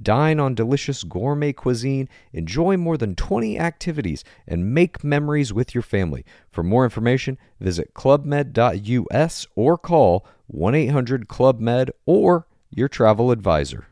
Dine 0.00 0.40
on 0.40 0.54
delicious 0.54 1.04
gourmet 1.04 1.52
cuisine, 1.52 2.08
enjoy 2.32 2.76
more 2.76 2.96
than 2.96 3.14
20 3.14 3.58
activities, 3.58 4.24
and 4.46 4.74
make 4.74 5.04
memories 5.04 5.52
with 5.52 5.74
your 5.74 5.82
family. 5.82 6.24
For 6.50 6.62
more 6.62 6.84
information, 6.84 7.38
visit 7.60 7.94
clubmed.us 7.94 9.46
or 9.54 9.78
call 9.78 10.26
1 10.48 10.74
800 10.74 11.28
Club 11.28 11.60
Med 11.60 11.90
or 12.06 12.46
your 12.70 12.88
travel 12.88 13.30
advisor. 13.30 13.86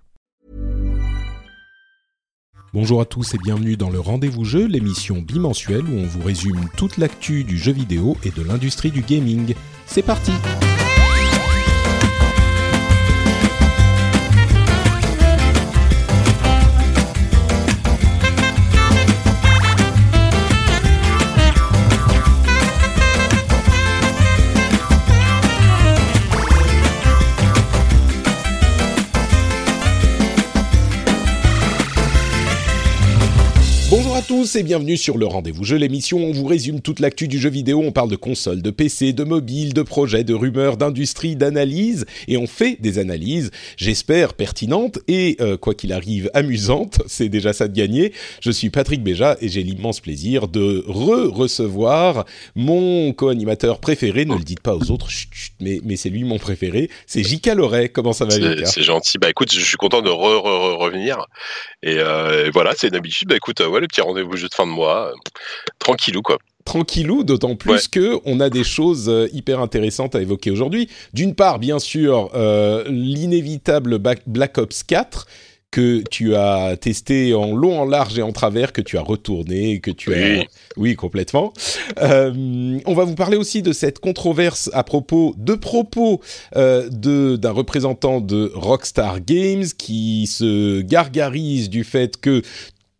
Bonjour 2.74 3.02
à 3.02 3.04
tous 3.04 3.34
et 3.34 3.38
bienvenue 3.38 3.76
dans 3.76 3.90
le 3.90 4.00
Rendez-vous 4.00 4.44
Jeu, 4.44 4.66
l'émission 4.66 5.20
bimensuelle 5.20 5.84
où 5.84 5.94
on 5.94 6.06
vous 6.06 6.22
résume 6.22 6.70
toute 6.78 6.96
l'actu 6.96 7.44
du 7.44 7.58
jeu 7.58 7.72
vidéo 7.72 8.16
et 8.24 8.30
de 8.30 8.42
l'industrie 8.42 8.90
du 8.90 9.02
gaming. 9.02 9.54
C'est 9.84 10.02
parti! 10.02 10.32
Tous 34.42 34.56
et 34.56 34.64
bienvenue 34.64 34.96
sur 34.96 35.18
le 35.18 35.26
Rendez-vous 35.26 35.62
Jeu, 35.62 35.76
l'émission 35.76 36.18
où 36.18 36.24
on 36.24 36.32
vous 36.32 36.46
résume 36.46 36.80
toute 36.80 36.98
l'actu 36.98 37.28
du 37.28 37.38
jeu 37.38 37.48
vidéo. 37.48 37.80
On 37.80 37.92
parle 37.92 38.10
de 38.10 38.16
consoles, 38.16 38.60
de 38.60 38.72
PC, 38.72 39.12
de 39.12 39.22
mobile, 39.22 39.72
de 39.72 39.82
projets, 39.82 40.24
de 40.24 40.34
rumeurs, 40.34 40.76
d'industrie, 40.76 41.36
d'analyse 41.36 42.06
et 42.26 42.36
on 42.36 42.48
fait 42.48 42.76
des 42.80 42.98
analyses, 42.98 43.52
j'espère 43.76 44.34
pertinentes 44.34 44.98
et 45.06 45.36
euh, 45.40 45.56
quoi 45.56 45.74
qu'il 45.74 45.92
arrive 45.92 46.28
amusantes. 46.34 47.02
C'est 47.06 47.28
déjà 47.28 47.52
ça 47.52 47.68
de 47.68 47.72
gagner. 47.72 48.12
Je 48.40 48.50
suis 48.50 48.68
Patrick 48.68 49.04
Béja 49.04 49.36
et 49.40 49.48
j'ai 49.48 49.62
l'immense 49.62 50.00
plaisir 50.00 50.48
de 50.48 50.82
re-recevoir 50.88 52.24
mon 52.56 53.12
co-animateur 53.12 53.78
préféré. 53.78 54.24
Ne 54.24 54.34
le 54.34 54.42
dites 54.42 54.58
pas 54.58 54.74
aux 54.74 54.90
autres, 54.90 55.08
chut, 55.08 55.32
chut, 55.32 55.52
mais, 55.60 55.78
mais 55.84 55.94
c'est 55.94 56.10
lui 56.10 56.24
mon 56.24 56.38
préféré. 56.38 56.90
C'est 57.06 57.22
Jika 57.22 57.54
Loret. 57.54 57.90
Comment 57.90 58.12
ça 58.12 58.24
va, 58.24 58.34
Jika 58.34 58.66
C'est 58.66 58.82
gentil. 58.82 59.18
Bah 59.18 59.30
écoute, 59.30 59.52
je 59.52 59.64
suis 59.64 59.76
content 59.76 60.02
de 60.02 60.10
re-re-revenir. 60.10 61.26
Et, 61.84 61.98
euh, 61.98 62.46
et 62.46 62.50
voilà, 62.50 62.72
c'est 62.76 62.88
une 62.88 62.96
habitude. 62.96 63.28
Bah 63.28 63.36
écoute, 63.36 63.60
euh, 63.60 63.68
ouais, 63.68 63.80
le 63.80 63.86
petit 63.86 64.00
rendez-vous 64.00 64.31
jeu 64.36 64.48
de 64.48 64.54
fin 64.54 64.66
de 64.66 64.72
mois, 64.72 65.12
tranquillou 65.78 66.22
quoi. 66.22 66.38
tranquillou, 66.64 67.24
d'autant 67.24 67.56
plus 67.56 67.72
Ouais. 67.72 67.80
que 67.90 68.20
on 68.24 68.40
a 68.40 68.48
des 68.50 68.64
choses 68.64 69.08
euh, 69.08 69.28
hyper 69.32 69.60
intéressantes 69.60 70.14
à 70.14 70.22
évoquer 70.22 70.50
aujourd'hui. 70.50 70.88
D'une 71.12 71.34
part, 71.34 71.58
bien 71.58 71.78
sûr, 71.78 72.30
euh, 72.34 72.84
l'inévitable 72.88 73.98
Black 73.98 74.58
Ops 74.58 74.82
4 74.84 75.26
que 75.70 76.02
tu 76.10 76.34
as 76.36 76.76
testé 76.76 77.32
en 77.32 77.54
long, 77.54 77.80
en 77.80 77.86
large 77.86 78.18
et 78.18 78.22
en 78.22 78.32
travers, 78.32 78.74
que 78.74 78.82
tu 78.82 78.98
as 78.98 79.00
retourné, 79.00 79.80
que 79.80 79.90
tu 79.90 80.12
as... 80.12 80.44
Oui. 80.76 80.94
Complètement. 80.96 81.54
Euh, 82.02 82.78
on 82.84 82.92
va 82.92 83.04
vous 83.04 83.14
parler 83.14 83.38
aussi 83.38 83.62
de 83.62 83.72
cette 83.72 83.98
controverse 83.98 84.68
à 84.74 84.84
propos 84.84 85.34
de 85.38 85.54
propos 85.54 86.20
euh, 86.56 86.90
de 86.90 87.36
d'un 87.36 87.52
représentant 87.52 88.20
de 88.20 88.52
Rockstar 88.54 89.20
Games 89.22 89.64
qui 89.78 90.26
se 90.26 90.82
gargarise 90.82 91.70
du 91.70 91.84
fait 91.84 92.20
que 92.20 92.42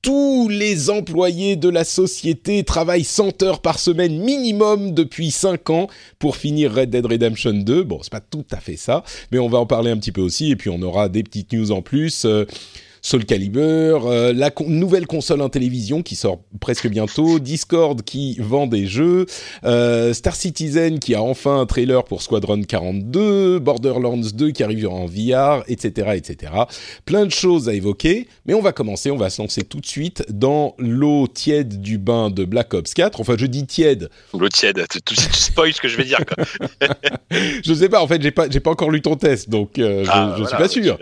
tous 0.02 0.48
les 0.48 0.90
employés 0.90 1.54
de 1.54 1.68
la 1.68 1.84
société 1.84 2.64
travaillent 2.64 3.04
100 3.04 3.44
heures 3.44 3.62
par 3.62 3.78
semaine 3.78 4.18
minimum 4.18 4.92
depuis 4.92 5.30
5 5.30 5.70
ans 5.70 5.86
pour 6.18 6.36
finir 6.36 6.74
Red 6.74 6.90
Dead 6.90 7.06
Redemption 7.06 7.52
2. 7.52 7.84
Bon, 7.84 8.00
c'est 8.02 8.10
pas 8.10 8.20
tout 8.20 8.44
à 8.50 8.56
fait 8.56 8.76
ça, 8.76 9.04
mais 9.30 9.38
on 9.38 9.48
va 9.48 9.58
en 9.58 9.66
parler 9.66 9.92
un 9.92 9.96
petit 9.96 10.10
peu 10.10 10.20
aussi 10.20 10.50
et 10.50 10.56
puis 10.56 10.70
on 10.70 10.82
aura 10.82 11.08
des 11.08 11.22
petites 11.22 11.52
news 11.52 11.70
en 11.70 11.82
plus. 11.82 12.24
Euh, 12.24 12.46
Soul 13.04 13.24
Calibur, 13.24 14.06
euh, 14.06 14.32
la 14.32 14.50
con- 14.52 14.68
nouvelle 14.68 15.08
console 15.08 15.42
en 15.42 15.48
télévision 15.48 16.02
qui 16.02 16.14
sort 16.14 16.38
presque 16.60 16.86
bientôt, 16.88 17.40
Discord 17.40 18.00
qui 18.02 18.36
vend 18.38 18.68
des 18.68 18.86
jeux, 18.86 19.26
euh, 19.64 20.12
Star 20.14 20.36
Citizen 20.36 21.00
qui 21.00 21.16
a 21.16 21.20
enfin 21.22 21.58
un 21.60 21.66
trailer 21.66 22.04
pour 22.04 22.22
Squadron 22.22 22.62
42, 22.62 23.58
Borderlands 23.58 24.18
2 24.32 24.52
qui 24.52 24.62
arrive 24.62 24.86
en 24.88 25.06
VR, 25.06 25.64
etc., 25.66 26.10
etc. 26.14 26.52
Plein 27.04 27.26
de 27.26 27.32
choses 27.32 27.68
à 27.68 27.74
évoquer, 27.74 28.28
mais 28.46 28.54
on 28.54 28.62
va 28.62 28.70
commencer, 28.70 29.10
on 29.10 29.16
va 29.16 29.30
se 29.30 29.42
lancer 29.42 29.62
tout 29.62 29.80
de 29.80 29.86
suite 29.86 30.24
dans 30.30 30.76
l'eau 30.78 31.26
tiède 31.26 31.80
du 31.80 31.98
bain 31.98 32.30
de 32.30 32.44
Black 32.44 32.72
Ops 32.72 32.94
4. 32.94 33.20
Enfin, 33.20 33.34
je 33.36 33.46
dis 33.46 33.66
tiède, 33.66 34.10
L'eau 34.32 34.48
tiède, 34.48 34.80
tu, 34.88 35.02
tu, 35.02 35.16
tu 35.16 35.22
spoil 35.34 35.72
ce 35.72 35.80
que 35.80 35.88
je 35.88 35.96
vais 35.96 36.04
dire 36.04 36.20
quoi. 36.24 36.44
je 37.64 37.74
sais 37.74 37.88
pas, 37.88 38.00
en 38.00 38.06
fait, 38.06 38.22
j'ai 38.22 38.30
pas, 38.30 38.48
j'ai 38.48 38.60
pas 38.60 38.70
encore 38.70 38.90
lu 38.92 39.02
ton 39.02 39.16
test, 39.16 39.50
donc 39.50 39.78
euh, 39.80 40.04
je, 40.04 40.10
Ah, 40.12 40.34
je 40.38 40.42
voilà, 40.44 40.68
suis 40.68 40.80
pas 40.80 40.84
sûr. 40.84 40.98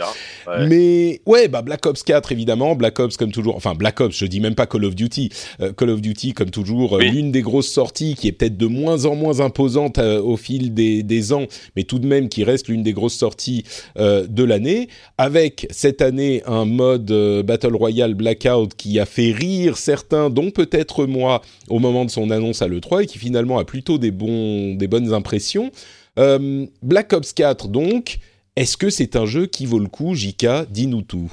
Ouais. 0.47 0.67
Mais 0.67 1.21
ouais, 1.27 1.49
bah 1.49 1.61
Black 1.61 1.85
Ops 1.85 1.90
4 2.03 2.33
évidemment, 2.33 2.75
Black 2.75 2.99
Ops 3.01 3.17
comme 3.17 3.33
toujours, 3.33 3.57
enfin 3.57 3.75
Black 3.75 4.01
Ops, 4.01 4.17
je 4.17 4.27
dis 4.27 4.41
même 4.41 4.55
pas 4.55 4.67
Call 4.67 4.85
of 4.85 4.95
Duty, 4.95 5.31
Euh, 5.61 5.73
Call 5.73 5.91
of 5.91 6.01
Duty 6.01 6.33
comme 6.33 6.51
toujours, 6.51 6.95
euh, 6.97 6.99
Oui. 7.01 7.11
l'une 7.11 7.33
des 7.33 7.43
grosses 7.43 7.69
sorties 7.69 8.15
qui 8.15 8.29
est 8.29 8.33
peut-être 8.33 8.57
de 8.57 8.67
moins 8.67 9.05
en 9.05 9.15
moins 9.17 9.41
imposante 9.41 9.99
euh, 9.99 10.21
au 10.23 10.37
fil 10.37 10.73
des, 10.75 11.03
des 11.03 11.33
ans, 11.33 11.47
mais 11.77 11.83
tout 11.85 11.99
de 11.99 12.07
même 12.07 12.29
qui 12.29 12.45
reste 12.45 12.69
l'une 12.69 12.83
des 12.83 12.93
grosses 12.93 13.15
sorties 13.17 13.65
euh, 13.99 14.27
de 14.27 14.45
l'année, 14.45 14.89
avec 15.19 15.67
cette 15.71 16.01
année 16.03 16.43
un 16.47 16.65
mode 16.65 17.13
Battle 17.45 17.75
Royale 17.75 18.15
Blackout 18.15 18.75
qui 18.77 18.99
a 18.99 19.07
fait 19.07 19.33
rire 19.33 19.77
certains, 19.77 20.31
dont 20.31 20.51
peut-être 20.51 21.07
moi, 21.07 21.43
au 21.69 21.79
moment 21.79 22.05
de 22.05 22.11
son 22.11 22.31
annonce 22.31 22.63
à 22.63 22.69
l'E3 22.69 23.03
et 23.03 23.07
qui 23.07 23.19
finalement 23.19 23.59
a 23.59 23.65
plutôt 23.65 23.99
des, 23.99 24.11
bons, 24.11 24.75
des 24.75 24.87
bonnes 24.89 25.13
impressions. 25.13 25.71
Black 26.83 27.13
Ops 27.13 27.33
4 27.33 27.69
donc, 27.69 28.19
est-ce 28.57 28.77
que 28.77 28.91
c'est 28.91 29.17
un 29.17 29.27
jeu 29.27 29.47
qui 29.47 29.65
vaut 29.65 29.79
le 29.79 29.89
coup, 29.89 30.15
Jika 30.15 30.67
Dis-nous 30.71 31.03
tout. 31.03 31.33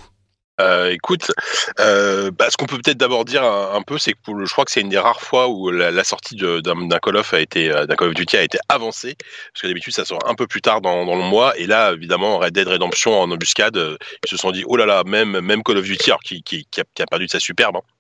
Euh, 0.60 0.90
écoute, 0.92 1.32
euh, 1.80 2.32
bah, 2.32 2.50
ce 2.50 2.58
qu'on 2.58 2.66
peut 2.66 2.78
peut-être 2.78 2.98
d'abord 2.98 3.26
dire 3.26 3.44
un, 3.44 3.82
peu, 3.84 4.00
c'est 4.00 4.14
que 4.14 4.20
pour 4.24 4.34
le- 4.36 4.46
je 4.46 4.52
crois 4.52 4.66
que 4.66 4.72
c'est 4.72 4.82
une 4.82 4.90
des 4.90 4.98
rares 4.98 5.22
fois 5.22 5.48
où 5.50 5.70
la, 5.70 6.04
sortie 6.04 6.36
d'un 6.36 7.00
Call 7.00 7.18
of 7.18 7.34
a 7.34 7.40
été, 7.40 7.72
euh, 7.72 7.86
d'un 7.86 7.96
Call 7.96 8.10
of 8.10 8.14
Duty 8.16 8.38
a 8.38 8.44
été 8.44 8.58
avancée, 8.68 9.16
parce 9.54 9.62
que 9.62 9.68
d'habitude 9.68 9.94
ça 9.94 10.04
sort 10.06 10.20
un 10.28 10.34
peu 10.34 10.48
plus 10.48 10.62
tard 10.62 10.82
dans, 10.82 11.06
le 11.06 11.22
mois, 11.22 11.56
et 11.60 11.68
là 11.68 11.94
évidemment 11.94 12.40
Red 12.40 12.54
Dead 12.54 12.68
Redemption 12.68 13.20
en 13.22 13.30
embuscade, 13.30 13.78
euh, 13.78 13.98
ils 14.26 14.30
se 14.30 14.38
sont 14.38 14.52
dit 14.52 14.64
oh 14.66 14.78
là 14.78 14.86
là, 14.88 15.04
même 15.06 15.40
même 15.42 15.62
Call 15.64 15.78
of 15.78 15.86
Duty, 15.86 16.10
alors 16.10 16.22
qui, 16.22 16.42
qui 16.44 16.66
a 16.80 17.06
perdu 17.06 17.26
de 17.26 17.32
sa 17.32 17.40
superbe. 17.40 17.78
hein, 17.78 17.97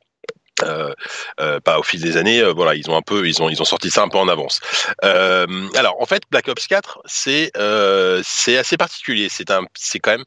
euh, 0.63 0.94
euh, 1.40 1.59
pas 1.59 1.79
au 1.79 1.84
fil 1.84 2.01
des 2.01 2.18
années, 2.18 2.41
euh, 2.41 2.51
voilà, 2.53 2.75
ils 2.75 2.90
ont 2.90 2.97
un 2.97 3.01
peu, 3.01 3.28
ils 3.28 3.41
ont, 3.41 3.50
ils 3.50 3.62
ont 3.62 3.66
sorti 3.66 3.91
ça 3.91 4.01
un 4.01 4.09
peu 4.09 4.18
en 4.18 4.28
avance. 4.28 4.59
Euh, 5.03 5.45
alors, 5.75 6.01
en 6.01 6.06
fait, 6.06 6.23
Black 6.31 6.47
Ops 6.47 6.68
4, 6.68 7.01
c'est, 7.06 7.51
euh, 7.57 8.22
c'est 8.23 8.57
assez 8.57 8.78
particulier. 8.78 9.28
C'est 9.29 9.51
un, 9.51 9.63
c'est 9.75 10.00
quand 10.00 10.12
même, 10.12 10.25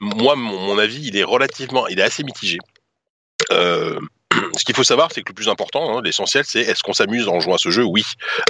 moi, 0.00 0.36
mon, 0.36 0.58
mon 0.58 0.78
avis, 0.78 1.06
il 1.06 1.16
est 1.16 1.24
relativement, 1.24 1.86
il 1.88 1.98
est 1.98 2.04
assez 2.04 2.22
mitigé. 2.22 2.58
Ce 4.56 4.64
qu'il 4.64 4.74
faut 4.74 4.84
savoir, 4.84 5.08
c'est 5.12 5.22
que 5.22 5.28
le 5.30 5.34
plus 5.34 5.48
important, 5.48 5.98
hein, 5.98 6.02
l'essentiel, 6.04 6.44
c'est 6.46 6.60
est-ce 6.60 6.82
qu'on 6.82 6.92
s'amuse 6.92 7.28
en 7.28 7.40
jouant 7.40 7.54
à 7.54 7.58
ce 7.58 7.70
jeu? 7.70 7.84
Oui, 7.84 8.02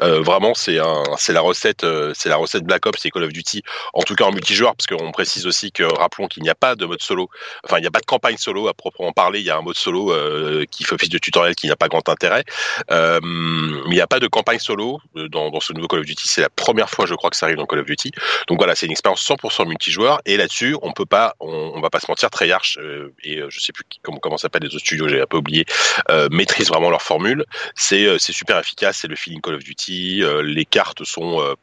Euh, 0.02 0.20
vraiment, 0.22 0.54
c'est 0.54 0.78
un, 0.78 1.02
c'est 1.18 1.32
la 1.32 1.40
recette, 1.40 1.84
euh, 1.84 2.12
c'est 2.14 2.28
la 2.28 2.36
recette 2.36 2.64
Black 2.64 2.86
Ops 2.86 3.04
et 3.06 3.10
Call 3.10 3.24
of 3.24 3.32
Duty, 3.32 3.62
en 3.94 4.02
tout 4.02 4.14
cas 4.14 4.24
en 4.24 4.32
multijoueur, 4.32 4.74
parce 4.76 4.86
qu'on 4.86 5.12
précise 5.12 5.46
aussi 5.46 5.72
que 5.72 5.82
rappelons 5.84 6.26
qu'il 6.28 6.42
n'y 6.42 6.50
a 6.50 6.54
pas 6.54 6.74
de 6.76 6.84
mode 6.86 7.02
solo, 7.02 7.28
enfin 7.64 7.78
il 7.78 7.82
n'y 7.82 7.86
a 7.86 7.90
pas 7.90 8.00
de 8.00 8.06
campagne 8.06 8.36
solo 8.36 8.68
à 8.68 8.74
proprement 8.74 9.12
parler. 9.12 9.40
Il 9.40 9.46
y 9.46 9.50
a 9.50 9.56
un 9.56 9.62
mode 9.62 9.76
solo 9.76 10.12
euh, 10.12 10.64
qui 10.70 10.84
fait 10.84 10.94
office 10.94 11.08
de 11.08 11.18
tutoriel 11.18 11.54
qui 11.54 11.66
n'a 11.68 11.76
pas 11.76 11.88
grand 11.88 12.08
intérêt, 12.08 12.44
euh, 12.90 13.20
mais 13.22 13.92
il 13.92 13.94
n'y 13.94 14.00
a 14.00 14.06
pas 14.06 14.20
de 14.20 14.26
campagne 14.28 14.58
solo 14.58 15.00
euh, 15.16 15.28
dans, 15.28 15.50
dans 15.50 15.60
ce 15.60 15.72
nouveau 15.72 15.88
Call 15.88 16.00
of 16.00 16.06
Duty. 16.06 16.26
C'est 16.28 16.40
la 16.42 16.50
première 16.50 16.90
fois, 16.90 17.06
je 17.06 17.14
crois, 17.14 17.30
que 17.30 17.36
ça 17.36 17.46
arrive 17.46 17.58
dans 17.58 17.66
Call 17.66 17.80
of 17.80 17.86
Duty. 17.86 18.10
Donc 18.48 18.58
voilà, 18.58 18.74
c'est 18.74 18.86
une 18.86 18.92
expérience 18.92 19.22
100% 19.28 19.66
multijoueur, 19.68 20.20
et 20.26 20.36
là-dessus, 20.36 20.76
on 20.82 20.92
peut 20.92 21.06
pas, 21.06 21.34
on, 21.40 21.80
va 21.80 21.90
pas 21.90 22.00
se 22.00 22.06
mentir, 22.08 22.30
Treyarch 22.30 22.78
euh, 22.78 23.12
et 23.24 23.40
je 23.48 23.60
sais 23.60 23.72
plus 23.72 23.84
qui- 23.88 24.00
comment 24.02 24.18
comment 24.18 24.36
s'appelle 24.38 24.62
les 24.62 24.68
autres 24.68 24.78
studios, 24.84 25.08
j'ai 25.08 25.20
un 25.20 25.26
peu 25.26 25.36
oublié, 25.38 25.64
euh, 26.10 26.28
maîtrisent 26.30 26.68
vraiment 26.68 26.90
leur 26.90 27.02
formule. 27.02 27.44
C'est 27.74 28.04
euh, 28.06 28.18
c'est 28.18 28.32
super 28.32 28.58
efficace, 28.58 28.98
c'est 29.00 29.08
le 29.08 29.16
feeling 29.16 29.40
Call 29.40 29.54
of 29.54 29.64
Duty. 29.64 30.22
euh, 30.22 30.42
les 30.42 30.64
cartes 30.64 31.04
sont 31.04 31.40
euh, 31.40 31.54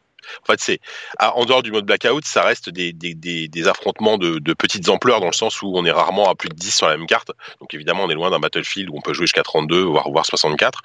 En 0.44 0.52
fait, 0.52 0.60
c'est 0.60 0.80
en 1.20 1.46
dehors 1.46 1.64
du 1.64 1.72
mode 1.72 1.86
blackout, 1.86 2.26
ça 2.26 2.44
reste 2.44 2.70
des, 2.70 2.94
des, 2.94 3.68
affrontements 3.68 4.18
de, 4.18 4.54
petites 4.54 4.90
ampleurs 4.90 5.20
dans 5.20 5.28
le 5.28 5.34
sens 5.34 5.62
où 5.62 5.72
on 5.76 5.86
est 5.86 5.92
rarement 5.92 6.30
à 6.30 6.36
plus 6.36 6.50
de 6.50 6.56
10 6.56 6.76
sur 6.76 6.88
la 6.88 6.98
même 6.98 7.08
carte. 7.08 7.32
Donc 7.60 7.74
évidemment, 7.74 8.04
on 8.04 8.10
est 8.10 8.16
loin 8.16 8.30
d'un 8.30 8.40
Battlefield 8.40 8.90
où 8.90 8.98
on 8.98 9.02
peut 9.02 9.14
jouer 9.14 9.26
jusqu'à 9.26 9.44
32 9.44 9.84
voire 9.84 10.10
voire 10.10 10.26
64. 10.26 10.82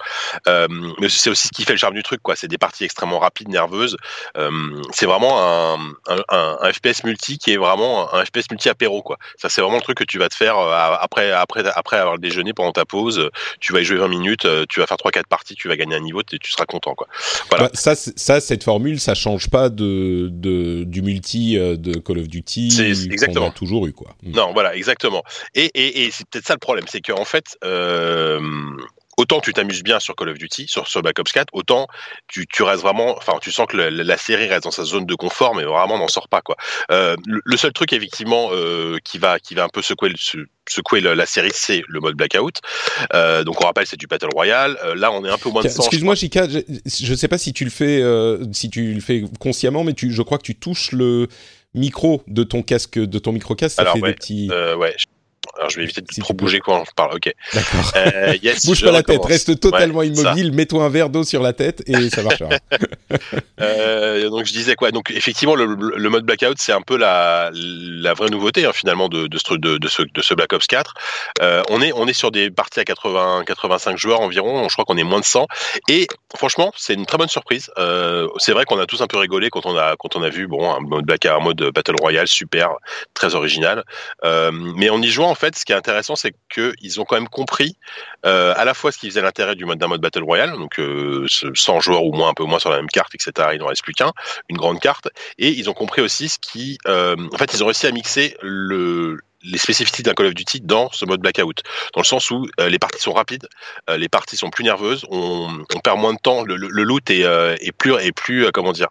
Euh, 0.47 0.67
mais 0.99 1.09
c'est 1.09 1.29
aussi 1.29 1.47
ce 1.47 1.51
qui 1.53 1.63
fait 1.63 1.73
le 1.73 1.77
charme 1.77 1.95
du 1.95 2.03
truc, 2.03 2.21
quoi. 2.21 2.35
C'est 2.35 2.47
des 2.47 2.57
parties 2.57 2.83
extrêmement 2.83 3.19
rapides, 3.19 3.49
nerveuses. 3.49 3.97
Euh, 4.37 4.81
c'est 4.91 5.05
vraiment 5.05 5.75
un, 6.07 6.73
FPS 6.73 7.03
multi 7.03 7.37
qui 7.37 7.51
est 7.51 7.57
vraiment 7.57 8.13
un 8.13 8.25
FPS 8.25 8.49
multi 8.51 8.69
apéro, 8.69 9.01
quoi. 9.01 9.17
Ça, 9.37 9.49
c'est 9.49 9.61
vraiment 9.61 9.77
le 9.77 9.81
truc 9.81 9.97
que 9.97 10.03
tu 10.03 10.17
vas 10.17 10.29
te 10.29 10.35
faire 10.35 10.57
euh, 10.57 10.95
après 10.99 11.31
après 11.31 11.63
après 11.67 11.97
avoir 11.97 12.17
déjeuné 12.17 12.53
pendant 12.53 12.71
ta 12.71 12.85
pause. 12.85 13.29
Tu 13.59 13.73
vas 13.73 13.81
y 13.81 13.83
jouer 13.83 13.97
20 13.97 14.07
minutes, 14.07 14.47
tu 14.69 14.79
vas 14.79 14.87
faire 14.87 14.97
trois 14.97 15.11
quatre 15.11 15.27
parties, 15.27 15.55
tu 15.55 15.67
vas 15.67 15.75
gagner 15.75 15.95
un 15.95 15.99
niveau, 15.99 16.23
tu 16.23 16.51
seras 16.51 16.65
content, 16.65 16.95
quoi. 16.95 17.07
Voilà. 17.49 17.65
Bah, 17.65 17.71
ça, 17.73 17.95
ça, 17.95 18.39
cette 18.39 18.63
formule, 18.63 18.99
ça 18.99 19.15
change 19.15 19.34
pas 19.49 19.69
de, 19.69 20.29
de 20.31 20.83
du 20.83 21.01
multi 21.01 21.57
euh, 21.57 21.77
de 21.77 21.97
Call 21.99 22.19
of 22.19 22.27
Duty 22.27 22.69
qu'on 23.33 23.45
a 23.45 23.51
toujours 23.51 23.87
eu, 23.87 23.93
quoi. 23.93 24.15
Mm. 24.23 24.31
Non, 24.31 24.53
voilà, 24.53 24.75
exactement. 24.75 25.23
Et, 25.53 25.65
et, 25.73 26.05
et 26.05 26.11
c'est 26.11 26.27
peut-être 26.27 26.47
ça 26.47 26.53
le 26.53 26.59
problème, 26.59 26.85
c'est 26.87 27.01
qu'en 27.01 27.25
fait, 27.25 27.57
euh, 27.63 28.39
autant 29.17 29.39
tu 29.39 29.53
t'amuses 29.53 29.83
bien 29.83 29.99
sur 29.99 30.15
Call 30.15 30.29
of 30.29 30.37
Duty, 30.37 30.67
sur, 30.67 30.87
sur 30.87 31.01
Black 31.01 31.19
Ops 31.19 31.31
4, 31.31 31.49
autant 31.53 31.87
tu, 32.27 32.45
tu 32.47 32.63
restes 32.63 32.81
vraiment, 32.81 33.15
enfin, 33.17 33.33
tu 33.41 33.51
sens 33.51 33.67
que 33.67 33.77
la, 33.77 33.89
la, 33.89 34.17
série 34.17 34.47
reste 34.47 34.63
dans 34.63 34.71
sa 34.71 34.83
zone 34.83 35.05
de 35.05 35.15
confort, 35.15 35.55
mais 35.55 35.63
vraiment 35.63 35.97
n'en 35.97 36.07
sort 36.07 36.27
pas, 36.27 36.41
quoi. 36.41 36.55
Euh, 36.91 37.15
le, 37.25 37.41
le, 37.43 37.57
seul 37.57 37.73
truc, 37.73 37.93
effectivement, 37.93 38.49
euh, 38.51 38.97
qui 39.03 39.17
va, 39.17 39.39
qui 39.39 39.55
va 39.55 39.63
un 39.63 39.69
peu 39.69 39.81
secouer, 39.81 40.09
le, 40.09 40.47
secouer 40.69 41.01
la, 41.01 41.15
la 41.15 41.25
série, 41.25 41.51
c'est 41.53 41.83
le 41.87 41.99
mode 41.99 42.15
Blackout. 42.15 42.61
Euh, 43.13 43.43
donc, 43.43 43.61
on 43.61 43.65
rappelle, 43.65 43.87
c'est 43.87 43.99
du 43.99 44.07
Battle 44.07 44.29
Royale. 44.33 44.77
Euh, 44.83 44.95
là, 44.95 45.11
on 45.11 45.23
est 45.25 45.29
un 45.29 45.37
peu 45.37 45.49
moins 45.49 45.61
de 45.61 45.67
Excuse-moi, 45.67 46.15
Jika, 46.15 46.47
je, 46.49 46.59
je 46.85 47.13
sais 47.13 47.27
pas 47.27 47.37
si 47.37 47.53
tu 47.53 47.63
le 47.63 47.71
fais, 47.71 48.01
euh, 48.01 48.43
si 48.53 48.69
tu 48.69 48.93
le 48.93 49.01
fais 49.01 49.23
consciemment, 49.39 49.83
mais 49.83 49.93
tu, 49.93 50.11
je 50.11 50.21
crois 50.21 50.37
que 50.37 50.43
tu 50.43 50.55
touches 50.55 50.91
le 50.91 51.27
micro 51.73 52.23
de 52.27 52.43
ton 52.43 52.63
casque, 52.63 52.97
de 52.97 53.19
ton 53.19 53.31
micro 53.31 53.55
casque, 53.55 53.75
ça 53.75 53.81
Alors, 53.83 53.95
fait 53.95 54.01
ouais, 54.01 54.09
des 54.09 54.15
petits. 54.15 54.49
Ouais, 54.49 54.95
alors 55.57 55.69
je 55.69 55.77
vais 55.77 55.83
éviter 55.83 56.01
de 56.01 56.07
si 56.11 56.19
trop 56.19 56.33
bouger 56.33 56.59
quand 56.59 56.83
je 56.85 56.91
parle. 56.95 57.15
Ok. 57.15 57.33
D'accord. 57.53 57.91
Euh, 57.95 58.35
yes, 58.43 58.65
Bouge 58.65 58.83
pas 58.83 58.91
la 58.91 59.03
tête, 59.03 59.23
reste 59.23 59.59
totalement 59.59 59.99
ouais, 59.99 60.07
immobile, 60.07 60.51
mets-toi 60.51 60.83
un 60.83 60.89
verre 60.89 61.09
d'eau 61.09 61.23
sur 61.23 61.41
la 61.41 61.53
tête 61.53 61.83
et 61.87 62.09
ça 62.09 62.23
marchera. 62.23 62.49
euh, 63.61 64.29
donc 64.29 64.45
je 64.45 64.53
disais 64.53 64.75
quoi? 64.75 64.91
Donc 64.91 65.11
effectivement 65.11 65.55
le, 65.55 65.65
le 65.65 66.09
mode 66.09 66.25
blackout 66.25 66.57
c'est 66.57 66.73
un 66.73 66.81
peu 66.81 66.97
la, 66.97 67.51
la 67.53 68.13
vraie 68.13 68.29
nouveauté 68.29 68.65
hein, 68.65 68.71
finalement 68.73 69.07
de, 69.07 69.27
de, 69.27 69.37
ce, 69.37 69.53
de, 69.53 69.77
de, 69.77 69.87
ce, 69.87 70.01
de 70.01 70.21
ce 70.21 70.33
Black 70.33 70.53
Ops 70.53 70.67
4. 70.67 70.93
Euh, 71.41 71.61
on 71.69 71.81
est 71.81 71.93
on 71.93 72.07
est 72.07 72.13
sur 72.13 72.31
des 72.31 72.51
parties 72.51 72.81
à 72.81 72.83
80 72.83 73.43
85 73.45 73.97
joueurs 73.97 74.21
environ. 74.21 74.67
Je 74.67 74.73
crois 74.73 74.85
qu'on 74.85 74.97
est 74.97 75.03
moins 75.03 75.19
de 75.19 75.25
100 75.25 75.47
et 75.89 76.07
franchement 76.35 76.73
c'est 76.75 76.93
une 76.93 77.05
très 77.05 77.17
bonne 77.17 77.29
surprise. 77.29 77.71
Euh, 77.77 78.27
c'est 78.37 78.51
vrai 78.51 78.65
qu'on 78.65 78.79
a 78.79 78.85
tous 78.85 79.01
un 79.01 79.07
peu 79.07 79.17
rigolé 79.17 79.49
quand 79.49 79.65
on 79.65 79.77
a 79.77 79.95
quand 79.97 80.15
on 80.15 80.23
a 80.23 80.29
vu 80.29 80.47
bon 80.47 80.69
un 80.69 80.79
mode 80.79 81.05
black, 81.05 81.25
un 81.25 81.39
mode 81.39 81.61
battle 81.73 81.95
royale 81.99 82.27
super 82.27 82.71
très 83.13 83.35
original. 83.35 83.83
Mais 84.23 84.89
en 84.89 85.01
y 85.01 85.07
jouant 85.07 85.29
en 85.29 85.35
fait 85.35 85.44
fait, 85.45 85.55
ce 85.57 85.65
qui 85.65 85.71
est 85.71 85.75
intéressant, 85.75 86.15
c'est 86.15 86.33
qu'ils 86.49 86.99
ont 86.99 87.05
quand 87.05 87.15
même 87.15 87.29
compris 87.29 87.77
euh, 88.25 88.53
à 88.55 88.65
la 88.65 88.73
fois 88.73 88.91
ce 88.91 88.97
qui 88.97 89.07
faisait 89.07 89.21
l'intérêt 89.21 89.55
du 89.55 89.65
mode 89.65 89.79
d'un 89.79 89.87
mode 89.87 90.01
battle 90.01 90.23
royale, 90.23 90.51
donc 90.51 90.79
euh, 90.79 91.25
100 91.27 91.79
joueurs 91.79 92.03
ou 92.03 92.13
moins, 92.13 92.29
un 92.29 92.33
peu 92.33 92.43
moins 92.43 92.59
sur 92.59 92.69
la 92.69 92.77
même 92.77 92.87
carte, 92.87 93.13
etc. 93.15 93.49
Il 93.53 93.59
n'en 93.59 93.67
reste 93.67 93.83
plus 93.83 93.93
qu'un, 93.93 94.11
une 94.49 94.57
grande 94.57 94.79
carte, 94.79 95.09
et 95.37 95.49
ils 95.49 95.69
ont 95.69 95.73
compris 95.73 96.01
aussi 96.01 96.29
ce 96.29 96.39
qui, 96.39 96.77
euh, 96.87 97.15
en 97.33 97.37
fait, 97.37 97.53
ils 97.53 97.63
ont 97.63 97.67
réussi 97.67 97.87
à 97.87 97.91
mixer 97.91 98.35
le 98.41 99.19
les 99.45 99.57
spécificités 99.57 100.03
d'un 100.03 100.13
Call 100.13 100.27
of 100.27 100.33
Duty 100.33 100.61
dans 100.61 100.89
ce 100.91 101.05
mode 101.05 101.21
blackout, 101.21 101.63
dans 101.93 102.01
le 102.01 102.05
sens 102.05 102.31
où 102.31 102.47
euh, 102.59 102.69
les 102.69 102.79
parties 102.79 103.01
sont 103.01 103.13
rapides, 103.13 103.47
euh, 103.89 103.97
les 103.97 104.09
parties 104.09 104.37
sont 104.37 104.49
plus 104.49 104.63
nerveuses, 104.63 105.05
on, 105.09 105.63
on 105.73 105.79
perd 105.79 105.99
moins 105.99 106.13
de 106.13 106.19
temps, 106.19 106.43
le, 106.43 106.55
le 106.55 106.83
loot 106.83 107.09
est, 107.09 107.23
euh, 107.23 107.55
est 107.59 107.71
plus 107.71 107.93
est 107.95 108.11
plus 108.11 108.51
comment 108.51 108.71
dire, 108.71 108.87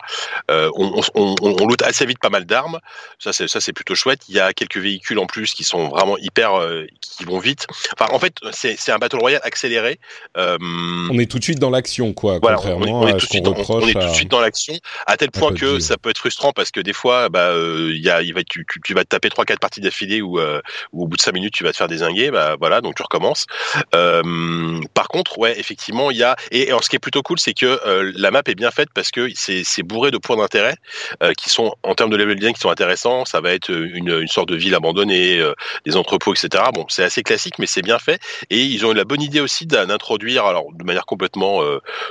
on, 0.49 1.03
on, 1.15 1.35
on, 1.43 1.67
loot 1.67 1.83
assez 1.83 2.07
vite 2.07 2.19
pas 2.21 2.31
mal 2.31 2.45
d'armes, 2.45 2.79
ça 3.19 3.33
c'est 3.33 3.49
ça 3.49 3.61
c'est 3.61 3.73
plutôt 3.73 3.95
chouette. 3.95 4.21
Il 4.29 4.35
y 4.35 4.41
a 4.41 4.53
quelques 4.53 4.77
véhicules 4.77 5.19
en 5.19 5.27
plus 5.27 5.55
qui 5.55 5.65
sont 5.65 5.89
vraiment 5.89 6.17
hyper 6.19 6.53
qui 7.01 7.25
vont 7.25 7.39
vite. 7.39 7.67
Enfin 7.99 8.13
en 8.13 8.19
fait 8.19 8.35
c'est 8.53 8.77
c'est 8.79 8.93
un 8.93 8.99
battle 8.99 9.19
royale 9.19 9.41
accéléré. 9.45 9.99
on 10.37 11.19
est 11.19 11.31
tout 11.31 11.39
de 11.39 11.45
suite 11.45 11.59
dans 11.59 11.71
l'action 11.71 12.13
quoi, 12.13 12.39
voilà, 12.41 12.57
contrairement 12.57 13.01
on 13.01 13.09
est, 13.09 13.15
à 13.15 13.17
tout 13.17 13.51
reproche. 13.51 13.85
On 13.85 13.89
est 13.89 13.95
tout 13.95 14.09
de 14.09 14.15
suite 14.15 14.31
dans 14.31 14.41
l'action, 14.41 14.75
à 15.07 15.17
tel 15.17 15.31
point 15.31 15.53
que 15.53 15.81
ça 15.81 15.97
peut 15.97 16.11
être 16.11 16.19
frustrant 16.19 16.53
parce 16.53 16.71
que 16.71 16.81
des 16.81 16.93
fois 16.93 17.29
bah 17.29 17.53
il 17.55 18.01
y 18.01 18.11
a 18.11 18.23
il 18.23 18.35
va 18.35 18.43
tu, 18.45 18.67
tu, 18.71 18.81
tu 18.85 18.95
vas 18.95 19.05
te 19.05 19.09
taper 19.09 19.31
trois 19.31 19.45
quatre 19.45 19.61
parties 19.61 19.81
d'affilée 19.81 20.23
où 20.23 20.39
euh, 20.45 20.61
où 20.93 21.05
au 21.05 21.07
bout 21.09 21.17
de 21.17 21.23
cinq 21.23 21.33
minutes 21.33 21.55
tu 21.55 21.65
vas 21.65 21.73
te 21.73 21.77
faire 21.77 21.89
désinguer, 21.89 22.31
bah 22.31 22.57
voilà, 22.59 22.81
donc 22.81 22.95
tu 22.95 23.03
recommences. 23.03 23.47
Euh, 23.95 24.81
par 24.95 25.09
contre, 25.09 25.39
ouais, 25.39 25.59
effectivement, 25.59 26.11
il 26.11 26.17
y 26.17 26.23
a 26.23 26.37
et, 26.51 26.71
et 26.71 26.73
ce 26.83 26.89
qui 26.89 26.97
est 26.97 27.01
plutôt 27.01 27.23
cool, 27.23 27.39
c'est 27.39 27.55
que 27.55 27.81
euh, 27.87 28.13
la 28.17 28.31
map 28.31 28.43
est 28.47 28.55
bien 28.55 28.71
faite 28.71 28.89
parce 28.95 29.11
que 29.11 29.29
c'est 29.35 29.83
bourré 29.83 30.11
de 30.11 30.19
points 30.19 30.37
d'intérêt 30.37 30.77
euh, 31.23 31.33
qui 31.33 31.49
sont 31.49 31.75
en 31.83 31.95
termes 31.95 32.11
de 32.11 32.17
level 32.17 32.37
design 32.37 32.55
qui 32.55 32.61
sont 32.61 32.71
intéressants. 32.71 33.25
Ça 33.25 33.41
va 33.41 33.53
être 33.53 33.71
une, 33.71 34.27
sorte 34.27 34.49
de 34.49 34.57
ville 34.57 34.75
abandonnée, 34.75 35.43
des 35.85 35.97
entrepôts, 35.97 36.35
etc. 36.35 36.65
Bon, 36.75 36.87
c'est 36.89 37.05
assez 37.05 37.23
classique, 37.23 37.59
mais 37.59 37.67
c'est 37.67 37.83
bien 37.83 37.99
fait 37.99 38.21
et 38.51 38.61
ils 38.61 38.85
ont 38.85 38.93
eu 38.93 38.95
la 38.95 39.05
bonne 39.05 39.23
idée 39.23 39.41
aussi 39.41 39.67
d'introduire, 39.67 40.45
alors 40.45 40.67
de 40.73 40.85
manière 40.85 41.07
complètement 41.07 41.61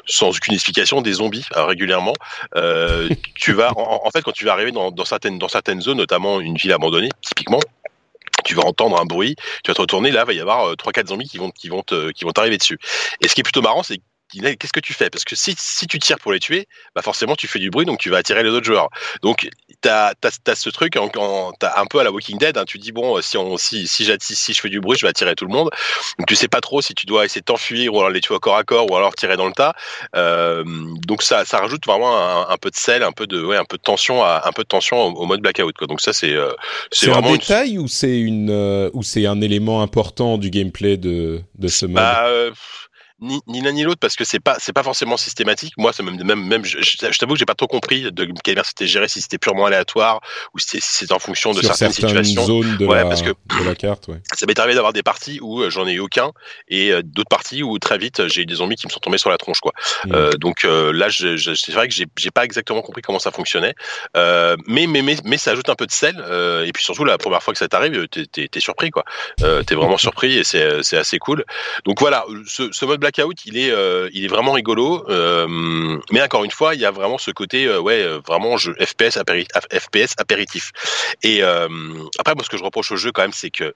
sans 0.06 0.30
aucune 0.30 0.54
explication, 0.54 1.02
des 1.02 1.14
zombies 1.14 1.46
régulièrement. 1.54 2.14
tu 3.36 3.54
vas 3.54 3.72
en, 3.78 4.10
fait 4.12 4.22
quand 4.22 4.32
tu 4.32 4.46
vas 4.46 4.54
arriver 4.54 4.72
dans 4.72 5.06
certaines 5.06 5.38
dans 5.38 5.48
certaines 5.48 5.82
zones, 5.82 5.98
notamment 5.98 6.40
une 6.40 6.56
ville 6.56 6.72
abandonnée, 6.72 7.10
typiquement 7.22 7.60
tu 8.44 8.56
vas 8.56 8.66
entendre 8.66 9.00
un 9.00 9.06
bruit, 9.06 9.36
tu 9.64 9.72
vas 9.72 9.76
te 9.76 9.82
retourner, 9.82 10.12
là, 10.12 10.22
il 10.22 10.28
va 10.28 10.34
y 10.34 10.40
avoir 10.40 10.76
trois, 10.78 10.92
quatre 10.92 11.10
zombies 11.10 11.28
qui 11.28 11.38
vont, 11.38 11.52
qui 11.52 11.70
vont, 11.70 11.82
te, 11.84 12.12
qui 12.12 12.26
vont 12.26 12.32
t'arriver 12.32 12.58
dessus. 12.58 12.78
Et 13.22 13.28
ce 13.28 13.36
qui 13.36 13.42
est 13.42 13.44
plutôt 13.44 13.62
marrant, 13.62 13.84
c'est 13.84 14.00
qu'est-ce 14.40 14.74
que 14.74 14.80
tu 14.80 14.94
fais? 14.94 15.10
Parce 15.10 15.24
que 15.24 15.36
si, 15.36 15.56
si 15.58 15.88
tu 15.88 16.00
tires 16.00 16.20
pour 16.20 16.32
les 16.32 16.40
tuer, 16.40 16.68
bah 16.96 17.02
forcément 17.02 17.36
tu 17.36 17.48
fais 17.48 17.60
du 17.60 17.70
bruit, 17.70 17.86
donc 17.86 18.00
tu 18.00 18.10
vas 18.10 18.18
attirer 18.18 18.44
les 18.44 18.50
autres 18.50 18.66
joueurs. 18.66 18.90
Donc 19.22 19.50
tu 19.82 19.90
as, 19.90 20.14
as, 20.24 20.56
ce 20.56 20.70
truc, 20.70 20.96
en, 20.96 21.10
en, 21.18 21.52
as 21.62 21.80
un 21.80 21.86
peu 21.86 22.00
à 22.00 22.04
la 22.04 22.12
Walking 22.12 22.38
Dead, 22.38 22.58
hein, 22.58 22.66
tu 22.66 22.78
dis 22.78 22.92
bon, 22.92 23.22
si, 23.22 23.38
on, 23.38 23.58
si, 23.58 23.88
si, 23.88 24.06
si, 24.20 24.36
si 24.36 24.54
je 24.54 24.62
fais 24.62 24.70
du 24.70 24.80
bruit, 24.80 24.98
je 24.98 25.06
vais 25.06 25.10
attirer 25.10 25.36
tout 25.36 25.46
le 25.46 25.54
monde. 25.54 25.70
Donc 26.20 26.28
tu 26.28 26.36
sais 26.36 26.48
pas 26.48 26.62
trop 26.62 26.82
si 26.82 26.94
tu 26.94 27.06
dois 27.06 27.26
essayer 27.26 27.42
de 27.42 27.46
t'enfuir 27.46 27.94
ou 27.94 28.00
alors 28.00 28.10
les 28.10 28.22
tuer 28.22 28.36
au 28.36 28.40
corps 28.40 28.58
à 28.58 28.64
corps 28.64 28.90
ou 28.90 28.96
alors 28.96 29.16
tirer 29.16 29.38
dans 29.38 29.48
le 29.48 29.54
tas. 29.54 29.74
Euh, 30.16 30.64
donc 31.08 31.22
ça, 31.22 31.46
ça 31.46 31.60
rajoute 31.60 31.86
vraiment 31.86 32.18
un, 32.18 32.50
un, 32.50 32.58
peu 32.58 32.70
de 32.70 32.76
sel, 32.76 33.04
un 33.04 33.12
peu 33.12 33.28
de, 33.28 33.44
ouais, 33.44 33.58
un 33.58 33.66
peu 33.66 33.78
de 33.78 33.84
tension, 33.84 34.24
à, 34.24 34.44
un 34.46 34.52
peu 34.52 34.64
de 34.64 34.68
tension 34.68 35.02
au, 35.02 35.12
au 35.12 35.26
mode 35.26 35.42
blackout. 35.42 35.76
Quoi. 35.78 35.88
Donc 35.88 36.02
ça 36.02 36.14
c'est 36.14 36.34
euh, 36.34 36.52
c'est 36.92 37.12
un 37.12 37.22
détail 37.22 37.74
une... 37.74 37.80
ou 37.80 37.88
c'est 37.88 38.20
une 38.20 38.50
euh, 38.50 38.90
ou 38.94 39.04
c'est 39.04 39.26
un 39.26 39.42
élément 39.42 39.82
important 39.82 40.38
du 40.38 40.50
gameplay 40.50 40.98
de, 40.98 41.42
de 41.56 41.68
ce 41.68 41.86
mode? 41.86 41.96
bah, 41.96 42.26
euh, 42.28 42.52
ni, 43.24 43.40
ni 43.48 43.62
l'un 43.62 43.72
ni 43.72 43.84
l'autre 43.84 44.00
parce 44.00 44.16
que 44.16 44.26
c'est 44.26 44.40
pas 44.40 44.58
c'est 44.60 44.74
pas 44.74 44.84
forcément 44.84 45.18
systématique. 45.18 45.74
Moi, 45.78 45.94
c'est 45.94 46.04
même 46.04 46.22
même 46.24 46.46
même 46.46 46.66
je, 46.66 46.80
je, 46.82 46.98
je 47.12 47.18
t'avoue 47.18 47.34
que 47.34 47.40
j'ai 47.40 47.46
pas 47.46 47.56
trop 47.56 47.68
compris 47.68 48.12
de 48.12 48.26
quelle 48.44 48.56
manière 48.56 48.66
c'était 48.66 48.88
géré, 48.88 49.08
si 49.08 49.22
c'était 49.22 49.38
purement 49.38 49.66
aléatoire 49.66 50.22
ou 50.54 50.60
si 50.60 50.80
c'était 50.82 51.14
en 51.14 51.20
fonction 51.20 51.52
de 51.52 51.62
Sur 51.62 51.74
certaines, 51.76 51.94
situations. 51.94 52.46
zones 52.46 52.78
de, 52.78 52.86
ouais, 52.86 52.98
la, 52.98 53.06
parce 53.06 53.22
que, 53.22 53.30
de 53.30 53.66
la 53.66 53.76
carte. 53.76 54.08
Ouais. 54.08 54.22
Ça 54.34 54.46
m'est 54.46 54.60
arrivé 54.60 54.76
d'avoir 54.76 54.94
des 54.94 55.04
parties 55.04 55.40
où 55.42 55.62
euh, 55.62 55.70
j'en 55.70 55.88
ai 55.88 55.94
eu 55.94 56.00
aucun 56.00 56.32
et 56.68 56.92
euh, 56.92 57.02
d'autres 57.04 57.30
parties 57.30 57.64
où 57.64 57.80
très 57.80 57.98
vite 57.98 58.28
j'ai 58.28 58.42
eu 58.42 58.46
des 58.46 58.56
zombies 58.56 58.76
qui 58.76 58.88
me 58.88 58.92
sont 58.92 59.00
tombés 59.00 59.18
sur 59.18 59.30
la 59.30 59.38
tronche 59.38 59.60
quoi. 59.60 59.72
Mmh. 60.06 60.12
Euh, 60.14 60.32
donc 60.34 60.66
euh, 60.66 60.92
là, 60.92 61.08
c'est 61.10 61.72
vrai 61.72 61.88
que 61.88 61.94
j'ai 61.94 62.32
pas 62.32 62.44
exactement 62.44 62.82
compris 62.82 63.02
comment 63.02 63.20
ça 63.20 63.32
fonctionnait, 63.32 63.76
mais, 64.16 64.88
mais 64.88 65.02
mais 65.02 65.16
mais 65.24 65.38
ça 65.38 65.52
ajoute 65.52 65.70
un 65.70 65.76
peu 65.76 65.86
de 65.86 65.92
sel 65.92 66.16
et 66.66 66.72
puis 66.74 66.84
surtout 66.84 67.06
la 67.06 67.18
première 67.18 67.42
fois 67.42 67.54
que 67.54 67.60
ça 67.60 67.68
t'arrive, 67.68 68.08
t'es 68.10 68.26
es, 68.38 68.50
es, 68.54 68.60
surpris 68.60 68.90
quoi. 68.92 69.06
t'es 69.38 69.76
vraiment 69.76 69.98
surpris 70.04 70.38
et 70.38 70.44
c'est 70.44 70.84
c'est 70.84 70.98
assez 70.98 71.20
cool. 71.20 71.46
Donc 71.86 72.00
voilà, 72.00 72.26
ce, 72.48 72.72
ce 72.72 72.86
mode 72.86 73.00
blackout, 73.14 73.46
il 73.46 73.58
est 73.58 73.72
euh, 73.72 74.10
il 74.14 74.26
est 74.26 74.28
vraiment 74.28 74.54
rigolo. 74.54 75.06
Euh, 75.10 76.00
mais 76.12 76.22
encore 76.22 76.44
une 76.44 76.52
fois, 76.52 76.76
il 76.76 76.82
y 76.82 76.86
a 76.86 76.92
vraiment 76.92 77.18
ce 77.18 77.32
côté, 77.32 77.66
euh, 77.66 77.80
ouais, 77.80 78.06
vraiment 78.26 78.58
jeu 78.58 78.76
FPS, 78.80 79.18
apéri 79.18 79.48
FPS 79.72 80.14
apéritif. 80.18 80.72
Et 81.22 81.42
après, 81.44 82.36
moi, 82.36 82.44
ce 82.44 82.50
que 82.50 82.58
je 82.58 82.64
reproche 82.64 82.92
au 82.92 82.96
jeu 82.96 83.12
quand 83.12 83.22
même, 83.22 83.34
c'est 83.34 83.52
que 83.52 83.74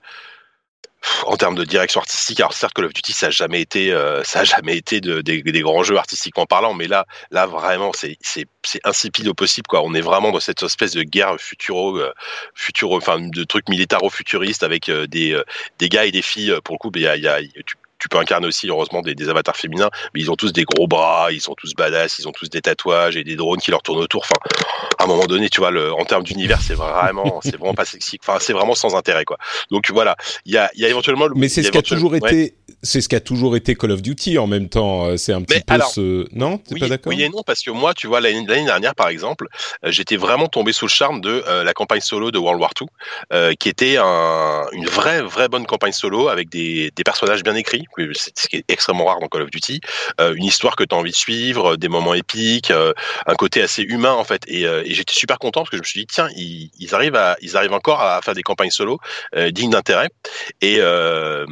en 1.26 1.38
termes 1.38 1.56
de 1.56 1.64
direction 1.64 2.02
artistique, 2.02 2.40
alors 2.40 2.54
certes 2.54 2.74
Call 2.74 2.86
of 2.86 2.94
Duty 2.94 3.14
ça 3.14 3.28
a 3.28 3.30
jamais 3.30 3.62
été 3.62 3.92
ça 4.24 4.40
a 4.40 4.44
jamais 4.44 4.76
été 4.76 5.00
de, 5.00 5.22
des, 5.22 5.62
grands 5.62 5.84
jeux 5.84 5.96
artistiquement 5.96 6.46
parlant, 6.46 6.74
mais 6.74 6.88
là 6.88 7.06
là 7.30 7.46
vraiment 7.46 7.92
c'est 7.94 8.18
insipide 8.84 9.28
au 9.28 9.34
possible 9.34 9.68
quoi. 9.68 9.84
On 9.84 9.94
est 9.94 10.02
vraiment 10.02 10.32
dans 10.32 10.40
cette 10.40 10.64
espèce 10.64 10.94
de 10.94 11.04
guerre 11.04 11.36
futuro 11.40 11.98
euh, 12.00 12.14
enfin 12.92 13.20
de 13.20 13.44
trucs 13.44 13.70
militaro-futuristes 13.70 14.64
avec 14.64 14.90
des 14.90 15.40
des 15.80 15.90
gars 15.90 16.06
et 16.06 16.12
des 16.12 16.24
filles 16.24 16.58
pour 16.64 16.76
le 16.76 16.80
coup 16.80 16.92
il 16.96 17.02
y 17.02 17.08
a, 17.08 17.16
y 17.16 17.28
a 17.28 17.40
tu, 17.66 17.76
tu 18.08 18.16
peux 18.16 18.22
incarner 18.22 18.48
aussi 18.48 18.70
heureusement 18.70 19.02
des, 19.02 19.16
des, 19.16 19.28
avatars 19.28 19.58
féminins, 19.58 19.90
mais 20.14 20.22
ils 20.22 20.32
ont 20.32 20.36
tous 20.36 20.54
des 20.54 20.64
gros 20.64 20.88
bras, 20.88 21.28
ils 21.32 21.42
sont 21.42 21.56
tous 21.56 21.74
badass, 21.74 22.20
ils 22.20 22.28
ont 22.28 22.32
tous 22.32 22.50
des 22.50 22.62
tatouages 22.62 23.18
et 23.18 23.24
des 23.26 23.36
drones 23.36 23.60
qui 23.60 23.70
leur 23.72 23.82
tournent 23.82 24.00
autour. 24.00 24.24
Enfin, 24.24 24.56
à 24.98 25.04
un 25.04 25.08
moment 25.08 25.26
donné, 25.26 25.50
tu 25.50 25.60
vois, 25.60 25.72
le, 25.72 25.92
en 25.92 26.06
termes 26.06 26.24
d'univers, 26.24 26.62
c'est 26.62 26.74
vraiment, 26.74 27.42
c'est 27.44 27.58
vraiment 27.58 27.74
pas 27.74 27.84
sexy. 27.84 28.18
Enfin, 28.22 28.38
c'est 28.40 28.54
vraiment 28.54 28.76
sans 28.76 28.96
intérêt, 28.96 29.26
quoi. 29.26 29.38
Donc 29.72 29.92
voilà, 29.92 30.16
il 30.46 30.54
y 30.54 30.58
a, 30.58 30.72
il 30.76 30.82
y 30.82 30.86
a 30.86 30.90
éventuellement. 30.90 31.28
Mais 31.36 31.50
c'est 31.50 31.64
ce 31.64 31.72
qui 31.72 31.78
a 31.78 31.82
toujours 31.82 32.16
été. 32.16 32.56
C'est 32.84 33.02
ce 33.02 33.10
qu'a 33.10 33.20
toujours 33.20 33.56
été 33.56 33.76
Call 33.76 33.92
of 33.92 34.02
Duty 34.02 34.38
en 34.38 34.48
même 34.48 34.70
temps. 34.70 35.18
C'est 35.18 35.34
un 35.34 35.42
petit 35.42 35.62
peu 35.62 35.80
ce. 35.94 36.28
Non, 36.36 36.58
t'es 36.58 36.80
pas 36.80 36.88
d'accord 36.88 37.14
Oui 37.14 37.22
et 37.24 37.30
non, 37.30 37.44
parce 37.44 37.62
que 37.62 37.72
moi, 37.72 37.94
tu 37.94 38.08
vois, 38.08 38.22
l'année 38.22 38.46
dernière, 38.46 38.96
par 38.96 39.10
exemple, 39.10 39.48
j'étais 39.84 40.18
vraiment 40.18 40.48
tombé 40.48 40.74
sous 40.74 40.86
le 40.86 40.92
charme 40.92 41.22
de 41.22 41.44
la 41.64 41.74
campagne 41.74 42.02
solo 42.02 42.32
de 42.32 42.38
World 42.38 42.62
War 42.62 42.72
II, 42.80 43.56
qui 43.58 43.70
était 43.70 43.98
un, 43.98 44.66
une 44.72 44.88
vraie, 44.88 45.22
vraie 45.22 45.50
bonne 45.50 45.66
campagne 45.66 45.92
solo 45.92 46.28
avec 46.28 46.50
des, 46.50 46.92
des 46.96 47.04
personnages 47.04 47.44
bien 47.44 47.56
écrits, 47.56 47.86
ce 47.98 48.48
qui 48.48 48.58
est 48.58 48.66
extrêmement 48.68 49.06
rare 49.06 49.20
dans 49.20 49.28
Call 49.28 49.44
of 49.44 49.52
Duty, 49.52 49.82
une 50.20 50.46
histoire 50.46 50.76
que 50.76 50.84
tu 50.84 50.96
as 50.96 50.98
envie 50.98 51.12
de 51.12 51.16
suivre, 51.16 51.76
des 51.76 51.90
moments 51.90 52.14
épiques, 52.14 52.72
un 52.72 53.36
côté 53.36 53.62
assez 53.62 53.84
humain 53.84 54.14
en 54.14 54.24
fait. 54.24 54.44
Et, 54.48 54.64
et 54.64 54.94
j'étais 54.94 55.14
super 55.14 55.40
content 55.40 55.62
parce 55.62 55.72
que 55.72 55.78
je 55.78 55.82
me 55.82 55.86
suis 55.86 56.02
dit 56.02 56.08
tiens, 56.08 56.30
ils, 56.36 56.70
ils, 56.80 56.94
arrivent 56.96 57.16
à, 57.16 57.38
ils 57.42 57.58
arrivent 57.58 57.74
encore 57.74 58.02
à 58.02 58.22
faire 58.22 58.36
des 58.36 58.44
campagnes 58.44 58.72
solo 58.72 59.00
dignes 59.52 59.72
d'intérêt. 59.72 60.10
Et 60.62 60.78
euh, 60.80 61.46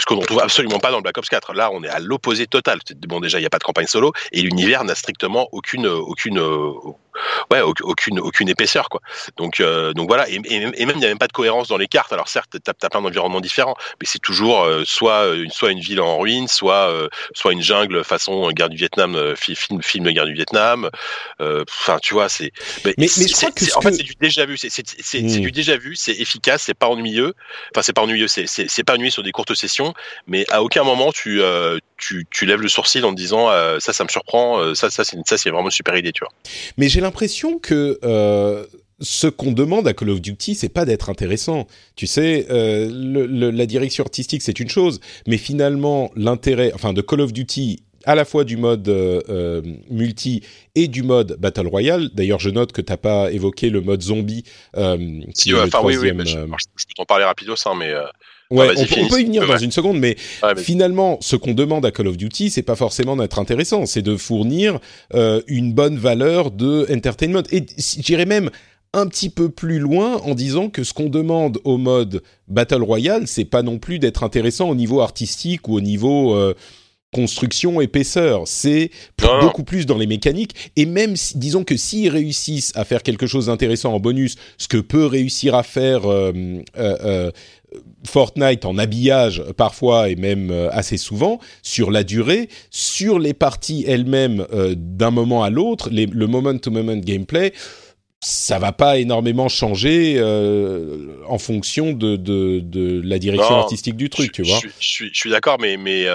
ce 0.00 0.06
qu'on 0.06 0.16
ne 0.16 0.24
trouve 0.24 0.40
absolument 0.40 0.78
pas 0.78 0.90
dans 0.90 1.00
Black 1.00 1.18
Ops 1.18 1.28
4. 1.28 1.52
Là, 1.52 1.70
on 1.72 1.82
est 1.84 1.88
à 1.88 2.00
l'opposé 2.00 2.46
total. 2.46 2.78
Bon, 3.06 3.20
déjà, 3.20 3.38
il 3.38 3.42
n'y 3.42 3.46
a 3.46 3.50
pas 3.50 3.58
de 3.58 3.64
campagne 3.64 3.86
solo 3.86 4.12
et 4.32 4.40
l'univers 4.40 4.84
n'a 4.84 4.94
strictement 4.94 5.48
aucune, 5.52 5.86
aucune, 5.86 6.38
ouais, 7.50 7.60
aucune, 7.60 8.20
aucune 8.20 8.48
épaisseur, 8.48 8.88
quoi. 8.88 9.00
Donc, 9.36 9.60
euh, 9.60 9.92
donc 9.92 10.08
voilà. 10.08 10.28
Et, 10.28 10.38
même, 10.38 10.72
il 10.78 10.98
n'y 10.98 11.04
a 11.04 11.08
même 11.08 11.18
pas 11.18 11.26
de 11.26 11.32
cohérence 11.32 11.68
dans 11.68 11.76
les 11.76 11.88
cartes. 11.88 12.12
Alors 12.12 12.28
certes, 12.28 12.56
tu 12.62 12.70
as, 12.70 12.74
plein 12.74 13.02
d'environnements 13.02 13.40
différents, 13.40 13.76
mais 14.00 14.06
c'est 14.06 14.18
toujours 14.18 14.62
euh, 14.62 14.82
soit, 14.84 15.34
une, 15.34 15.50
soit 15.50 15.70
une 15.70 15.80
ville 15.80 16.00
en 16.00 16.18
ruine, 16.18 16.48
soit, 16.48 16.92
soit 17.34 17.52
une 17.52 17.62
jungle 17.62 18.04
façon 18.04 18.50
guerre 18.50 18.68
du 18.68 18.76
Vietnam, 18.76 19.34
film, 19.36 19.82
film 19.82 20.04
de 20.04 20.10
guerre 20.10 20.26
du 20.26 20.34
Vietnam. 20.34 20.90
Enfin, 21.40 21.98
tu 22.02 22.14
vois, 22.14 22.28
c'est. 22.28 22.52
Mais, 22.84 22.94
mais, 22.98 23.08
je 23.08 23.32
crois 23.32 23.50
que 23.50 23.64
en 23.76 23.80
fait, 23.80 23.92
c'est 23.92 24.02
du 24.02 24.14
déjà 24.20 24.46
vu. 24.46 24.56
C'est 24.56 25.20
hmm. 25.20 25.40
du 25.40 25.52
déjà 25.52 25.76
vu. 25.76 25.96
C'est 25.96 26.12
efficace. 26.12 26.62
C'est 26.66 26.74
pas 26.74 26.88
ennuyeux. 26.88 27.34
Enfin, 27.74 27.82
c'est 27.82 27.92
pas 27.92 28.02
ennuyeux. 28.02 28.28
C'est 28.28 28.84
pas 28.84 28.94
ennuyeux 28.94 29.10
sur 29.10 29.22
des 29.22 29.32
courtes 29.32 29.54
sessions 29.54 29.94
mais 30.26 30.46
à 30.50 30.62
aucun 30.62 30.84
moment 30.84 31.12
tu, 31.12 31.42
euh, 31.42 31.78
tu, 31.96 32.26
tu, 32.30 32.46
lèves 32.46 32.60
le 32.60 32.68
sourcil 32.68 33.04
en 33.04 33.10
te 33.10 33.16
disant 33.16 33.50
euh, 33.50 33.78
ça, 33.78 33.92
ça 33.92 34.04
me 34.04 34.08
surprend, 34.08 34.58
euh, 34.58 34.74
ça, 34.74 34.90
ça, 34.90 35.04
c'est, 35.04 35.16
ça, 35.26 35.36
c'est 35.36 35.50
vraiment 35.50 35.66
une 35.66 35.72
super 35.72 35.96
idée, 35.96 36.12
tu 36.12 36.20
vois. 36.20 36.32
Mais 36.76 36.88
j'ai 36.88 37.00
l'impression 37.10 37.58
que 37.58 37.98
ce 39.00 39.26
qu'on 39.26 39.52
demande 39.52 39.88
à 39.88 39.94
Call 39.94 40.10
of 40.10 40.20
Duty, 40.20 40.54
c'est 40.54 40.68
pas 40.68 40.84
d'être 40.84 41.10
intéressant. 41.10 41.66
Tu 41.96 42.06
sais, 42.06 42.46
la 42.48 43.66
direction 43.66 44.04
artistique, 44.04 44.42
c'est 44.42 44.60
une 44.60 44.68
chose, 44.68 45.00
mais 45.26 45.38
finalement, 45.38 46.12
l'intérêt, 46.14 46.70
enfin, 46.74 46.92
de 46.92 47.00
Call 47.00 47.20
of 47.20 47.32
Duty 47.32 47.82
à 48.06 48.14
la 48.14 48.24
fois 48.24 48.44
du 48.44 48.56
mode 48.56 48.88
multi 49.90 50.42
et 50.76 50.86
du 50.86 51.02
mode 51.02 51.36
Battle 51.38 51.66
Royale. 51.66 52.10
D'ailleurs, 52.14 52.38
je 52.38 52.50
note 52.50 52.72
que 52.72 52.80
tu 52.80 52.92
n'as 52.92 52.96
pas 52.96 53.32
évoqué 53.32 53.70
le 53.70 53.80
mode 53.80 54.02
zombie. 54.02 54.44
si, 55.34 55.52
enfin, 55.54 55.80
oui, 55.82 55.96
oui, 55.96 56.12
je, 56.24 56.38
peux 56.38 56.94
t'en 56.96 57.04
parler 57.06 57.24
rapidos, 57.24 57.54
hein, 57.66 57.74
mais 57.76 57.92
Ouais, 58.50 58.70
on, 58.76 59.06
peut 59.06 59.20
y 59.20 59.24
venir 59.24 59.46
dans 59.46 59.58
une 59.58 59.70
seconde, 59.70 59.98
mais 59.98 60.16
finalement, 60.56 61.18
ce 61.20 61.36
qu'on 61.36 61.54
demande 61.54 61.86
à 61.86 61.92
Call 61.92 62.08
of 62.08 62.16
Duty, 62.16 62.50
c'est 62.50 62.62
pas 62.62 62.74
forcément 62.74 63.16
d'être 63.16 63.38
intéressant, 63.38 63.86
c'est 63.86 64.02
de 64.02 64.16
fournir 64.16 64.80
euh, 65.14 65.40
une 65.46 65.72
bonne 65.72 65.96
valeur 65.96 66.50
de 66.50 66.86
entertainment. 66.92 67.44
Et 67.52 67.64
j'irais 67.78 68.26
même 68.26 68.50
un 68.92 69.06
petit 69.06 69.30
peu 69.30 69.50
plus 69.50 69.78
loin 69.78 70.16
en 70.16 70.34
disant 70.34 70.68
que 70.68 70.82
ce 70.82 70.92
qu'on 70.92 71.08
demande 71.08 71.60
au 71.62 71.76
mode 71.76 72.22
Battle 72.48 72.82
Royale, 72.82 73.28
c'est 73.28 73.44
pas 73.44 73.62
non 73.62 73.78
plus 73.78 74.00
d'être 74.00 74.24
intéressant 74.24 74.68
au 74.68 74.74
niveau 74.74 75.00
artistique 75.00 75.68
ou 75.68 75.76
au 75.76 75.80
niveau 75.80 76.34
euh, 76.34 76.54
construction, 77.12 77.80
épaisseur, 77.80 78.42
c'est 78.46 78.90
beaucoup 79.40 79.64
plus 79.64 79.84
dans 79.84 79.98
les 79.98 80.06
mécaniques. 80.06 80.70
Et 80.76 80.86
même, 80.86 81.16
si, 81.16 81.38
disons 81.38 81.64
que 81.64 81.76
s'ils 81.76 82.08
réussissent 82.08 82.72
à 82.76 82.84
faire 82.84 83.02
quelque 83.02 83.26
chose 83.26 83.46
d'intéressant 83.46 83.92
en 83.92 84.00
bonus, 84.00 84.36
ce 84.58 84.68
que 84.68 84.76
peut 84.76 85.06
réussir 85.06 85.54
à 85.54 85.62
faire 85.62 86.10
euh, 86.10 86.32
euh, 86.76 86.96
euh 87.04 87.30
Fortnite 88.06 88.64
en 88.64 88.78
habillage 88.78 89.42
parfois 89.56 90.08
et 90.08 90.16
même 90.16 90.50
euh, 90.50 90.70
assez 90.72 90.96
souvent 90.96 91.38
sur 91.62 91.90
la 91.90 92.02
durée, 92.02 92.48
sur 92.70 93.18
les 93.18 93.34
parties 93.34 93.84
elles-mêmes 93.86 94.46
euh, 94.52 94.74
d'un 94.76 95.10
moment 95.10 95.42
à 95.42 95.50
l'autre, 95.50 95.90
le 95.90 96.26
moment-to-moment 96.26 96.96
gameplay, 96.96 97.52
ça 98.22 98.58
va 98.58 98.72
pas 98.72 98.98
énormément 98.98 99.48
changer 99.48 100.14
euh, 100.16 101.16
en 101.26 101.38
fonction 101.38 101.92
de, 101.92 102.16
de, 102.16 102.60
de, 102.60 103.00
la 103.02 103.18
direction 103.18 103.54
artistique 103.54 103.96
du 103.96 104.10
truc, 104.10 104.32
tu 104.32 104.42
vois. 104.42 104.60
Je, 104.62 104.68
je, 104.78 105.04
je 105.12 105.18
suis 105.18 105.30
d'accord, 105.30 105.58
mais, 105.58 105.76
mais 105.76 106.06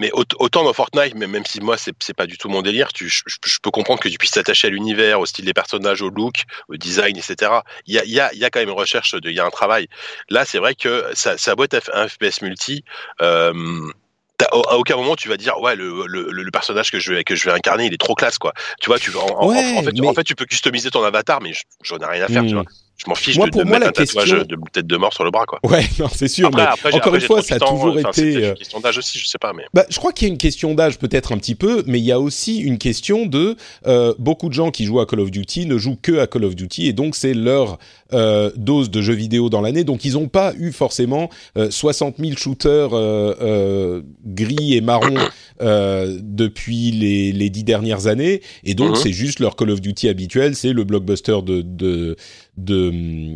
mais 0.00 0.10
autant 0.14 0.64
dans 0.64 0.72
Fortnite, 0.72 1.14
même 1.14 1.44
si 1.44 1.60
moi 1.60 1.76
c'est 1.76 2.14
pas 2.14 2.26
du 2.26 2.38
tout 2.38 2.48
mon 2.48 2.62
délire, 2.62 2.90
tu, 2.90 3.10
je, 3.10 3.58
peux 3.62 3.70
comprendre 3.70 4.00
que 4.00 4.08
tu 4.08 4.16
puisses 4.16 4.30
t'attacher 4.30 4.68
à 4.68 4.70
l'univers, 4.70 5.20
au 5.20 5.26
style 5.26 5.44
des 5.44 5.52
personnages, 5.52 6.00
au 6.00 6.08
look, 6.08 6.44
au 6.68 6.76
design, 6.76 7.18
etc. 7.18 7.52
Il 7.86 7.94
y 7.94 7.98
a, 7.98 8.04
y, 8.06 8.18
a, 8.18 8.32
y 8.34 8.42
a 8.42 8.48
quand 8.48 8.60
même 8.60 8.70
une 8.70 8.74
recherche, 8.74 9.14
il 9.22 9.30
y 9.30 9.40
a 9.40 9.44
un 9.44 9.50
travail. 9.50 9.88
Là, 10.30 10.46
c'est 10.46 10.56
vrai 10.56 10.74
que 10.74 11.04
ça, 11.12 11.36
ça 11.36 11.54
être 11.70 11.90
un 11.92 12.08
FPS 12.08 12.40
multi. 12.40 12.82
Euh, 13.20 13.52
à 14.52 14.78
aucun 14.78 14.96
moment 14.96 15.16
tu 15.16 15.28
vas 15.28 15.36
dire 15.36 15.60
ouais 15.60 15.76
le, 15.76 16.06
le, 16.06 16.30
le, 16.30 16.50
personnage 16.50 16.90
que 16.90 16.98
je 16.98 17.12
vais 17.12 17.24
que 17.24 17.36
je 17.36 17.44
vais 17.44 17.54
incarner 17.54 17.84
il 17.84 17.92
est 17.92 18.00
trop 18.00 18.14
classe 18.14 18.38
quoi 18.38 18.54
tu 18.80 18.88
vois 18.88 18.98
tu 18.98 19.14
en, 19.14 19.20
en, 19.20 19.52
fait, 19.82 20.00
en 20.00 20.14
fait 20.14 20.24
tu 20.24 20.34
peux 20.34 20.46
customiser 20.46 20.90
ton 20.90 21.04
avatar 21.04 21.42
mais 21.42 21.52
j'en 21.82 21.98
ai 21.98 22.06
rien 22.06 22.24
à 22.24 22.28
faire 22.28 22.42
tu 22.44 22.54
hmm. 22.54 22.62
vois 22.62 22.64
je 23.02 23.08
m'en 23.08 23.14
fiche 23.14 23.36
moi, 23.36 23.46
de, 23.46 23.50
pour 23.50 23.64
moi, 23.64 23.78
mettre 23.78 23.84
la 23.96 24.02
un 24.02 24.04
tatouage 24.04 24.46
de 24.46 24.56
tête 24.70 24.86
de 24.86 24.96
mort 24.98 25.14
sur 25.14 25.24
le 25.24 25.30
bras, 25.30 25.46
quoi. 25.46 25.58
Ouais, 25.62 25.86
non, 25.98 26.08
c'est 26.14 26.28
sûr. 26.28 26.50
mais 26.54 26.64
encore 26.92 27.14
une 27.14 27.20
fois, 27.22 27.40
ça 27.42 27.54
a 27.54 27.58
toujours 27.58 27.98
été. 27.98 28.32
une 28.32 28.44
euh, 28.44 28.54
question 28.54 28.78
d'âge 28.80 28.98
aussi, 28.98 29.18
je 29.18 29.26
sais 29.26 29.38
pas, 29.38 29.54
mais. 29.54 29.64
Bah, 29.72 29.86
je 29.88 29.96
crois 29.96 30.12
qu'il 30.12 30.28
y 30.28 30.30
a 30.30 30.32
une 30.32 30.38
question 30.38 30.74
d'âge 30.74 30.98
peut-être 30.98 31.32
un 31.32 31.38
petit 31.38 31.54
peu, 31.54 31.82
mais 31.86 31.98
il 31.98 32.04
y 32.04 32.12
a 32.12 32.20
aussi 32.20 32.58
une 32.58 32.76
question 32.76 33.24
de 33.24 33.56
euh, 33.86 34.12
beaucoup 34.18 34.48
de 34.50 34.54
gens 34.54 34.70
qui 34.70 34.84
jouent 34.84 35.00
à 35.00 35.06
Call 35.06 35.20
of 35.20 35.30
Duty 35.30 35.64
ne 35.64 35.78
jouent 35.78 35.96
que 36.00 36.18
à 36.18 36.26
Call 36.26 36.44
of 36.44 36.54
Duty 36.54 36.88
et 36.88 36.92
donc 36.92 37.16
c'est 37.16 37.32
leur 37.32 37.78
euh, 38.12 38.50
dose 38.56 38.90
de 38.90 39.00
jeux 39.00 39.14
vidéo 39.14 39.48
dans 39.48 39.62
l'année, 39.62 39.84
donc 39.84 40.04
ils 40.04 40.14
n'ont 40.14 40.28
pas 40.28 40.52
eu 40.58 40.72
forcément 40.72 41.30
60 41.56 42.16
000 42.18 42.36
shooters 42.36 42.90
gris 44.26 44.74
et 44.74 44.80
marron 44.80 45.14
depuis 45.60 46.90
les, 46.90 47.32
les 47.32 47.48
dix 47.48 47.64
dernières 47.64 48.08
années, 48.08 48.42
et 48.64 48.74
donc 48.74 48.90
mhm. 48.90 48.96
c'est 48.96 49.12
juste 49.12 49.40
leur 49.40 49.56
Call 49.56 49.70
of 49.70 49.80
Duty 49.80 50.08
habituel, 50.08 50.54
c'est 50.54 50.72
le 50.72 50.84
blockbuster 50.84 51.38
de, 51.42 51.62
de 51.62 52.16
de, 52.64 52.92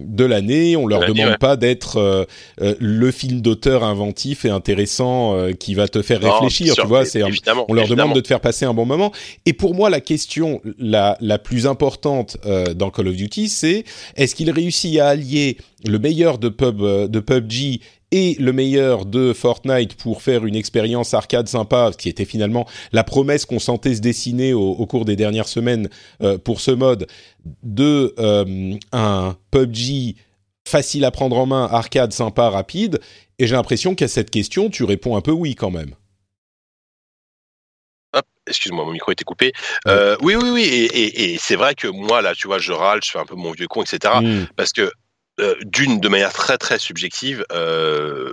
de 0.07 0.25
l'année. 0.25 0.77
On 0.77 0.87
leur 0.87 1.07
demande 1.07 1.39
pas 1.39 1.57
d'être 1.57 1.97
euh, 1.97 2.25
euh, 2.61 2.75
le 2.79 3.11
film 3.11 3.41
d'auteur 3.41 3.85
inventif 3.85 4.45
et 4.45 4.51
intéressant 4.51 5.37
euh, 5.37 5.53
qui 5.53 5.75
va 5.75 5.89
te 5.89 6.03
faire 6.03 6.21
réfléchir. 6.21 6.75
tu 6.75 6.87
vois, 6.87 7.05
c'est 7.05 7.23
on 7.69 7.75
leur 7.75 7.89
demande 7.89 8.15
de 8.15 8.21
te 8.21 8.29
faire 8.29 8.41
passer 8.41 8.65
un 8.65 8.75
bon 8.75 8.87
moment. 8.87 9.13
Et 9.47 9.53
pour 9.53 9.75
moi, 9.75 9.91
la 9.91 10.01
question 10.01 10.61
la, 10.79 11.17
la 11.21 11.39
plus 11.39 11.67
importante 11.67 12.37
dans 12.77 12.91
Call 12.91 13.09
of 13.09 13.17
Duty, 13.17 13.49
c'est 13.49 13.85
est-ce 14.17 14.35
qu'il 14.35 14.51
réussit 14.51 14.99
à 14.99 15.09
allier 15.09 15.57
le 15.85 15.99
meilleur 15.99 16.39
de 16.39 16.49
pub 16.49 16.81
de 16.81 17.21
PUBG 17.21 17.81
et 18.15 18.37
le 18.39 18.53
meilleur 18.53 19.07
de 19.07 19.33
Fortnite 19.33 19.97
pour 19.97 20.23
faire 20.23 20.47
une 20.47 20.55
expérience 20.55 21.15
arcade 21.15 21.49
sympa, 21.49 21.91
qui 21.99 22.09
était 22.09 22.25
finalement 22.25 22.65
la 22.93 23.03
promesse 23.03 23.45
qu'on 23.45 23.59
sentait 23.59 23.97
se 23.97 24.01
dessiner 24.01 24.55
au, 24.55 24.87
cours 24.87 25.05
des 25.05 25.17
dernières 25.17 25.49
semaines 25.49 25.89
euh, 26.23 26.39
pour 26.39 26.61
ce 26.61 26.71
mode, 26.71 27.09
de 27.65 28.15
euh, 28.21 28.77
un 28.93 29.37
PUBG 29.51 30.15
facile 30.67 31.05
à 31.05 31.11
prendre 31.11 31.37
en 31.37 31.47
main, 31.47 31.65
arcade 31.65 32.13
sympa, 32.13 32.51
rapide. 32.51 33.01
Et 33.41 33.49
j'ai 33.49 33.57
l'impression 33.57 33.97
qu'à 33.97 34.07
cette 34.07 34.31
question, 34.31 34.71
tu 34.71 34.85
réponds 34.85 35.17
un 35.17 35.21
peu 35.21 35.33
oui 35.33 35.57
quand 35.57 35.73
même. 35.73 35.97
excuse-moi, 38.47 38.85
mon 38.85 38.93
micro 38.93 39.11
était 39.11 39.25
coupé. 39.25 39.53
Euh, 39.89 40.17
oui, 40.23 40.37
oui, 40.37 40.51
oui, 40.51 40.89
et, 40.95 41.37
c'est 41.41 41.57
vrai 41.57 41.75
que 41.75 41.89
moi, 41.89 42.23
là, 42.23 42.33
tu 42.37 42.47
vois, 42.47 42.59
je 42.59 42.71
râle, 42.71 43.01
je 43.03 43.11
fais 43.11 43.19
un 43.19 43.27
peu 43.27 43.35
mon 43.35 43.51
vieux 43.51 43.67
con, 43.67 43.83
etc. 43.83 44.15
Hmm. 44.23 44.45
Parce 44.55 44.73
que 44.73 44.93
euh, 45.41 45.57
d'une 45.65 46.01
de 46.01 46.09
manière 46.09 46.33
très 46.33 46.59
très 46.59 46.79
subjective. 46.79 47.45
Euh, 47.53 48.33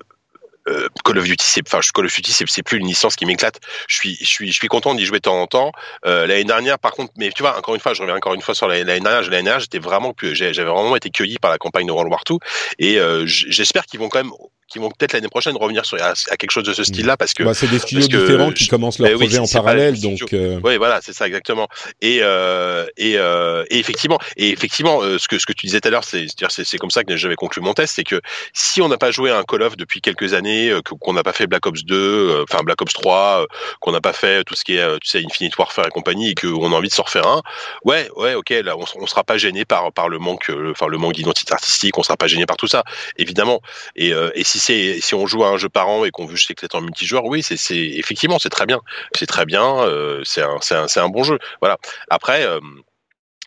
euh, 0.67 0.87
Call 1.03 1.17
of 1.17 1.25
Duty, 1.25 1.43
c'est, 1.43 1.63
Call 1.67 2.05
of 2.05 2.13
Duty, 2.13 2.31
c'est, 2.31 2.63
plus 2.63 2.77
une 2.77 2.85
licence 2.85 3.15
qui 3.15 3.25
m'éclate. 3.25 3.59
Je 3.87 3.95
suis, 3.95 4.15
je 4.19 4.27
suis, 4.27 4.51
je 4.51 4.53
suis 4.53 4.67
content 4.67 4.93
d'y 4.93 5.05
jouer 5.05 5.17
de 5.17 5.23
temps 5.23 5.41
en 5.41 5.47
temps. 5.47 5.71
l'année 6.03 6.43
dernière, 6.43 6.77
par 6.77 6.91
contre, 6.91 7.13
mais 7.17 7.31
tu 7.31 7.41
vois, 7.41 7.57
encore 7.57 7.73
une 7.73 7.81
fois, 7.81 7.95
je 7.95 8.01
reviens 8.01 8.15
encore 8.15 8.35
une 8.35 8.41
fois 8.41 8.53
sur 8.53 8.67
l'année 8.67 8.85
dernière. 8.85 9.21
L'année 9.21 9.29
dernière, 9.29 9.59
j'étais 9.59 9.79
vraiment, 9.79 10.13
j'avais 10.21 10.63
vraiment 10.63 10.95
été 10.95 11.09
cueilli 11.09 11.39
par 11.39 11.49
la 11.49 11.57
campagne 11.57 11.87
de 11.87 11.91
World 11.91 12.11
War 12.11 12.21
II, 12.29 12.37
et 12.77 12.99
j'espère 13.25 13.87
qu'ils 13.87 13.99
vont 13.99 14.09
quand 14.09 14.23
même 14.23 14.33
qui 14.71 14.79
vont 14.79 14.89
peut-être 14.89 15.13
l'année 15.13 15.27
prochaine 15.27 15.57
revenir 15.57 15.85
sur, 15.85 16.01
à, 16.01 16.13
quelque 16.37 16.51
chose 16.51 16.63
de 16.63 16.73
ce 16.73 16.83
style-là 16.85 17.17
parce 17.17 17.33
que 17.33 17.43
bah, 17.43 17.53
c'est 17.53 17.67
des 17.67 17.79
studios 17.79 18.07
différents 18.07 18.51
qui 18.51 18.67
commencent 18.67 18.99
leur 18.99 19.11
projet 19.11 19.39
en 19.39 19.47
parallèle 19.47 19.99
donc 19.99 20.21
euh... 20.33 20.59
oui 20.63 20.77
voilà 20.77 20.99
c'est 21.01 21.13
ça 21.13 21.27
exactement. 21.27 21.67
Et 22.01 22.19
euh, 22.21 22.85
et, 22.97 23.17
euh, 23.17 23.65
et, 23.69 23.79
effectivement 23.79 24.17
et 24.37 24.49
effectivement 24.49 25.01
ce 25.01 25.27
que 25.27 25.37
ce 25.39 25.45
que 25.45 25.53
tu 25.53 25.65
disais 25.65 25.81
tout 25.81 25.89
à 25.89 25.91
l'heure 25.91 26.03
c'est 26.05 26.27
c'est 26.49 26.77
comme 26.77 26.89
ça 26.89 27.03
que 27.03 27.17
j'avais 27.17 27.35
conclu 27.35 27.61
mon 27.61 27.73
test 27.73 27.93
c'est 27.95 28.03
que 28.03 28.21
si 28.53 28.81
on 28.81 28.87
n'a 28.87 28.97
pas 28.97 29.11
joué 29.11 29.29
à 29.29 29.37
un 29.37 29.43
Call 29.43 29.63
of 29.63 29.75
depuis 29.75 29.99
quelques 29.99 30.33
années 30.33 30.73
qu'on 30.85 31.13
n'a 31.13 31.23
pas 31.23 31.33
fait 31.33 31.47
Black 31.47 31.65
Ops 31.65 31.83
2 31.83 31.95
euh, 31.95 32.43
enfin 32.43 32.63
Black 32.63 32.81
Ops 32.81 32.93
3 32.93 33.45
qu'on 33.81 33.91
n'a 33.91 34.01
pas 34.01 34.13
fait 34.13 34.43
tout 34.45 34.55
ce 34.55 34.63
qui 34.63 34.77
est 34.77 34.99
tu 34.99 35.07
sais 35.07 35.21
Infinite 35.25 35.57
Warfare 35.57 35.87
et 35.87 35.91
compagnie 35.91 36.31
et 36.31 36.35
qu'on 36.35 36.71
a 36.71 36.75
envie 36.75 36.89
de 36.89 36.93
s'en 36.93 37.03
refaire 37.03 37.27
un 37.27 37.41
ouais 37.83 38.09
ouais 38.15 38.35
ok 38.35 38.49
là 38.63 38.77
on, 38.77 38.85
on 38.95 39.07
sera 39.07 39.23
pas 39.23 39.37
gêné 39.37 39.65
par 39.65 39.91
par 39.91 40.07
le 40.07 40.17
manque 40.17 40.49
enfin 40.69 40.87
le 40.87 40.97
manque 40.97 41.13
d'identité 41.13 41.53
artistique 41.53 41.97
on 41.97 42.03
sera 42.03 42.15
pas 42.15 42.27
gêné 42.27 42.45
par 42.45 42.57
tout 42.57 42.67
ça 42.67 42.83
évidemment. 43.17 43.61
Et, 43.95 44.13
et 44.35 44.43
si 44.43 44.59
si 44.61 45.13
on 45.15 45.27
joue 45.27 45.43
à 45.43 45.49
un 45.49 45.57
jeu 45.57 45.69
par 45.69 45.87
an 45.89 46.05
et 46.05 46.11
qu'on 46.11 46.25
veut 46.25 46.35
juste 46.35 46.53
c'est 46.59 46.75
en 46.75 46.81
multijoueur, 46.81 47.25
oui, 47.25 47.43
c'est 47.43 47.75
effectivement 47.75 48.39
c'est 48.39 48.49
très 48.49 48.65
bien, 48.65 48.79
c'est 49.17 49.25
très 49.25 49.45
bien, 49.45 49.79
euh, 49.79 50.21
c'est 50.23 50.41
un, 50.41 50.59
un, 50.71 50.85
un 50.95 51.09
bon 51.09 51.23
jeu. 51.23 51.39
Voilà. 51.61 51.77
Après. 52.09 52.45
Euh, 52.45 52.59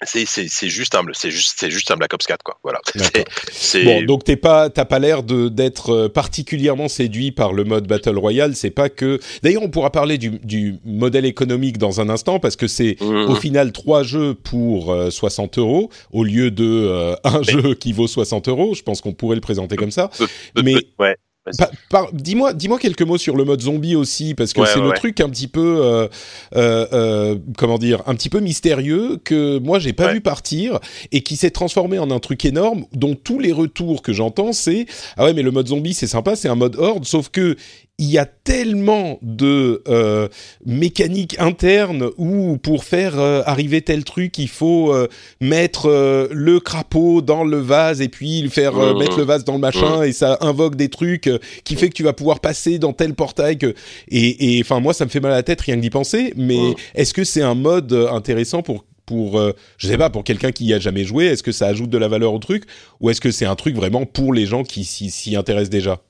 c'est 0.04 0.24
c'est 0.26 0.68
juste 0.68 0.94
un 0.94 1.02
c'est 1.12 1.30
juste 1.30 1.54
c'est 1.58 1.70
juste 1.70 1.90
un 1.90 1.96
Black 1.96 2.12
Ops 2.14 2.26
4 2.26 2.42
quoi. 2.42 2.58
Voilà. 2.62 2.80
C'est 3.52 3.84
bon 3.84 4.02
donc 4.02 4.24
t'es 4.24 4.36
pas 4.36 4.70
t'as 4.70 4.84
pas 4.84 4.98
l'air 4.98 5.22
de 5.22 5.48
d'être 5.48 5.90
euh, 5.90 6.08
particulièrement 6.08 6.88
séduit 6.88 7.32
par 7.32 7.52
le 7.52 7.64
mode 7.64 7.86
battle 7.86 8.18
royale. 8.18 8.54
C'est 8.56 8.70
pas 8.70 8.88
que 8.88 9.20
d'ailleurs 9.42 9.62
on 9.62 9.70
pourra 9.70 9.90
parler 9.90 10.18
du, 10.18 10.30
du 10.42 10.76
modèle 10.84 11.24
économique 11.24 11.78
dans 11.78 12.00
un 12.00 12.08
instant 12.08 12.40
parce 12.40 12.56
que 12.56 12.66
c'est 12.66 12.96
mmh. 13.00 13.30
au 13.30 13.34
final 13.34 13.72
trois 13.72 14.02
jeux 14.02 14.34
pour 14.34 14.94
60 15.10 15.58
euh, 15.58 15.60
euros 15.60 15.90
au 16.12 16.24
lieu 16.24 16.50
de 16.50 16.64
euh, 16.64 17.16
un 17.24 17.42
jeu 17.42 17.74
qui 17.74 17.92
vaut 17.92 18.06
60 18.06 18.48
euros. 18.48 18.74
Je 18.74 18.82
pense 18.82 19.00
qu'on 19.00 19.12
pourrait 19.12 19.36
le 19.36 19.40
présenter 19.40 19.76
comme 19.76 19.90
ça. 19.90 20.10
Mais 20.62 20.76
ouais 20.98 21.16
dis-moi, 22.12 22.54
dis-moi 22.54 22.78
quelques 22.78 23.02
mots 23.02 23.18
sur 23.18 23.36
le 23.36 23.44
mode 23.44 23.60
zombie 23.60 23.96
aussi, 23.96 24.34
parce 24.34 24.52
que 24.52 24.64
c'est 24.64 24.80
le 24.80 24.92
truc 24.92 25.20
un 25.20 25.28
petit 25.28 25.48
peu, 25.48 25.78
euh, 25.82 26.08
euh, 26.56 26.86
euh, 26.92 27.38
comment 27.58 27.78
dire, 27.78 28.02
un 28.06 28.14
petit 28.14 28.30
peu 28.30 28.40
mystérieux 28.40 29.18
que 29.22 29.58
moi 29.58 29.78
j'ai 29.78 29.92
pas 29.92 30.12
vu 30.12 30.20
partir 30.20 30.78
et 31.12 31.22
qui 31.22 31.36
s'est 31.36 31.50
transformé 31.50 31.98
en 31.98 32.10
un 32.10 32.18
truc 32.18 32.44
énorme, 32.44 32.86
dont 32.92 33.14
tous 33.14 33.38
les 33.38 33.52
retours 33.52 34.02
que 34.02 34.12
j'entends 34.12 34.52
c'est 34.52 34.86
ah 35.16 35.24
ouais 35.24 35.34
mais 35.34 35.42
le 35.42 35.50
mode 35.50 35.68
zombie 35.68 35.94
c'est 35.94 36.06
sympa, 36.06 36.36
c'est 36.36 36.48
un 36.48 36.54
mode 36.54 36.76
horde, 36.76 37.04
sauf 37.04 37.28
que 37.28 37.56
il 37.98 38.10
y 38.10 38.18
a 38.18 38.26
tellement 38.26 39.18
de 39.22 39.82
euh, 39.86 40.28
mécaniques 40.66 41.36
internes 41.38 42.10
où 42.16 42.58
pour 42.58 42.82
faire 42.82 43.20
euh, 43.20 43.42
arriver 43.46 43.82
tel 43.82 44.02
truc, 44.02 44.36
il 44.38 44.48
faut 44.48 44.92
euh, 44.92 45.06
mettre 45.40 45.88
euh, 45.88 46.26
le 46.32 46.58
crapaud 46.58 47.22
dans 47.22 47.44
le 47.44 47.58
vase 47.58 48.00
et 48.00 48.08
puis 48.08 48.48
faire 48.50 48.74
mmh. 48.74 48.98
mettre 48.98 49.18
le 49.18 49.24
vase 49.24 49.44
dans 49.44 49.52
le 49.52 49.60
machin 49.60 50.00
mmh. 50.00 50.04
et 50.04 50.12
ça 50.12 50.38
invoque 50.40 50.74
des 50.74 50.88
trucs 50.88 51.30
qui 51.62 51.76
fait 51.76 51.88
que 51.88 51.94
tu 51.94 52.02
vas 52.02 52.12
pouvoir 52.12 52.40
passer 52.40 52.80
dans 52.80 52.92
tel 52.92 53.14
portail 53.14 53.58
que 53.58 53.74
et 54.08 54.60
enfin 54.60 54.80
moi 54.80 54.92
ça 54.92 55.04
me 55.04 55.10
fait 55.10 55.20
mal 55.20 55.32
à 55.32 55.36
la 55.36 55.42
tête 55.44 55.60
rien 55.60 55.76
que 55.76 55.80
d'y 55.80 55.90
penser. 55.90 56.32
Mais 56.36 56.56
mmh. 56.56 56.74
est-ce 56.96 57.14
que 57.14 57.22
c'est 57.22 57.42
un 57.42 57.54
mode 57.54 57.92
intéressant 57.92 58.62
pour 58.62 58.84
pour 59.06 59.40
je 59.76 59.86
sais 59.86 59.98
pas 59.98 60.10
pour 60.10 60.24
quelqu'un 60.24 60.50
qui 60.50 60.64
y 60.64 60.74
a 60.74 60.78
jamais 60.80 61.04
joué 61.04 61.26
Est-ce 61.26 61.42
que 61.42 61.52
ça 61.52 61.66
ajoute 61.66 61.90
de 61.90 61.98
la 61.98 62.08
valeur 62.08 62.32
au 62.32 62.38
truc 62.38 62.64
ou 63.00 63.10
est-ce 63.10 63.20
que 63.20 63.30
c'est 63.30 63.46
un 63.46 63.54
truc 63.54 63.76
vraiment 63.76 64.04
pour 64.04 64.32
les 64.32 64.46
gens 64.46 64.64
qui 64.64 64.84
s'y 64.84 65.36
intéressent 65.36 65.70
déjà? 65.70 66.00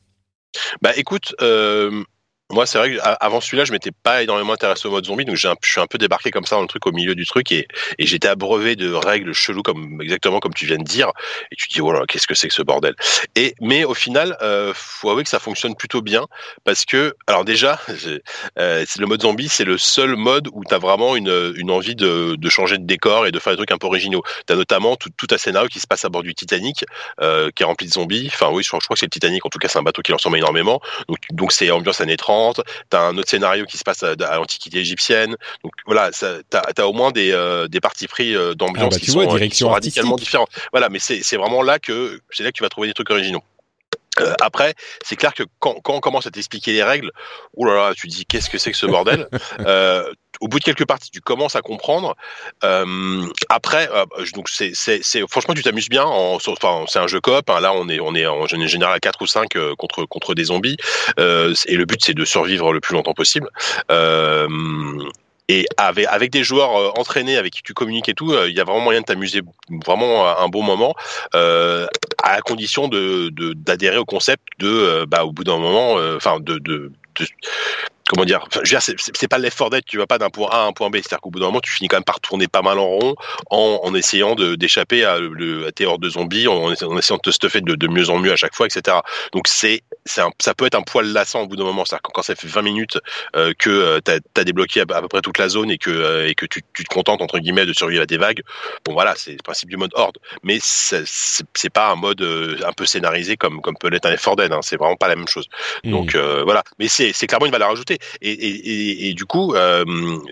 Bah 0.83 0.93
écoute, 0.97 1.35
euh, 1.41 2.05
moi, 2.53 2.67
c'est 2.67 2.77
vrai 2.79 2.97
qu'avant 2.97 3.41
celui-là, 3.41 3.65
je 3.65 3.73
m'étais 3.73 3.91
pas 3.91 4.23
énormément 4.23 4.53
intéressé 4.53 4.87
au 4.87 4.91
mode 4.91 5.07
zombie, 5.07 5.25
donc 5.25 5.37
je 5.37 5.49
suis 5.63 5.81
un 5.81 5.87
peu 5.87 5.97
débarqué 5.97 6.31
comme 6.31 6.45
ça 6.45 6.57
dans 6.57 6.63
le 6.63 6.69
truc 6.69 6.87
au 6.87 6.93
milieu 6.93 7.15
du 7.15 7.25
truc 7.25 7.51
et, 7.53 7.67
j'étais 7.99 8.29
abreuvé 8.29 8.77
de 8.77 8.93
règles 8.93 9.33
cheloues 9.33 9.63
comme 9.63 10.01
exactement 10.03 10.41
comme 10.41 10.53
tu 10.53 10.67
viens 10.67 10.77
de 10.77 10.85
dire. 10.85 11.11
Et 11.51 11.57
tu 11.57 11.69
te 11.69 11.75
dis 11.75 11.81
voilà, 11.81 12.01
oh 12.03 12.07
qu'est-ce 12.07 12.27
que 12.27 12.35
c'est 12.35 12.49
que 12.49 12.55
ce 12.55 12.63
bordel 12.63 12.95
mais 13.61 13.85
au 13.85 13.95
final, 13.95 14.37
euh, 14.43 14.73
faut 14.75 15.11
avouer 15.11 15.25
que 15.25 15.31
ça 15.31 15.39
fonctionne 15.39 15.75
plutôt 15.75 16.03
bien 16.03 16.27
parce 16.65 16.85
que 16.85 17.15
alors 17.27 17.45
déjà, 17.45 17.81
euh, 18.59 18.85
le 18.99 19.07
mode 19.07 19.23
zombie, 19.23 19.49
c'est 19.49 19.65
le 19.65 19.79
seul 19.79 20.17
mode 20.17 20.49
où 20.53 20.63
tu 20.65 20.75
as 20.75 20.79
vraiment 20.79 21.17
une, 21.17 21.31
envie 21.71 21.95
de, 21.95 22.37
changer 22.49 22.79
de 22.79 22.85
décor 22.85 23.27
et 23.27 23.33
de 23.33 23.39
faire 23.39 23.55
des 23.55 23.57
trucs 23.57 23.73
un 23.73 23.79
peu 23.79 23.87
originaux. 23.87 24.23
Tu 24.47 24.53
as 24.53 24.57
notamment 24.57 24.97
tout, 24.97 25.11
un 25.31 25.39
scénario 25.39 25.69
qui 25.69 25.81
se 25.81 25.87
passe 25.87 26.05
à 26.05 26.11
bord 26.11 26.23
du 26.23 26.35
Titanic, 26.35 26.85
euh, 27.21 27.51
qui 27.55 27.63
est 27.63 27.67
rempli 27.67 27.87
de 27.87 27.93
zombies. 27.93 28.31
Enfin 28.33 28.51
oui, 28.53 28.63
je, 28.63 28.69
crois 28.69 28.81
que 28.81 28.99
c'est 28.99 29.07
le 29.07 29.11
Titanic. 29.11 29.45
En 29.47 29.49
tout 29.49 29.59
cas, 29.59 29.69
c'est 29.69 29.79
un 29.79 29.83
bateau 29.83 30.03
qui 30.03 30.13
ressemble 30.13 30.37
énormément. 30.37 30.81
Donc 31.09 31.19
donc 31.31 31.53
c'est 31.53 31.71
ambiance 31.71 32.01
années 32.01 32.17
30 32.17 32.34
T'as 32.91 33.01
un 33.01 33.17
autre 33.17 33.29
scénario 33.29 33.65
qui 33.67 33.79
se 33.79 33.85
passe 33.85 34.03
à, 34.03 34.15
l'Antiquité 34.15 34.79
égyptienne. 34.79 35.37
Donc 35.63 35.73
voilà, 35.87 36.11
t'as 36.13 36.63
as 36.77 36.87
au 36.87 36.93
moins 36.93 37.11
des, 37.11 37.33
euh, 37.33 37.69
des 37.69 37.81
parties 37.81 38.09
pris 38.09 38.35
euh, 38.35 38.55
d'ambiance 38.55 38.95
ah 38.95 38.97
bah, 38.97 39.01
qui, 39.01 39.11
sont, 39.11 39.21
euh, 39.21 39.39
qui, 39.49 39.57
sont, 39.57 39.71
radicalement 39.71 40.17
différentes. 40.17 40.51
Voilà, 40.73 40.89
mais 40.89 40.99
c'est 40.99 41.37
vraiment 41.37 41.63
là 41.63 41.79
que 41.79 42.21
c'est 42.31 42.43
là 42.43 42.51
que 42.51 42.57
tu 42.57 42.63
vas 42.63 42.69
trouver 42.69 42.89
des 42.89 42.95
trucs 42.95 43.11
originaux. 43.11 43.43
Euh, 44.21 44.35
après, 44.41 44.75
c'est 45.05 45.17
clair 45.17 45.35
que 45.35 45.43
quand, 45.59 45.77
quand, 45.83 45.95
on 45.95 46.01
commence 46.01 46.27
à 46.27 46.31
t'expliquer 46.31 46.73
les 46.73 46.83
règles, 46.83 47.11
oh 47.55 47.65
là 47.65 47.75
là, 47.75 47.95
tu 47.95 48.07
dis 48.07 48.25
qu'est-ce 48.27 48.51
que 48.51 48.59
c'est 48.59 48.71
que 48.71 48.77
ce 48.77 48.87
bordel? 48.87 49.29
Euh, 49.67 50.11
Au 50.41 50.49
bout 50.49 50.59
de 50.59 50.65
quelques 50.65 50.85
parties, 50.85 51.11
tu 51.11 51.21
commences 51.21 51.55
à 51.57 51.63
comprendre. 51.63 52.17
Euh, 52.65 53.27
après, 53.49 53.89
donc 54.35 54.49
c'est, 54.49 54.73
c'est, 54.75 55.01
c'est, 55.03 55.23
franchement, 55.29 55.55
tu 55.55 55.63
t'amuses 55.63 55.89
bien. 55.89 56.05
En, 56.05 56.37
enfin, 56.37 56.85
c'est 56.89 56.99
un 56.99 57.07
jeu 57.07 57.21
coop. 57.21 57.49
Hein, 57.49 57.61
là, 57.61 57.73
on 57.73 57.89
est, 57.89 58.01
on 58.01 58.15
est 58.15 58.27
en 58.27 58.47
général 58.47 58.95
à 58.95 59.01
4 59.01 59.23
ou 59.23 59.27
5 59.27 59.57
euh, 59.57 59.75
contre 59.77 60.05
contre 60.07 60.35
des 60.35 60.45
zombies. 60.45 60.77
et 61.19 61.77
le 61.77 61.85
but, 61.85 62.01
c'est 62.05 62.15
de 62.15 62.25
survivre 62.25 62.73
le 62.73 62.81
plus 62.81 62.95
longtemps 62.95 63.15
possible. 63.15 63.49
Et 65.49 65.67
avec, 65.77 66.07
avec 66.07 66.31
des 66.31 66.43
joueurs 66.43 66.75
euh, 66.77 66.91
entraînés 66.97 67.37
avec 67.37 67.53
qui 67.53 67.63
tu 67.63 67.75
communiques 67.75 68.09
et 68.09 68.15
tout, 68.15 68.33
euh, 68.33 68.49
il 68.49 68.57
y 68.57 68.61
a 68.61 68.65
vraiment 68.65 68.81
moyen 68.81 69.01
de 69.01 69.05
t'amuser 69.05 69.43
vraiment 69.85 70.27
un 70.27 70.49
bon 70.49 70.63
moment, 70.63 70.95
euh, 71.35 71.87
à 72.23 72.41
condition 72.41 72.89
de 72.89 73.29
d'adhérer 73.53 73.99
au 73.99 74.07
concept 74.07 74.43
de, 74.59 75.05
bah, 75.07 75.25
au 75.25 75.33
bout 75.33 75.45
d'un 75.45 75.59
moment, 75.59 75.97
enfin 76.17 76.39
de 76.41 76.91
comment 78.09 78.25
dire, 78.25 78.47
je 78.53 78.59
veux 78.59 78.65
dire, 78.65 78.83
c'est 78.83 79.29
pas 79.29 79.39
l'effort 79.39 79.71
d'être, 79.71 79.87
tu 79.87 79.99
vas 79.99 80.07
pas 80.07 80.19
d'un 80.19 80.31
point 80.31 80.51
A 80.51 80.59
à 80.59 80.67
un 80.67 80.73
point 80.73 80.91
B, 80.91 80.97
c'est-à-dire 80.97 81.21
qu'au 81.21 81.31
bout 81.31 81.41
d'un 81.41 81.47
moment, 81.47 81.61
tu 81.61 81.73
finis 81.73 81.89
quand 81.89 81.97
même 81.97 82.05
par 82.05 82.21
tourner 82.21 82.49
pas 82.49 82.63
mal 82.63 82.79
en 82.79 82.87
rond 82.87 83.15
en, 83.51 83.81
en 83.83 83.95
essayant 83.95 84.35
d'échapper 84.35 85.05
à, 85.05 85.19
le, 85.19 85.67
à 85.67 85.73
tes 85.73 85.87
hordes 85.87 86.03
de 86.03 86.11
zombies, 86.11 86.47
en, 86.47 86.67
en, 86.67 86.73
essayant 86.99 87.17
de 87.17 87.23
te 87.23 87.31
stuffer 87.31 87.61
de, 87.61 87.75
de 87.75 87.89
mieux 87.89 88.11
en 88.11 88.19
mieux 88.19 88.33
à 88.33 88.37
chaque 88.37 88.55
fois, 88.55 88.67
etc. 88.67 88.99
Donc 89.33 89.49
c'est, 89.49 89.83
ça 90.05 90.31
peut 90.57 90.67
être 90.67 90.75
un 90.75 90.83
poil 90.83 91.07
lassant 91.07 91.43
au 91.43 91.47
bout 91.47 91.57
d'un 91.57 91.65
moment, 91.65 91.85
c'est-à-dire 91.85 92.03
que 92.03 92.11
quand 92.13 92.23
ça 92.23 92.35
fait 92.35 92.47
20 92.47 92.63
minutes 92.63 92.99
euh, 93.37 93.53
que 93.59 93.71
euh, 93.71 94.01
tu 94.05 94.13
as, 94.13 94.45
débloqué 94.45 94.81
à, 94.81 94.87
peu 94.87 95.09
près 95.09 95.23
toute 95.23 95.39
la 95.39 95.49
zone 95.49 95.71
et 95.71 95.79
que, 95.79 95.91
euh, 95.91 96.29
et 96.29 96.35
que 96.35 96.45
tu, 96.45 96.63
tu, 96.75 96.85
te 96.85 96.93
contentes, 96.93 97.23
entre 97.23 97.39
guillemets, 97.39 97.65
de 97.65 97.73
survivre 97.73 98.03
à 98.03 98.07
des 98.07 98.19
vagues, 98.19 98.43
bon 98.85 98.93
voilà, 98.93 99.15
c'est 99.17 99.33
le 99.33 99.43
principe 99.43 99.71
du 99.71 99.79
mode 99.79 99.93
horde, 99.95 100.19
mais 100.43 100.59
c'est 100.61 101.71
pas 101.73 101.91
un 101.91 101.97
mode 101.97 102.21
euh, 102.21 102.59
un 102.67 102.73
peu 102.73 102.85
scénarisé 102.85 103.37
comme, 103.37 103.63
comme 103.63 103.77
peut 103.79 103.89
l'être 103.89 104.07
un 104.07 104.13
effort 104.13 104.37
d'aide, 104.37 104.53
hein, 104.53 104.61
c'est 104.63 104.77
vraiment 104.77 104.97
pas 104.97 105.09
la 105.09 105.17
même 105.17 105.29
chose. 105.29 105.47
Mmh. 105.85 105.91
Donc 105.91 106.17
voilà, 106.17 106.63
mais 106.79 106.89
c'est 106.89 107.13
clairement 107.27 107.47
une 107.47 107.53
valeur 107.53 107.71
ajoutée 107.71 107.99
et, 108.21 109.15
du 109.15 109.25
coup, 109.27 109.55
euh, 109.55 109.85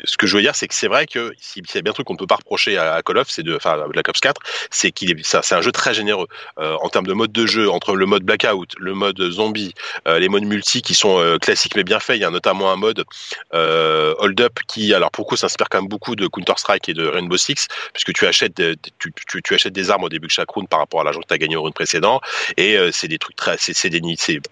ce 0.04 0.16
que 0.16 0.26
je 0.26 0.36
veux 0.36 0.42
dire, 0.42 0.54
c'est 0.54 0.68
que 0.68 0.74
c'est 0.74 0.88
vrai 0.88 1.06
que 1.06 1.32
s'il 1.38 1.62
y 1.74 1.78
a 1.78 1.82
bien 1.82 1.90
un 1.90 1.94
truc 1.94 2.06
qu'on 2.06 2.14
ne 2.14 2.18
peut 2.18 2.26
pas 2.26 2.36
reprocher 2.36 2.78
à, 2.78 3.02
Call 3.02 3.18
of, 3.18 3.28
c'est 3.30 3.42
de, 3.42 3.56
enfin, 3.56 3.84
Black 3.88 4.08
Ops 4.08 4.20
4, 4.20 4.40
c'est 4.70 4.92
qu'il 4.92 5.10
est, 5.10 5.22
c'est 5.22 5.54
un 5.54 5.60
jeu 5.60 5.72
très 5.72 5.94
généreux 5.94 6.28
euh, 6.58 6.76
en 6.80 6.88
termes 6.88 7.06
de 7.06 7.12
mode 7.12 7.32
de 7.32 7.46
jeu 7.46 7.70
entre 7.70 7.94
le 7.94 8.06
mode 8.06 8.22
Blackout, 8.22 8.74
le 8.78 8.94
mode 8.94 9.20
zombie, 9.30 9.74
euh, 10.08 10.18
les 10.18 10.28
modes 10.28 10.44
multi 10.44 10.82
qui 10.82 10.94
sont 10.94 11.38
classiques 11.40 11.76
mais 11.76 11.84
bien 11.84 12.00
faits. 12.00 12.16
Il 12.16 12.22
y 12.22 12.24
a 12.24 12.30
notamment 12.30 12.72
un 12.72 12.76
mode 12.76 13.04
Hold 13.52 14.40
Up 14.40 14.58
qui, 14.66 14.94
alors 14.94 15.10
pour 15.10 15.26
coup, 15.26 15.36
s'inspire 15.36 15.68
quand 15.68 15.78
même 15.78 15.88
beaucoup 15.88 16.16
de 16.16 16.26
Counter 16.26 16.54
Strike 16.56 16.88
et 16.88 16.94
de 16.94 17.06
Rainbow 17.06 17.36
Six, 17.36 17.68
puisque 17.92 18.12
tu 18.12 18.26
achètes, 18.26 18.60
tu, 18.98 19.12
tu, 19.42 19.54
achètes 19.54 19.72
des 19.72 19.90
armes 19.90 20.04
au 20.04 20.08
début 20.08 20.26
de 20.26 20.32
chaque 20.32 20.50
round 20.50 20.68
par 20.68 20.80
rapport 20.80 21.00
à 21.00 21.04
l'argent 21.04 21.20
que 21.20 21.26
tu 21.26 21.34
as 21.34 21.38
gagné 21.38 21.56
au 21.56 21.62
round 21.62 21.74
précédent, 21.74 22.20
et 22.56 22.78
c'est 22.92 23.08
des 23.08 23.18
trucs 23.18 23.36
très, 23.36 23.56
c'est 23.58 23.90
des, 23.90 24.00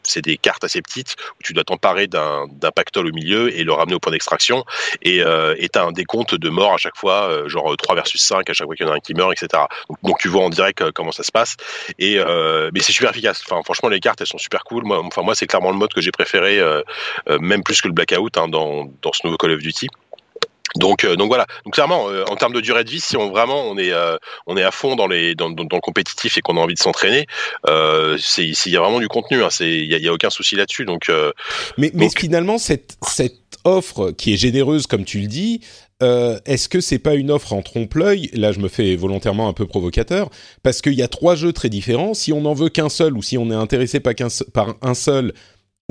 c'est 0.03 0.23
des 0.23 0.37
cartes 0.37 0.65
assez 0.65 0.83
petites 0.83 1.17
où 1.39 1.43
tu 1.43 1.53
dois 1.53 1.65
t'emparer 1.65 2.07
d'un, 2.07 2.47
d'un 2.51 2.71
au 3.09 3.13
milieu 3.13 3.55
et 3.57 3.65
le 3.65 3.73
ramener 3.73 3.95
au 3.95 4.01
point 4.01 4.13
d'extraction. 4.13 4.65
Et 5.03 5.23
euh, 5.23 5.55
t'as 5.73 5.85
un 5.85 5.93
décompte 5.93 6.35
de 6.35 6.49
morts 6.49 6.75
à 6.75 6.79
chaque 6.79 6.97
fois, 6.97 7.29
euh, 7.29 7.49
genre 7.49 7.77
3 7.77 7.95
versus 7.95 8.23
5 8.23 8.49
à 8.49 8.53
chaque 8.53 8.67
fois 8.67 8.75
qu'il 8.75 8.87
y 8.87 8.89
en 8.89 8.93
a 8.93 8.97
un 8.97 9.01
qui 9.01 9.15
meurt, 9.15 9.33
etc. 9.33 9.65
Donc, 10.03 10.19
tu 10.19 10.29
vois 10.29 10.45
en 10.45 10.51
direct 10.51 10.81
euh, 10.83 10.91
comment 10.93 11.13
ça 11.13 11.23
se 11.23 11.33
passe. 11.33 11.57
Et 11.99 12.19
euh, 12.19 12.71
mais 12.75 12.81
c'est 12.81 12.93
super 12.93 13.11
efficace. 13.11 13.43
Enfin, 13.47 13.61
franchement, 13.63 13.89
les 13.89 14.01
cartes 14.01 14.21
elles 14.21 14.27
sont 14.27 14.39
super 14.39 14.65
cool. 14.65 14.85
Moi, 14.85 15.01
enfin 15.05 15.23
moi, 15.23 15.35
c'est 15.35 15.47
clairement 15.47 15.71
le 15.71 15.77
mode 15.77 15.93
que 15.93 16.01
j'ai 16.01 16.13
préféré, 16.13 16.61
même 17.41 17.63
plus 17.63 17.81
que 17.81 17.89
le 17.89 17.95
blackout 17.95 18.37
hein, 18.37 18.49
dans 18.49 18.91
dans 19.03 19.13
ce 19.13 19.21
nouveau 19.25 19.37
Call 19.37 19.53
of 19.53 19.61
Duty. 19.61 19.89
Donc, 20.77 21.07
donc 21.07 21.29
voilà. 21.29 21.47
Donc 21.65 21.75
clairement, 21.75 22.05
en 22.05 22.37
termes 22.37 22.53
de 22.53 22.61
durée 22.61 22.85
de 22.85 22.91
vie, 22.91 23.01
si 23.01 23.17
on 23.17 23.31
vraiment 23.31 23.63
on 23.63 23.77
est 23.77 23.93
on 24.47 24.57
est 24.57 24.63
à 24.63 24.71
fond 24.71 24.97
dans 24.97 25.07
les 25.07 25.35
dans, 25.35 25.51
dans, 25.51 25.65
le 25.65 25.81
compétitif 25.81 26.39
et 26.39 26.41
qu'on 26.41 26.57
a 26.57 26.61
envie 26.61 26.75
de 26.75 26.79
s'entraîner, 26.79 27.27
euh, 27.69 28.17
c'est 28.21 28.47
il 28.47 28.73
y 28.73 28.77
a 28.77 28.81
vraiment 28.81 29.01
du 29.01 29.09
contenu. 29.09 29.43
Hein, 29.43 29.49
c'est 29.51 29.71
il 29.71 29.91
y 29.91 29.95
a, 29.95 29.99
y 29.99 30.09
a, 30.09 30.13
aucun 30.13 30.31
souci 30.31 30.57
là-dessus. 30.57 30.85
Donc, 30.85 31.11
mais, 31.79 31.91
mais 31.95 32.09
finalement 32.09 32.59
cette 32.59 32.97
cette 33.07 33.35
offre 33.65 34.11
qui 34.13 34.35
est 34.35 34.37
généreuse, 34.37 34.87
comme 34.87 35.05
tu 35.05 35.19
le 35.21 35.27
dis, 35.27 35.61
euh, 36.03 36.39
est-ce 36.47 36.69
que 36.69 36.81
c'est 36.81 36.99
pas 36.99 37.15
une 37.15 37.31
offre 37.31 37.53
en 37.53 37.63
trompe-l'œil? 37.63 38.31
Là, 38.33 38.53
je 38.53 38.59
me 38.59 38.69
fais 38.69 38.97
volontairement 38.97 39.49
un 39.49 39.53
peu 39.53 39.67
provocateur 39.67 40.31
parce 40.63 40.81
qu'il 40.81 40.95
y 40.95 41.03
a 41.03 41.09
trois 41.09 41.35
jeux 41.35 41.53
très 41.53 41.69
différents. 41.69 42.15
Si 42.15 42.33
on 42.33 42.43
n'en 42.43 42.55
veut 42.55 42.71
qu'un 42.71 42.89
seul 42.89 43.17
ou 43.17 43.23
si 43.23 43.37
on 43.37 43.51
est 43.51 43.55
intéressé 43.55 44.01
par, 44.01 44.15
par 44.55 44.75
un 44.83 44.95
seul 44.95 45.35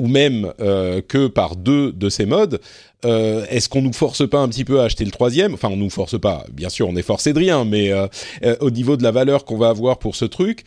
ou 0.00 0.08
même 0.08 0.52
euh, 0.60 1.02
que 1.06 1.26
par 1.26 1.56
deux 1.56 1.92
de 1.92 2.08
ces 2.08 2.26
modes, 2.26 2.60
euh, 3.04 3.46
est-ce 3.48 3.68
qu'on 3.68 3.82
nous 3.82 3.92
force 3.92 4.28
pas 4.28 4.38
un 4.38 4.48
petit 4.48 4.64
peu 4.64 4.80
à 4.80 4.84
acheter 4.84 5.04
le 5.04 5.10
troisième? 5.10 5.54
Enfin, 5.54 5.68
on 5.70 5.76
nous 5.76 5.90
force 5.90 6.18
pas. 6.18 6.44
Bien 6.52 6.68
sûr, 6.68 6.88
on 6.88 6.96
est 6.96 7.02
forcé 7.02 7.32
de 7.32 7.38
rien, 7.38 7.64
mais 7.64 7.92
euh, 7.92 8.06
euh, 8.44 8.56
au 8.60 8.70
niveau 8.70 8.96
de 8.96 9.02
la 9.02 9.10
valeur 9.10 9.44
qu'on 9.44 9.56
va 9.56 9.68
avoir 9.68 9.98
pour 9.98 10.16
ce 10.16 10.24
truc. 10.24 10.64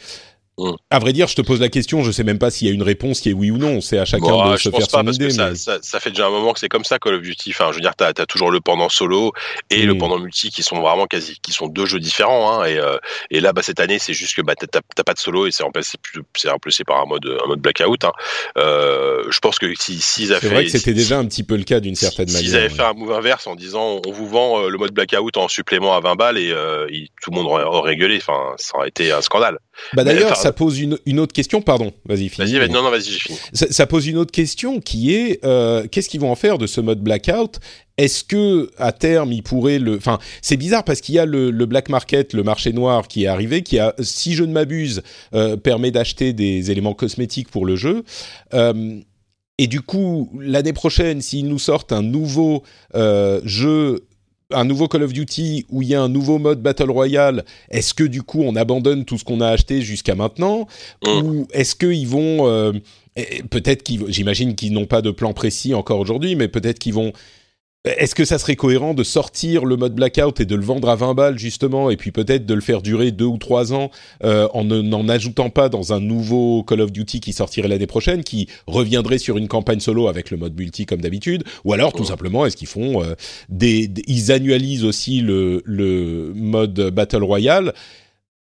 À 0.89 0.99
vrai 0.99 1.13
dire, 1.13 1.27
je 1.27 1.35
te 1.35 1.41
pose 1.41 1.59
la 1.59 1.69
question, 1.69 2.03
je 2.03 2.11
sais 2.11 2.23
même 2.23 2.37
pas 2.37 2.51
s'il 2.51 2.67
y 2.67 2.71
a 2.71 2.73
une 2.73 2.83
réponse 2.83 3.21
qui 3.21 3.29
est 3.29 3.33
oui 3.33 3.49
ou 3.49 3.57
non. 3.57 3.81
C'est 3.81 3.97
à 3.97 4.05
chacun 4.05 4.51
de 4.51 4.57
se 4.57 4.69
faire 4.69 4.89
son 4.89 5.07
idée. 5.11 5.31
Ça, 5.31 5.55
ça, 5.55 5.79
ça, 5.81 5.99
fait 5.99 6.11
déjà 6.11 6.27
un 6.27 6.29
moment 6.29 6.53
que 6.53 6.59
c'est 6.59 6.69
comme 6.69 6.83
ça 6.83 6.99
Call 6.99 7.15
of 7.15 7.21
Duty. 7.21 7.51
Enfin, 7.51 7.71
je 7.71 7.75
veux 7.75 7.81
dire, 7.81 7.95
t'as 7.97 8.09
as 8.09 8.25
toujours 8.27 8.51
le 8.51 8.61
pendant 8.61 8.89
solo 8.89 9.33
et 9.71 9.83
le 9.83 9.95
mm. 9.95 9.97
pendant 9.97 10.19
multi 10.19 10.51
qui 10.51 10.61
sont 10.61 10.79
vraiment 10.79 11.07
quasi, 11.07 11.37
qui 11.41 11.51
sont 11.51 11.67
deux 11.67 11.85
jeux 11.85 11.99
différents. 11.99 12.51
Hein, 12.51 12.65
et, 12.65 12.77
euh, 12.77 12.97
et 13.31 13.39
là, 13.39 13.51
bah 13.51 13.63
cette 13.63 13.79
année, 13.79 13.97
c'est 13.97 14.13
juste 14.13 14.35
que 14.35 14.41
bah 14.41 14.53
t'as 14.55 15.03
pas 15.03 15.13
de 15.13 15.19
solo 15.19 15.47
et 15.47 15.51
c'est 15.51 15.63
remplacé, 15.63 15.97
c'est 16.35 16.49
remplacé 16.49 16.83
par 16.83 17.01
un 17.01 17.05
mode, 17.05 17.25
un 17.43 17.47
mode 17.47 17.59
blackout. 17.59 18.03
Hein. 18.03 18.11
Euh, 18.57 19.23
je 19.29 19.39
pense 19.39 19.57
que 19.57 19.73
si 19.75 19.99
s'ils 19.99 20.33
avaient 20.33 20.47
c'est 20.47 20.53
vrai 20.53 20.65
que 20.65 20.71
c'était 20.71 20.93
déjà 20.93 21.17
un 21.17 21.25
petit 21.25 21.43
peu 21.43 21.55
le 21.57 21.63
cas 21.63 21.79
d'une 21.79 21.95
certaine 21.95 22.27
manière. 22.27 22.41
S'ils 22.41 22.55
avaient 22.55 22.69
fait 22.69 22.83
un 22.83 22.93
move 22.93 23.11
inverse 23.11 23.47
en 23.47 23.55
disant, 23.55 24.01
on 24.05 24.11
vous 24.11 24.27
vend 24.27 24.61
euh, 24.61 24.69
le 24.69 24.77
mode 24.77 24.91
blackout 24.91 25.35
en 25.37 25.47
supplément 25.47 25.95
à 25.95 25.99
20 25.99 26.15
balles 26.15 26.37
et, 26.37 26.51
euh, 26.51 26.87
tout 27.21 27.31
le 27.31 27.37
monde 27.37 27.47
aurait, 27.47 27.63
aurait 27.63 27.95
gueulé. 27.95 28.17
Enfin, 28.17 28.53
ça 28.57 28.77
aurait 28.77 28.89
été 28.89 29.11
un 29.11 29.21
scandale. 29.21 29.57
Bah 29.93 30.03
d'ailleurs, 30.03 30.37
ça 30.37 30.51
pose 30.51 30.79
une, 30.79 30.97
une 31.05 31.19
autre 31.19 31.33
question. 31.33 31.61
Pardon, 31.61 31.93
vas-y, 32.05 32.29
finis. 32.29 32.57
Vas-y, 32.57 32.69
non, 32.69 32.83
non, 32.83 32.91
vas-y, 32.91 33.05
j'ai 33.05 33.19
fini. 33.19 33.37
Ça, 33.53 33.67
ça, 33.69 33.87
pose 33.87 34.07
une 34.07 34.17
autre 34.17 34.31
question 34.31 34.79
qui 34.79 35.13
est 35.13 35.43
euh, 35.43 35.87
qu'est-ce 35.89 36.09
qu'ils 36.09 36.21
vont 36.21 36.31
en 36.31 36.35
faire 36.35 36.57
de 36.57 36.67
ce 36.67 36.81
mode 36.81 37.01
blackout? 37.01 37.59
Est-ce 37.97 38.23
que 38.23 38.71
à 38.77 38.91
terme 38.91 39.31
il 39.31 39.43
pourrait 39.43 39.77
le, 39.77 39.97
enfin 39.97 40.17
c'est 40.41 40.57
bizarre 40.57 40.83
parce 40.83 40.99
qu'il 40.99 41.13
y 41.15 41.19
a 41.19 41.25
le, 41.25 41.51
black 41.65 41.89
market, 41.89 42.33
le 42.33 42.43
marché 42.43 42.73
noir 42.73 43.07
qui 43.07 43.25
est 43.25 43.27
arrivé, 43.27 43.61
qui 43.61 43.77
a, 43.77 43.93
si 43.99 44.33
je 44.33 44.43
ne 44.43 44.51
m'abuse, 44.51 45.03
euh, 45.33 45.57
permet 45.57 45.91
d'acheter 45.91 46.33
des 46.33 46.71
éléments 46.71 46.95
cosmétiques 46.95 47.49
pour 47.49 47.65
le 47.65 47.75
jeu. 47.75 48.03
Euh, 48.53 48.99
et 49.59 49.67
du 49.67 49.81
coup, 49.81 50.31
l'année 50.39 50.73
prochaine, 50.73 51.21
s'ils 51.21 51.47
nous 51.47 51.59
sortent 51.59 51.91
un 51.91 52.01
nouveau 52.01 52.63
euh, 52.95 53.39
jeu 53.43 54.07
un 54.53 54.65
nouveau 54.65 54.87
Call 54.87 55.03
of 55.03 55.13
Duty 55.13 55.65
où 55.69 55.81
il 55.81 55.89
y 55.89 55.95
a 55.95 56.01
un 56.01 56.09
nouveau 56.09 56.39
mode 56.39 56.61
Battle 56.61 56.91
Royale, 56.91 57.43
est-ce 57.69 57.93
que 57.93 58.03
du 58.03 58.23
coup 58.23 58.41
on 58.43 58.55
abandonne 58.55 59.05
tout 59.05 59.17
ce 59.17 59.23
qu'on 59.23 59.41
a 59.41 59.47
acheté 59.47 59.81
jusqu'à 59.81 60.15
maintenant 60.15 60.67
mm. 61.05 61.09
Ou 61.09 61.47
est-ce 61.53 61.75
qu'ils 61.75 62.07
vont... 62.07 62.73
peut-être 63.49 63.83
qu'ils... 63.83 64.05
J'imagine 64.07 64.55
qu'ils 64.55 64.73
n'ont 64.73 64.85
pas 64.85 65.01
de 65.01 65.11
plan 65.11 65.33
précis 65.33 65.73
encore 65.73 65.99
aujourd'hui, 65.99 66.35
mais 66.35 66.47
peut-être 66.47 66.79
qu'ils 66.79 66.93
vont 66.93 67.13
est-ce 67.85 68.15
que 68.15 68.23
ça 68.23 68.37
serait 68.37 68.55
cohérent 68.55 68.93
de 68.93 69.03
sortir 69.03 69.65
le 69.65 69.75
mode 69.75 69.93
blackout 69.93 70.39
et 70.39 70.45
de 70.45 70.55
le 70.55 70.63
vendre 70.63 70.87
à 70.89 70.95
20 70.95 71.15
balles 71.15 71.37
justement, 71.37 71.89
et 71.89 71.97
puis 71.97 72.11
peut-être 72.11 72.45
de 72.45 72.53
le 72.53 72.61
faire 72.61 72.81
durer 72.81 73.11
deux 73.11 73.25
ou 73.25 73.37
trois 73.37 73.73
ans 73.73 73.91
euh, 74.23 74.47
en 74.53 74.63
n'en 74.63 75.09
ajoutant 75.09 75.49
pas 75.49 75.67
dans 75.67 75.91
un 75.91 75.99
nouveau 75.99 76.63
Call 76.63 76.79
of 76.79 76.93
Duty 76.93 77.19
qui 77.19 77.33
sortirait 77.33 77.67
l'année 77.67 77.87
prochaine, 77.87 78.23
qui 78.23 78.47
reviendrait 78.67 79.17
sur 79.17 79.37
une 79.37 79.49
campagne 79.49 79.81
solo 79.81 80.07
avec 80.07 80.31
le 80.31 80.37
mode 80.37 80.57
multi 80.57 80.85
comme 80.85 81.01
d'habitude, 81.01 81.43
ou 81.65 81.73
alors 81.73 81.91
tout 81.91 82.05
simplement 82.05 82.45
est-ce 82.45 82.55
qu'ils 82.55 82.69
font 82.69 83.03
euh, 83.03 83.15
des, 83.49 83.91
ils 84.07 84.31
annualisent 84.31 84.85
aussi 84.85 85.19
le, 85.19 85.61
le 85.65 86.31
mode 86.35 86.89
battle 86.91 87.23
royale 87.23 87.73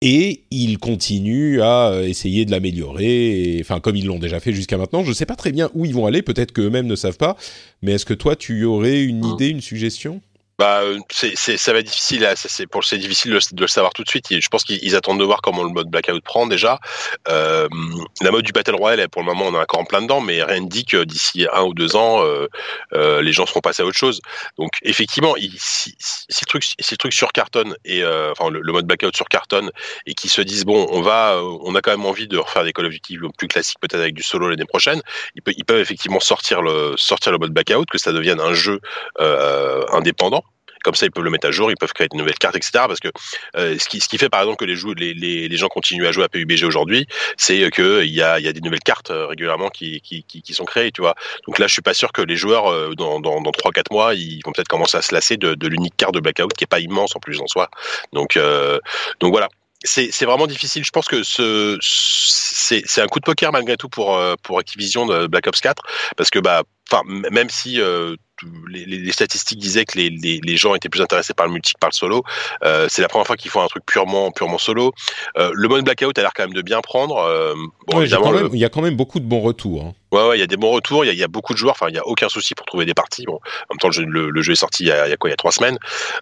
et 0.02 0.44
ils 0.50 0.78
continuent 0.78 1.60
à 1.60 1.88
euh, 1.88 2.06
essayer 2.06 2.44
de 2.44 2.50
l'améliorer, 2.50 3.58
enfin 3.60 3.80
comme 3.80 3.96
ils 3.96 4.06
l'ont 4.06 4.18
déjà 4.18 4.40
fait 4.40 4.52
jusqu'à 4.52 4.76
maintenant. 4.76 5.02
Je 5.02 5.08
ne 5.08 5.14
sais 5.14 5.26
pas 5.26 5.36
très 5.36 5.52
bien 5.52 5.70
où 5.74 5.84
ils 5.86 5.94
vont 5.94 6.06
aller, 6.06 6.22
peut-être 6.22 6.52
qu'eux-mêmes 6.52 6.86
ne 6.86 6.96
savent 6.96 7.16
pas, 7.16 7.36
mais 7.82 7.92
est-ce 7.92 8.04
que 8.04 8.14
toi 8.14 8.36
tu 8.36 8.64
aurais 8.64 9.02
une 9.02 9.20
mmh. 9.20 9.32
idée, 9.34 9.48
une 9.48 9.60
suggestion? 9.60 10.20
Bah, 10.58 10.80
euh, 10.82 10.98
c'est, 11.10 11.36
ça 11.36 11.72
va 11.72 11.80
être 11.80 11.86
difficile. 11.86 12.26
C'est 12.36 12.66
pour 12.66 12.84
c'est 12.84 12.98
difficile 12.98 13.32
de, 13.32 13.60
le 13.60 13.66
savoir 13.68 13.92
tout 13.92 14.02
de 14.04 14.08
suite. 14.08 14.26
Je 14.30 14.48
pense 14.48 14.64
qu'ils 14.64 14.96
attendent 14.96 15.18
de 15.18 15.24
voir 15.24 15.42
comment 15.42 15.62
le 15.62 15.70
mode 15.70 15.88
blackout 15.88 16.22
prend 16.24 16.46
déjà. 16.46 16.78
Euh, 17.28 17.68
la 18.22 18.30
mode 18.30 18.44
du 18.44 18.52
battle 18.52 18.74
royale, 18.74 19.08
pour 19.08 19.22
le 19.22 19.26
moment, 19.26 19.46
on 19.46 19.54
est 19.54 19.58
encore 19.58 19.80
en 19.80 19.84
plein 19.84 20.00
dedans, 20.00 20.20
mais 20.20 20.42
rien 20.42 20.60
ne 20.60 20.68
dit 20.68 20.84
que 20.84 21.04
d'ici 21.04 21.46
un 21.52 21.62
ou 21.62 21.74
deux 21.74 21.96
ans, 21.96 22.24
euh, 22.24 22.48
euh, 22.94 23.20
les 23.20 23.32
gens 23.32 23.44
seront 23.46 23.60
passés 23.60 23.82
à 23.82 23.86
autre 23.86 23.98
chose. 23.98 24.20
Donc, 24.56 24.70
effectivement, 24.82 25.34
si, 25.58 25.94
si, 25.98 26.40
le 26.42 26.46
truc, 26.46 26.64
si 26.64 26.94
le 26.94 26.96
truc 26.96 27.12
sur 27.12 27.28
et 27.84 28.02
euh, 28.02 28.32
enfin 28.32 28.50
le, 28.50 28.72
mode 28.72 28.86
blackout 28.86 29.14
sur 29.14 29.26
carton 29.26 29.70
et 30.06 30.14
qu'ils 30.14 30.30
se 30.30 30.40
disent 30.40 30.64
bon, 30.64 30.86
on 30.90 31.02
va, 31.02 31.38
on 31.42 31.74
a 31.74 31.82
quand 31.82 31.90
même 31.90 32.06
envie 32.06 32.28
de 32.28 32.38
refaire 32.38 32.64
des 32.64 32.72
Call 32.72 32.86
of 32.86 32.92
Duty 32.92 33.18
plus 33.36 33.48
classiques, 33.48 33.78
peut-être 33.80 34.00
avec 34.00 34.14
du 34.14 34.22
solo 34.22 34.48
l'année 34.48 34.64
prochaine. 34.64 35.02
Ils, 35.34 35.42
peuvent, 35.42 35.54
ils 35.56 35.64
peuvent 35.64 35.80
effectivement 35.80 36.20
sortir 36.20 36.62
le 36.62 36.94
sortir 36.96 37.32
le 37.32 37.38
mode 37.38 37.52
blackout, 37.52 37.88
que 37.90 37.98
ça 37.98 38.12
devienne 38.12 38.40
un 38.40 38.54
jeu 38.54 38.80
indépendant 39.92 40.45
comme 40.86 40.94
ça, 40.94 41.04
ils 41.04 41.10
peuvent 41.10 41.24
le 41.24 41.30
mettre 41.30 41.48
à 41.48 41.50
jour, 41.50 41.68
ils 41.68 41.76
peuvent 41.76 41.92
créer 41.92 42.06
de 42.06 42.16
nouvelles 42.16 42.38
cartes, 42.38 42.54
etc. 42.54 42.70
Parce 42.86 43.00
que 43.00 43.08
euh, 43.56 43.76
ce, 43.76 43.88
qui, 43.88 44.00
ce 44.00 44.08
qui 44.08 44.18
fait 44.18 44.28
par 44.28 44.40
exemple 44.40 44.58
que 44.58 44.64
les, 44.64 44.76
les, 44.94 45.14
les, 45.14 45.48
les 45.48 45.56
gens 45.56 45.66
continuent 45.66 46.06
à 46.06 46.12
jouer 46.12 46.22
à 46.22 46.28
PUBG 46.28 46.62
aujourd'hui, 46.62 47.08
c'est 47.36 47.68
qu'il 47.72 48.04
y 48.04 48.22
a, 48.22 48.38
y 48.38 48.46
a 48.46 48.52
des 48.52 48.60
nouvelles 48.60 48.78
cartes 48.78 49.10
euh, 49.10 49.26
régulièrement 49.26 49.68
qui, 49.68 50.00
qui, 50.00 50.54
sont 50.54 50.64
créées, 50.64 50.92
tu 50.92 51.00
vois. 51.00 51.16
Donc 51.48 51.58
là, 51.58 51.66
je 51.66 51.72
suis 51.72 51.82
pas 51.82 51.92
sûr 51.92 52.12
que 52.12 52.22
les 52.22 52.36
joueurs, 52.36 52.70
euh, 52.70 52.94
dans, 52.94 53.18
dans, 53.18 53.40
dans 53.40 53.50
3-4 53.50 53.86
mois, 53.90 54.14
ils 54.14 54.40
vont 54.44 54.52
peut-être 54.52 54.68
commencer 54.68 54.96
à 54.96 55.02
se 55.02 55.12
lasser 55.12 55.36
de, 55.36 55.66
l'unique 55.66 55.96
carte 55.96 56.14
de 56.14 56.20
Blackout 56.20 56.52
qui 56.52 56.62
est 56.62 56.68
pas 56.68 56.78
immense 56.78 57.16
en 57.16 57.18
plus 57.18 57.40
en 57.40 57.48
soi. 57.48 57.68
Donc, 58.12 58.38
donc 59.20 59.32
voilà 59.32 59.48
c'est 59.84 60.24
vraiment 60.24 60.46
difficile. 60.46 60.84
Je 60.84 60.90
pense 60.90 61.06
que 61.06 61.22
ce 61.22 61.78
c'est 61.80 63.00
un 63.00 63.06
coup 63.06 63.20
de 63.20 63.24
poker 63.24 63.52
malgré 63.52 63.76
tout 63.76 63.88
pour 63.88 64.18
pour 64.42 64.58
Activision 64.58 65.06
de 65.06 65.26
Black 65.26 65.46
Ops 65.46 65.60
4 65.60 65.82
parce 66.16 66.30
que 66.30 66.38
bah 66.38 66.62
même 67.30 67.50
si 67.50 67.80
les, 68.68 68.84
les, 68.84 69.12
statistiques 69.12 69.58
disaient 69.58 69.84
que 69.84 69.98
les, 69.98 70.10
les, 70.10 70.40
les, 70.42 70.56
gens 70.56 70.74
étaient 70.74 70.88
plus 70.88 71.00
intéressés 71.00 71.34
par 71.34 71.46
le 71.46 71.52
multi 71.52 71.72
que 71.74 71.78
par 71.78 71.90
le 71.90 71.94
solo. 71.94 72.24
Euh, 72.64 72.86
c'est 72.88 73.02
la 73.02 73.08
première 73.08 73.26
fois 73.26 73.36
qu'ils 73.36 73.50
font 73.50 73.62
un 73.62 73.68
truc 73.68 73.84
purement 73.86 74.30
purement 74.30 74.58
solo. 74.58 74.92
Euh, 75.38 75.50
le 75.54 75.68
mode 75.68 75.84
blackout 75.84 76.18
a 76.18 76.22
l'air 76.22 76.32
quand 76.34 76.44
même 76.44 76.54
de 76.54 76.62
bien 76.62 76.80
prendre. 76.80 77.16
Euh, 77.18 77.54
bon, 77.86 78.00
évidemment, 78.00 78.32
il 78.52 78.58
y 78.58 78.64
a 78.64 78.68
quand 78.68 78.82
même 78.82 78.96
beaucoup 78.96 79.20
de 79.20 79.24
bons 79.24 79.40
retours. 79.40 79.84
Hein. 79.84 79.94
Ouais, 80.12 80.28
ouais, 80.28 80.36
il 80.38 80.40
y 80.40 80.44
a 80.44 80.46
des 80.46 80.56
bons 80.56 80.70
retours. 80.70 81.04
Il 81.04 81.08
y 81.08 81.10
a, 81.10 81.14
y 81.14 81.22
a, 81.22 81.28
beaucoup 81.28 81.52
de 81.52 81.58
joueurs. 81.58 81.74
Enfin, 81.74 81.88
il 81.88 81.94
y 81.94 81.98
a 81.98 82.06
aucun 82.06 82.28
souci 82.28 82.54
pour 82.54 82.66
trouver 82.66 82.84
des 82.84 82.94
parties. 82.94 83.24
Bon, 83.26 83.34
en 83.34 83.74
même 83.74 83.78
temps, 83.78 83.88
le 83.88 83.92
jeu, 83.92 84.04
le, 84.04 84.42
jeu 84.42 84.52
est 84.52 84.56
sorti 84.56 84.84
il 84.84 84.88
y, 84.88 84.92
a, 84.92 85.06
il 85.06 85.10
y 85.10 85.12
a 85.12 85.16
quoi 85.16 85.28
Il 85.28 85.32
y 85.32 85.34
a 85.34 85.36
trois 85.36 85.52
semaines. 85.52 85.78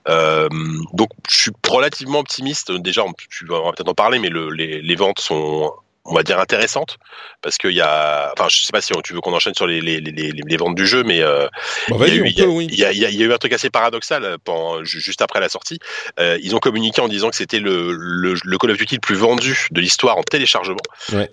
Euh, 0.08 0.48
donc, 0.92 1.10
je 1.28 1.36
suis 1.36 1.52
relativement 1.68 2.20
optimiste. 2.20 2.72
Déjà, 2.72 3.04
tu 3.30 3.46
vas 3.46 3.60
peut-être 3.72 3.88
en 3.88 3.94
parler, 3.94 4.18
mais 4.18 4.30
le, 4.30 4.50
les, 4.50 4.80
les 4.80 4.96
ventes 4.96 5.20
sont 5.20 5.72
on 6.04 6.14
va 6.14 6.22
dire 6.22 6.38
intéressante 6.38 6.98
parce 7.40 7.56
qu'il 7.56 7.72
y 7.72 7.80
a 7.80 8.32
enfin 8.36 8.48
je 8.48 8.62
sais 8.62 8.72
pas 8.72 8.80
si 8.82 8.92
tu 9.02 9.14
veux 9.14 9.20
qu'on 9.20 9.32
enchaîne 9.32 9.54
sur 9.54 9.66
les, 9.66 9.80
les, 9.80 10.00
les, 10.00 10.32
les, 10.32 10.56
ventes 10.56 10.74
du 10.74 10.86
jeu 10.86 11.02
mais 11.02 11.22
euh, 11.22 11.46
il, 11.88 11.96
y 11.96 12.02
a 12.02 12.14
eu, 12.14 12.28
il, 12.28 12.74
y 12.74 12.84
a, 12.84 12.92
il, 12.92 12.98
y 12.98 13.22
a, 13.22 13.26
eu 13.26 13.32
un 13.32 13.38
truc 13.38 13.52
assez 13.54 13.70
paradoxal 13.70 14.24
euh, 14.24 14.36
pendant, 14.42 14.84
juste 14.84 15.22
après 15.22 15.40
la 15.40 15.48
sortie. 15.48 15.78
Euh, 16.20 16.38
ils 16.42 16.54
ont 16.54 16.58
communiqué 16.58 17.00
en 17.00 17.08
disant 17.08 17.30
que 17.30 17.36
c'était 17.36 17.58
le, 17.58 17.92
le, 17.92 18.34
le, 18.42 18.58
Call 18.58 18.70
of 18.70 18.76
Duty 18.76 18.96
le 18.96 19.00
plus 19.00 19.14
vendu 19.14 19.66
de 19.70 19.80
l'histoire 19.80 20.18
en 20.18 20.22
téléchargement. 20.22 20.76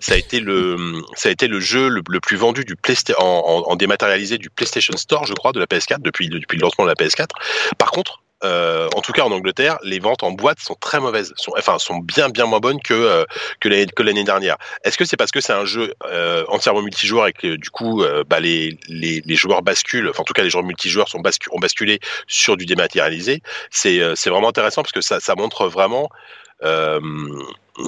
Ça 0.00 0.14
a 0.14 0.16
été 0.16 0.40
le 0.40 0.76
ça 1.14 1.28
a 1.28 1.32
été 1.32 1.48
le 1.48 1.60
jeu 1.60 1.88
le, 1.88 2.02
plus 2.20 2.36
vendu 2.36 2.64
du 2.64 2.76
PlayStation 2.76 3.22
en, 3.22 3.64
en, 3.70 3.76
dématérialisé 3.76 4.38
du 4.38 4.48
PlayStation 4.48 4.96
Store 4.96 5.24
je 5.26 5.34
crois 5.34 5.52
de 5.52 5.60
la 5.60 5.66
PS4 5.66 6.00
depuis 6.00 6.28
depuis 6.28 6.56
le 6.56 6.62
lancement 6.62 6.84
de 6.84 6.90
la 6.90 6.94
PS4 6.94 7.28
par 7.76 7.90
contre 7.90 8.21
euh, 8.44 8.88
en 8.96 9.00
tout 9.00 9.12
cas 9.12 9.22
en 9.22 9.32
Angleterre, 9.32 9.78
les 9.82 9.98
ventes 9.98 10.22
en 10.22 10.32
boîte 10.32 10.58
sont 10.60 10.74
très 10.74 11.00
mauvaises, 11.00 11.32
enfin 11.56 11.78
sont 11.78 11.98
bien 11.98 12.28
bien 12.28 12.46
moins 12.46 12.60
bonnes 12.60 12.80
que 12.80 12.94
euh, 12.94 13.24
que 13.60 14.02
l'année 14.02 14.24
dernière. 14.24 14.56
Est-ce 14.84 14.98
que 14.98 15.04
c'est 15.04 15.16
parce 15.16 15.30
que 15.30 15.40
c'est 15.40 15.52
un 15.52 15.64
jeu 15.64 15.94
euh, 16.06 16.44
entièrement 16.48 16.82
multijoueur 16.82 17.28
et 17.28 17.32
que 17.32 17.56
du 17.56 17.70
coup 17.70 18.04
bah, 18.28 18.40
les, 18.40 18.78
les, 18.88 19.34
joueurs 19.34 19.62
basculent, 19.62 20.08
enfin 20.08 20.22
en 20.22 20.24
tout 20.24 20.34
cas 20.34 20.42
les 20.42 20.50
joueurs 20.50 20.64
multijoueurs 20.64 21.08
sont 21.08 21.22
ont 21.50 21.58
basculé 21.60 22.00
sur 22.26 22.56
du 22.56 22.66
dématérialisé? 22.66 23.42
C'est 23.70 24.00
vraiment 24.26 24.48
intéressant 24.48 24.82
parce 24.82 24.92
que 24.92 25.00
ça 25.00 25.20
ça 25.20 25.34
montre 25.36 25.68
vraiment 25.68 26.10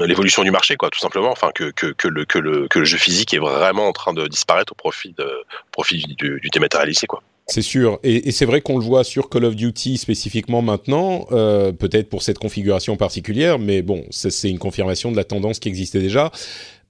l'évolution 0.00 0.42
du 0.42 0.50
marché, 0.50 0.76
quoi, 0.76 0.90
tout 0.90 0.98
simplement. 0.98 1.30
Enfin, 1.30 1.50
que, 1.54 1.70
que, 1.70 1.86
que, 1.92 2.08
le, 2.08 2.24
que, 2.24 2.38
le, 2.38 2.66
que 2.68 2.80
le 2.80 2.84
jeu 2.84 2.98
physique 2.98 3.34
est 3.34 3.38
vraiment 3.38 3.86
en 3.86 3.92
train 3.92 4.12
de 4.12 4.26
disparaître 4.26 4.72
au 4.72 4.74
profit, 4.74 5.12
de, 5.12 5.44
profit 5.70 6.02
du, 6.18 6.40
du 6.40 6.48
dématérialisé, 6.50 7.06
quoi. 7.06 7.22
C'est 7.46 7.62
sûr, 7.62 8.00
et, 8.02 8.32
c'est 8.32 8.46
vrai 8.46 8.62
qu'on 8.62 8.78
le 8.78 8.84
voit 8.84 9.04
sur 9.04 9.28
Call 9.28 9.44
of 9.44 9.54
Duty 9.54 9.98
spécifiquement 9.98 10.62
maintenant, 10.62 11.26
euh, 11.30 11.72
peut-être 11.72 12.08
pour 12.08 12.22
cette 12.22 12.38
configuration 12.38 12.96
particulière, 12.96 13.58
mais 13.58 13.82
bon, 13.82 14.02
c'est 14.10 14.48
une 14.48 14.58
confirmation 14.58 15.12
de 15.12 15.16
la 15.16 15.24
tendance 15.24 15.58
qui 15.58 15.68
existait 15.68 16.00
déjà. 16.00 16.32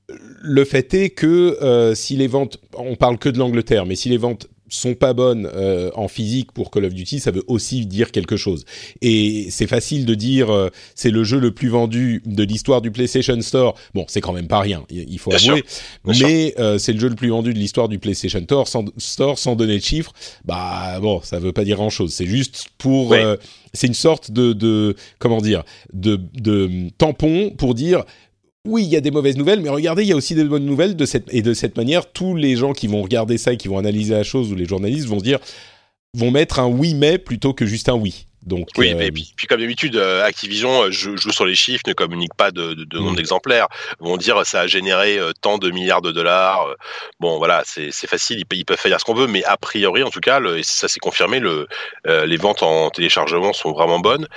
Le 0.08 0.64
fait 0.64 0.94
est 0.94 1.10
que 1.10 1.58
euh, 1.60 1.94
si 1.96 2.16
les 2.16 2.28
ventes, 2.28 2.58
on 2.76 2.94
parle 2.94 3.18
que 3.18 3.28
de 3.28 3.38
l'Angleterre, 3.38 3.84
mais 3.84 3.96
si 3.96 4.08
les 4.08 4.16
ventes 4.16 4.46
sont 4.74 4.94
pas 4.94 5.12
bonnes 5.12 5.48
euh, 5.54 5.90
en 5.94 6.08
physique 6.08 6.52
pour 6.52 6.70
Call 6.70 6.84
of 6.84 6.94
Duty, 6.94 7.20
ça 7.20 7.30
veut 7.30 7.44
aussi 7.46 7.86
dire 7.86 8.10
quelque 8.10 8.36
chose. 8.36 8.64
Et 9.02 9.48
c'est 9.50 9.66
facile 9.66 10.06
de 10.06 10.14
dire 10.14 10.50
euh, 10.50 10.70
c'est 10.94 11.10
le 11.10 11.24
jeu 11.24 11.38
le 11.38 11.52
plus 11.52 11.68
vendu 11.68 12.22
de 12.26 12.42
l'histoire 12.42 12.80
du 12.80 12.90
PlayStation 12.90 13.40
Store. 13.40 13.74
Bon, 13.94 14.04
c'est 14.08 14.20
quand 14.20 14.32
même 14.32 14.48
pas 14.48 14.60
rien, 14.60 14.84
il 14.90 15.18
faut 15.18 15.32
avouer. 15.32 15.64
mais 16.04 16.54
euh, 16.58 16.78
c'est 16.78 16.92
le 16.92 17.00
jeu 17.00 17.08
le 17.08 17.16
plus 17.16 17.28
vendu 17.28 17.54
de 17.54 17.58
l'histoire 17.58 17.88
du 17.88 17.98
PlayStation 17.98 18.42
Store 18.42 18.68
sans, 18.68 18.84
Store 18.98 19.38
sans 19.38 19.56
donner 19.56 19.78
de 19.78 19.82
chiffres. 19.82 20.12
Bah 20.44 20.98
bon, 21.00 21.20
ça 21.22 21.38
veut 21.38 21.52
pas 21.52 21.64
dire 21.64 21.76
grand 21.76 21.90
chose. 21.90 22.12
C'est 22.12 22.26
juste 22.26 22.66
pour 22.78 23.14
c'est 23.74 23.88
une 23.88 23.94
sorte 23.94 24.30
de, 24.30 24.52
de 24.52 24.94
comment 25.18 25.40
dire 25.40 25.64
de, 25.92 26.20
de 26.34 26.88
tampon 26.96 27.50
pour 27.50 27.74
dire 27.74 28.04
oui, 28.66 28.84
il 28.84 28.88
y 28.88 28.96
a 28.96 29.00
des 29.02 29.10
mauvaises 29.10 29.36
nouvelles, 29.36 29.60
mais 29.60 29.68
regardez, 29.68 30.04
il 30.04 30.08
y 30.08 30.12
a 30.12 30.16
aussi 30.16 30.34
des 30.34 30.44
bonnes 30.44 30.64
nouvelles 30.64 30.96
de 30.96 31.04
cette 31.04 31.32
et 31.34 31.42
de 31.42 31.52
cette 31.52 31.76
manière, 31.76 32.10
tous 32.10 32.34
les 32.34 32.56
gens 32.56 32.72
qui 32.72 32.86
vont 32.86 33.02
regarder 33.02 33.36
ça 33.36 33.52
et 33.52 33.56
qui 33.58 33.68
vont 33.68 33.76
analyser 33.76 34.14
la 34.14 34.22
chose 34.22 34.50
ou 34.52 34.54
les 34.54 34.64
journalistes 34.64 35.06
vont 35.06 35.18
se 35.18 35.24
dire 35.24 35.38
vont 36.16 36.30
mettre 36.30 36.60
un 36.60 36.68
oui 36.68 36.94
mais 36.94 37.18
plutôt 37.18 37.52
que 37.52 37.66
juste 37.66 37.88
un 37.88 37.94
oui. 37.94 38.26
Donc, 38.46 38.68
oui, 38.76 38.92
euh, 38.92 38.96
mais 38.96 39.10
puis, 39.10 39.46
comme 39.48 39.60
d'habitude, 39.60 39.96
euh, 39.96 40.24
Activision 40.24 40.84
euh, 40.84 40.90
joue, 40.90 41.16
sur 41.16 41.46
les 41.46 41.54
chiffres, 41.54 41.84
ne 41.86 41.94
communique 41.94 42.34
pas 42.34 42.50
de, 42.50 42.74
de, 42.74 42.84
de 42.84 42.98
nombre 42.98 43.12
mm. 43.12 43.16
d'exemplaires. 43.16 43.68
Ils 44.00 44.06
vont 44.06 44.16
dire 44.16 44.44
ça 44.44 44.60
a 44.60 44.66
généré 44.66 45.18
tant 45.40 45.58
de 45.58 45.70
milliards 45.70 46.02
de 46.02 46.12
dollars. 46.12 46.66
Bon, 47.20 47.38
voilà, 47.38 47.62
c'est 47.64 47.90
facile, 48.06 48.38
ils, 48.38 48.56
ils, 48.56 48.64
peuvent 48.64 48.78
faire 48.78 48.98
ce 49.00 49.04
qu'on 49.04 49.14
veut, 49.14 49.26
mais 49.26 49.44
a 49.44 49.56
priori, 49.56 50.02
en 50.02 50.10
tout 50.10 50.20
cas, 50.20 50.38
le, 50.40 50.58
et 50.58 50.62
ça 50.62 50.88
s'est 50.88 51.00
confirmé, 51.00 51.40
le, 51.40 51.66
les 52.04 52.36
ventes 52.36 52.62
en 52.62 52.90
téléchargement 52.90 53.52
sont 53.52 53.72
vraiment 53.72 53.98
bonnes. 53.98 54.28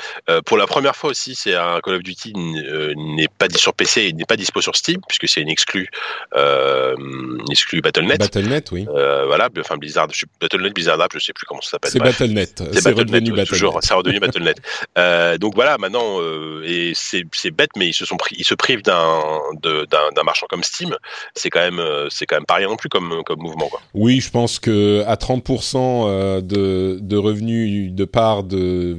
pour 0.45 0.57
la 0.57 0.67
première 0.67 0.95
fois 0.95 1.09
aussi, 1.09 1.35
c'est 1.35 1.55
un 1.55 1.79
Call 1.81 1.95
of 1.95 2.03
Duty 2.03 2.33
n'est 2.35 3.27
pas 3.27 3.47
sur 3.55 3.73
PC 3.73 4.03
et 4.03 4.13
n'est 4.13 4.25
pas 4.25 4.37
dispo 4.37 4.61
sur 4.61 4.75
Steam, 4.75 5.01
puisque 5.07 5.27
c'est 5.27 5.41
une 5.41 5.49
exclue, 5.49 5.89
une 6.35 7.43
exclue 7.51 7.81
Battle.net. 7.81 8.19
Battle.net, 8.19 8.71
oui. 8.71 8.85
voilà, 8.85 9.49
enfin 9.59 9.77
Blizzard, 9.77 10.07
Battle.net, 10.39 10.73
Blizzard 10.73 11.01
App, 11.01 11.11
je 11.13 11.19
sais 11.19 11.33
plus 11.33 11.45
comment 11.45 11.61
ça 11.61 11.71
s'appelle. 11.71 11.91
C'est 11.91 11.99
Battle.net. 11.99 12.63
C'est 12.73 12.91
redevenu 12.91 13.31
Battle.net 13.31 13.96
redevenu 13.97 14.19
Battle.net. 14.19 14.57
Euh, 14.97 15.37
donc 15.37 15.55
voilà, 15.55 15.77
maintenant, 15.77 16.19
euh, 16.19 16.63
et 16.65 16.93
c'est 16.95 17.51
bête, 17.51 17.71
mais 17.75 17.87
ils 17.87 17.93
se 17.93 18.05
sont 18.05 18.17
ils 18.31 18.45
se 18.45 18.55
privent 18.55 18.83
d'un 18.83 19.39
d'un 19.61 20.23
marchand 20.23 20.47
comme 20.49 20.63
Steam. 20.63 20.95
C'est 21.35 21.49
quand 21.49 21.59
même, 21.59 21.79
euh, 21.79 22.07
c'est 22.09 22.25
quand 22.25 22.35
même 22.35 22.45
pas 22.45 22.55
rien 22.55 22.67
non 22.67 22.75
plus 22.75 22.89
comme 22.89 23.21
comme 23.25 23.39
mouvement. 23.39 23.67
Quoi. 23.67 23.81
Oui, 23.93 24.19
je 24.19 24.29
pense 24.29 24.59
que 24.59 25.03
à 25.07 25.15
30% 25.15 26.41
de 26.41 26.99
de 27.01 27.17
revenus 27.17 27.91
de 27.91 28.05
part 28.05 28.43
de 28.43 28.97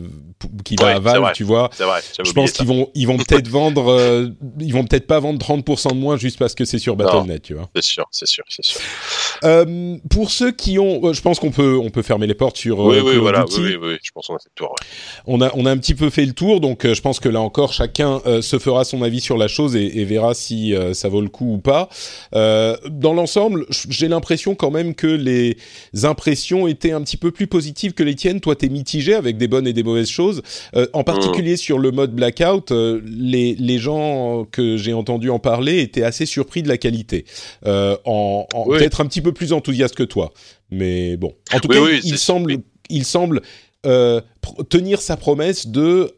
qui 0.64 0.76
va 0.76 0.86
Ouais, 0.86 0.92
à 0.92 0.98
Valve, 1.00 1.32
tu 1.34 1.44
vois. 1.44 1.70
Vrai. 1.78 2.00
Je 2.24 2.32
pense 2.32 2.52
qu'ils 2.52 2.66
vont, 2.66 2.90
ils 2.94 3.06
vont 3.06 3.16
peut-être 3.16 3.48
vendre, 3.48 3.88
euh, 3.90 4.28
ils 4.60 4.72
vont 4.72 4.84
peut-être 4.84 5.06
pas 5.06 5.20
vendre 5.20 5.38
30% 5.44 5.90
de 5.90 5.94
moins 5.94 6.16
juste 6.16 6.38
parce 6.38 6.54
que 6.54 6.64
c'est 6.64 6.78
sur 6.78 6.96
Battle.net, 6.96 7.42
tu 7.42 7.54
vois. 7.54 7.68
C'est 7.74 7.82
sûr, 7.84 8.06
c'est 8.10 8.26
sûr, 8.28 8.44
c'est 8.48 8.64
sûr. 8.64 8.80
Euh, 9.44 9.96
pour 10.10 10.30
ceux 10.30 10.50
qui 10.52 10.78
ont, 10.78 11.00
euh, 11.04 11.12
je 11.12 11.22
pense 11.22 11.38
qu'on 11.38 11.50
peut, 11.50 11.78
on 11.80 11.90
peut 11.90 12.02
fermer 12.02 12.26
les 12.26 12.34
portes 12.34 12.56
sur 12.56 12.78
Oui, 12.80 12.96
euh, 12.98 13.02
oui, 13.02 13.16
voilà. 13.16 13.44
Oui, 13.50 13.54
oui, 13.58 13.76
oui, 13.80 13.96
je 14.02 14.10
pense 14.12 14.26
qu'on 14.26 14.36
a 14.36 14.38
fait 14.38 14.48
le 14.54 14.54
tour. 14.56 14.70
ouais. 14.70 14.86
On 15.26 15.40
a, 15.40 15.50
on 15.54 15.66
a 15.66 15.70
un 15.70 15.78
petit 15.78 15.94
peu 15.94 16.10
fait 16.10 16.24
le 16.24 16.32
tour, 16.32 16.60
donc 16.60 16.84
euh, 16.84 16.94
je 16.94 17.00
pense 17.02 17.20
que 17.20 17.28
là 17.28 17.40
encore, 17.40 17.72
chacun 17.72 18.20
se 18.42 18.58
fera 18.58 18.84
son 18.84 19.02
avis 19.02 19.20
sur 19.20 19.36
la 19.36 19.48
chose 19.48 19.76
et, 19.76 20.00
et 20.00 20.04
verra 20.04 20.34
si 20.34 20.74
ça 20.92 21.08
vaut 21.08 21.20
le 21.20 21.28
coup 21.28 21.54
ou 21.54 21.58
pas. 21.58 21.88
Euh, 22.34 22.76
dans 22.88 23.12
l'ensemble, 23.14 23.66
j'ai 23.88 24.08
l'impression 24.08 24.54
quand 24.54 24.70
même 24.70 24.94
que 24.94 25.06
les 25.06 25.56
impressions 26.04 26.66
étaient 26.66 26.92
un 26.92 27.02
petit 27.02 27.16
peu 27.16 27.30
plus 27.30 27.46
positives 27.46 27.92
que 27.94 28.02
les 28.02 28.14
tiennes. 28.14 28.40
Toi, 28.40 28.56
t'es 28.56 28.68
mitigé 28.68 29.14
avec 29.14 29.36
des 29.36 29.48
bonnes 29.48 29.66
et 29.66 29.72
des 29.72 29.82
mauvaises 29.82 30.08
choses. 30.08 30.27
Euh, 30.76 30.86
en 30.92 31.04
particulier 31.04 31.56
sur 31.56 31.78
le 31.78 31.90
mode 31.90 32.12
blackout, 32.14 32.70
euh, 32.72 33.00
les, 33.04 33.54
les 33.54 33.78
gens 33.78 34.46
que 34.50 34.76
j'ai 34.76 34.92
entendu 34.92 35.30
en 35.30 35.38
parler 35.38 35.80
étaient 35.80 36.02
assez 36.02 36.26
surpris 36.26 36.62
de 36.62 36.68
la 36.68 36.78
qualité. 36.78 37.24
Euh, 37.66 37.96
en, 38.04 38.46
en- 38.54 38.64
Oui. 38.66 38.78
Peut-être 38.78 39.00
un 39.00 39.06
petit 39.06 39.20
peu 39.22 39.32
plus 39.32 39.52
enthousiaste 39.52 39.94
que 39.94 40.02
toi. 40.02 40.32
Mais 40.70 41.16
bon. 41.16 41.32
En 41.52 41.60
tout 41.60 41.68
Oui, 41.68 41.76
cas, 41.76 41.82
oui, 41.82 42.00
il 42.04 42.18
semble, 42.18 42.58
il 42.90 43.04
tenir 44.68 45.00
sa 45.00 45.16
promesse 45.16 45.66
de 45.66 46.12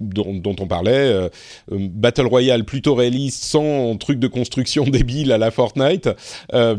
dont, 0.00 0.34
dont 0.34 0.56
on 0.60 0.66
parlait, 0.66 0.92
euh, 0.92 1.28
Battle 1.70 2.26
Royale 2.26 2.64
plutôt 2.64 2.94
réaliste, 2.94 3.44
sans 3.44 3.96
truc 3.96 4.18
de 4.18 4.28
construction 4.28 4.84
débile 4.88 5.32
à 5.32 5.38
la 5.38 5.50
Fortnite, 5.50 6.08
euh, 6.52 6.76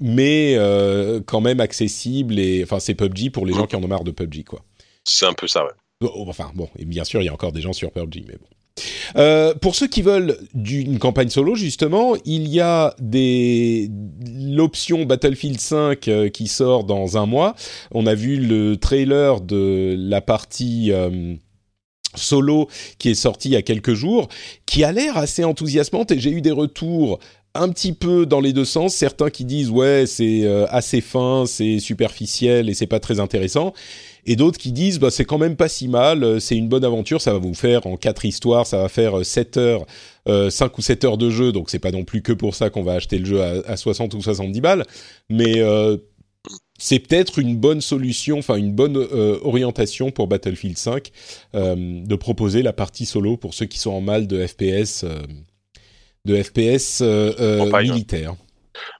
mais 0.00 0.54
euh, 0.56 1.20
quand 1.24 1.40
même 1.40 1.60
accessible 1.60 2.38
et 2.38 2.62
enfin 2.64 2.78
c'est 2.78 2.94
PUBG 2.94 3.30
pour 3.30 3.46
les 3.46 3.52
gens 3.54 3.66
qui 3.66 3.76
en 3.76 3.82
ont 3.82 3.88
marre 3.88 4.04
de 4.04 4.10
PUBG 4.10 4.44
quoi. 4.44 4.60
C'est 5.04 5.26
un 5.26 5.32
peu 5.32 5.46
ça, 5.46 5.64
ouais. 5.64 5.70
Oh, 6.02 6.24
Enfin 6.28 6.50
bon, 6.54 6.68
et 6.78 6.84
bien 6.84 7.04
sûr 7.04 7.22
il 7.22 7.26
y 7.26 7.28
a 7.28 7.32
encore 7.32 7.52
des 7.52 7.60
gens 7.60 7.72
sur 7.72 7.92
PUBG, 7.92 8.24
mais 8.26 8.36
bon. 8.36 8.46
Euh, 9.16 9.54
pour 9.54 9.74
ceux 9.74 9.86
qui 9.86 10.02
veulent 10.02 10.38
d'une 10.54 10.98
campagne 10.98 11.28
solo, 11.28 11.54
justement, 11.54 12.14
il 12.24 12.48
y 12.48 12.60
a 12.60 12.94
l'option 14.38 15.04
Battlefield 15.04 15.60
5 15.60 16.08
euh, 16.08 16.28
qui 16.28 16.48
sort 16.48 16.84
dans 16.84 17.18
un 17.18 17.26
mois. 17.26 17.54
On 17.90 18.06
a 18.06 18.14
vu 18.14 18.36
le 18.36 18.76
trailer 18.76 19.40
de 19.40 19.94
la 19.98 20.20
partie 20.20 20.92
euh, 20.92 21.34
solo 22.14 22.68
qui 22.98 23.10
est 23.10 23.14
sorti 23.14 23.50
il 23.50 23.52
y 23.52 23.56
a 23.56 23.62
quelques 23.62 23.94
jours, 23.94 24.28
qui 24.66 24.84
a 24.84 24.92
l'air 24.92 25.16
assez 25.16 25.44
enthousiasmante 25.44 26.10
et 26.10 26.18
j'ai 26.18 26.30
eu 26.30 26.40
des 26.40 26.50
retours 26.50 27.18
un 27.54 27.68
petit 27.68 27.92
peu 27.92 28.24
dans 28.24 28.40
les 28.40 28.54
deux 28.54 28.64
sens. 28.64 28.94
Certains 28.94 29.28
qui 29.28 29.44
disent 29.44 29.70
ouais 29.70 30.04
c'est 30.06 30.46
assez 30.70 31.02
fin, 31.02 31.44
c'est 31.46 31.78
superficiel 31.78 32.70
et 32.70 32.74
c'est 32.74 32.86
pas 32.86 33.00
très 33.00 33.20
intéressant. 33.20 33.74
Et 34.24 34.36
d'autres 34.36 34.58
qui 34.58 34.72
disent 34.72 34.98
bah 34.98 35.10
c'est 35.10 35.24
quand 35.24 35.38
même 35.38 35.56
pas 35.56 35.68
si 35.68 35.88
mal, 35.88 36.22
euh, 36.22 36.38
c'est 36.40 36.56
une 36.56 36.68
bonne 36.68 36.84
aventure, 36.84 37.20
ça 37.20 37.32
va 37.32 37.38
vous 37.38 37.54
faire 37.54 37.86
en 37.86 37.96
quatre 37.96 38.24
histoires, 38.24 38.66
ça 38.66 38.78
va 38.78 38.88
faire 38.88 39.18
euh, 39.18 39.24
7 39.24 39.56
heures, 39.56 39.86
euh, 40.28 40.48
5 40.48 40.78
ou 40.78 40.82
7 40.82 41.04
heures 41.04 41.18
de 41.18 41.28
jeu, 41.28 41.50
donc 41.50 41.70
c'est 41.70 41.80
pas 41.80 41.90
non 41.90 42.04
plus 42.04 42.22
que 42.22 42.32
pour 42.32 42.54
ça 42.54 42.70
qu'on 42.70 42.84
va 42.84 42.92
acheter 42.92 43.18
le 43.18 43.24
jeu 43.24 43.42
à, 43.42 43.62
à 43.66 43.76
60 43.76 44.14
ou 44.14 44.22
70 44.22 44.60
balles, 44.60 44.84
mais 45.28 45.58
euh, 45.58 45.96
c'est 46.78 46.98
peut-être 46.98 47.38
une 47.38 47.56
bonne 47.56 47.80
solution, 47.80 48.38
enfin 48.38 48.56
une 48.56 48.72
bonne 48.72 48.96
euh, 48.96 49.38
orientation 49.42 50.10
pour 50.10 50.26
Battlefield 50.26 50.76
5 50.76 51.12
euh, 51.54 51.76
de 52.04 52.16
proposer 52.16 52.62
la 52.62 52.72
partie 52.72 53.06
solo 53.06 53.36
pour 53.36 53.54
ceux 53.54 53.66
qui 53.66 53.78
sont 53.78 53.92
en 53.92 54.00
mal 54.00 54.26
de 54.26 54.44
FPS, 54.44 55.04
euh, 55.04 55.22
de 56.24 56.42
FPS 56.42 57.00
euh, 57.00 57.32
euh, 57.38 57.70
ouais. 57.70 57.84
militaire. 57.84 58.34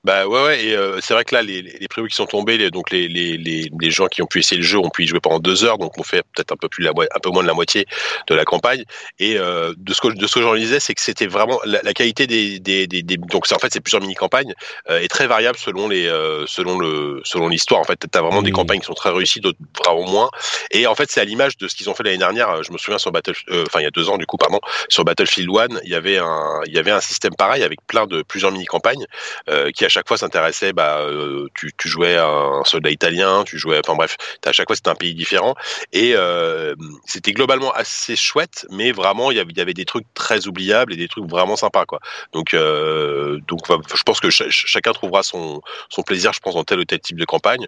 Bah 0.04 0.26
ouais, 0.26 0.42
ouais, 0.42 0.64
et 0.64 0.76
euh, 0.76 0.98
c'est 1.00 1.14
vrai 1.14 1.24
que 1.24 1.34
là, 1.34 1.42
les, 1.42 1.62
les, 1.62 1.88
prévus 1.88 2.08
qui 2.08 2.16
sont 2.16 2.26
tombés, 2.26 2.58
les, 2.58 2.70
donc 2.70 2.90
les, 2.90 3.08
les, 3.08 3.36
les, 3.38 3.70
les 3.80 3.90
gens 3.90 4.06
qui 4.06 4.20
ont 4.20 4.26
pu 4.26 4.40
essayer 4.40 4.60
le 4.60 4.66
jeu 4.66 4.78
ont 4.78 4.90
pu 4.90 5.04
y 5.04 5.06
jouer 5.06 5.20
pendant 5.20 5.38
deux 5.38 5.64
heures, 5.64 5.78
donc 5.78 5.96
on 5.98 6.02
fait 6.02 6.22
peut-être 6.34 6.52
un 6.52 6.56
peu 6.56 6.68
plus 6.68 6.82
la, 6.84 6.90
un 6.90 7.18
peu 7.20 7.30
moins 7.30 7.42
de 7.42 7.46
la 7.48 7.54
moitié 7.54 7.86
de 8.26 8.34
la 8.34 8.44
campagne. 8.44 8.84
Et 9.18 9.38
euh, 9.38 9.72
de 9.76 9.94
ce 9.94 10.00
que 10.00 10.08
de 10.08 10.26
ce 10.26 10.34
que 10.34 10.42
j'en 10.42 10.52
lisais, 10.54 10.80
c'est 10.80 10.94
que 10.94 11.00
c'était 11.00 11.26
vraiment 11.26 11.58
la, 11.64 11.80
la 11.82 11.94
qualité 11.94 12.26
des, 12.26 12.58
des, 12.60 12.86
des, 12.86 13.02
des- 13.02 13.16
donc 13.16 13.46
en 13.52 13.58
fait 13.58 13.72
c'est 13.72 13.80
plusieurs 13.80 14.02
mini 14.02 14.14
campagnes 14.14 14.52
euh, 14.90 14.98
est 15.00 15.08
très 15.08 15.26
variable 15.26 15.56
selon 15.58 15.88
les 15.88 16.06
euh, 16.06 16.44
selon 16.46 16.78
le 16.78 17.20
selon 17.24 17.48
l'histoire. 17.48 17.80
En 17.80 17.84
fait, 17.84 17.96
t'as 18.10 18.20
vraiment 18.20 18.42
des 18.42 18.50
Mhm. 18.50 18.56
campagnes 18.56 18.80
qui 18.80 18.86
sont 18.86 18.94
très 18.94 19.10
réussies, 19.10 19.40
d'autres 19.40 19.58
vraiment 19.84 20.06
moins. 20.10 20.30
Et 20.70 20.86
en 20.86 20.94
fait, 20.94 21.10
c'est 21.10 21.20
à 21.20 21.24
l'image 21.24 21.56
de 21.56 21.68
ce 21.68 21.74
qu'ils 21.76 21.88
ont 21.88 21.94
fait 21.94 22.02
l'année 22.02 22.18
dernière. 22.18 22.62
Je 22.62 22.72
me 22.72 22.78
souviens 22.78 22.98
sur 22.98 23.12
Battle, 23.12 23.34
enfin 23.66 23.80
il 23.80 23.84
y 23.84 23.86
a 23.86 23.90
deux 23.90 24.08
ans 24.10 24.18
du 24.18 24.26
coup, 24.26 24.36
pardon, 24.36 24.60
sur 24.88 25.04
Battlefield 25.04 25.48
1, 25.50 25.80
il 25.84 25.90
y 25.90 25.94
avait 25.94 26.18
un 26.18 26.60
il 26.66 26.74
y 26.74 26.78
avait 26.78 26.90
un 26.90 27.00
système 27.00 27.34
pareil 27.36 27.62
avec 27.62 27.78
plein 27.86 28.06
de 28.06 28.22
plusieurs 28.22 28.52
mini 28.52 28.66
campagnes 28.66 29.06
euh, 29.48 29.61
qui 29.70 29.84
à 29.84 29.88
chaque 29.88 30.08
fois 30.08 30.16
s'intéressaient. 30.16 30.72
Bah, 30.72 30.98
euh, 31.00 31.46
tu, 31.54 31.72
jouais 31.84 32.16
un 32.16 32.62
soldat 32.64 32.90
italien, 32.90 33.44
tu 33.44 33.58
jouais, 33.58 33.80
enfin 33.84 33.94
bref, 33.94 34.16
à 34.44 34.52
chaque 34.52 34.68
fois 34.68 34.76
c'était 34.76 34.90
un 34.90 34.94
pays 34.94 35.14
différent 35.14 35.54
et 35.92 36.12
euh, 36.14 36.74
c'était 37.06 37.32
globalement 37.32 37.72
assez 37.72 38.16
chouette, 38.16 38.66
mais 38.70 38.92
vraiment 38.92 39.30
il 39.30 39.36
y 39.36 39.40
avait, 39.40 39.74
des 39.74 39.84
trucs 39.84 40.06
très 40.14 40.46
oubliables 40.46 40.92
et 40.92 40.96
des 40.96 41.08
trucs 41.08 41.28
vraiment 41.28 41.56
sympas 41.56 41.84
quoi. 41.86 42.00
Donc 42.32 42.54
euh, 42.54 43.38
donc 43.46 43.60
je 43.68 44.02
pense 44.02 44.20
que 44.20 44.30
cha- 44.30 44.50
chacun 44.50 44.92
trouvera 44.92 45.22
son 45.22 45.60
son 45.88 46.02
plaisir, 46.02 46.32
je 46.32 46.40
pense 46.40 46.54
dans 46.54 46.64
tel 46.64 46.80
ou 46.80 46.84
tel 46.84 47.00
type 47.00 47.18
de 47.18 47.24
campagne. 47.24 47.66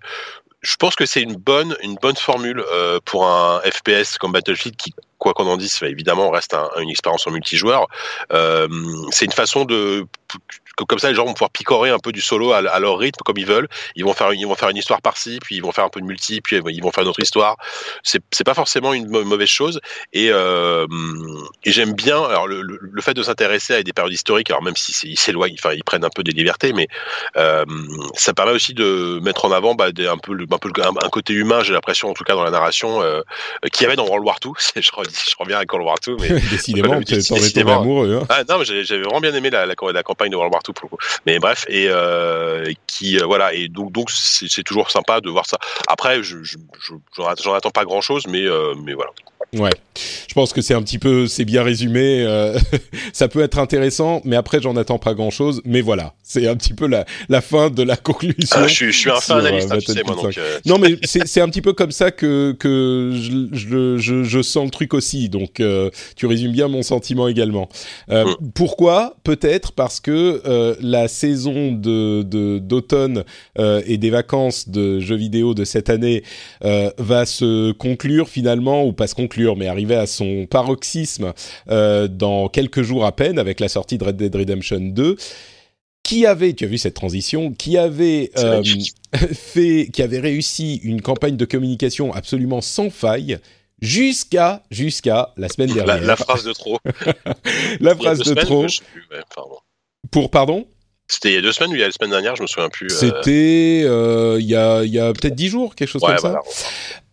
Je 0.61 0.77
pense 0.77 0.95
que 0.97 1.05
c'est 1.05 1.21
une 1.21 1.37
bonne 1.37 1.77
une 1.83 1.97
bonne 1.97 2.17
formule 2.17 2.65
euh, 2.73 2.99
pour 3.05 3.27
un 3.27 3.61
FPS 3.61 4.19
comme 4.19 4.33
Battlefield 4.33 4.77
qui 4.77 4.95
quoi 5.25 5.33
qu'on 5.33 5.47
en 5.47 5.57
dise, 5.57 5.83
évidemment, 5.83 6.31
reste 6.31 6.53
un- 6.53 6.69
une 6.81 6.91
expérience 6.91 7.27
en 7.27 7.31
multijoueur. 7.31 7.87
Euh, 8.33 8.69
c'est 9.11 9.25
une 9.25 9.33
façon 9.33 9.65
de 9.65 10.07
comme 10.89 10.99
ça, 10.99 11.09
les 11.09 11.15
gens 11.15 11.25
vont 11.25 11.33
pouvoir 11.35 11.51
picorer 11.51 11.91
un 11.91 11.99
peu 11.99 12.13
du 12.13 12.21
solo 12.21 12.53
à, 12.53 12.59
à 12.59 12.81
leur 12.81 12.99
rythme, 12.99 13.21
comme 13.25 13.39
ils 13.39 13.47
veulent. 13.47 13.69
Ils 13.97 14.05
vont 14.05 14.13
faire, 14.15 14.33
ils 14.33 14.47
vont 14.47 14.55
faire 14.55 14.69
une 14.69 14.77
histoire 14.77 15.01
par-ci, 15.03 15.39
puis 15.43 15.57
ils 15.57 15.63
vont 15.63 15.73
faire 15.73 15.85
un 15.85 15.89
peu 15.89 16.01
de 16.01 16.07
multi, 16.07 16.41
puis 16.41 16.57
ils 16.69 16.83
vont 16.83 16.91
faire 16.93 17.03
une 17.05 17.11
autre 17.11 17.21
histoire. 17.23 17.57
C'est, 18.03 18.21
c'est 18.33 18.45
pas 18.45 18.55
forcément 18.55 18.93
une 18.95 19.09
mau- 19.09 19.25
mauvaise 19.25 19.49
chose. 19.49 19.81
Et, 20.13 20.29
euh, 20.31 20.87
et 21.65 21.73
j'aime 21.73 21.93
bien, 21.95 22.23
alors 22.23 22.47
le, 22.47 22.63
le- 22.63 22.79
le 22.83 23.03
fait 23.03 23.15
de 23.15 23.23
s'intéresser 23.23 23.75
à 23.75 23.83
des 23.83 23.93
périodes 23.93 24.13
historiques, 24.13 24.51
alors 24.51 24.63
même 24.63 24.77
si 24.77 24.93
ils 25.09 25.19
s'éloignent, 25.19 25.55
enfin 25.59 25.73
ils 25.75 25.85
prennent 25.85 26.05
un 26.05 26.11
peu 26.15 26.23
des 26.23 26.33
libertés, 26.33 26.73
mais 26.73 26.89
euh, 27.37 27.65
ça 28.15 28.33
permet 28.35 28.53
aussi 28.53 28.75
de 28.75 29.21
mettre 29.23 29.45
en 29.45 29.53
avant 29.53 29.75
bah, 29.75 29.93
des- 29.93 30.07
un 30.07 30.19
peu, 30.19 30.33
le, 30.35 30.47
un, 30.51 30.59
peu 30.59 30.71
le- 30.75 30.83
un, 30.85 30.91
un 31.05 31.09
côté 31.09 31.33
humain. 31.33 31.63
J'ai 31.63 31.73
l'impression, 31.73 32.09
en 32.11 32.15
tout 32.15 32.25
cas 32.25 32.35
dans 32.35 32.45
la 32.45 32.51
narration, 32.51 33.03
euh, 33.03 33.21
qu'il 33.73 33.85
y 33.85 33.87
avait 33.87 33.97
dans 33.97 34.07
World 34.07 34.27
War 34.27 34.37
II. 34.45 34.53
je, 34.77 34.81
je 34.81 34.91
reviens 35.39 35.59
à 35.59 35.65
World 35.71 35.87
War 35.87 35.97
II, 36.07 36.17
mais 36.21 36.41
Décidément, 36.51 36.95
t'en 37.75 37.81
amoureux. 37.81 38.21
Hein. 38.23 38.27
ah 38.29 38.43
non, 38.49 38.63
j'avais 38.65 38.85
j'avais 38.85 39.03
vraiment 39.03 39.21
bien 39.21 39.35
aimé 39.35 39.51
la, 39.51 39.67
la, 39.67 39.75
la 39.93 40.03
campagne 40.03 40.31
de 40.31 40.37
World 40.37 40.53
War 40.53 40.63
II 40.67 40.75
pour 40.75 40.85
le 40.85 40.97
coup. 40.97 41.03
Mais 41.27 41.39
bref, 41.39 41.65
et 41.69 41.87
euh, 41.89 42.73
qui 42.87 43.19
euh, 43.19 43.27
voilà, 43.27 43.53
et 43.53 43.69
donc 43.69 43.93
donc 43.93 44.11
c'est 44.11 44.63
toujours 44.63 44.91
sympa 44.91 45.21
de 45.21 45.31
voir 45.31 45.47
ça. 45.47 45.59
Après, 45.89 46.23
je 46.23 46.39
j'en 47.17 47.55
attends 47.55 47.71
pas 47.71 47.85
grand 47.85 48.01
chose, 48.01 48.27
mais 48.27 48.45
euh, 48.45 48.75
mais 48.85 48.95
voilà. 48.95 49.11
Ouais, 49.55 49.71
je 50.29 50.35
pense 50.35 50.53
que 50.53 50.61
c'est 50.61 50.75
un 50.75 50.83
petit 50.83 50.99
peu, 50.99 51.27
c'est 51.29 51.45
bien 51.45 51.63
résumé. 51.63 52.23
euh, 52.25 52.59
ça 53.13 53.29
peut 53.29 53.41
être 53.43 53.59
intéressant, 53.59 54.21
mais 54.25 54.37
après 54.37 54.61
j'en 54.61 54.77
attends 54.77 54.99
pas 54.99 55.15
grand 55.15 55.31
chose. 55.31 55.61
Mais 55.65 55.81
voilà, 55.81 56.15
c'est 56.23 56.47
un 56.49 56.57
petit 56.57 56.75
peu 56.75 56.87
la, 56.87 57.05
la 57.29 57.41
fin 57.41 57.71
de 57.71 57.83
la 57.83 57.97
conclusion. 57.97 58.35
Ah, 58.53 58.67
je 58.67 58.75
suis 58.75 58.93
je 58.93 58.99
suis 58.99 59.11
un 59.11 59.21
fan 59.21 59.39
analyste, 59.39 59.71
euh, 59.71 59.77
hein, 59.77 59.79
tu 59.79 59.93
sais 59.93 60.03
moi 60.05 60.17
donc. 60.17 60.37
euh, 60.39 60.59
Non, 60.67 60.79
mais 60.79 60.97
c'est 61.05 61.41
un 61.41 61.49
petit 61.49 61.63
peu 61.63 61.73
comme 61.73 61.93
ça 61.93 62.11
que 62.11 62.57
que 62.59 63.13
je, 63.15 63.49
je, 63.53 63.99
je, 63.99 64.23
je 64.25 64.43
sens 64.43 64.65
le 64.65 64.71
truc 64.71 64.95
aussi. 64.95 65.29
Donc 65.29 65.61
euh, 65.61 65.91
tu 66.17 66.27
résumes 66.27 66.53
bien 66.53 66.69
mon 66.69 66.83
sentiment 66.83 67.29
également. 67.29 67.69
Euh, 68.11 68.25
Mm. 68.25 68.51
Pourquoi? 68.55 69.17
Peut-être 69.23 69.73
parce 69.73 70.01
que 70.01 70.41
euh, 70.47 70.75
la 70.81 71.09
saison 71.09 71.73
de 71.73 72.23
de- 72.23 72.59
d'automne 72.59 73.25
euh, 73.59 73.83
et 73.87 73.99
des 73.99 74.09
vacances 74.11 74.69
de 74.71 74.99
jeux 74.99 75.17
vidéo 75.17 75.53
de 75.53 75.65
cette 75.65 75.91
année 75.91 76.23
euh, 76.65 76.91
va 76.97 77.27
se 77.27 77.73
conclure 77.73 78.29
finalement 78.31 78.85
ou 78.87 78.93
pas 78.95 79.07
se 79.07 79.15
conclure, 79.15 79.44
mais 79.57 79.69
arriver 79.69 79.95
à 79.95 80.07
son 80.07 80.47
paroxysme 80.47 81.33
euh, 81.71 82.09
dans 82.09 82.49
quelques 82.49 82.83
jours 82.83 83.05
à 83.05 83.13
peine 83.13 83.39
avec 83.39 83.61
la 83.61 83.69
sortie 83.69 83.99
de 83.99 84.05
Red 84.05 84.17
Dead 84.17 84.35
Redemption 84.35 84.81
2 84.81 85.17
qui 86.03 86.27
avait, 86.27 86.53
tu 86.53 86.65
as 86.65 86.69
vu 86.69 86.79
cette 86.79 86.95
transition, 86.95 87.53
qui 87.53 87.79
avait 87.79 88.31
euh, 88.37 88.63
fait, 89.33 89.89
qui 89.93 90.03
avait 90.03 90.21
réussi 90.21 90.77
une 90.85 91.01
campagne 91.01 91.37
de 91.37 91.45
communication 91.47 92.13
absolument 92.13 92.61
sans 92.61 92.91
faille 92.91 93.39
jusqu'à 93.81 94.63
jusqu'à 94.71 95.33
la 95.37 95.49
semaine 95.49 95.73
dernière. 95.73 96.01
la 96.03 96.17
phrase 96.17 96.45
de 96.45 96.53
trop. 96.53 96.79
La 97.81 97.97
phrase 97.97 98.19
de 98.19 98.25
semaines, 98.25 98.45
trop 98.45 98.63
plus, 98.63 98.81
pardon. 99.35 99.57
pour 100.11 100.31
pardon? 100.31 100.67
C'était 101.07 101.33
il 101.33 101.35
y 101.35 101.37
a 101.37 101.43
deux 101.43 101.53
semaines 101.53 101.71
ou 101.71 101.75
il 101.75 101.81
y 101.81 101.83
a 101.83 101.87
la 101.87 101.93
semaine 101.93 102.13
dernière, 102.13 102.35
je 102.35 102.43
me 102.43 102.47
souviens 102.47 102.71
plus. 102.71 102.87
euh, 102.87 102.97
C'était 102.97 103.83
euh, 103.85 104.39
il 104.41 104.47
y 104.47 104.57
a 104.57 105.13
peut-être 105.13 105.35
dix 105.35 105.49
jours, 105.49 105.75
quelque 105.75 105.89
chose 105.89 106.03
ouais, 106.03 106.17
comme 106.17 106.33
ça. 106.33 106.41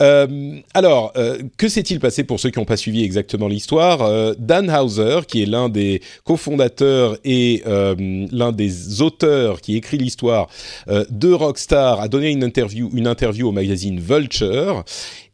Euh, 0.02 0.60
alors, 0.74 1.12
que 1.58 1.68
s'est-il 1.68 2.00
passé 2.00 2.24
pour 2.24 2.40
ceux 2.40 2.52
qui 2.52 2.60
n'ont 2.60 2.66
pas 2.66 2.78
suivi 2.78 3.04
exactement 3.04 3.50
l'histoire? 3.50 4.36
Dan 4.38 4.70
Hauser, 4.72 5.20
qui 5.28 5.44
est 5.44 5.46
l'un 5.46 5.68
des 5.68 6.02
cofondateurs 6.24 7.18
et 7.26 7.64
l'un 7.66 8.52
des 8.54 9.02
auteurs 9.02 9.60
qui 9.60 9.76
écrit 9.76 9.98
l'histoire 9.98 10.48
de 10.88 11.34
Rockstar, 11.34 12.00
a 12.00 12.08
donné 12.08 12.30
une 12.30 12.46
interview, 12.46 12.90
une 12.94 13.08
interview 13.08 13.50
au 13.50 13.52
magazine 13.52 14.00
Vulture 14.00 14.86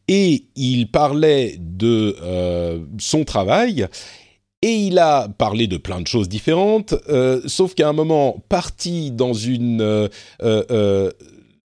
et 0.08 0.46
il 0.56 0.90
parlait 0.90 1.58
de 1.60 2.16
son 2.98 3.24
travail. 3.24 3.88
Et 4.64 4.74
il 4.74 4.98
a 4.98 5.28
parlé 5.30 5.68
de 5.68 5.78
plein 5.78 6.02
de 6.02 6.08
choses 6.08 6.28
différentes, 6.28 6.96
euh, 7.10 7.42
sauf 7.46 7.76
qu'à 7.76 7.90
un 7.90 7.94
moment, 7.94 8.44
parti 8.50 9.12
dans 9.12 9.34
une 9.34 9.82
euh, 9.82 10.08
euh, 10.42 10.64
euh, 10.72 11.12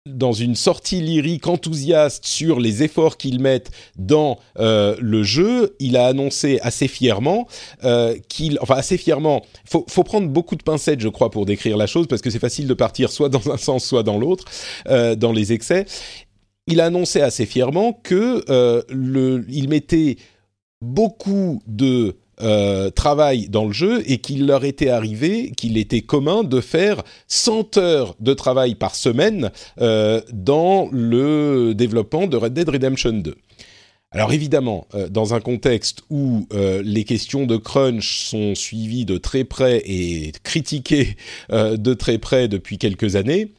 dans 0.07 0.33
une 0.33 0.55
sortie 0.55 0.99
lyrique 0.99 1.45
enthousiaste 1.45 2.25
sur 2.25 2.59
les 2.59 2.81
efforts 2.81 3.17
qu'ils 3.17 3.39
mettent 3.39 3.69
dans 3.95 4.39
euh, 4.57 4.95
le 4.99 5.21
jeu, 5.21 5.75
il 5.79 5.97
a 5.97 6.07
annoncé 6.07 6.57
assez 6.63 6.87
fièrement 6.87 7.47
euh, 7.83 8.17
qu'il, 8.27 8.57
enfin 8.59 8.73
assez 8.75 8.97
fièrement, 8.97 9.45
faut, 9.65 9.85
faut 9.87 10.03
prendre 10.03 10.27
beaucoup 10.27 10.55
de 10.55 10.63
pincettes, 10.63 10.99
je 10.99 11.09
crois, 11.09 11.29
pour 11.29 11.45
décrire 11.45 11.77
la 11.77 11.85
chose 11.85 12.07
parce 12.07 12.23
que 12.23 12.31
c'est 12.31 12.39
facile 12.39 12.65
de 12.65 12.73
partir 12.73 13.11
soit 13.11 13.29
dans 13.29 13.51
un 13.51 13.57
sens, 13.57 13.85
soit 13.85 14.01
dans 14.01 14.17
l'autre, 14.17 14.45
dans 14.87 15.31
les 15.31 15.53
excès. 15.53 15.85
Il 16.65 16.81
a 16.81 16.85
annoncé 16.85 17.21
assez 17.21 17.45
fièrement 17.45 17.93
que 17.93 18.43
le, 18.89 19.45
il 19.47 19.69
mettait 19.69 20.17
beaucoup 20.81 21.61
de 21.67 22.15
euh, 22.41 22.89
dans 23.49 23.65
le 23.65 23.73
jeu 23.73 24.03
et 24.05 24.19
qu'il 24.19 24.45
leur 24.45 24.63
était 24.63 24.89
arrivé, 24.89 25.51
qu'il 25.55 25.77
était 25.77 26.01
commun 26.01 26.43
de 26.43 26.61
faire 26.61 27.03
100 27.27 27.77
heures 27.77 28.15
de 28.19 28.33
travail 28.33 28.75
par 28.75 28.95
semaine 28.95 29.51
euh, 29.81 30.21
dans 30.31 30.89
le 30.91 31.73
développement 31.73 32.27
de 32.27 32.37
Red 32.37 32.53
Dead 32.53 32.69
Redemption 32.69 33.13
2. 33.13 33.35
Alors 34.11 34.33
évidemment, 34.33 34.87
euh, 34.95 35.07
dans 35.07 35.33
un 35.33 35.39
contexte 35.39 36.01
où 36.09 36.47
euh, 36.53 36.81
les 36.83 37.03
questions 37.03 37.45
de 37.45 37.57
crunch 37.57 38.21
sont 38.25 38.55
suivies 38.55 39.05
de 39.05 39.17
très 39.17 39.43
près 39.43 39.81
et 39.85 40.31
critiquées 40.43 41.15
de 41.51 41.93
très 41.93 42.17
près 42.17 42.47
depuis 42.47 42.77
quelques 42.77 43.15
années, 43.15 43.53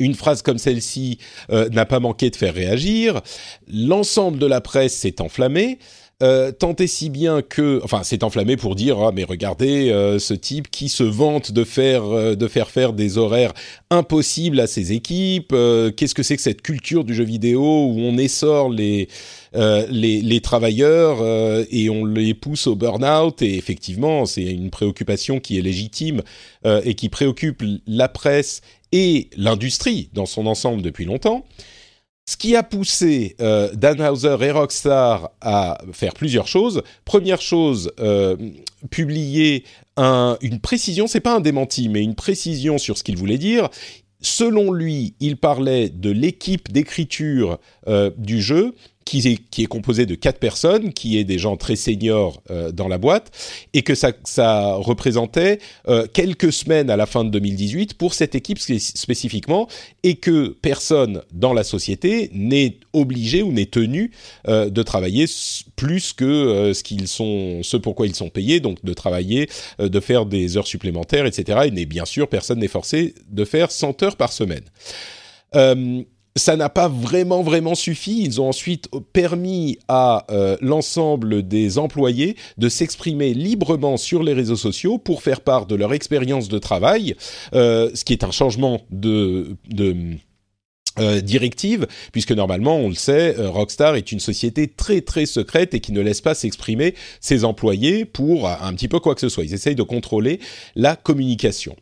une 0.00 0.14
phrase 0.14 0.42
comme 0.42 0.58
celle-ci 0.58 1.18
n'a 1.48 1.86
pas 1.86 2.00
manqué 2.00 2.30
de 2.30 2.34
faire 2.34 2.52
réagir. 2.52 3.22
L'ensemble 3.68 4.38
de 4.38 4.46
la 4.46 4.60
presse 4.60 4.94
s'est 4.94 5.20
enflammé. 5.20 5.78
Euh, 6.22 6.52
tant 6.52 6.76
et 6.76 6.86
si 6.86 7.10
bien 7.10 7.42
que, 7.42 7.80
enfin, 7.82 8.04
s'est 8.04 8.22
enflammé 8.22 8.56
pour 8.56 8.76
dire 8.76 8.98
ah 9.00 9.10
mais 9.12 9.24
regardez 9.24 9.90
euh, 9.90 10.20
ce 10.20 10.32
type 10.32 10.70
qui 10.70 10.88
se 10.88 11.02
vante 11.02 11.50
de 11.50 11.64
faire 11.64 12.04
euh, 12.04 12.36
de 12.36 12.46
faire 12.46 12.70
faire 12.70 12.92
des 12.92 13.18
horaires 13.18 13.52
impossibles 13.90 14.60
à 14.60 14.68
ses 14.68 14.92
équipes. 14.92 15.52
euh, 15.52 15.90
Qu'est-ce 15.90 16.14
que 16.14 16.22
c'est 16.22 16.36
que 16.36 16.42
cette 16.42 16.62
culture 16.62 17.02
du 17.02 17.14
jeu 17.14 17.24
vidéo 17.24 17.60
où 17.60 17.98
on 17.98 18.16
essore 18.16 18.70
les 18.70 19.08
les, 19.56 20.20
les 20.20 20.40
travailleurs 20.40 21.18
et 21.70 21.88
on 21.88 22.04
les 22.04 22.34
pousse 22.34 22.66
au 22.66 22.74
burn-out? 22.74 23.40
Et 23.42 23.56
effectivement 23.56 24.24
c'est 24.26 24.42
une 24.42 24.70
préoccupation 24.70 25.40
qui 25.40 25.58
est 25.58 25.62
légitime 25.62 26.22
et 26.64 26.94
qui 26.94 27.08
préoccupe 27.08 27.62
la 27.86 28.08
presse 28.08 28.62
et 28.90 29.28
l'industrie 29.36 30.08
dans 30.12 30.26
son 30.26 30.46
ensemble 30.46 30.82
depuis 30.82 31.04
longtemps. 31.04 31.44
Ce 32.26 32.38
qui 32.38 32.56
a 32.56 32.62
poussé 32.62 33.36
euh, 33.40 33.70
Dan 33.74 34.00
Houser 34.00 34.36
et 34.40 34.50
Rockstar 34.50 35.30
à 35.42 35.78
faire 35.92 36.14
plusieurs 36.14 36.46
choses. 36.46 36.82
Première 37.04 37.42
chose, 37.42 37.92
euh, 38.00 38.36
publier 38.90 39.64
un, 39.98 40.38
une 40.40 40.58
précision, 40.58 41.06
c'est 41.06 41.20
pas 41.20 41.36
un 41.36 41.40
démenti, 41.40 41.90
mais 41.90 42.02
une 42.02 42.14
précision 42.14 42.78
sur 42.78 42.96
ce 42.96 43.04
qu'il 43.04 43.18
voulait 43.18 43.36
dire. 43.36 43.68
Selon 44.20 44.72
lui, 44.72 45.14
il 45.20 45.36
parlait 45.36 45.90
de 45.90 46.08
l'équipe 46.08 46.72
d'écriture 46.72 47.58
euh, 47.88 48.10
du 48.16 48.40
jeu 48.40 48.74
qui 49.04 49.18
est, 49.28 49.38
qui 49.50 49.62
est 49.62 49.66
composée 49.66 50.06
de 50.06 50.14
quatre 50.14 50.38
personnes, 50.38 50.92
qui 50.92 51.18
est 51.18 51.24
des 51.24 51.38
gens 51.38 51.56
très 51.56 51.76
seniors 51.76 52.42
euh, 52.50 52.72
dans 52.72 52.88
la 52.88 52.98
boîte, 52.98 53.30
et 53.72 53.82
que 53.82 53.94
ça, 53.94 54.12
ça 54.24 54.74
représentait 54.74 55.58
euh, 55.88 56.06
quelques 56.12 56.52
semaines 56.52 56.90
à 56.90 56.96
la 56.96 57.06
fin 57.06 57.24
de 57.24 57.30
2018 57.30 57.94
pour 57.94 58.14
cette 58.14 58.34
équipe 58.34 58.58
spé- 58.58 58.78
spécifiquement, 58.78 59.68
et 60.02 60.16
que 60.16 60.48
personne 60.62 61.22
dans 61.32 61.52
la 61.52 61.64
société 61.64 62.30
n'est 62.32 62.78
obligé 62.92 63.42
ou 63.42 63.52
n'est 63.52 63.66
tenu 63.66 64.10
euh, 64.48 64.70
de 64.70 64.82
travailler 64.82 65.26
plus 65.76 66.12
que 66.12 66.24
euh, 66.24 66.74
ce 66.74 66.82
qu'ils 66.82 67.06
sont, 67.08 67.62
ce 67.62 67.76
pourquoi 67.76 68.06
ils 68.06 68.14
sont 68.14 68.30
payés, 68.30 68.60
donc 68.60 68.84
de 68.84 68.92
travailler, 68.94 69.48
euh, 69.80 69.88
de 69.88 70.00
faire 70.00 70.26
des 70.26 70.56
heures 70.56 70.66
supplémentaires, 70.66 71.26
etc. 71.26 71.70
Et 71.76 71.86
bien 71.86 72.04
sûr 72.04 72.28
personne 72.28 72.60
n'est 72.60 72.68
forcé 72.68 73.14
de 73.30 73.44
faire 73.44 73.70
100 73.70 74.02
heures 74.02 74.16
par 74.16 74.32
semaine. 74.32 74.64
Euh, 75.54 76.02
ça 76.36 76.56
n'a 76.56 76.68
pas 76.68 76.88
vraiment 76.88 77.42
vraiment 77.42 77.74
suffi. 77.74 78.22
Ils 78.24 78.40
ont 78.40 78.48
ensuite 78.48 78.88
permis 79.12 79.78
à 79.88 80.26
euh, 80.30 80.56
l'ensemble 80.60 81.46
des 81.46 81.78
employés 81.78 82.36
de 82.58 82.68
s'exprimer 82.68 83.34
librement 83.34 83.96
sur 83.96 84.22
les 84.22 84.32
réseaux 84.32 84.56
sociaux 84.56 84.98
pour 84.98 85.22
faire 85.22 85.40
part 85.40 85.66
de 85.66 85.74
leur 85.74 85.92
expérience 85.92 86.48
de 86.48 86.58
travail, 86.58 87.14
euh, 87.54 87.90
ce 87.94 88.04
qui 88.04 88.12
est 88.12 88.24
un 88.24 88.32
changement 88.32 88.80
de, 88.90 89.56
euh, 90.98 91.20
directive, 91.20 91.86
puisque 92.12 92.32
normalement, 92.32 92.76
on 92.76 92.88
le 92.88 92.94
sait, 92.94 93.36
Rockstar 93.38 93.94
est 93.94 94.12
une 94.12 94.20
société 94.20 94.68
très 94.68 95.00
très 95.00 95.26
secrète 95.26 95.74
et 95.74 95.80
qui 95.80 95.92
ne 95.92 96.00
laisse 96.00 96.20
pas 96.20 96.34
s'exprimer 96.34 96.94
ses 97.20 97.44
employés 97.44 98.04
pour 98.04 98.48
un 98.48 98.72
petit 98.74 98.88
peu 98.88 98.98
quoi 98.98 99.14
que 99.14 99.20
ce 99.20 99.28
soit. 99.28 99.44
Ils 99.44 99.54
essayent 99.54 99.74
de 99.74 99.82
contrôler 99.82 100.40
la 100.74 100.96
communication. 100.96 101.76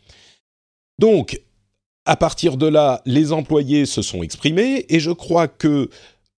Donc, 0.98 1.40
à 2.04 2.16
partir 2.16 2.56
de 2.56 2.66
là, 2.66 3.02
les 3.06 3.32
employés 3.32 3.86
se 3.86 4.02
sont 4.02 4.22
exprimés 4.22 4.86
et 4.88 5.00
je 5.00 5.10
crois 5.10 5.48
que 5.48 5.88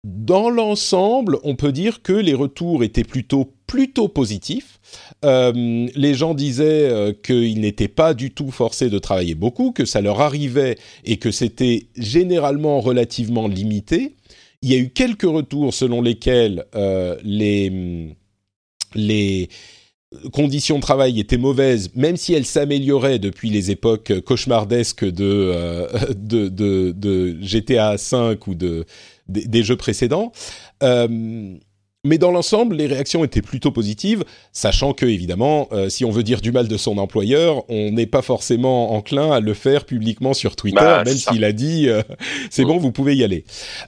dans 0.05 0.51
l'ensemble, 0.51 1.39
on 1.45 1.55
peut 1.55 1.71
dire 1.71 2.03
que 2.03 2.13
les 2.13 2.35
retours 2.35 2.83
étaient 2.83 3.05
plutôt 3.05 3.53
plutôt 3.69 4.09
positifs. 4.09 4.81
Euh, 5.25 5.89
les 5.95 6.15
gens 6.15 6.35
disaient 6.35 6.91
euh, 6.91 7.13
qu'ils 7.13 7.61
n'étaient 7.61 7.89
pas 7.89 8.13
du 8.13 8.33
tout 8.33 8.51
forcés 8.51 8.91
de 8.91 8.99
travailler 8.99 9.35
beaucoup, 9.35 9.71
que 9.71 9.85
ça 9.85 10.01
leur 10.01 10.21
arrivait 10.21 10.77
et 11.05 11.17
que 11.17 11.31
c'était 11.31 11.87
généralement 11.97 12.81
relativement 12.81 13.49
limité. 13.49 14.17
Il 14.61 14.71
y 14.71 14.75
a 14.75 14.79
eu 14.79 14.91
quelques 14.91 15.23
retours 15.23 15.73
selon 15.73 16.03
lesquels 16.03 16.65
euh, 16.75 17.17
les 17.23 18.15
les 18.95 19.49
conditions 20.33 20.77
de 20.77 20.83
travail 20.83 21.19
étaient 21.21 21.39
mauvaises, 21.39 21.91
même 21.95 22.17
si 22.17 22.35
elles 22.35 22.47
s'amélioraient 22.47 23.19
depuis 23.19 23.51
les 23.51 23.71
époques 23.71 24.13
cauchemardesques 24.21 25.05
de, 25.05 25.25
euh, 25.25 25.87
de, 26.17 26.49
de, 26.49 26.93
de 26.97 27.37
GTA 27.41 27.97
V 27.97 28.39
ou 28.47 28.55
de, 28.55 28.85
des, 29.29 29.47
des 29.47 29.63
jeux 29.63 29.77
précédents. 29.77 30.33
Euh, 30.83 31.57
mais 32.05 32.19
dans 32.19 32.33
l'ensemble, 32.33 32.75
les 32.75 32.89
réactions 32.89 33.23
étaient 33.25 33.43
plutôt 33.43 33.71
positives, 33.71 34.25
sachant 34.53 34.93
que, 34.93 35.07
évidemment, 35.07 35.69
euh, 35.71 35.89
si 35.89 36.05
on 36.05 36.11
veut 36.11 36.25
dire 36.25 36.41
du 36.41 36.51
mal 36.51 36.67
de 36.67 36.77
son 36.77 36.99
employeur, 36.99 37.63
on 37.71 37.93
n'est 37.93 38.07
pas 38.07 38.23
forcément 38.23 38.93
enclin 38.95 39.31
à 39.31 39.39
le 39.39 39.55
faire 39.55 39.85
publiquement 39.85 40.35
sur 40.35 40.57
Twitter, 40.57 40.81
Bah, 40.81 41.05
même 41.05 41.15
s'il 41.15 41.45
a 41.45 41.53
dit 41.53 41.89
euh, 41.89 42.03
c'est 42.51 42.65
bon, 42.65 42.79
vous 42.79 42.91
pouvez 42.91 43.15
y 43.15 43.23
aller. 43.23 43.45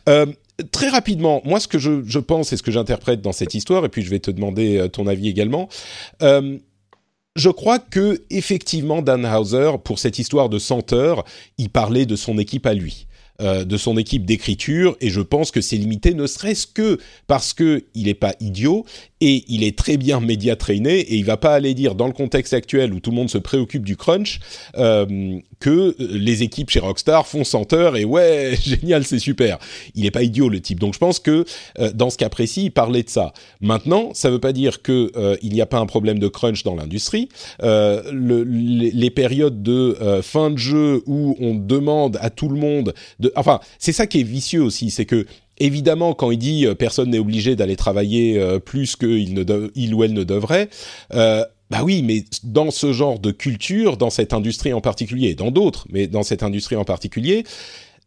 Euh, 0.09 0.27
très 0.71 0.88
rapidement, 0.88 1.43
moi, 1.45 1.61
ce 1.61 1.69
que 1.69 1.79
je, 1.79 2.19
pense 2.19 2.53
et 2.53 2.57
ce 2.57 2.62
que 2.62 2.71
j'interprète 2.71 3.21
dans 3.21 3.33
cette 3.33 3.55
histoire, 3.55 3.85
et 3.85 3.88
puis 3.88 4.03
je 4.03 4.11
vais 4.11 4.21
te 4.21 4.31
demander 4.31 4.79
euh, 4.79 4.88
ton 4.88 5.07
avis 5.07 5.29
également. 5.29 5.69
Euh, 6.23 6.59
je 7.37 7.51
crois 7.51 7.81
que 7.81 8.23
effectivement 8.31 9.03
Dan 9.03 9.27
Houser, 9.27 9.73
pour 9.83 9.99
cette 9.99 10.19
histoire 10.19 10.49
de 10.49 10.59
100 10.59 10.93
heures, 10.93 11.25
il 11.59 11.69
parlait 11.69 12.07
de 12.07 12.14
son 12.14 12.38
équipe 12.38 12.67
à 12.67 12.75
lui, 12.75 13.07
euh, 13.40 13.64
de 13.64 13.77
son 13.77 13.97
équipe 13.97 14.25
d'écriture, 14.25 14.97
et 15.01 15.11
je 15.11 15.20
pense 15.20 15.51
que 15.51 15.61
c'est 15.61 15.77
limité, 15.77 16.14
ne 16.14 16.27
serait-ce 16.27 16.66
que 16.66 16.99
parce 17.27 17.53
que 17.53 17.85
il 17.94 18.09
est 18.09 18.14
pas 18.14 18.35
idiot 18.40 18.85
et 19.20 19.44
il 19.49 19.64
est 19.64 19.77
très 19.79 19.97
bien 19.97 20.20
média 20.20 20.55
trainé, 20.55 20.99
et 21.01 21.14
il 21.16 21.25
va 21.25 21.37
pas 21.37 21.55
aller 21.55 21.73
dire 21.75 21.94
dans 21.94 22.07
le 22.07 22.12
contexte 22.12 22.53
actuel 22.53 22.92
où 22.92 23.01
tout 23.01 23.11
le 23.11 23.16
monde 23.16 23.31
se 23.31 23.38
préoccupe 23.38 23.85
du 23.85 23.97
crunch 23.97 24.38
euh, 24.77 25.38
que 25.61 25.97
les 25.99 26.42
équipes 26.42 26.68
chez 26.70 26.81
Rockstar 26.81 27.27
font 27.27 27.42
100 27.44 27.73
heures 27.73 27.97
et 27.97 28.05
ouais 28.05 28.55
génial 28.62 29.05
c'est 29.05 29.18
super. 29.18 29.59
Il 29.94 30.05
est 30.05 30.11
pas 30.11 30.23
idiot 30.23 30.49
le 30.49 30.61
type, 30.61 30.79
donc 30.81 30.94
je 30.94 30.99
pense 30.99 31.18
que 31.20 31.44
euh, 31.79 31.90
dans 31.92 32.11
ce 32.11 32.18
cas 32.18 32.29
précis 32.29 32.64
il 32.66 32.70
parlait 32.70 33.03
de 33.03 33.09
ça. 33.11 33.33
Maintenant, 33.61 34.11
ça 34.14 34.31
veut 34.31 34.40
pas 34.40 34.53
dire 34.53 34.83
que 34.83 35.11
euh, 35.16 35.37
il 35.42 35.53
n'y 35.53 35.61
a 35.61 35.66
pas 35.66 35.79
un 35.79 35.87
problème 35.87 36.18
de 36.18 36.29
crunch 36.29 36.62
dans 36.62 36.75
l'industrie. 36.75 37.29
Euh, 37.62 38.03
le- 38.12 38.44
les, 38.44 39.11
périodes 39.11 39.62
de 39.62 39.97
euh, 40.01 40.23
fin 40.23 40.51
de 40.51 40.59
jeu 40.59 41.03
où 41.07 41.37
on 41.40 41.55
demande 41.55 42.18
à 42.20 42.31
tout 42.31 42.49
le 42.49 42.59
monde 42.59 42.92
de, 43.20 43.24
enfin, 43.37 43.61
c'est 43.79 43.93
ça 43.93 44.07
qui 44.07 44.21
est 44.21 44.25
vicieux 44.25 44.63
aussi, 44.63 44.91
c'est 44.91 45.07
que 45.07 45.27
évidemment 45.59 46.15
quand 46.15 46.31
il 46.31 46.39
dit 46.39 46.67
euh, 46.67 46.75
personne 46.75 47.11
n'est 47.11 47.19
obligé 47.19 47.57
d'aller 47.57 47.77
travailler 47.77 48.39
euh, 48.39 48.59
plus 48.59 48.97
qu'il 48.97 49.35
ne 49.35 49.71
il 49.75 49.95
ou 49.95 50.05
elle 50.05 50.13
ne 50.13 50.25
devrait. 50.25 50.69
Euh, 51.13 51.45
bah 51.71 51.81
oui, 51.83 52.03
mais 52.03 52.25
dans 52.43 52.71
ce 52.71 52.93
genre 52.93 53.19
de 53.19 53.31
culture, 53.31 53.97
dans 53.97 54.11
cette 54.11 54.33
industrie 54.33 54.73
en 54.73 54.81
particulier, 54.81 55.35
dans 55.35 55.51
d'autres, 55.51 55.87
mais 55.91 56.07
dans 56.07 56.23
cette 56.23 56.43
industrie 56.43 56.77
en 56.77 56.85
particulier, 56.85 57.45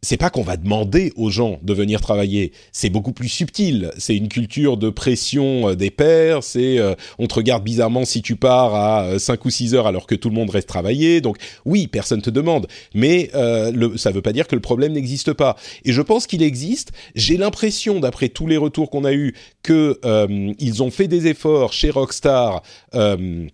c'est 0.02 0.18
pas 0.18 0.30
qu'on 0.30 0.44
va 0.44 0.58
demander 0.58 1.12
aux 1.16 1.30
gens 1.30 1.60
de 1.64 1.74
venir 1.74 2.02
travailler, 2.02 2.52
c'est 2.72 2.90
beaucoup 2.90 3.14
plus 3.14 3.30
subtil. 3.30 3.92
C'est 3.98 4.16
une 4.16 4.30
culture 4.30 4.78
de 4.78 4.90
pression 4.90 5.70
euh, 5.70 5.76
des 5.76 5.92
pairs, 5.92 6.44
c'est 6.44 6.80
euh, 6.80 6.94
on 7.20 7.28
te 7.28 7.36
regarde 7.36 7.64
bizarrement 7.64 8.06
si 8.06 8.22
tu 8.22 8.36
pars 8.36 8.76
à 8.76 9.20
5 9.20 9.44
ou 9.46 9.50
6 9.50 9.76
heures 9.76 9.88
alors 9.88 10.06
que 10.06 10.16
tout 10.16 10.30
le 10.30 10.36
monde 10.36 10.50
reste 10.50 10.68
travailler. 10.68 11.22
Donc 11.22 11.38
oui, 11.66 11.88
personne 11.88 12.22
te 12.22 12.30
demande, 12.30 12.68
mais 12.94 13.30
euh, 13.36 13.72
le, 13.72 13.98
ça 13.98 14.12
veut 14.12 14.22
pas 14.22 14.34
dire 14.34 14.48
que 14.48 14.56
le 14.56 14.62
problème 14.62 14.94
n'existe 14.94 15.34
pas. 15.34 15.56
Et 15.84 15.92
je 15.92 16.02
pense 16.02 16.28
qu'il 16.28 16.44
existe. 16.44 16.92
J'ai 17.16 17.38
l'impression, 17.38 18.00
d'après 18.00 18.30
tous 18.30 18.48
les 18.48 18.58
retours 18.58 18.90
qu'on 18.90 19.04
a 19.04 19.14
eus, 19.14 19.34
que 19.64 20.00
euh, 20.06 20.54
ils 20.60 20.84
ont 20.84 20.92
fait 20.92 21.08
des 21.08 21.28
efforts 21.28 21.74
chez 21.74 21.90
Rockstar. 21.90 22.62
euh, 22.96 23.48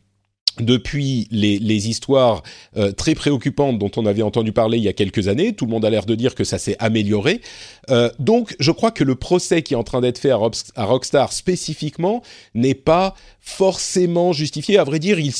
depuis 0.59 1.27
les, 1.31 1.57
les 1.57 1.89
histoires 1.89 2.43
euh, 2.77 2.91
très 2.91 3.15
préoccupantes 3.15 3.79
dont 3.79 3.89
on 3.97 4.05
avait 4.05 4.21
entendu 4.21 4.51
parler 4.51 4.77
il 4.77 4.83
y 4.83 4.87
a 4.87 4.93
quelques 4.93 5.27
années. 5.27 5.53
Tout 5.53 5.65
le 5.65 5.71
monde 5.71 5.85
a 5.85 5.89
l'air 5.89 6.05
de 6.05 6.15
dire 6.15 6.35
que 6.35 6.43
ça 6.43 6.59
s'est 6.59 6.75
amélioré. 6.79 7.41
Euh, 7.89 8.09
donc, 8.19 8.55
je 8.59 8.71
crois 8.71 8.91
que 8.91 9.03
le 9.03 9.15
procès 9.15 9.63
qui 9.63 9.73
est 9.73 9.77
en 9.77 9.83
train 9.83 10.01
d'être 10.01 10.19
fait 10.19 10.29
à, 10.29 10.37
Rockstar 10.85 11.33
spécifiquement 11.33 12.21
n'est 12.53 12.75
pas 12.75 13.15
forcément 13.41 14.31
justifié. 14.31 14.77
À 14.77 14.83
vrai 14.83 14.99
dire, 14.99 15.19
il 15.19 15.33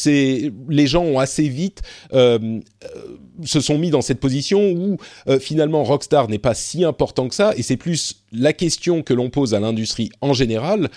les 0.69 0.88
gens 0.88 1.04
ont 1.04 1.19
assez 1.19 1.47
vite 1.47 1.82
euh, 2.13 2.60
se 3.45 3.62
sont 3.62 3.78
mis 3.78 3.89
dans 3.89 4.02
cette 4.02 4.19
position 4.19 4.71
où 4.71 4.97
finalement 5.39 5.84
Rockstar 5.84 6.28
n'est 6.28 6.39
pas 6.39 6.54
si 6.54 6.84
important 6.84 7.30
que 7.30 7.36
ça, 7.36 7.54
et 7.56 7.62
c'est 7.62 7.78
plus 7.78 8.23
la 8.34 8.54
question 8.54 9.02
que 9.02 9.13
l'on 9.13 9.30
pose 9.30 9.54
à 9.54 9.60
l'industrie 9.60 10.10
en 10.22 10.34
général 10.34 10.89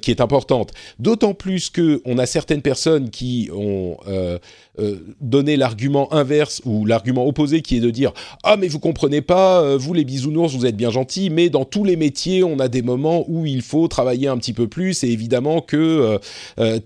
qui 0.00 0.10
est 0.10 0.20
importante. 0.20 0.72
D'autant 0.98 1.34
plus 1.34 1.70
que 1.70 2.00
on 2.04 2.18
a 2.18 2.26
certaines 2.26 2.62
personnes 2.62 3.10
qui 3.10 3.50
ont 3.52 3.96
euh, 4.08 4.38
euh, 4.78 4.96
donné 5.20 5.56
l'argument 5.56 6.12
inverse 6.12 6.60
ou 6.64 6.84
l'argument 6.84 7.26
opposé 7.26 7.62
qui 7.62 7.76
est 7.76 7.80
de 7.80 7.90
dire 7.90 8.12
ah 8.42 8.56
mais 8.56 8.68
vous 8.68 8.80
comprenez 8.80 9.20
pas, 9.20 9.62
euh, 9.62 9.76
vous 9.78 9.94
les 9.94 10.04
bisounours 10.04 10.54
vous 10.54 10.66
êtes 10.66 10.76
bien 10.76 10.90
gentils, 10.90 11.30
mais 11.30 11.48
dans 11.48 11.64
tous 11.64 11.84
les 11.84 11.96
métiers 11.96 12.42
on 12.42 12.58
a 12.58 12.68
des 12.68 12.82
moments 12.82 13.24
où 13.28 13.46
il 13.46 13.62
faut 13.62 13.88
travailler 13.88 14.28
un 14.28 14.36
petit 14.36 14.52
peu 14.52 14.66
plus 14.66 15.04
et 15.04 15.08
évidemment 15.08 15.60
que 15.60 16.18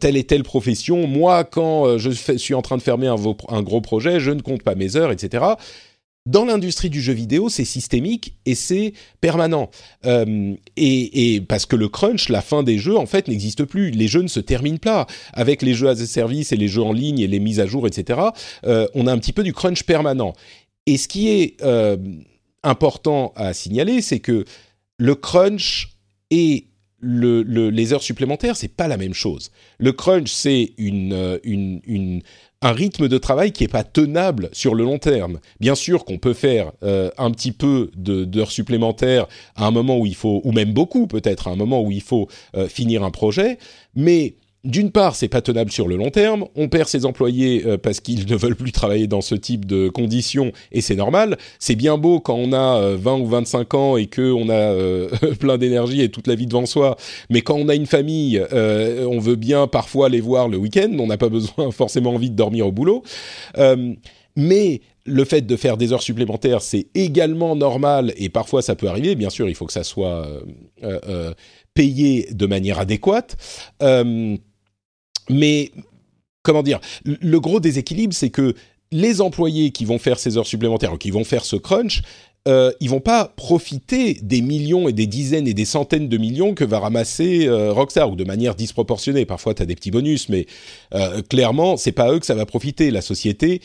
telle 0.01 0.17
et 0.17 0.25
telle 0.25 0.43
profession, 0.43 1.07
moi 1.07 1.45
quand 1.45 1.99
je 1.99 2.11
suis 2.11 2.55
en 2.55 2.63
train 2.63 2.77
de 2.77 2.83
fermer 2.83 3.09
un 3.09 3.63
gros 3.63 3.81
projet, 3.81 4.21
je 4.21 4.31
ne 4.31 4.41
compte 4.41 4.63
pas 4.63 4.75
mes 4.75 4.97
heures, 4.97 5.13
etc. 5.13 5.45
Dans 6.29 6.45
l'industrie 6.45 6.91
du 6.91 7.01
jeu 7.01 7.15
vidéo, 7.15 7.49
c'est 7.49 7.65
systémique 7.65 8.37
et 8.45 8.55
c'est 8.55 8.93
permanent. 9.23 9.71
Euh, 10.05 10.53
et, 10.77 11.41
parce 11.49 11.65
que 11.65 11.75
le 11.75 11.89
crunch, 11.89 12.29
la 12.29 12.43
fin 12.43 12.63
des 12.63 12.77
jeux, 12.77 12.99
en 12.99 13.07
fait, 13.07 13.29
n'existe 13.29 13.65
plus. 13.65 13.91
Les 13.91 14.09
jeux 14.09 14.21
ne 14.21 14.29
se 14.29 14.39
terminent 14.39 14.77
pas. 14.77 15.07
Avec 15.33 15.63
les 15.63 15.73
jeux 15.73 15.89
as 15.89 16.03
a 16.03 16.07
service 16.07 16.53
et 16.53 16.57
les 16.57 16.69
jeux 16.69 16.83
en 16.83 16.93
ligne 16.93 17.19
et 17.19 17.27
les 17.27 17.41
mises 17.41 17.61
à 17.61 17.67
jour, 17.67 17.87
etc., 17.87 18.21
euh, 18.67 18.87
on 18.93 19.07
a 19.07 19.13
un 19.13 19.17
petit 19.17 19.33
peu 19.33 19.43
du 19.43 19.55
crunch 19.55 19.85
permanent. 19.85 20.35
Et 20.85 20.99
ce 20.99 21.09
qui 21.09 21.31
est 21.31 21.57
euh, 21.63 21.97
important 22.63 23.33
à 23.35 23.55
signaler, 23.55 24.03
c'est 24.03 24.21
que 24.21 24.45
le 24.99 25.15
crunch 25.15 25.97
et 26.31 26.67
les 27.01 27.93
heures 27.95 28.03
supplémentaires, 28.03 28.57
c'est 28.57 28.69
pas 28.69 28.89
la 28.89 28.99
même 28.99 29.15
chose. 29.15 29.51
Le 29.79 29.93
crunch, 29.93 30.31
c'est 30.31 30.75
une, 30.77 31.41
une, 31.45 32.23
un 32.61 32.73
rythme 32.73 33.09
de 33.09 33.19
travail 33.19 33.53
qui 33.53 33.65
n'est 33.65 33.69
pas 33.69 33.85
tenable 33.85 34.49
sur 34.53 34.75
le 34.75 34.85
long 34.85 34.99
terme. 34.99 35.39
Bien 35.61 35.75
sûr 35.75 36.05
qu'on 36.05 36.19
peut 36.19 36.35
faire 36.35 36.73
euh, 36.83 37.11
un 37.17 37.31
petit 37.31 37.53
peu 37.53 37.91
d'heures 37.95 38.51
supplémentaires 38.51 39.27
à 39.55 39.67
un 39.67 39.71
moment 39.71 39.99
où 39.99 40.07
il 40.07 40.17
faut, 40.17 40.41
ou 40.45 40.53
même 40.53 40.73
beaucoup 40.73 41.07
peut-être, 41.07 41.49
à 41.49 41.53
un 41.53 41.57
moment 41.57 41.83
où 41.83 41.91
il 41.93 42.03
faut 42.03 42.29
euh, 42.57 42.69
finir 42.69 43.05
un 43.05 43.11
projet, 43.11 43.59
mais 43.95 44.37
d'une 44.69 44.91
part, 44.91 45.17
c'est 45.17 45.29
pas 45.29 45.41
tenable 45.41 45.73
sur 45.73 45.89
le 45.89 45.97
long 45.97 46.11
terme. 46.11 46.45
On 46.55 46.69
perd 46.69 46.89
ses 46.89 47.07
employés 47.07 47.63
euh, 47.65 47.79
parce 47.79 48.01
qu'ils 48.01 48.31
ne 48.31 48.37
veulent 48.37 48.55
plus 48.55 48.71
travailler 48.71 49.07
dans 49.07 49.23
ce 49.23 49.35
type 49.35 49.65
de 49.65 49.89
conditions 49.89 50.53
et 50.73 50.83
c'est 50.83 50.95
normal. 50.95 51.39
C'est 51.59 51.75
bien 51.75 51.97
beau 51.97 52.21
quand 52.21 52.35
on 52.35 52.53
a 52.53 52.95
20 52.95 53.13
euh, 53.15 53.19
ou 53.21 53.27
25 53.27 53.75
ans 53.75 53.97
et 53.97 54.07
que 54.07 54.31
on 54.31 54.51
a 54.51 54.53
euh, 54.53 55.09
plein 55.41 55.57
d'énergie 55.57 56.03
et 56.03 56.11
toute 56.11 56.27
la 56.27 56.35
vie 56.35 56.47
devant 56.47 56.67
soi. 56.67 56.99
Mais 57.31 57.41
quand 57.41 57.55
on 57.55 57.71
a 57.71 57.75
une 57.75 57.87
famille, 57.87 58.45
on 58.53 59.19
veut 59.19 59.37
bien 59.37 59.67
parfois 59.69 60.11
les 60.11 60.21
voir 60.21 60.49
le 60.49 60.59
week-end. 60.59 60.95
On 60.99 61.07
n'a 61.07 61.17
pas 61.17 61.31
besoin 61.31 61.71
forcément 61.71 62.13
envie 62.15 62.31
de 62.31 62.37
dormir 62.37 62.67
au 62.67 62.73
boulot. 62.73 63.03
mais 64.37 64.83
le 65.07 65.25
fait 65.25 65.41
de 65.41 65.57
faire 65.57 65.79
des 65.79 65.95
heures 65.95 66.03
supplémentaires, 66.03 66.61
c'est 66.61 66.89
également 66.95 67.57
normal 67.57 68.13
et 68.19 68.29
parfois 68.29 68.61
ça 68.61 68.77
peut 68.77 68.89
arriver. 68.89 69.15
Bien 69.15 69.31
sûr, 69.31 69.49
il 69.49 69.55
faut 69.55 69.65
que 69.65 69.73
ça 69.73 69.85
soit 69.85 70.29
payé 71.73 72.29
de 72.33 72.47
manière 72.47 72.79
adéquate. 72.79 73.37
Mais 75.31 75.71
comment 76.43 76.63
dire 76.63 76.81
Le 77.05 77.41
gros 77.41 77.61
déséquilibre, 77.61 78.15
c'est 78.15 78.31
que 78.31 78.55
les 78.91 79.21
employés 79.21 79.71
qui 79.71 79.85
vont 79.85 79.99
faire 79.99 80.19
ces 80.19 80.39
heures 80.39 80.47
supplémentaires 80.47 80.97
qui 80.99 81.11
vont 81.11 81.25
faire 81.25 81.45
ce 81.45 81.57
crunch, 81.57 82.03
euh, 82.47 82.73
ils 82.81 82.89
vont 82.89 83.01
pas 83.01 83.27
profiter 83.37 84.15
des 84.23 84.41
millions 84.41 84.89
et 84.89 84.93
des 84.95 85.07
dizaines 85.07 85.47
et 85.47 85.53
des 85.53 85.67
centaines 85.67 86.09
de 86.09 86.17
millions 86.17 86.55
que 86.55 86.65
va 86.65 86.79
ramasser 86.79 87.47
euh, 87.47 87.73
Rockstar 87.73 88.11
ou 88.11 88.17
de 88.17 88.25
manière 88.25 88.55
disproportionnée. 88.55 89.27
Parfois, 89.27 89.53
tu 89.55 89.63
as 89.63 89.67
des 89.67 89.75
petits 89.75 89.91
bonus, 89.91 90.31
mais 90.31 90.47
euh, 90.95 91.21
clairement, 91.23 91.77
c'est 91.77 91.93
pas 91.93 92.11
eux 92.13 92.19
que 92.19 92.27
ça 92.27 92.35
va 92.35 92.47
profiter. 92.47 92.91
La 92.91 93.03
société, 93.03 93.61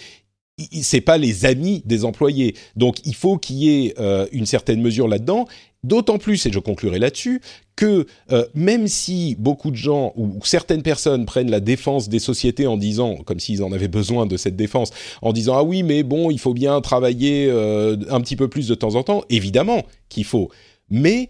c'est 0.81 1.01
pas 1.01 1.17
les 1.17 1.45
amis 1.45 1.81
des 1.85 2.05
employés. 2.05 2.55
Donc, 2.75 2.97
il 3.05 3.15
faut 3.15 3.37
qu'il 3.37 3.57
y 3.57 3.69
ait 3.69 3.93
euh, 3.99 4.27
une 4.31 4.45
certaine 4.45 4.81
mesure 4.81 5.07
là-dedans. 5.07 5.47
D'autant 5.83 6.17
plus, 6.17 6.45
et 6.45 6.51
je 6.51 6.59
conclurai 6.59 6.97
là-dessus, 6.97 7.41
que 7.75 8.05
euh, 8.31 8.45
même 8.53 8.87
si 8.87 9.35
beaucoup 9.37 9.69
de 9.69 9.75
gens 9.75 10.13
ou, 10.15 10.39
certaines 10.43 10.81
personnes 10.81 11.25
prennent 11.25 11.51
la 11.51 11.59
défense 11.59 12.07
des 12.07 12.19
sociétés 12.19 12.67
en 12.67 12.77
disant, 12.77 13.17
comme 13.17 13.39
s'ils 13.39 13.63
en 13.63 13.71
avaient 13.71 13.87
besoin 13.87 14.25
de 14.25 14.37
cette 14.37 14.55
défense, 14.55 14.91
en 15.21 15.33
disant 15.33 15.55
ah 15.57 15.63
oui 15.63 15.83
mais 15.83 16.03
bon 16.03 16.31
il 16.31 16.39
faut 16.39 16.53
bien 16.53 16.79
travailler 16.81 17.47
euh, 17.49 17.97
un 18.09 18.21
petit 18.21 18.35
peu 18.35 18.47
plus 18.47 18.67
de 18.67 18.75
temps 18.75 18.95
en 18.95 19.03
temps, 19.03 19.23
évidemment 19.29 19.83
qu'il 20.07 20.23
faut, 20.23 20.49
mais 20.89 21.29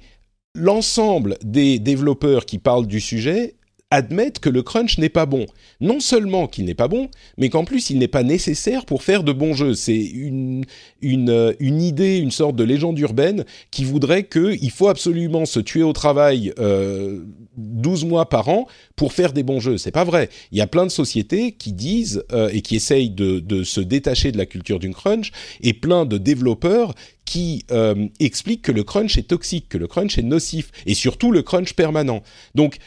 l'ensemble 0.54 1.38
des 1.44 1.80
développeurs 1.80 2.46
qui 2.46 2.60
parlent 2.60 2.88
du 2.88 3.00
sujet 3.00 3.56
admettent 3.94 4.40
que 4.40 4.50
le 4.50 4.64
crunch 4.64 4.98
n'est 4.98 5.10
pas 5.10 5.28
bon. 5.28 5.46
Non 5.80 6.00
seulement 6.00 6.48
qu'il 6.48 6.66
n'est 6.66 6.74
pas 6.74 6.88
bon, 6.88 7.10
mais 7.38 7.50
qu'en 7.50 7.64
plus 7.64 7.92
il 7.92 8.00
n'est 8.00 8.08
pas 8.08 8.24
nécessaire 8.24 8.86
pour 8.86 9.04
faire 9.04 9.24
de 9.24 9.32
bons 9.32 9.54
jeux. 9.54 9.76
C'est 9.76 10.02
une, 10.02 10.66
une, 11.02 11.30
euh, 11.30 11.54
une, 11.60 11.82
idée, 11.82 12.18
une 12.18 12.32
sorte 12.32 12.56
de 12.56 12.64
légende 12.64 12.98
urbaine 12.98 13.46
qui 13.70 13.84
voudrait 13.84 14.24
qu'il 14.24 14.72
faut 14.72 14.88
absolument 14.88 15.46
se 15.46 15.60
tuer 15.60 15.84
au 15.84 15.94
travail 15.94 16.54
euh, 16.60 17.24
12 17.58 18.06
mois 18.06 18.28
par 18.30 18.50
an 18.50 18.68
pour 18.96 19.14
faire 19.14 19.32
des 19.32 19.44
bons 19.44 19.60
jeux. 19.60 19.78
C'est 19.78 19.92
pas 19.92 20.04
vrai. 20.04 20.30
Il 20.52 20.58
y 20.58 20.62
a 20.62 20.68
plein 20.68 20.86
de 20.86 20.92
sociétés 20.92 21.52
qui 21.52 21.72
disent 21.72 22.24
euh, 22.32 22.50
et 22.52 22.62
qui 22.62 22.76
essayent 22.76 23.12
de, 23.12 23.40
de, 23.40 23.64
se 23.64 23.80
détacher 23.80 24.32
de 24.32 24.38
la 24.38 24.48
culture 24.48 24.80
d'une 24.80 24.96
crunch 24.96 25.32
et 25.62 25.74
plein 25.74 26.06
de 26.06 26.18
développeurs 26.18 26.96
qui 27.26 27.66
euh, 27.72 28.08
expliquent 28.20 28.64
que 28.64 28.72
le 28.72 28.84
crunch 28.84 29.18
est 29.18 29.28
toxique, 29.28 29.70
que 29.70 29.78
le 29.78 29.88
crunch 29.88 30.18
est 30.18 30.24
nocif 30.24 30.72
et 30.86 30.94
surtout 30.94 31.32
le 31.32 31.42
crunch 31.42 31.74
permanent. 31.74 32.22
Donc 32.56 32.78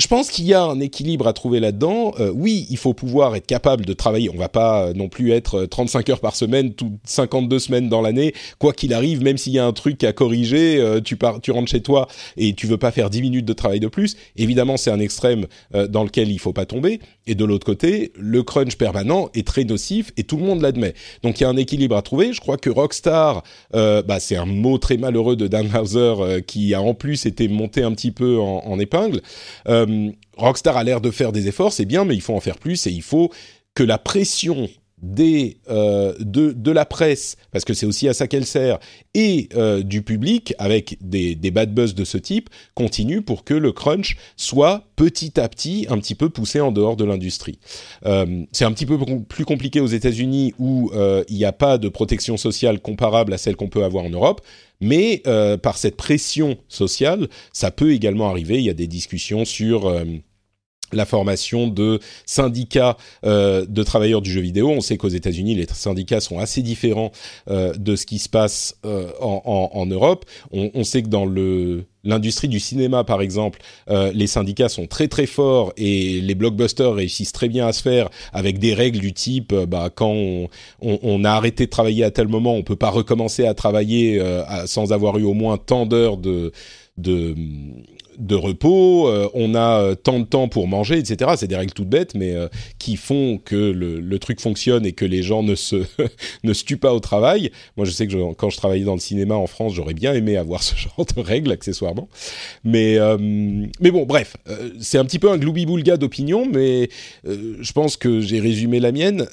je 0.00 0.08
pense 0.08 0.30
qu'il 0.30 0.46
y 0.46 0.54
a 0.54 0.62
un 0.62 0.80
équilibre 0.80 1.28
à 1.28 1.34
trouver 1.34 1.60
là-dedans. 1.60 2.14
Euh, 2.18 2.32
oui, 2.34 2.66
il 2.70 2.78
faut 2.78 2.94
pouvoir 2.94 3.36
être 3.36 3.46
capable 3.46 3.84
de 3.84 3.92
travailler. 3.92 4.30
On 4.32 4.38
va 4.38 4.48
pas 4.48 4.86
euh, 4.86 4.92
non 4.94 5.08
plus 5.08 5.32
être 5.32 5.66
35 5.66 6.08
euh, 6.08 6.12
heures 6.12 6.20
par 6.20 6.34
semaine, 6.34 6.72
toutes 6.72 6.94
52 7.04 7.58
semaines 7.58 7.88
dans 7.90 8.00
l'année, 8.00 8.32
quoi 8.58 8.72
qu'il 8.72 8.94
arrive. 8.94 9.22
Même 9.22 9.36
s'il 9.36 9.52
y 9.52 9.58
a 9.58 9.66
un 9.66 9.72
truc 9.72 10.02
à 10.04 10.14
corriger, 10.14 11.00
tu 11.04 11.16
pars, 11.16 11.40
tu 11.40 11.50
rentres 11.50 11.70
chez 11.70 11.82
toi 11.82 12.08
et 12.38 12.54
tu 12.54 12.66
veux 12.66 12.78
pas 12.78 12.90
faire 12.90 13.10
10 13.10 13.20
minutes 13.20 13.44
de 13.44 13.52
travail 13.52 13.80
de 13.80 13.88
plus. 13.88 14.16
Évidemment, 14.36 14.78
c'est 14.78 14.90
un 14.90 15.00
extrême 15.00 15.46
dans 15.88 16.04
lequel 16.04 16.30
il 16.30 16.38
faut 16.38 16.52
pas 16.52 16.64
tomber. 16.64 17.00
Et 17.26 17.34
de 17.34 17.44
l'autre 17.44 17.66
côté, 17.66 18.12
le 18.16 18.42
crunch 18.42 18.76
permanent 18.76 19.28
est 19.34 19.46
très 19.46 19.64
nocif 19.64 20.10
et 20.16 20.24
tout 20.24 20.36
le 20.36 20.44
monde 20.44 20.62
l'admet. 20.62 20.94
Donc 21.22 21.38
il 21.38 21.44
y 21.44 21.46
a 21.46 21.48
un 21.48 21.56
équilibre 21.56 21.96
à 21.96 22.02
trouver. 22.02 22.32
Je 22.32 22.40
crois 22.40 22.56
que 22.56 22.70
Rockstar, 22.70 23.42
bah, 23.72 24.18
c'est 24.18 24.36
un 24.36 24.46
mot 24.46 24.78
très 24.78 24.96
malheureux 24.96 25.36
de 25.36 25.46
Dan 25.46 25.68
Hauser 25.74 26.42
qui 26.46 26.74
a 26.74 26.80
en 26.80 26.94
plus 26.94 27.26
été 27.26 27.48
monté 27.48 27.82
un 27.82 27.92
petit 27.92 28.10
peu 28.10 28.38
en, 28.38 28.62
en 28.64 28.78
épingle. 28.78 29.20
Euh, 29.68 30.10
Rockstar 30.36 30.76
a 30.76 30.84
l'air 30.84 31.00
de 31.00 31.10
faire 31.10 31.32
des 31.32 31.48
efforts, 31.48 31.72
c'est 31.72 31.84
bien, 31.84 32.04
mais 32.04 32.14
il 32.14 32.22
faut 32.22 32.34
en 32.34 32.40
faire 32.40 32.58
plus 32.58 32.86
et 32.86 32.90
il 32.90 33.02
faut 33.02 33.30
que 33.74 33.82
la 33.82 33.98
pression 33.98 34.68
euh, 35.18 36.14
de, 36.18 36.70
la 36.70 36.84
presse, 36.84 37.36
parce 37.52 37.64
que 37.64 37.74
c'est 37.74 37.86
aussi 37.86 38.08
à 38.08 38.14
ça 38.14 38.26
qu'elle 38.26 38.46
sert, 38.46 38.78
et 39.14 39.48
euh, 39.54 39.82
du 39.82 40.02
public, 40.02 40.54
avec 40.58 40.98
des, 41.00 41.34
des, 41.34 41.50
bad 41.50 41.74
buzz 41.74 41.94
de 41.94 42.04
ce 42.04 42.18
type, 42.18 42.50
continue 42.74 43.22
pour 43.22 43.44
que 43.44 43.54
le 43.54 43.72
crunch 43.72 44.16
soit 44.36 44.84
petit 44.96 45.40
à 45.40 45.48
petit 45.48 45.86
un 45.88 45.98
petit 45.98 46.14
peu 46.14 46.28
poussé 46.28 46.60
en 46.60 46.72
dehors 46.72 46.96
de 46.96 47.04
l'industrie. 47.04 47.58
c'est 48.52 48.64
un 48.64 48.72
petit 48.72 48.86
peu 48.86 48.98
plus 49.28 49.44
compliqué 49.44 49.80
aux 49.80 49.86
États-Unis 49.86 50.54
où 50.58 50.90
il 51.28 51.36
n'y 51.36 51.44
a 51.44 51.52
pas 51.52 51.78
de 51.78 51.88
protection 51.88 52.36
sociale 52.36 52.80
comparable 52.80 53.32
à 53.32 53.38
celle 53.38 53.56
qu'on 53.56 53.68
peut 53.68 53.84
avoir 53.84 54.04
en 54.04 54.10
Europe. 54.10 54.42
Mais 54.80 55.22
euh, 55.26 55.56
par 55.56 55.76
cette 55.76 55.96
pression 55.96 56.56
sociale, 56.68 57.28
ça 57.52 57.70
peut 57.70 57.92
également 57.92 58.28
arriver. 58.28 58.58
Il 58.58 58.64
y 58.64 58.70
a 58.70 58.74
des 58.74 58.86
discussions 58.86 59.44
sur 59.44 59.86
euh, 59.86 60.04
la 60.92 61.04
formation 61.04 61.68
de 61.68 62.00
syndicats 62.26 62.96
euh, 63.24 63.66
de 63.68 63.82
travailleurs 63.82 64.22
du 64.22 64.30
jeu 64.30 64.40
vidéo. 64.40 64.68
On 64.70 64.80
sait 64.80 64.96
qu'aux 64.96 65.08
États-Unis, 65.08 65.54
les 65.54 65.66
syndicats 65.72 66.20
sont 66.20 66.38
assez 66.38 66.62
différents 66.62 67.12
euh, 67.48 67.72
de 67.74 67.96
ce 67.96 68.06
qui 68.06 68.18
se 68.18 68.28
passe 68.28 68.76
euh, 68.84 69.10
en, 69.20 69.42
en, 69.44 69.78
en, 69.78 69.86
Europe. 69.86 70.24
On, 70.52 70.70
on, 70.74 70.84
sait 70.84 71.02
que 71.02 71.08
dans 71.08 71.24
le 71.24 71.84
l'industrie 72.02 72.48
du 72.48 72.60
cinéma, 72.60 73.04
par 73.04 73.20
exemple, 73.20 73.60
euh, 73.90 74.10
les 74.14 74.26
syndicats 74.26 74.70
sont 74.70 74.86
très 74.86 75.06
très 75.06 75.26
forts 75.26 75.74
et 75.76 76.22
les 76.22 76.34
blockbusters 76.34 76.94
réussissent 76.94 77.32
très 77.32 77.50
bien 77.50 77.66
à 77.66 77.74
se 77.74 77.82
faire 77.82 78.08
avec 78.32 78.58
des 78.58 78.72
règles 78.72 79.00
du 79.00 79.12
type, 79.12 79.52
euh, 79.52 79.66
bah, 79.66 79.90
quand 79.94 80.10
on, 80.10 80.48
on, 80.80 80.98
on, 81.02 81.24
a 81.24 81.30
arrêté 81.30 81.66
de 81.66 81.70
travailler 81.70 82.04
à 82.04 82.10
tel 82.10 82.28
moment, 82.28 82.54
on 82.54 82.62
peut 82.62 82.76
pas 82.76 82.88
recommencer 82.88 83.46
à 83.46 83.52
travailler 83.52 84.20
sans 84.66 84.92
avoir 84.92 85.18
eu 85.18 85.24
au 85.24 85.34
moins 85.34 85.58
tant 85.58 85.84
d'heures 85.86 86.16
de 86.16 86.52
de 87.00 87.34
de 88.20 88.34
repos, 88.34 89.10
on 89.34 89.54
a 89.54 89.94
tant 89.96 90.20
de 90.20 90.24
temps 90.24 90.48
pour 90.48 90.68
manger, 90.68 90.98
etc. 90.98 91.32
C'est 91.36 91.46
des 91.46 91.56
règles 91.56 91.72
toutes 91.72 91.88
bêtes, 91.88 92.14
mais 92.14 92.34
qui 92.78 92.96
font 92.96 93.38
que 93.38 93.54
le, 93.54 94.00
le, 94.00 94.18
truc 94.18 94.40
fonctionne 94.40 94.84
et 94.84 94.92
que 94.92 95.04
les 95.04 95.22
gens 95.22 95.42
ne 95.42 95.54
se 95.54 95.84
ne 96.44 96.52
se 96.52 96.64
tuent 96.64 96.76
pas 96.76 96.92
au 96.92 97.00
travail. 97.00 97.50
Moi, 97.76 97.86
je 97.86 97.90
sais 97.90 98.06
que 98.06 98.12
je, 98.12 98.18
quand 98.34 98.50
je 98.50 98.56
travaillais 98.56 98.84
dans 98.84 98.94
le 98.94 99.00
cinéma 99.00 99.34
en 99.34 99.46
France, 99.46 99.72
j'aurais 99.74 99.94
bien 99.94 100.12
aimé 100.14 100.36
avoir 100.36 100.62
ce 100.62 100.76
genre 100.76 101.04
de 101.16 101.20
règles 101.20 101.52
accessoirement. 101.52 102.08
Mais 102.64 102.98
mais 103.80 103.90
bon, 103.90 104.04
bref, 104.04 104.36
c'est 104.80 104.98
un 104.98 105.04
petit 105.04 105.18
peu 105.18 105.30
un 105.30 105.38
gloubi-boulga 105.38 105.96
d'opinion, 105.96 106.46
mais 106.46 106.88
je 107.24 107.72
pense 107.72 107.96
que 107.96 108.20
j'ai 108.20 108.40
résumé 108.40 108.80
la 108.80 108.92
mienne. 108.92 109.26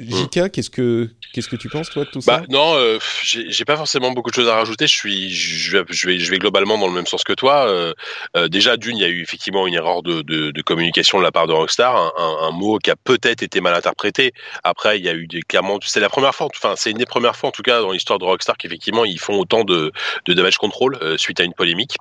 Jika, 0.00 0.48
qu'est-ce 0.48 0.70
que 0.70 1.08
qu'est-ce 1.32 1.48
que 1.48 1.56
tu 1.56 1.68
penses 1.68 1.88
toi 1.88 2.04
de 2.04 2.10
tout 2.10 2.20
bah, 2.26 2.40
ça? 2.40 2.44
Non, 2.48 2.74
euh, 2.74 2.98
j'ai 3.22 3.64
pas 3.64 3.76
forcément 3.76 4.10
beaucoup 4.10 4.30
de 4.30 4.34
choses 4.34 4.48
à 4.48 4.54
rajouter. 4.56 4.86
Je 4.86 4.94
suis, 4.94 5.30
je 5.30 5.76
vais, 5.76 5.84
je 5.88 6.06
vais, 6.08 6.18
je 6.18 6.30
vais 6.30 6.38
globalement 6.38 6.76
dans 6.78 6.88
le 6.88 6.92
même 6.92 7.06
sens 7.06 7.22
que 7.22 7.32
toi. 7.32 7.68
Euh, 7.68 7.92
euh, 8.36 8.48
déjà, 8.48 8.76
d'une, 8.76 8.96
il 8.96 9.02
y 9.02 9.04
a 9.04 9.08
eu 9.08 9.22
effectivement 9.22 9.66
une 9.66 9.74
erreur 9.74 10.02
de, 10.02 10.22
de, 10.22 10.50
de, 10.50 10.62
communication 10.62 11.18
de 11.18 11.22
la 11.22 11.30
part 11.30 11.46
de 11.46 11.52
Rockstar, 11.52 11.96
un, 11.96 12.12
un, 12.16 12.48
un 12.48 12.50
mot 12.50 12.78
qui 12.78 12.90
a 12.90 12.96
peut-être 12.96 13.42
été 13.42 13.60
mal 13.60 13.74
interprété. 13.74 14.32
Après, 14.64 14.98
il 14.98 15.04
y 15.04 15.08
a 15.08 15.14
eu 15.14 15.26
des 15.28 15.42
clairement, 15.42 15.78
c'est 15.84 16.00
la 16.00 16.08
première 16.08 16.34
fois, 16.34 16.48
enfin, 16.54 16.74
c'est 16.76 16.90
une 16.90 16.98
des 16.98 17.06
premières 17.06 17.36
fois 17.36 17.50
en 17.50 17.52
tout 17.52 17.62
cas 17.62 17.80
dans 17.80 17.92
l'histoire 17.92 18.18
de 18.18 18.24
Rockstar 18.24 18.56
qu'effectivement 18.56 19.04
ils 19.04 19.20
font 19.20 19.38
autant 19.38 19.64
de, 19.64 19.92
de 20.26 20.34
damage 20.34 20.58
control 20.58 20.98
suite 21.18 21.40
à 21.40 21.44
une 21.44 21.54
polémique. 21.54 21.96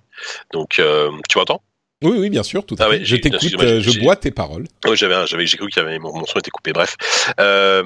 Donc, 0.52 0.82
tu 1.30 1.38
m'entends? 1.38 1.62
Oui, 2.04 2.18
oui, 2.18 2.30
bien 2.30 2.44
sûr, 2.44 2.66
tout 2.66 2.76
à 2.80 2.86
ah 2.86 2.90
fait. 2.90 3.06
je 3.06 3.16
t'écoute, 3.16 3.56
euh, 3.62 3.82
je 3.82 4.00
bois 4.00 4.16
tes 4.16 4.32
paroles. 4.32 4.66
Oui, 4.86 4.96
j'avais, 4.96 5.16
j'avais, 5.28 5.46
j'ai 5.46 5.58
cru 5.58 5.70
que 5.70 6.00
mon, 6.00 6.14
mon 6.14 6.26
son 6.26 6.40
était 6.40 6.52
coupé. 6.52 6.74
Bref, 6.74 6.96
euh, 7.40 7.84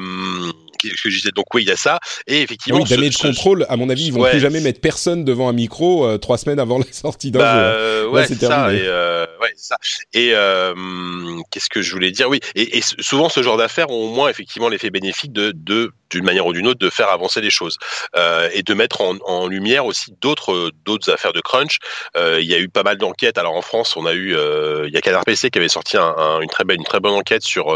que 0.78 1.10
je 1.10 1.10
disais. 1.10 1.32
Donc 1.32 1.54
oui, 1.54 1.64
il 1.64 1.68
y 1.68 1.72
a 1.72 1.78
ça. 1.78 2.00
Et 2.28 2.42
effectivement, 2.42 2.80
oui, 2.80 2.90
damage 2.90 3.18
control. 3.18 3.66
À 3.70 3.78
mon 3.78 3.90
avis, 3.90 4.08
ils 4.08 4.14
vont 4.14 4.24
plus 4.24 4.40
jamais 4.40 4.60
mettre 4.60 4.82
personne 4.82 5.26
devant 5.26 5.50
un 5.50 5.54
micro 5.54 6.06
euh, 6.06 6.18
trois 6.18 6.38
semaines 6.38 6.60
avant 6.60 6.78
la 6.78 6.92
sortie 6.92 7.32
d'un 7.32 7.40
bah, 7.40 7.74
jeu. 7.74 8.10
Ouais, 8.10 8.26
c'est 8.28 8.40
ça. 8.40 8.74
Et, 8.74 8.82
euh, 8.86 9.26
ouais, 9.42 9.54
ça. 9.56 9.78
Et 10.14 10.32
euh, 10.34 10.74
qu'est-ce 11.52 11.70
que 11.70 11.82
je 11.82 11.92
voulais 11.92 12.12
dire? 12.12 12.30
Oui. 12.30 12.40
Et, 12.56 12.78
et, 12.78 12.82
souvent, 12.82 13.30
ce 13.30 13.42
genre 13.42 13.58
d'affaires 13.58 13.90
ont 13.90 14.06
au 14.06 14.10
moins 14.10 14.30
effectivement 14.30 14.70
l'effet 14.70 14.90
bénéfique 14.90 15.34
de, 15.34 15.52
de 15.56 15.92
d'une 16.10 16.24
manière 16.24 16.46
ou 16.46 16.54
d'une 16.54 16.68
autre, 16.68 16.80
de 16.80 16.90
faire 16.90 17.10
avancer 17.10 17.42
les 17.42 17.50
choses 17.50 17.78
euh, 18.16 18.50
et 18.54 18.64
de 18.64 18.74
mettre 18.74 19.02
en, 19.02 19.18
en 19.26 19.46
lumière 19.46 19.86
aussi 19.86 20.14
d'autres 20.22 20.72
d'autres 20.86 21.12
affaires 21.12 21.34
de 21.34 21.42
crunch. 21.42 21.80
Il 22.16 22.46
y 22.46 22.54
a 22.54 22.60
eu 22.60 22.70
pas 22.70 22.84
mal 22.84 22.98
d'enquêtes. 22.98 23.38
Alors 23.38 23.56
en 23.56 23.62
France, 23.62 23.98
on 23.98 24.06
a 24.06 24.14
eu 24.14 24.36
il 24.86 24.94
y 24.94 24.98
a 24.98 25.02
Canard 25.02 25.26
PC 25.26 25.50
qui 25.50 25.60
avait 25.60 25.68
sorti 25.68 25.98
un, 25.98 26.16
un, 26.18 26.40
une 26.40 26.50
très 26.50 26.64
belle 26.64 26.78
une 26.78 26.86
très 26.86 27.00
bonne 27.00 27.14
enquête 27.14 27.44
sur 27.44 27.76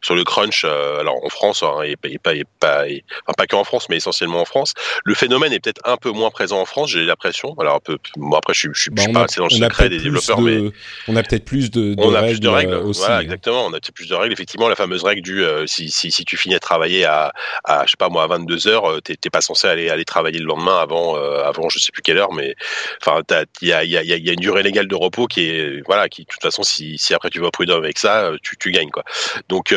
sur 0.00 0.14
le 0.14 0.24
crunch. 0.24 0.64
alors 0.64 1.24
en 1.24 1.28
France, 1.28 1.62
hein, 1.62 1.82
et, 1.84 1.96
et, 2.04 2.18
pas 2.18 2.34
pas, 2.60 2.84
enfin, 3.26 3.34
pas 3.36 3.46
que 3.46 3.56
en 3.56 3.64
France, 3.64 3.88
mais 3.88 3.96
essentiellement 3.96 4.40
en 4.40 4.44
France. 4.44 4.74
Le 5.04 5.14
phénomène 5.14 5.52
est 5.52 5.60
peut-être 5.60 5.80
un 5.84 5.96
peu 5.96 6.10
moins 6.10 6.30
présent 6.30 6.60
en 6.60 6.64
France, 6.64 6.90
j'ai 6.90 7.04
l'impression. 7.04 7.54
Alors 7.58 7.76
un 7.76 7.80
peu, 7.80 7.98
moi 8.16 8.38
après, 8.38 8.54
je 8.54 8.60
suis, 8.60 8.68
je 8.72 8.80
suis, 8.82 8.90
bah, 8.90 9.02
pas 9.12 9.24
assez 9.24 9.40
dans 9.40 9.46
le 9.46 9.50
secret 9.50 9.88
des 9.88 9.98
développeurs, 9.98 10.40
mais 10.40 10.70
on 11.08 11.16
a 11.16 11.22
peut-être 11.22 11.44
plus 11.44 11.70
de, 11.70 11.94
de 11.94 12.02
on 12.02 12.14
a 12.14 12.20
règles, 12.20 12.32
plus 12.32 12.40
de 12.40 12.48
règles. 12.48 12.74
Aussi, 12.74 13.00
voilà, 13.00 13.18
hein. 13.18 13.20
exactement. 13.20 13.66
On 13.66 13.68
a 13.68 13.72
peut-être 13.72 13.94
plus 13.94 14.08
de 14.08 14.14
règles. 14.14 14.32
Effectivement, 14.32 14.68
la 14.68 14.76
fameuse 14.76 15.04
règle 15.04 15.22
du 15.22 15.44
euh, 15.44 15.66
si, 15.66 15.90
si, 15.90 16.10
si 16.10 16.24
tu 16.24 16.36
finis 16.36 16.54
à 16.54 16.60
travailler 16.60 17.04
à, 17.04 17.32
à 17.64 17.84
je 17.86 17.92
sais 17.92 17.96
pas 17.98 18.08
moi 18.08 18.24
à 18.24 18.26
22 18.26 18.68
heures, 18.68 18.90
euh, 18.90 19.00
t'es 19.00 19.30
pas 19.30 19.40
censé 19.40 19.68
aller 19.68 19.90
aller 19.90 20.04
travailler 20.04 20.38
le 20.38 20.46
lendemain 20.46 20.78
avant 20.78 21.16
euh, 21.16 21.44
avant 21.44 21.68
je 21.68 21.78
sais 21.78 21.92
plus 21.92 22.02
quelle 22.02 22.18
heure, 22.18 22.32
mais 22.32 22.54
enfin 23.00 23.22
il 23.60 23.68
y 23.68 23.72
a 23.72 23.84
y 23.84 23.96
a, 23.96 24.02
y 24.02 24.30
a 24.30 24.32
une 24.32 24.40
durée 24.40 24.62
légale 24.62 24.88
de 24.88 24.94
repos 24.94 25.26
qui 25.26 25.48
est 25.48 25.82
voilà 25.86 26.08
qui 26.08 26.22
de 26.22 26.26
toute 26.26 26.42
façon 26.42 26.62
si 26.62 26.98
si 26.98 27.14
après 27.14 27.30
tu 27.30 27.40
vas 27.40 27.50
prud'homme 27.50 27.82
avec 27.82 27.98
ça, 27.98 28.30
tu 28.42 28.56
tu 28.56 28.70
gagnes 28.70 28.90
quoi. 28.90 29.04
Donc 29.48 29.74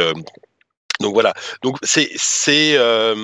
donc 1.01 1.13
voilà. 1.13 1.33
Donc 1.61 1.77
c'est 1.83 2.09
c'est 2.15 2.75
euh, 2.77 3.15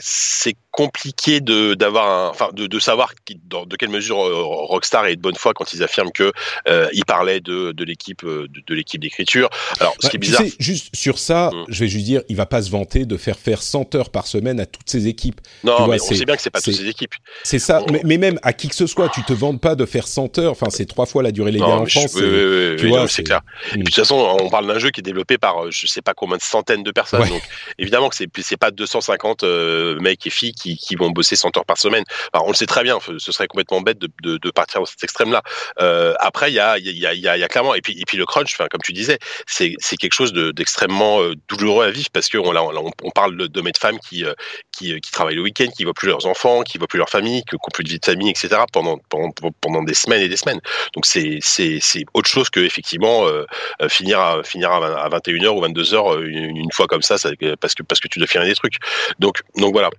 c'est 0.00 0.54
compliqué 0.70 1.40
de 1.40 1.74
d'avoir 1.74 2.30
enfin 2.30 2.48
de, 2.54 2.66
de 2.66 2.78
savoir 2.78 3.14
qui, 3.24 3.38
dans, 3.44 3.66
de 3.66 3.76
quelle 3.76 3.90
mesure 3.90 4.20
euh, 4.24 4.42
Rockstar 4.42 5.06
est 5.06 5.16
de 5.16 5.20
bonne 5.20 5.34
foi 5.34 5.52
quand 5.54 5.72
ils 5.74 5.82
affirment 5.82 6.12
que 6.12 6.32
euh, 6.68 6.88
ils 6.92 7.04
parlaient 7.04 7.40
de 7.40 7.72
de 7.72 7.84
l'équipe 7.84 8.24
de, 8.24 8.48
de 8.66 8.74
l'équipe 8.74 9.00
d'écriture. 9.00 9.50
Alors 9.78 9.94
ce 10.00 10.06
bah, 10.06 10.10
qui 10.10 10.16
est 10.16 10.18
bizarre, 10.18 10.42
sais, 10.42 10.54
juste 10.58 10.94
sur 10.94 11.18
ça, 11.18 11.50
mmh. 11.52 11.64
je 11.68 11.80
vais 11.80 11.88
juste 11.88 12.06
dire, 12.06 12.22
il 12.28 12.36
va 12.36 12.46
pas 12.46 12.62
se 12.62 12.70
vanter 12.70 13.04
de 13.04 13.16
faire 13.16 13.38
faire 13.38 13.60
100 13.60 13.94
heures 13.94 14.10
par 14.10 14.26
semaine 14.26 14.58
à 14.58 14.66
toutes 14.66 14.88
ses 14.88 15.06
équipes. 15.06 15.40
Non, 15.64 15.76
vois, 15.76 15.88
mais 15.88 16.00
on 16.00 16.04
sait 16.04 16.24
bien 16.24 16.36
que 16.36 16.42
c'est 16.42 16.50
pas 16.50 16.60
toutes 16.60 16.74
ses 16.74 16.88
équipes. 16.88 17.14
C'est 17.42 17.58
ça. 17.58 17.82
Mais, 17.90 18.00
mais, 18.04 18.16
même 18.16 18.38
à 18.42 18.52
qui 18.52 18.68
que 18.68 18.74
ce 18.74 18.86
soit, 18.86 19.08
tu 19.10 19.22
te 19.22 19.32
vantes 19.32 19.60
pas 19.60 19.74
de 19.74 19.84
faire 19.84 20.08
100 20.08 20.38
heures. 20.38 20.52
Enfin, 20.52 20.70
c'est 20.70 20.86
trois 20.86 21.06
fois 21.06 21.22
la 21.22 21.32
durée 21.32 21.52
légale 21.52 21.70
en 21.70 21.86
France. 21.86 22.12
Oui, 22.14 22.22
oui, 22.22 22.70
oui, 22.70 22.76
tu 22.78 22.88
vois, 22.88 23.06
c'est 23.08 23.22
clair. 23.22 23.40
Mmh. 23.40 23.68
Et 23.68 23.70
puis 23.70 23.78
de 23.80 23.84
toute 23.84 23.94
façon, 23.96 24.38
on 24.40 24.48
parle 24.48 24.66
d'un 24.66 24.78
jeu 24.78 24.90
qui 24.90 25.00
est 25.00 25.02
développé 25.02 25.36
par 25.36 25.70
je 25.70 25.86
sais 25.86 26.02
pas 26.02 26.14
combien 26.14 26.36
de 26.36 26.42
centaines 26.42 26.82
de 26.86 26.92
personnes. 26.92 27.22
Ouais. 27.22 27.28
Donc 27.28 27.42
évidemment 27.78 28.08
que 28.08 28.16
c'est 28.16 28.28
c'est 28.38 28.56
pas 28.56 28.70
250 28.70 29.42
euh, 29.42 29.98
mecs 30.00 30.26
et 30.26 30.30
filles 30.30 30.54
qui, 30.54 30.76
qui 30.76 30.96
vont 30.96 31.10
bosser 31.10 31.36
100 31.36 31.56
heures 31.56 31.66
par 31.66 31.78
semaine. 31.78 32.04
Alors 32.32 32.46
on 32.46 32.50
le 32.50 32.56
sait 32.56 32.66
très 32.66 32.82
bien, 32.82 32.98
ce 33.00 33.32
serait 33.32 33.46
complètement 33.46 33.80
bête 33.80 33.98
de, 33.98 34.08
de, 34.22 34.38
de 34.38 34.50
partir 34.50 34.80
dans 34.80 34.86
cet 34.86 35.02
extrême-là. 35.04 35.42
Euh, 35.80 36.14
après, 36.18 36.50
il 36.50 36.54
y 36.54 36.60
a, 36.60 36.78
il 36.78 36.86
y, 36.86 37.06
a, 37.06 37.14
y, 37.14 37.28
a, 37.28 37.36
y 37.36 37.42
a 37.44 37.48
clairement 37.48 37.74
et 37.74 37.80
puis 37.80 38.00
et 38.00 38.04
puis 38.06 38.16
le 38.16 38.24
crunch, 38.24 38.54
enfin 38.54 38.68
comme 38.70 38.80
tu 38.82 38.92
disais, 38.92 39.18
c'est 39.46 39.74
c'est 39.78 39.96
quelque 39.96 40.14
chose 40.14 40.32
d'extrêmement 40.32 41.20
de, 41.20 41.36
douloureux 41.48 41.84
à 41.84 41.90
vivre 41.90 42.08
parce 42.12 42.28
que 42.28 42.38
on, 42.38 42.56
on, 42.56 42.90
on 43.02 43.10
parle 43.10 43.36
de, 43.36 43.46
de 43.46 43.60
de 43.72 43.78
femmes 43.78 43.98
qui, 43.98 44.24
euh, 44.24 44.32
qui 44.72 44.98
qui 45.00 45.10
travaillent 45.10 45.36
le 45.36 45.42
week-end, 45.42 45.66
qui 45.76 45.84
voient 45.84 45.94
plus 45.94 46.08
leurs 46.08 46.26
enfants, 46.26 46.62
qui 46.62 46.78
voient 46.78 46.86
plus 46.86 46.98
leur 46.98 47.10
famille, 47.10 47.42
qui 47.44 47.54
ont 47.54 47.58
plus 47.72 47.84
de 47.84 47.88
vie 47.88 47.98
de 47.98 48.04
famille, 48.04 48.30
etc. 48.30 48.48
pendant 48.72 48.98
pendant 49.08 49.30
pendant 49.60 49.82
des 49.82 49.94
semaines 49.94 50.22
et 50.22 50.28
des 50.28 50.36
semaines. 50.36 50.60
Donc 50.94 51.06
c'est 51.06 51.38
c'est 51.40 51.78
c'est 51.80 52.04
autre 52.14 52.28
chose 52.28 52.50
que 52.50 52.60
effectivement 52.60 53.26
euh, 53.26 53.44
finir 53.88 54.20
à 54.20 54.42
finir 54.42 54.70
à 54.70 55.08
21h 55.08 55.48
ou 55.48 55.62
22h 55.62 56.22
une, 56.22 56.56
une 56.56 56.72
fois 56.76 56.86
comme 56.86 57.02
ça, 57.02 57.18
ça 57.18 57.30
parce 57.60 57.74
que 57.74 57.82
parce 57.82 58.00
que 58.00 58.08
tu 58.08 58.20
des 58.20 58.54
trucs. 58.54 58.76
Donc 59.18 59.42
donc 59.56 59.72
voilà. 59.72 59.90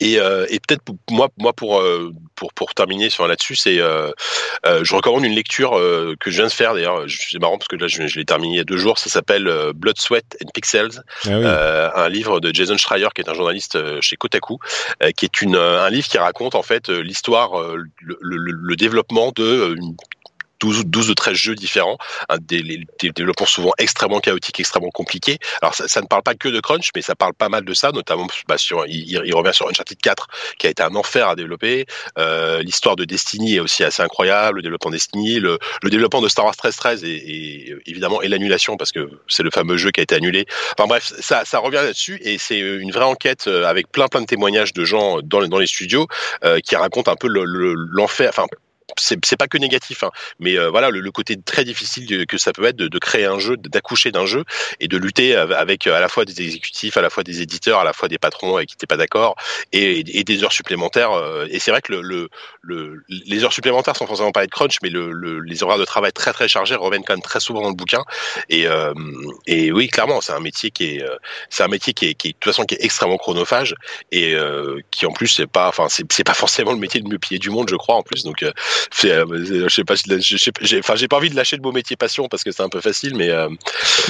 Et, 0.00 0.18
euh, 0.18 0.46
et 0.48 0.60
peut-être 0.60 0.82
moi, 1.10 1.28
moi 1.38 1.52
pour, 1.52 1.78
euh, 1.78 2.10
pour 2.34 2.54
pour 2.54 2.74
terminer 2.74 3.10
sur 3.10 3.26
là-dessus, 3.26 3.54
c'est 3.54 3.80
euh, 3.80 4.10
euh, 4.66 4.80
je 4.82 4.94
recommande 4.94 5.24
une 5.24 5.34
lecture 5.34 5.72
que 5.72 6.30
je 6.30 6.36
viens 6.36 6.46
de 6.46 6.52
faire 6.52 6.72
d'ailleurs. 6.74 7.04
C'est 7.06 7.38
marrant 7.38 7.58
parce 7.58 7.68
que 7.68 7.76
là 7.76 7.86
je, 7.86 8.06
je 8.06 8.18
l'ai 8.18 8.24
terminé 8.24 8.54
il 8.54 8.56
y 8.56 8.60
a 8.60 8.64
deux 8.64 8.78
jours. 8.78 8.98
Ça 8.98 9.10
s'appelle 9.10 9.44
Blood, 9.74 9.98
Sweat 9.98 10.38
and 10.42 10.48
Pixels, 10.54 11.02
ah 11.26 11.28
oui. 11.28 11.44
un 11.44 12.08
livre 12.08 12.40
de 12.40 12.54
Jason 12.54 12.78
Schreier 12.78 13.08
qui 13.14 13.20
est 13.20 13.28
un 13.28 13.34
journaliste 13.34 14.00
chez 14.00 14.16
Kotaku, 14.16 14.58
qui 15.16 15.26
est 15.26 15.42
une 15.42 15.56
un 15.56 15.90
livre 15.90 16.08
qui 16.08 16.16
raconte 16.16 16.54
en 16.54 16.62
fait 16.62 16.88
l'histoire, 16.88 17.52
le, 17.74 18.16
le, 18.20 18.36
le, 18.36 18.76
développement 18.76 19.32
de 19.36 19.74
une 19.76 19.96
12, 20.60 20.84
12 20.86 21.10
ou 21.10 21.14
13 21.14 21.34
jeux 21.34 21.54
différents, 21.54 21.98
des, 22.40 22.62
des, 23.00 23.10
développements 23.10 23.46
souvent 23.46 23.72
extrêmement 23.78 24.20
chaotiques, 24.20 24.60
extrêmement 24.60 24.90
compliqués. 24.90 25.38
Alors 25.62 25.74
ça, 25.74 25.88
ça, 25.88 26.00
ne 26.00 26.06
parle 26.06 26.22
pas 26.22 26.34
que 26.34 26.48
de 26.48 26.60
crunch, 26.60 26.90
mais 26.94 27.02
ça 27.02 27.14
parle 27.14 27.34
pas 27.34 27.48
mal 27.48 27.64
de 27.64 27.74
ça, 27.74 27.92
notamment 27.92 28.26
bah, 28.48 28.58
sur, 28.58 28.86
il, 28.86 29.10
il, 29.10 29.34
revient 29.34 29.54
sur 29.54 29.68
Uncharted 29.68 29.98
4 30.00 30.26
qui 30.58 30.66
a 30.66 30.70
été 30.70 30.82
un 30.82 30.94
enfer 30.94 31.28
à 31.28 31.34
développer. 31.36 31.86
Euh, 32.18 32.62
L'histoire 32.62 32.96
de 32.96 33.04
Destiny 33.04 33.56
est 33.56 33.60
aussi 33.60 33.84
assez 33.84 34.02
incroyable, 34.02 34.58
le 34.58 34.62
développement 34.62 34.90
de 34.90 34.96
Destiny, 34.96 35.40
le, 35.40 35.58
le 35.82 35.90
développement 35.90 36.20
de 36.20 36.28
Star 36.28 36.44
Wars 36.44 36.56
13 36.56 36.76
13 36.76 37.04
et, 37.04 37.08
et 37.08 37.76
évidemment 37.86 38.22
et 38.22 38.28
l'annulation 38.28 38.76
parce 38.76 38.92
que 38.92 39.10
c'est 39.28 39.42
le 39.42 39.50
fameux 39.50 39.76
jeu 39.76 39.90
qui 39.90 40.00
a 40.00 40.02
été 40.02 40.14
annulé. 40.14 40.46
Enfin 40.78 40.86
bref, 40.86 41.12
ça, 41.20 41.44
ça 41.44 41.58
revient 41.58 41.76
là-dessus 41.76 42.20
et 42.22 42.38
c'est 42.38 42.58
une 42.58 42.90
vraie 42.90 43.04
enquête 43.04 43.46
euh, 43.46 43.64
avec 43.64 43.90
plein 43.90 44.08
plein 44.08 44.20
de 44.20 44.26
témoignages 44.26 44.72
de 44.72 44.84
gens 44.84 45.20
dans, 45.22 45.46
dans 45.46 45.58
les 45.58 45.66
studios 45.66 46.06
euh, 46.44 46.60
qui 46.60 46.76
racontent 46.76 47.10
un 47.10 47.16
peu 47.16 47.28
l'enfer, 47.28 48.26
le, 48.26 48.28
enfin 48.28 48.46
c'est 48.98 49.36
pas 49.36 49.48
que 49.48 49.58
négatif, 49.58 50.02
hein, 50.02 50.10
mais 50.38 50.58
euh, 50.58 50.70
voilà 50.70 50.90
le, 50.90 51.00
le, 51.00 51.10
côté 51.10 51.36
très 51.40 51.64
difficile 51.64 52.26
que 52.26 52.38
ça 52.38 52.52
peut 52.52 52.64
être 52.64 52.76
de, 52.76 52.88
de 52.88 52.98
créer 52.98 53.24
un 53.24 53.38
jeu, 53.38 53.56
d'accoucher 53.56 54.12
d'un 54.12 54.26
jeu 54.26 54.44
et 54.78 54.88
de 54.88 54.96
lutter 54.96 55.34
avec 55.34 55.86
à 55.86 56.00
la 56.00 56.08
fois 56.08 56.24
des 56.24 56.40
exécutifs, 56.40 56.96
à 56.96 57.02
la 57.02 57.10
fois 57.10 57.24
des 57.24 57.42
éditeurs, 57.42 57.80
à 57.80 57.84
la 57.84 57.92
fois 57.92 58.08
des 58.08 58.18
patrons 58.18 58.56
avec 58.56 58.68
qui 58.68 58.76
t'es 58.76 58.86
pas 58.86 58.96
d'accord 58.96 59.36
et, 59.72 60.18
et, 60.18 60.24
des 60.24 60.44
heures 60.44 60.52
supplémentaires. 60.52 61.12
Euh, 61.12 61.46
et 61.50 61.58
c'est 61.58 61.70
vrai 61.70 61.82
que 61.82 61.92
le, 61.92 62.28
le, 62.62 63.04
les 63.08 63.44
heures 63.44 63.52
supplémentaires 63.52 63.96
sont 63.96 64.06
forcément 64.06 64.32
pas 64.32 64.44
être 64.44 64.50
crunch, 64.50 64.78
mais 64.82 64.90
les 64.90 65.62
horaires 65.62 65.78
de 65.78 65.84
travail 65.84 66.12
très 66.12 66.32
très 66.32 66.48
chargés 66.48 66.74
reviennent 66.74 67.04
quand 67.04 67.14
même 67.14 67.22
très 67.22 67.40
souvent 67.40 67.62
dans 67.62 67.68
le 67.68 67.74
bouquin. 67.74 68.02
Et, 68.48 68.66
euh, 68.66 68.94
et 69.46 69.72
oui, 69.72 69.88
clairement, 69.88 70.20
c'est 70.20 70.32
un 70.32 70.40
métier 70.40 70.70
qui 70.70 70.96
est, 70.96 71.02
euh, 71.02 71.16
c'est 71.48 71.62
un 71.62 71.68
métier 71.68 71.92
qui 71.92 72.06
est, 72.06 72.14
qui 72.14 72.28
est, 72.28 72.32
de 72.32 72.38
toute 72.38 72.52
façon 72.52 72.64
qui 72.64 72.74
est 72.74 72.84
extrêmement 72.84 73.18
chronophage 73.18 73.74
et 74.12 74.34
euh, 74.34 74.80
qui 74.90 75.06
en 75.06 75.12
plus 75.12 75.28
c'est 75.28 75.46
pas, 75.46 75.68
enfin 75.68 75.86
c'est 75.88 76.24
pas 76.24 76.34
forcément 76.34 76.72
le 76.72 76.78
métier 76.78 77.00
le 77.00 77.08
mieux 77.08 77.18
payé 77.18 77.38
du 77.38 77.50
monde, 77.50 77.68
je 77.68 77.76
crois 77.76 77.96
en 77.96 78.02
plus. 78.02 78.24
Donc 78.24 78.42
euh, 78.42 78.52
je 78.92 79.68
sais 79.68 79.84
pas, 79.84 79.94
j'ai, 79.96 80.78
enfin, 80.78 80.94
j'ai 80.96 81.08
pas 81.08 81.16
envie 81.16 81.30
de 81.30 81.36
lâcher 81.36 81.56
le 81.56 81.62
beau 81.62 81.72
métier 81.72 81.96
passion 81.96 82.28
parce 82.28 82.44
que 82.44 82.52
c'est 82.52 82.62
un 82.62 82.68
peu 82.68 82.80
facile, 82.80 83.14
mais 83.16 83.30
euh, 83.30 83.48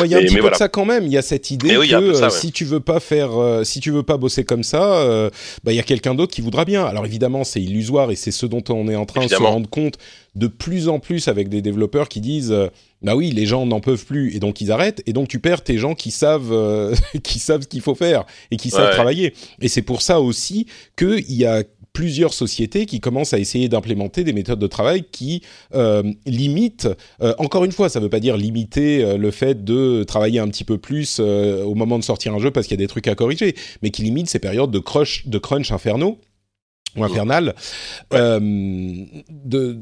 il 0.01 0.07
y 0.07 0.14
a 0.14 0.18
un 0.18 0.23
petit 0.23 0.35
peu 0.35 0.41
voilà. 0.41 0.55
de 0.55 0.59
ça 0.59 0.68
quand 0.68 0.85
même. 0.85 1.07
Il 1.07 1.12
y 1.12 1.18
a 1.18 1.23
cette 1.23 1.51
idée 1.51 1.77
oui, 1.77 1.89
que 1.89 2.14
ça, 2.14 2.25
ouais. 2.25 2.31
si 2.31 2.53
tu 2.53 2.64
veux 2.64 2.81
pas 2.81 3.01
faire, 3.01 3.41
euh, 3.41 3.64
si 3.64 3.81
tu 3.81 3.91
veux 3.91 4.03
pas 4.03 4.16
bosser 4.16 4.45
comme 4.45 4.62
ça, 4.62 4.99
euh, 5.01 5.31
bah 5.64 5.73
il 5.73 5.77
y 5.77 5.81
a 5.81 5.85
quelqu'un 5.85 6.14
d'autre 6.14 6.35
qui 6.35 6.41
voudra 6.41 6.64
bien. 6.64 6.85
Alors 6.85 7.07
évidemment, 7.07 7.45
c'est 7.45 7.61
illusoire 7.62 8.11
et 8.11 8.16
c'est 8.16 8.31
ce 8.31 8.47
dont 8.47 8.64
on 8.68 8.89
est 8.89 8.97
en 8.97 9.07
train 9.07 9.23
évidemment. 9.23 9.45
de 9.45 9.49
se 9.49 9.53
rendre 9.55 9.71
compte 9.71 9.99
de 10.37 10.47
plus 10.47 10.89
en 10.89 11.01
plus 11.01 11.29
avec 11.29 11.49
des 11.49 11.62
développeurs 11.62 12.09
qui 12.09 12.21
disent 12.21 12.55
bah 13.03 13.16
oui, 13.16 13.31
les 13.31 13.47
gens 13.47 13.64
n'en 13.64 13.81
peuvent 13.81 14.05
plus 14.05 14.35
et 14.35 14.41
donc 14.41 14.61
ils 14.61 14.71
arrêtent 14.71 15.03
et 15.07 15.12
donc 15.12 15.29
tu 15.29 15.39
perds 15.39 15.62
tes 15.62 15.79
gens 15.79 15.95
qui 15.95 16.11
savent 16.11 16.53
euh, 16.53 16.95
qui 17.23 17.39
savent 17.39 17.62
ce 17.62 17.68
qu'il 17.68 17.81
faut 17.81 17.95
faire 17.95 18.25
et 18.51 18.57
qui 18.57 18.71
savent 18.71 18.93
travailler. 18.93 19.35
Et 19.61 19.68
c'est 19.68 19.83
pour 19.83 20.03
ça 20.03 20.21
aussi 20.21 20.66
qu'il 20.97 21.33
y 21.33 21.47
a 21.47 21.62
plusieurs 21.93 22.34
sociétés 22.34 22.86
qui 22.86 23.01
commencent 23.01 23.34
à 23.34 23.38
essayer 23.38 23.68
d'implémenter 23.68 24.24
des 24.24 24.32
méthodes 24.32 24.59
de 24.59 24.66
travail 24.66 25.05
qui 25.11 25.43
euh, 25.74 26.03
limitent, 26.26 26.88
euh, 27.22 27.34
encore 27.38 27.64
une 27.64 27.72
fois, 27.72 27.88
ça 27.88 27.99
ne 27.99 28.05
veut 28.05 28.11
pas 28.11 28.20
dire 28.20 28.36
limiter 28.36 29.05
euh, 29.05 29.16
le 29.16 29.30
fait 29.30 29.64
de 29.64 30.05
travailler 30.05 30.41
un 30.41 30.49
petit 30.49 30.64
peu 30.64 30.78
plus 30.78 31.20
au 31.20 31.74
moment 31.74 31.99
de 31.99 32.05
sortir 32.05 32.34
un 32.34 32.38
jeu 32.38 32.51
parce 32.51 32.66
qu'il 32.66 32.78
y 32.78 32.82
a 32.82 32.84
des 32.84 32.88
trucs 32.88 33.09
à 33.09 33.14
corriger, 33.14 33.55
mais 33.82 33.91
qui 33.91 34.03
limitent 34.03 34.28
ces 34.28 34.38
périodes 34.38 34.70
de 34.70 34.78
crunch, 34.78 35.26
de 35.26 35.38
crunch 35.38 35.72
infernaux 35.72 36.18
ou 36.97 37.05
infernal, 37.05 37.55
ouais. 38.11 38.18
euh, 38.18 38.41
de, 39.30 39.78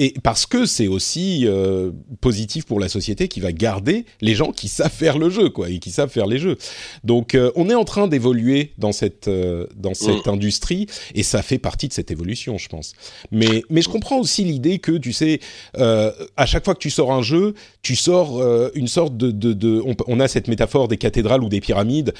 et 0.00 0.14
parce 0.22 0.46
que 0.46 0.64
c'est 0.64 0.88
aussi 0.88 1.42
euh, 1.44 1.90
positif 2.22 2.64
pour 2.64 2.80
la 2.80 2.88
société 2.88 3.28
qui 3.28 3.38
va 3.38 3.52
garder 3.52 4.06
les 4.22 4.34
gens 4.34 4.50
qui 4.50 4.66
savent 4.68 4.90
faire 4.90 5.18
le 5.18 5.28
jeu, 5.28 5.50
quoi, 5.50 5.68
et 5.68 5.78
qui 5.78 5.90
savent 5.90 6.08
faire 6.08 6.26
les 6.26 6.38
jeux. 6.38 6.56
Donc, 7.04 7.34
euh, 7.34 7.52
on 7.54 7.68
est 7.68 7.74
en 7.74 7.84
train 7.84 8.08
d'évoluer 8.08 8.72
dans 8.78 8.92
cette 8.92 9.28
euh, 9.28 9.66
dans 9.76 9.92
cette 9.92 10.26
Mm. 10.26 10.30
industrie, 10.30 10.86
et 11.14 11.22
ça 11.22 11.42
fait 11.42 11.58
partie 11.58 11.86
de 11.86 11.92
cette 11.92 12.10
évolution, 12.10 12.56
je 12.56 12.68
pense. 12.68 12.94
Mais 13.30 13.62
mais 13.68 13.82
je 13.82 13.90
comprends 13.90 14.18
aussi 14.18 14.42
l'idée 14.42 14.78
que 14.78 14.92
tu 14.92 15.12
sais, 15.12 15.40
à 15.74 16.46
chaque 16.46 16.64
fois 16.64 16.74
que 16.74 16.80
tu 16.80 16.90
sors 16.90 17.12
un 17.12 17.22
jeu, 17.22 17.52
tu 17.82 17.94
sors 17.94 18.42
une 18.74 18.88
sorte 18.88 19.18
de 19.18 19.30
de, 19.30 19.52
de 19.52 19.82
on, 19.84 19.94
on 20.06 20.18
a 20.18 20.28
cette 20.28 20.48
métaphore 20.48 20.88
des 20.88 20.96
cathédrales 20.96 21.44
ou 21.44 21.50
des 21.50 21.60
pyramides 21.60 22.14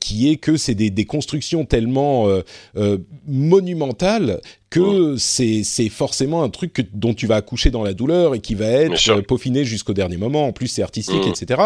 qui 0.00 0.30
est 0.30 0.36
que 0.36 0.56
c'est 0.56 0.74
des, 0.74 0.90
des 0.90 1.04
constructions 1.04 1.64
tellement 1.64 2.28
monumentales 3.26 4.40
que 4.80 5.16
c'est 5.16 5.62
c'est 5.64 5.88
forcément 5.88 6.42
un 6.42 6.50
truc 6.50 6.72
que, 6.72 6.82
dont 6.92 7.14
tu 7.14 7.26
vas 7.26 7.36
accoucher 7.36 7.70
dans 7.70 7.82
la 7.82 7.94
douleur 7.94 8.34
et 8.34 8.40
qui 8.40 8.54
va 8.54 8.66
être 8.66 9.08
euh, 9.10 9.22
peaufiné 9.22 9.64
jusqu'au 9.64 9.92
dernier 9.94 10.16
moment. 10.16 10.46
En 10.46 10.52
plus, 10.52 10.68
c'est 10.68 10.82
artistique, 10.82 11.24
Mhm. 11.24 11.32
etc. 11.32 11.62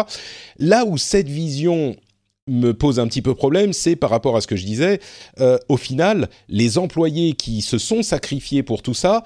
Là 0.57 0.85
où 0.85 0.97
cette 0.97 1.27
vision 1.29 1.95
me 2.47 2.71
pose 2.73 2.99
un 2.99 3.07
petit 3.07 3.21
peu 3.21 3.35
problème, 3.35 3.73
c'est 3.73 3.95
par 3.95 4.09
rapport 4.09 4.35
à 4.35 4.41
ce 4.41 4.47
que 4.47 4.55
je 4.55 4.65
disais. 4.65 4.99
euh, 5.39 5.57
au 5.67 5.77
final, 5.77 6.29
les 6.47 6.77
employés 6.77 7.33
qui 7.33 7.61
se 7.61 7.77
sont 7.77 8.01
sacrifiés 8.01 8.63
pour 8.63 8.81
tout 8.81 8.95
ça 8.95 9.23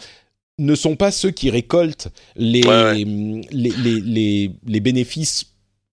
ne 0.59 0.75
sont 0.75 0.95
pas 0.95 1.09
ceux 1.11 1.31
qui 1.31 1.49
récoltent 1.49 2.09
les, 2.35 2.63
Ouais, 2.65 2.93
les, 2.95 3.71
les, 3.71 4.01
les, 4.01 4.51
les 4.67 4.79
bénéfices 4.81 5.45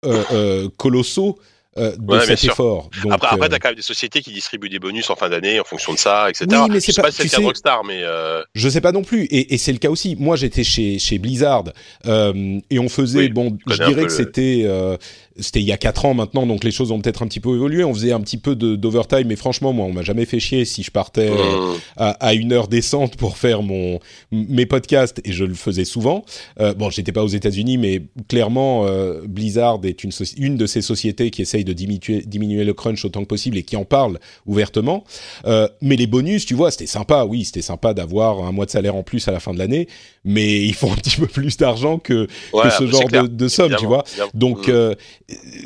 euh, 0.05 0.22
euh, 0.32 0.68
colossaux 0.76 1.39
euh, 1.78 1.96
de 1.96 2.04
Ouais, 2.12 2.24
cet 2.26 2.44
effort. 2.44 2.88
Donc, 3.02 3.12
après, 3.12 3.28
après 3.32 3.46
euh, 3.46 3.48
t'as 3.48 3.58
quand 3.58 3.68
même 3.68 3.76
des 3.76 3.82
sociétés 3.82 4.20
qui 4.22 4.32
distribuent 4.32 4.68
des 4.68 4.78
bonus 4.78 5.10
en 5.10 5.16
fin 5.16 5.28
d'année 5.28 5.58
en 5.60 5.64
fonction 5.64 5.92
de 5.92 5.98
ça, 5.98 6.28
etc. 6.30 6.46
Oui, 6.50 6.56
mais 6.68 6.74
Je 6.76 6.80
c'est 6.80 6.92
sais 6.92 7.02
pas- 7.02 7.10
si 7.10 7.16
c'est 7.16 7.22
tu 7.22 7.28
le 7.28 7.30
cas 7.30 7.36
de 7.38 7.42
sais- 7.42 7.46
Rockstar, 7.46 7.84
mais 7.84 8.00
euh, 8.02 8.42
Je 8.54 8.68
sais 8.68 8.80
pas 8.80 8.92
non 8.92 9.02
plus, 9.02 9.24
et, 9.24 9.54
et 9.54 9.58
c'est 9.58 9.72
le 9.72 9.78
cas 9.78 9.90
aussi. 9.90 10.16
Moi, 10.18 10.36
j'étais 10.36 10.64
chez 10.64 10.98
chez 10.98 11.18
Blizzard 11.18 11.64
euh, 12.06 12.58
et 12.70 12.78
on 12.78 12.88
faisait 12.88 13.18
Oui, 13.18 13.28
bon, 13.28 13.56
je 13.66 13.74
dirais 13.76 13.94
que 13.94 14.00
le- 14.02 14.08
c'était 14.08 14.62
euh, 14.64 14.96
c'était 15.39 15.61
il 15.61 15.66
y 15.66 15.72
a 15.72 15.76
quatre 15.76 16.05
ans 16.05 16.14
maintenant, 16.14 16.47
donc 16.47 16.62
les 16.64 16.70
choses 16.70 16.93
ont 16.93 17.01
peut-être 17.01 17.22
un 17.22 17.26
petit 17.26 17.41
peu 17.41 17.55
évolué. 17.55 17.82
On 17.85 17.93
faisait 17.93 18.12
un 18.12 18.20
petit 18.20 18.39
peu 18.39 18.55
d'overtime, 18.55 19.26
mais 19.26 19.37
franchement, 19.37 19.72
moi, 19.72 19.87
on 19.87 19.93
m'a 19.93 20.03
jamais 20.03 20.24
fait 20.26 20.39
chier 20.39 20.64
si 20.64 20.82
je 20.82 20.91
partais 20.91 21.28
euh, 21.30 21.35
hum, 21.57 21.76
à, 21.97 22.11
à 22.11 22.35
une 22.35 22.53
heure 22.53 22.68
décente 22.68 23.16
pour 23.16 23.37
faire 23.37 23.62
mon 23.62 23.99
mes 24.30 24.66
podcasts 24.66 25.20
et 25.24 25.32
je 25.32 25.45
le 25.45 25.55
faisais 25.55 25.85
souvent. 25.85 26.24
Euh, 26.61 26.74
bon, 26.74 26.91
j'étais 26.91 27.12
pas 27.12 27.22
aux 27.24 27.28
États-Unis, 27.28 27.78
mais 27.78 28.03
clairement, 28.28 28.87
euh, 28.87 29.22
Blizzard 29.26 29.80
est 29.85 30.05
une 30.05 30.12
une 30.39 30.57
de 30.57 30.66
ces 30.66 30.82
sociétés 30.82 31.30
qui 31.30 31.43
essaye 31.43 31.64
de 31.64 31.72
diminuer 31.72 32.22
diminuer 32.26 32.64
le 32.64 32.72
crunch 32.74 33.05
autant 33.05 33.20
que 33.22 33.26
possible 33.28 33.57
et 33.59 33.62
qui 33.62 33.76
en 33.76 33.85
parle 33.85 34.18
ouvertement. 34.47 35.05
Euh, 35.47 35.68
mais 35.82 35.97
les 35.97 36.07
bonus, 36.07 36.47
tu 36.47 36.55
vois, 36.55 36.70
c'était 36.70 36.87
sympa. 36.87 37.24
Oui, 37.24 37.45
c'était 37.45 37.62
sympa 37.62 37.95
d'avoir 37.95 38.45
un 38.45 38.53
mois 38.53 38.66
de 38.66 38.70
salaire 38.70 38.95
en 38.95 39.03
plus 39.03 39.26
à 39.28 39.32
la 39.32 39.41
fin 39.41 39.53
de 39.53 39.59
l'année, 39.59 39.89
mais 40.24 40.62
ils 40.62 40.74
font 40.74 40.93
un 40.93 40.97
petit 40.97 41.16
peu 41.16 41.26
plus 41.26 41.57
d'argent 41.57 41.99
que, 41.99 42.28
ouais, 42.53 42.62
que 42.62 42.70
ce 42.70 42.87
c'est 42.87 42.93
genre 42.93 43.09
de, 43.09 43.26
de 43.26 43.49
somme, 43.49 43.74
tu 43.78 43.87
vois. 43.87 44.05
évidemment. 44.07 44.30
Donc, 44.35 44.68
Hum. 44.68 44.95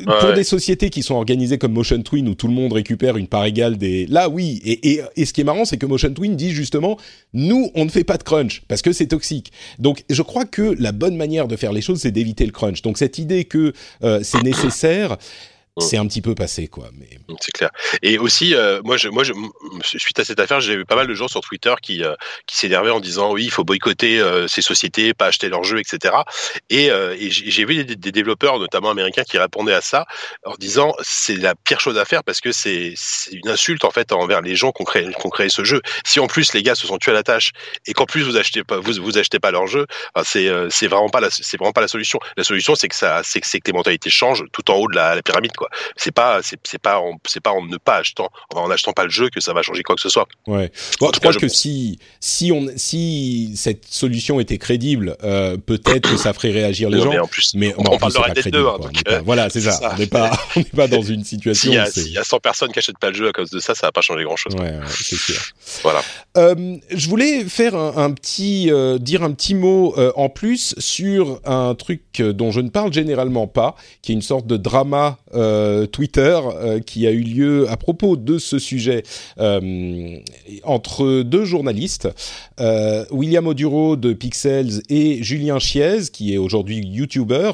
Pour 0.05 0.29
Ouais. 0.29 0.35
des 0.35 0.43
sociétés 0.45 0.89
qui 0.89 1.03
sont 1.03 1.15
organisées 1.15 1.57
comme 1.57 1.73
Motion 1.73 2.01
Twin, 2.01 2.27
où 2.29 2.35
tout 2.35 2.47
le 2.47 2.53
monde 2.53 2.71
récupère 2.71 3.17
une 3.17 3.27
part 3.27 3.45
égale 3.45 3.77
des... 3.77 4.05
Là, 4.07 4.29
oui. 4.29 4.61
Et, 4.63 4.91
et, 4.93 5.01
et 5.17 5.25
ce 5.25 5.33
qui 5.33 5.41
est 5.41 5.43
marrant, 5.43 5.65
c'est 5.65 5.77
que 5.77 5.85
Motion 5.85 6.13
Twin 6.13 6.35
dit 6.35 6.51
justement, 6.51 6.97
nous, 7.33 7.69
on 7.75 7.83
ne 7.83 7.89
fait 7.89 8.05
pas 8.05 8.17
de 8.17 8.23
crunch, 8.23 8.61
parce 8.69 8.81
que 8.81 8.93
c'est 8.93 9.07
toxique. 9.07 9.51
Donc, 9.77 10.03
je 10.09 10.21
crois 10.21 10.45
que 10.45 10.75
la 10.79 10.93
bonne 10.93 11.17
manière 11.17 11.47
de 11.47 11.55
faire 11.57 11.73
les 11.73 11.81
choses, 11.81 11.99
c'est 11.99 12.11
d'éviter 12.11 12.45
le 12.45 12.51
crunch. 12.53 12.81
Donc, 12.81 12.97
cette 12.97 13.17
idée 13.17 13.43
que 13.43 13.73
euh, 14.03 14.21
c'est 14.23 14.43
nécessaire, 14.43 15.17
c'est 15.79 15.97
un 15.97 16.07
petit 16.07 16.21
peu 16.21 16.35
passé, 16.35 16.67
quoi. 16.67 16.89
Mais... 16.97 17.09
C'est 17.39 17.51
clair. 17.51 17.69
Et 18.01 18.17
aussi, 18.17 18.55
euh, 18.55 18.81
moi, 18.83 18.97
je, 18.97 19.09
moi, 19.09 19.23
je, 19.23 19.33
suite 19.83 20.19
à 20.19 20.25
cette 20.25 20.39
affaire, 20.39 20.59
j'ai 20.61 20.75
vu 20.75 20.85
pas 20.85 20.95
mal 20.95 21.07
de 21.07 21.13
gens 21.13 21.27
sur 21.27 21.41
Twitter 21.41 21.73
qui, 21.81 22.03
euh, 22.03 22.15
qui 22.45 22.57
s'énervaient 22.57 22.91
en 22.91 22.99
disant 22.99 23.31
oui, 23.31 23.45
il 23.45 23.51
faut 23.51 23.63
boycotter 23.63 24.19
euh, 24.19 24.47
ces 24.47 24.61
sociétés, 24.61 25.13
pas 25.13 25.27
acheter 25.27 25.49
leurs 25.49 25.63
jeux, 25.63 25.79
etc. 25.79 26.15
Et, 26.69 26.91
euh, 26.91 27.15
et 27.19 27.29
j'ai 27.29 27.65
vu 27.65 27.83
des, 27.83 27.95
des 27.95 28.11
développeurs, 28.11 28.59
notamment 28.59 28.89
américains, 28.89 29.23
qui 29.23 29.37
répondaient 29.37 29.73
à 29.73 29.81
ça 29.81 30.05
en 30.45 30.55
disant 30.55 30.93
c'est 31.01 31.35
la 31.35 31.55
pire 31.55 31.79
chose 31.79 31.97
à 31.97 32.05
faire 32.05 32.23
parce 32.23 32.41
que 32.41 32.51
c'est 32.51 32.93
une 33.31 33.49
insulte 33.49 33.85
en 33.85 33.91
fait 33.91 34.11
envers 34.11 34.41
les 34.41 34.55
gens 34.55 34.71
qui 34.71 34.81
ont 34.81 34.85
créé, 34.85 35.03
qui 35.03 35.25
ont 35.25 35.29
créé 35.29 35.49
ce 35.49 35.63
jeu. 35.63 35.81
Si 36.05 36.19
en 36.19 36.27
plus 36.27 36.53
les 36.53 36.63
gars 36.63 36.75
se 36.75 36.87
sont 36.87 36.97
tués 36.97 37.11
à 37.11 37.15
la 37.15 37.23
tâche 37.23 37.51
et 37.85 37.93
qu'en 37.93 38.05
plus 38.05 38.23
vous 38.23 38.37
achetez 38.37 38.63
pas, 38.63 38.77
vous, 38.79 38.93
vous 39.01 39.17
achetez 39.17 39.39
pas 39.39 39.51
leur 39.51 39.67
jeu, 39.67 39.85
enfin, 40.15 40.25
c'est 40.27 40.49
c'est 40.69 40.87
vraiment 40.87 41.09
pas 41.09 41.21
c'est 41.29 41.57
vraiment 41.57 41.73
pas 41.73 41.81
la 41.81 41.87
solution. 41.87 42.19
La 42.37 42.43
solution, 42.43 42.75
c'est 42.75 42.87
que 42.87 42.95
ça, 42.95 43.21
c'est 43.23 43.41
que, 43.41 43.47
les 43.65 43.73
mentalités 43.73 44.09
changent 44.09 44.45
tout 44.51 44.69
en 44.71 44.75
haut 44.75 44.87
de 44.87 44.95
la, 44.95 45.15
la 45.15 45.21
pyramide, 45.21 45.55
quoi. 45.55 45.68
C'est 45.95 46.11
pas, 46.11 46.39
c'est 46.43 46.81
pas, 46.81 46.99
en, 46.99 47.17
c'est 47.27 47.41
pas 47.41 47.51
en 47.51 47.63
ne 47.65 47.77
pas 47.77 47.97
achetant, 47.97 48.29
en 48.55 48.67
n'achetant 48.67 48.93
pas 48.93 49.03
le 49.03 49.09
jeu 49.09 49.29
que 49.29 49.39
ça 49.41 49.53
va 49.53 49.61
changer 49.61 49.83
quoi 49.83 49.95
que 49.95 50.01
ce 50.01 50.09
soit. 50.09 50.27
Ouais. 50.47 50.71
Bon, 50.99 51.07
En 51.07 51.09
je 51.09 51.13
cas, 51.13 51.19
crois 51.19 51.31
je 51.31 51.37
que 51.39 51.45
pense. 51.47 51.55
si 51.55 51.99
si 52.19 52.51
on 52.51 52.67
si 52.77 53.53
cette 53.55 53.85
solution 53.85 54.39
était 54.39 54.57
crédible, 54.57 55.17
euh, 55.23 55.57
peut-être 55.57 56.09
que 56.11 56.17
ça 56.17 56.33
ferait 56.33 56.51
réagir 56.51 56.89
les 56.89 56.97
Non, 56.97 57.03
gens. 57.05 57.09
mais 57.11 57.19
en 57.19 57.27
plus, 57.27 57.51
Mais 57.55 57.73
on, 57.77 57.81
en 57.81 57.93
on 57.93 57.97
parle 57.97 57.99
plus, 57.99 58.07
de 58.07 58.11
c'est 58.13 58.19
Red 58.19 58.27
pas 58.27 58.33
Dead 58.41 58.43
2, 58.45 58.49
crédible, 58.51 58.67
hein, 58.69 58.75
quoi. 58.77 58.85
donc, 58.87 58.91
On 58.95 58.99
est 58.99 59.03
pas- 59.03 59.11
euh, 59.13 59.21
voilà, 59.25 59.49
c'est 59.49 59.61
ça. 59.61 59.71
ça. 59.71 59.91
On 59.95 59.97
n'est 59.97 60.07
pas 60.07 60.31
on 60.55 60.59
n'est 60.59 60.65
pas 60.65 60.87
dans 60.87 61.01
une 61.01 61.23
situation. 61.23 61.69
s'il 61.71 61.73
y, 61.73 61.77
a, 61.77 61.85
c'est- 61.85 62.01
s'il 62.01 62.11
y 62.13 62.17
a 62.17 62.23
100 62.23 62.39
personnes 62.39 62.71
qui 62.71 62.79
achètent 62.79 62.97
pas 62.99 63.09
le 63.09 63.15
jeu 63.15 63.27
à 63.27 63.31
cause 63.31 63.49
de 63.49 63.59
ça, 63.59 63.75
ça 63.75 63.87
va 63.87 63.91
pas 63.91 64.01
changer 64.01 64.23
grand 64.23 64.35
chose. 64.35 64.53
Ouais, 64.55 64.61
ouais, 64.71 64.79
c'est 65.01 65.15
sûr. 65.17 65.41
Voilà. 65.83 66.01
Euh, 66.37 66.77
je 66.91 67.09
voulais 67.09 67.43
faire 67.45 67.75
un, 67.75 67.97
un 67.97 68.11
petit, 68.11 68.71
euh, 68.71 68.97
dire 68.97 69.23
un 69.23 69.31
petit 69.31 69.55
mot 69.55 69.93
en 70.15 70.29
plus 70.29 70.75
sur 70.77 71.39
un 71.45 71.75
truc 71.75 72.01
dont 72.21 72.51
je 72.51 72.61
ne 72.61 72.69
parle 72.69 72.93
généralement 72.93 73.47
pas, 73.47 73.75
qui 74.01 74.11
est 74.11 74.15
une 74.15 74.21
sorte 74.21 74.47
de 74.47 74.57
drama 74.57 75.17
euh, 75.35 75.58
Twitter 75.87 76.39
euh, 76.43 76.79
qui 76.79 77.07
a 77.07 77.11
eu 77.11 77.21
lieu 77.21 77.69
à 77.69 77.77
propos 77.77 78.15
de 78.15 78.37
ce 78.37 78.59
sujet 78.59 79.03
euh, 79.39 80.17
entre 80.63 81.23
deux 81.23 81.45
journalistes, 81.45 82.07
euh, 82.59 83.05
William 83.11 83.47
Oduro 83.47 83.95
de 83.95 84.13
Pixels 84.13 84.81
et 84.89 85.23
Julien 85.23 85.59
Chiez, 85.59 86.09
qui 86.11 86.33
est 86.33 86.37
aujourd'hui 86.37 86.81
YouTuber. 86.85 87.51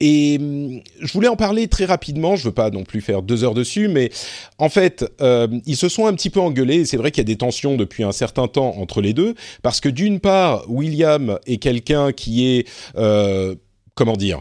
Et 0.00 0.38
hum, 0.40 0.80
je 1.00 1.12
voulais 1.12 1.28
en 1.28 1.36
parler 1.36 1.68
très 1.68 1.84
rapidement, 1.84 2.34
je 2.34 2.44
veux 2.44 2.54
pas 2.54 2.70
non 2.70 2.84
plus 2.84 3.02
faire 3.02 3.22
deux 3.22 3.44
heures 3.44 3.54
dessus, 3.54 3.88
mais 3.88 4.10
en 4.58 4.70
fait, 4.70 5.04
euh, 5.20 5.46
ils 5.66 5.76
se 5.76 5.88
sont 5.88 6.06
un 6.06 6.14
petit 6.14 6.30
peu 6.30 6.40
engueulés, 6.40 6.86
c'est 6.86 6.96
vrai 6.96 7.10
qu'il 7.10 7.20
y 7.20 7.26
a 7.26 7.32
des 7.32 7.36
tensions 7.36 7.76
depuis 7.76 8.02
un 8.02 8.12
certain 8.12 8.48
temps 8.48 8.74
entre 8.78 9.02
les 9.02 9.12
deux, 9.12 9.34
parce 9.62 9.80
que 9.80 9.90
d'une 9.90 10.18
part, 10.18 10.64
William 10.68 11.38
est 11.46 11.58
quelqu'un 11.58 12.12
qui 12.12 12.46
est... 12.46 12.68
euh, 12.96 13.54
comment 13.94 14.16
dire 14.16 14.40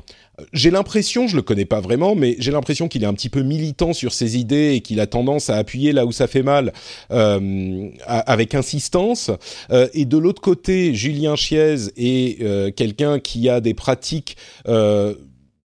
j'ai 0.54 0.72
l'impression, 0.72 1.28
je 1.28 1.36
le 1.36 1.42
connais 1.42 1.66
pas 1.66 1.80
vraiment, 1.80 2.16
mais 2.16 2.36
j'ai 2.40 2.52
l'impression 2.52 2.88
qu'il 2.88 3.04
est 3.04 3.08
un 3.08 3.14
petit 3.14 3.30
peu 3.30 3.42
militant 3.42 3.94
sur 3.94 4.14
ses 4.14 4.38
idées 4.38 4.74
et 4.76 4.82
qu'il 4.82 5.00
a 5.00 5.08
tendance 5.08 5.50
à 5.50 5.56
appuyer 5.58 5.92
là 5.92 6.06
où 6.06 6.12
ça 6.12 6.28
fait 6.28 6.44
mal 6.44 6.74
euh, 7.12 7.90
avec 8.06 8.56
insistance. 8.56 9.32
Euh, 9.72 9.88
et 9.94 10.06
de 10.06 10.18
l'autre 10.18 10.42
côté, 10.42 10.94
Julien 10.94 11.36
Chiez 11.36 11.76
est 11.98 12.42
euh, 12.42 12.72
quelqu'un 12.72 13.20
qui 13.20 13.50
a 13.50 13.62
des 13.62 13.74
pratiques 13.74 14.38
euh, 14.68 15.16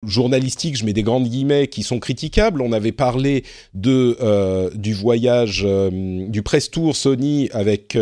journalistiques, 0.07 0.77
je 0.77 0.85
mets 0.85 0.93
des 0.93 1.03
grandes 1.03 1.29
guillemets, 1.29 1.67
qui 1.67 1.83
sont 1.83 1.99
critiquables. 1.99 2.63
On 2.63 2.73
avait 2.73 2.93
parlé 2.93 3.45
de 3.75 4.17
euh, 4.21 4.71
du 4.75 4.95
voyage 4.95 5.63
euh, 5.67 6.27
du 6.29 6.43
press 6.43 6.71
tour 6.71 6.97
Sony 6.97 7.51
avec 7.53 7.99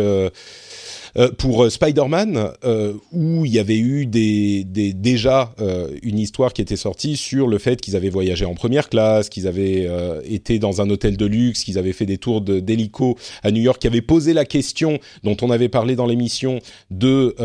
euh, 1.19 1.29
pour 1.37 1.63
euh, 1.63 1.69
Spider-Man, 1.69 2.51
euh, 2.63 2.93
où 3.11 3.45
il 3.45 3.51
y 3.53 3.59
avait 3.59 3.77
eu 3.77 4.05
des, 4.05 4.63
des, 4.63 4.93
déjà 4.93 5.53
euh, 5.59 5.89
une 6.01 6.17
histoire 6.17 6.53
qui 6.53 6.61
était 6.61 6.75
sortie 6.77 7.17
sur 7.17 7.47
le 7.47 7.57
fait 7.57 7.79
qu'ils 7.81 7.95
avaient 7.95 8.09
voyagé 8.09 8.45
en 8.45 8.55
première 8.55 8.89
classe, 8.89 9.29
qu'ils 9.29 9.47
avaient 9.47 9.85
euh, 9.87 10.21
été 10.25 10.57
dans 10.59 10.81
un 10.81 10.89
hôtel 10.89 11.17
de 11.17 11.25
luxe, 11.25 11.63
qu'ils 11.63 11.77
avaient 11.77 11.93
fait 11.93 12.05
des 12.05 12.17
tours 12.17 12.41
de- 12.41 12.59
d'hélico 12.59 13.17
à 13.43 13.51
New 13.51 13.61
York, 13.61 13.79
qui 13.81 13.87
avaient 13.87 14.01
posé 14.01 14.33
la 14.33 14.45
question 14.45 14.99
dont 15.23 15.37
on 15.41 15.51
avait 15.51 15.69
parlé 15.69 15.95
dans 15.95 16.05
l'émission 16.07 16.59
de 16.89 17.35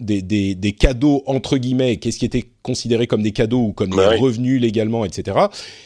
des, 0.00 0.22
des, 0.22 0.54
des 0.54 0.72
cadeaux 0.72 1.22
entre 1.26 1.56
guillemets, 1.58 1.96
qu'est-ce 1.96 2.18
qui 2.18 2.24
était 2.24 2.44
considéré 2.68 3.06
comme 3.06 3.22
des 3.22 3.32
cadeaux 3.32 3.62
ou 3.68 3.72
comme 3.72 3.90
des 3.90 3.96
oui. 3.96 4.18
revenus 4.18 4.60
légalement, 4.60 5.04
etc. 5.04 5.36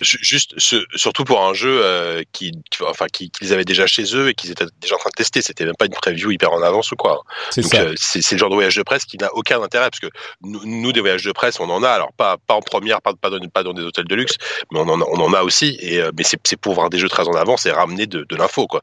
Ju- 0.01 0.19
Juste, 0.21 0.53
ce- 0.59 0.85
surtout 0.97 1.25
pour 1.25 1.41
un 1.45 1.55
jeu 1.55 1.81
euh, 1.83 2.23
qui, 2.33 2.51
qui- 2.71 2.83
enfin, 2.87 3.07
qui- 3.13 3.31
qu'ils 3.31 3.53
avaient 3.53 3.65
déjà 3.65 3.87
chez 3.87 4.05
eux 4.17 4.29
et 4.31 4.35
qu'ils 4.35 4.51
étaient 4.51 4.67
déjà 4.81 4.97
en 4.97 4.99
train 4.99 5.11
de 5.11 5.17
tester. 5.17 5.41
C'était 5.43 5.65
même 5.65 5.77
pas 5.79 5.87
une 5.87 5.93
preview 5.93 6.31
hyper 6.33 6.53
en 6.53 6.63
avance 6.63 6.91
ou 6.93 6.97
quoi. 6.97 7.23
C'est 7.51 7.63
ça. 7.63 7.83
euh, 7.83 7.95
c'est 7.97 8.33
le 8.33 8.39
genre 8.39 8.51
de 8.51 8.55
voyage 8.57 8.77
de 8.77 8.83
presse 8.83 9.05
qui 9.05 9.17
n'a 9.17 9.31
aucun 9.35 9.63
intérêt 9.63 9.89
parce 9.91 10.01
que 10.01 10.09
nous, 10.43 10.61
nous, 10.65 10.93
des 10.93 11.01
voyages 11.01 11.25
de 11.25 11.33
presse 11.33 11.61
on 11.61 11.71
en 11.71 11.83
a 11.83 11.89
alors 11.89 12.13
pas 12.17 12.37
pas 12.47 12.55
en 12.55 12.61
première 12.63 13.01
pas, 13.01 13.13
pas, 13.15 13.31
dans, 13.31 13.39
pas 13.49 13.63
dans 13.63 13.73
des 13.73 13.83
hôtels 13.83 14.07
de 14.09 14.15
luxe 14.15 14.37
mais 14.73 14.79
on 14.81 14.89
en 14.89 15.01
a, 15.01 15.05
on 15.13 15.21
en 15.21 15.33
a 15.33 15.43
aussi 15.43 15.77
et 15.81 15.99
euh, 16.01 16.11
mais 16.17 16.25
c'est 16.25 16.57
pour 16.57 16.75
voir 16.75 16.91
des 16.91 16.99
jeux 16.99 17.09
très 17.09 17.27
en 17.29 17.35
avance 17.35 17.65
et 17.67 17.71
ramener 17.71 18.07
de, 18.07 18.27
de 18.29 18.37
l'info 18.37 18.67
quoi. 18.67 18.83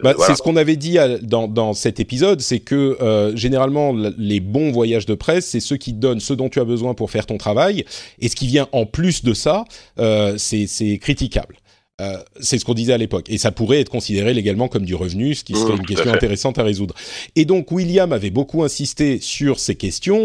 Bah, 0.00 0.12
voilà. 0.16 0.26
C'est 0.32 0.38
ce 0.38 0.42
qu'on 0.42 0.56
avait 0.56 0.76
dit 0.76 0.98
à- 0.98 1.18
dans, 1.18 1.48
dans 1.48 1.72
cet 1.74 1.98
épisode, 2.00 2.40
c'est 2.40 2.60
que 2.60 2.96
généralement 3.34 3.92
les 4.18 4.40
bons 4.40 4.70
voyages 4.70 5.06
de 5.06 5.14
presse, 5.14 5.46
c'est 5.48 5.60
ceux 5.60 5.76
qui 5.76 5.92
donnent 5.92 6.20
ce 6.20 6.32
dont 6.34 6.48
tu 6.48 6.60
as 6.60 6.64
besoin 6.64 6.94
pour 6.94 7.10
faire 7.10 7.26
ton 7.26 7.38
travail, 7.40 7.84
et 8.20 8.28
ce 8.28 8.36
qui 8.36 8.46
vient 8.46 8.68
en 8.72 8.86
plus 8.86 9.24
de 9.24 9.34
ça, 9.34 9.64
euh, 9.98 10.36
c'est 10.38 10.98
critiquable. 10.98 11.56
Euh, 12.00 12.16
c'est 12.40 12.58
ce 12.58 12.64
qu'on 12.64 12.74
disait 12.74 12.94
à 12.94 12.98
l'époque, 12.98 13.26
et 13.28 13.36
ça 13.36 13.52
pourrait 13.52 13.80
être 13.80 13.90
considéré 13.90 14.32
légalement 14.32 14.68
comme 14.68 14.86
du 14.86 14.94
revenu, 14.94 15.34
ce 15.34 15.44
qui 15.44 15.52
serait 15.54 15.74
Mmh, 15.74 15.76
une 15.76 15.86
question 15.86 16.12
intéressante 16.12 16.58
à 16.58 16.62
résoudre. 16.62 16.94
Et 17.36 17.44
donc 17.44 17.70
William 17.72 18.12
avait 18.12 18.30
beaucoup 18.30 18.62
insisté 18.62 19.20
sur 19.20 19.58
ces 19.58 19.74
questions. 19.74 20.24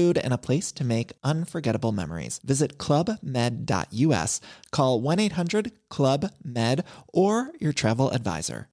and 0.17 0.33
a 0.33 0.37
place 0.37 0.71
to 0.73 0.83
make 0.83 1.11
unforgettable 1.23 1.91
memories. 1.91 2.39
Visit 2.43 2.77
clubmed.us, 2.77 4.41
call 4.71 5.01
1 5.01 5.19
800 5.19 5.71
Club 5.89 6.31
Med, 6.43 6.83
or 7.13 7.51
your 7.59 7.73
travel 7.73 8.09
advisor. 8.09 8.67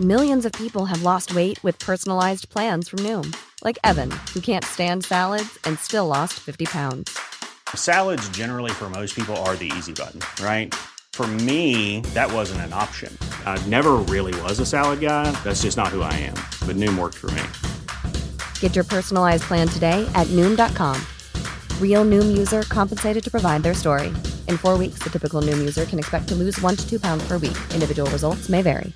Millions 0.00 0.44
of 0.44 0.52
people 0.52 0.84
have 0.84 1.02
lost 1.02 1.34
weight 1.34 1.58
with 1.64 1.78
personalized 1.78 2.50
plans 2.50 2.86
from 2.86 2.98
Noom, 2.98 3.34
like 3.64 3.78
Evan, 3.82 4.10
who 4.34 4.40
can't 4.40 4.62
stand 4.62 5.06
salads 5.06 5.58
and 5.64 5.78
still 5.78 6.06
lost 6.06 6.34
50 6.34 6.66
pounds. 6.66 7.18
Salads, 7.74 8.28
generally, 8.28 8.72
for 8.72 8.90
most 8.90 9.14
people, 9.14 9.34
are 9.48 9.56
the 9.56 9.72
easy 9.78 9.94
button, 9.94 10.20
right? 10.44 10.74
For 11.14 11.26
me, 11.26 12.00
that 12.12 12.30
wasn't 12.30 12.60
an 12.60 12.74
option. 12.74 13.10
I 13.46 13.56
never 13.68 13.92
really 13.94 14.38
was 14.42 14.60
a 14.60 14.66
salad 14.66 15.00
guy. 15.00 15.30
That's 15.42 15.62
just 15.62 15.78
not 15.78 15.88
who 15.88 16.02
I 16.02 16.12
am. 16.12 16.36
But 16.66 16.76
Noom 16.76 16.98
worked 16.98 17.16
for 17.16 17.30
me. 17.30 17.75
Get 18.60 18.74
your 18.74 18.84
personalized 18.84 19.44
plan 19.44 19.66
today 19.68 20.06
at 20.14 20.26
Noom.com. 20.36 21.00
Real 21.80 22.04
Noom 22.04 22.36
user 22.36 22.62
compensated 22.64 23.24
to 23.24 23.30
provide 23.30 23.62
their 23.62 23.74
story. 23.74 24.08
In 24.48 24.58
four 24.58 24.76
weeks, 24.76 24.98
the 25.02 25.08
typical 25.08 25.40
Noom 25.40 25.58
user 25.58 25.86
can 25.86 25.98
expect 25.98 26.28
to 26.28 26.34
lose 26.34 26.60
one 26.60 26.76
to 26.76 26.86
two 26.86 27.00
pounds 27.00 27.26
per 27.26 27.38
week. 27.38 27.56
Individual 27.72 28.10
results 28.10 28.50
may 28.50 28.60
vary. 28.60 28.92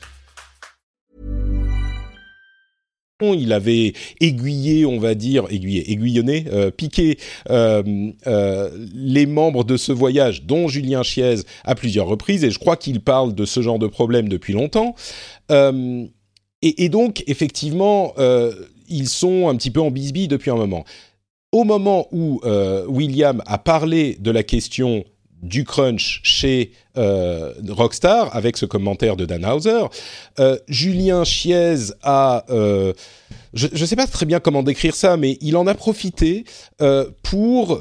Il 3.22 3.52
avait 3.52 3.92
aiguillé, 4.20 4.86
on 4.86 4.98
va 4.98 5.14
dire, 5.14 5.44
aiguillé, 5.50 5.90
aiguillonné, 5.92 6.46
euh, 6.52 6.70
piqué 6.70 7.18
euh, 7.50 7.82
euh, 8.26 8.70
les 8.94 9.26
membres 9.26 9.62
de 9.62 9.76
ce 9.76 9.92
voyage, 9.92 10.44
dont 10.44 10.68
Julien 10.68 11.02
Chiez, 11.02 11.36
à 11.64 11.74
plusieurs 11.74 12.06
reprises, 12.06 12.44
et 12.44 12.50
je 12.50 12.58
crois 12.58 12.76
qu'il 12.76 13.00
parle 13.00 13.34
de 13.34 13.44
ce 13.44 13.60
genre 13.60 13.78
de 13.78 13.86
problème 13.86 14.28
depuis 14.28 14.54
longtemps. 14.54 14.94
Euh, 15.50 16.06
et, 16.62 16.84
et, 16.84 16.88
donc, 16.88 17.22
effectivement, 17.26 18.14
euh, 18.18 18.52
ils 18.90 19.08
sont 19.08 19.48
un 19.48 19.56
petit 19.56 19.70
peu 19.70 19.80
en 19.80 19.90
bisbille 19.90 20.28
depuis 20.28 20.50
un 20.50 20.56
moment. 20.56 20.84
Au 21.52 21.64
moment 21.64 22.06
où 22.12 22.40
euh, 22.44 22.86
William 22.86 23.42
a 23.46 23.58
parlé 23.58 24.16
de 24.20 24.30
la 24.30 24.42
question 24.42 25.04
du 25.42 25.64
crunch 25.64 26.20
chez 26.22 26.72
euh, 26.96 27.54
Rockstar 27.68 28.36
avec 28.36 28.56
ce 28.56 28.66
commentaire 28.66 29.16
de 29.16 29.24
Dan 29.24 29.44
Hauser, 29.44 29.86
euh, 30.38 30.58
Julien 30.68 31.24
Chiez 31.24 31.92
a, 32.02 32.44
je 32.48 33.68
ne 33.72 33.86
sais 33.86 33.96
pas 33.96 34.06
très 34.06 34.26
bien 34.26 34.38
comment 34.38 34.62
décrire 34.62 34.94
ça, 34.94 35.16
mais 35.16 35.38
il 35.40 35.56
en 35.56 35.66
a 35.66 35.74
profité 35.74 36.44
pour 37.22 37.80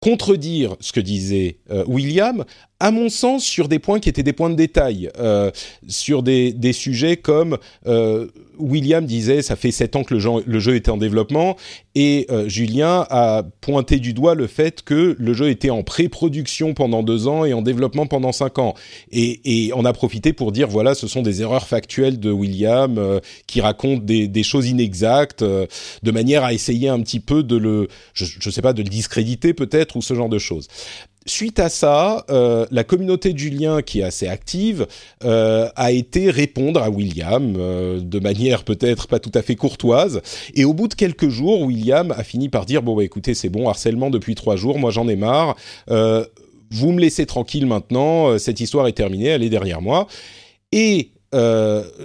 contredire 0.00 0.76
ce 0.80 0.92
que 0.92 1.00
disait 1.00 1.58
William, 1.86 2.44
à 2.80 2.90
mon 2.90 3.08
sens, 3.08 3.44
sur 3.44 3.68
des 3.68 3.78
points 3.78 4.00
qui 4.00 4.08
étaient 4.08 4.22
des 4.22 4.32
points 4.32 4.50
de 4.50 4.54
détail, 4.54 5.10
euh, 5.18 5.50
sur 5.86 6.22
des, 6.22 6.52
des, 6.52 6.72
sujets 6.72 7.16
comme 7.16 7.58
euh, 7.86 8.26
William 8.60 9.04
disait, 9.04 9.42
ça 9.42 9.56
fait 9.56 9.70
sept 9.70 9.96
ans 9.96 10.04
que 10.04 10.14
le 10.14 10.60
jeu, 10.60 10.74
était 10.74 10.90
en 10.90 10.96
développement, 10.96 11.56
et 11.94 12.26
euh, 12.30 12.48
Julien 12.48 13.06
a 13.10 13.42
pointé 13.60 13.98
du 13.98 14.12
doigt 14.12 14.34
le 14.34 14.46
fait 14.46 14.82
que 14.82 15.16
le 15.18 15.32
jeu 15.32 15.48
était 15.48 15.70
en 15.70 15.82
pré-production 15.82 16.74
pendant 16.74 17.02
deux 17.02 17.26
ans 17.26 17.44
et 17.44 17.52
en 17.52 17.62
développement 17.62 18.06
pendant 18.06 18.32
cinq 18.32 18.58
ans. 18.58 18.74
Et, 19.10 19.66
et, 19.66 19.72
on 19.74 19.84
a 19.84 19.92
profité 19.92 20.32
pour 20.32 20.52
dire, 20.52 20.68
voilà, 20.68 20.94
ce 20.94 21.08
sont 21.08 21.22
des 21.22 21.42
erreurs 21.42 21.66
factuelles 21.66 22.20
de 22.20 22.30
William 22.30 22.98
euh, 22.98 23.20
qui 23.46 23.60
racontent 23.60 24.02
des, 24.02 24.28
des, 24.28 24.42
choses 24.42 24.68
inexactes, 24.68 25.42
euh, 25.42 25.66
de 26.02 26.10
manière 26.10 26.44
à 26.44 26.52
essayer 26.52 26.88
un 26.88 27.00
petit 27.00 27.20
peu 27.20 27.42
de 27.42 27.56
le, 27.56 27.88
je, 28.14 28.24
je 28.24 28.50
sais 28.50 28.62
pas, 28.62 28.72
de 28.72 28.82
le 28.82 28.88
discréditer 28.88 29.54
peut-être 29.54 29.96
ou 29.96 30.02
ce 30.02 30.14
genre 30.14 30.28
de 30.28 30.38
choses 30.38 30.68
suite 31.26 31.58
à 31.58 31.68
ça, 31.68 32.24
euh, 32.30 32.66
la 32.70 32.84
communauté 32.84 33.32
de 33.32 33.38
Julien, 33.38 33.82
qui 33.82 34.00
est 34.00 34.04
assez 34.04 34.26
active, 34.26 34.86
euh, 35.24 35.68
a 35.76 35.92
été 35.92 36.30
répondre 36.30 36.82
à 36.82 36.90
William 36.90 37.54
euh, 37.56 38.00
de 38.00 38.18
manière 38.18 38.64
peut-être 38.64 39.06
pas 39.06 39.18
tout 39.18 39.32
à 39.34 39.42
fait 39.42 39.56
courtoise. 39.56 40.22
Et 40.54 40.64
au 40.64 40.72
bout 40.72 40.88
de 40.88 40.94
quelques 40.94 41.28
jours, 41.28 41.62
William 41.62 42.12
a 42.12 42.24
fini 42.24 42.48
par 42.48 42.66
dire 42.66 42.82
bon 42.82 42.96
bah 42.96 43.04
écoutez 43.04 43.34
c'est 43.34 43.48
bon 43.48 43.68
harcèlement 43.68 44.10
depuis 44.10 44.34
trois 44.34 44.56
jours, 44.56 44.78
moi 44.78 44.90
j'en 44.90 45.08
ai 45.08 45.16
marre. 45.16 45.56
Vous 46.72 46.92
me 46.92 47.00
laissez 47.00 47.26
tranquille 47.26 47.66
maintenant, 47.66 48.38
cette 48.38 48.60
histoire 48.60 48.86
est 48.86 48.92
terminée, 48.92 49.26
elle 49.26 49.42
est 49.42 49.50
derrière 49.50 49.82
moi. 49.82 50.06
Et 50.72 51.10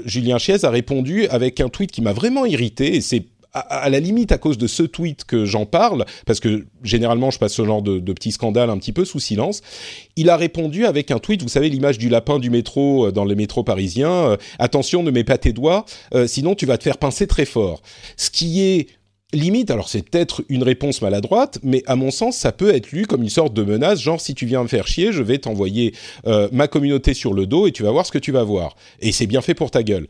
Julien 0.05 0.39
Chiez 0.39 0.65
a 0.65 0.69
répondu 0.69 1.27
avec 1.27 1.59
un 1.61 1.69
tweet 1.69 1.91
qui 1.91 2.01
m'a 2.01 2.13
vraiment 2.13 2.45
irrité. 2.45 2.95
Et 2.95 3.01
c'est 3.01 3.25
à, 3.55 3.89
la 3.89 3.99
limite 3.99 4.31
à 4.31 4.37
cause 4.37 4.57
de 4.57 4.67
ce 4.67 4.83
tweet 4.83 5.23
que 5.23 5.45
j'en 5.45 5.65
parle, 5.65 6.05
parce 6.25 6.39
que 6.39 6.65
généralement 6.83 7.31
je 7.31 7.39
passe 7.39 7.53
ce 7.53 7.65
genre 7.65 7.81
de, 7.81 7.99
petit 8.13 8.31
scandale 8.31 8.69
un 8.69 8.77
petit 8.77 8.91
peu 8.91 9.05
sous 9.05 9.19
silence, 9.19 9.61
il 10.15 10.29
a 10.29 10.37
répondu 10.37 10.85
avec 10.85 11.09
un 11.09 11.19
tweet, 11.19 11.41
vous 11.41 11.49
savez 11.49 11.69
l'image 11.69 11.97
du 11.97 12.09
lapin 12.09 12.39
du 12.39 12.49
métro 12.49 13.11
dans 13.11 13.25
les 13.25 13.35
métros 13.35 13.63
parisiens, 13.63 14.11
euh, 14.11 14.37
attention 14.59 15.03
ne 15.03 15.11
mets 15.11 15.23
pas 15.23 15.37
tes 15.37 15.53
doigts, 15.53 15.85
euh, 16.13 16.27
sinon 16.27 16.55
tu 16.55 16.65
vas 16.65 16.77
te 16.77 16.83
faire 16.83 16.97
pincer 16.97 17.27
très 17.27 17.45
fort. 17.45 17.81
Ce 18.17 18.29
qui 18.29 18.61
est 18.61 18.87
limite, 19.33 19.71
alors 19.71 19.89
c'est 19.89 20.07
peut-être 20.07 20.43
une 20.49 20.63
réponse 20.63 21.01
maladroite, 21.01 21.59
mais 21.63 21.83
à 21.87 21.95
mon 21.95 22.11
sens, 22.11 22.37
ça 22.37 22.51
peut 22.51 22.73
être 22.73 22.91
lu 22.91 23.05
comme 23.05 23.21
une 23.21 23.29
sorte 23.29 23.53
de 23.53 23.63
menace, 23.63 24.01
genre 24.01 24.19
si 24.19 24.35
tu 24.35 24.45
viens 24.45 24.63
me 24.63 24.67
faire 24.67 24.87
chier, 24.87 25.11
je 25.11 25.23
vais 25.23 25.37
t'envoyer 25.37 25.93
euh, 26.25 26.47
ma 26.51 26.67
communauté 26.67 27.13
sur 27.13 27.33
le 27.33 27.45
dos 27.45 27.67
et 27.67 27.71
tu 27.71 27.83
vas 27.83 27.91
voir 27.91 28.05
ce 28.05 28.11
que 28.11 28.17
tu 28.17 28.31
vas 28.31 28.43
voir. 28.43 28.75
Et 28.99 29.11
c'est 29.11 29.27
bien 29.27 29.41
fait 29.41 29.53
pour 29.53 29.71
ta 29.71 29.83
gueule 29.83 30.07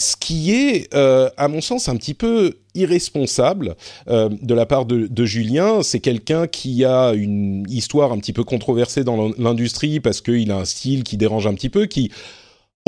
ce 0.00 0.14
qui 0.14 0.52
est, 0.54 0.94
euh, 0.94 1.28
à 1.36 1.48
mon 1.48 1.60
sens, 1.60 1.88
un 1.88 1.96
petit 1.96 2.14
peu 2.14 2.54
irresponsable 2.76 3.74
euh, 4.06 4.28
de 4.42 4.54
la 4.54 4.64
part 4.64 4.86
de, 4.86 5.08
de 5.08 5.24
Julien. 5.24 5.82
C'est 5.82 5.98
quelqu'un 5.98 6.46
qui 6.46 6.84
a 6.84 7.14
une 7.14 7.66
histoire 7.68 8.12
un 8.12 8.18
petit 8.18 8.32
peu 8.32 8.44
controversée 8.44 9.02
dans 9.02 9.32
l'industrie 9.38 9.98
parce 9.98 10.20
qu'il 10.20 10.52
a 10.52 10.56
un 10.56 10.64
style 10.64 11.02
qui 11.02 11.16
dérange 11.16 11.48
un 11.48 11.54
petit 11.54 11.68
peu, 11.68 11.86
qui 11.86 12.12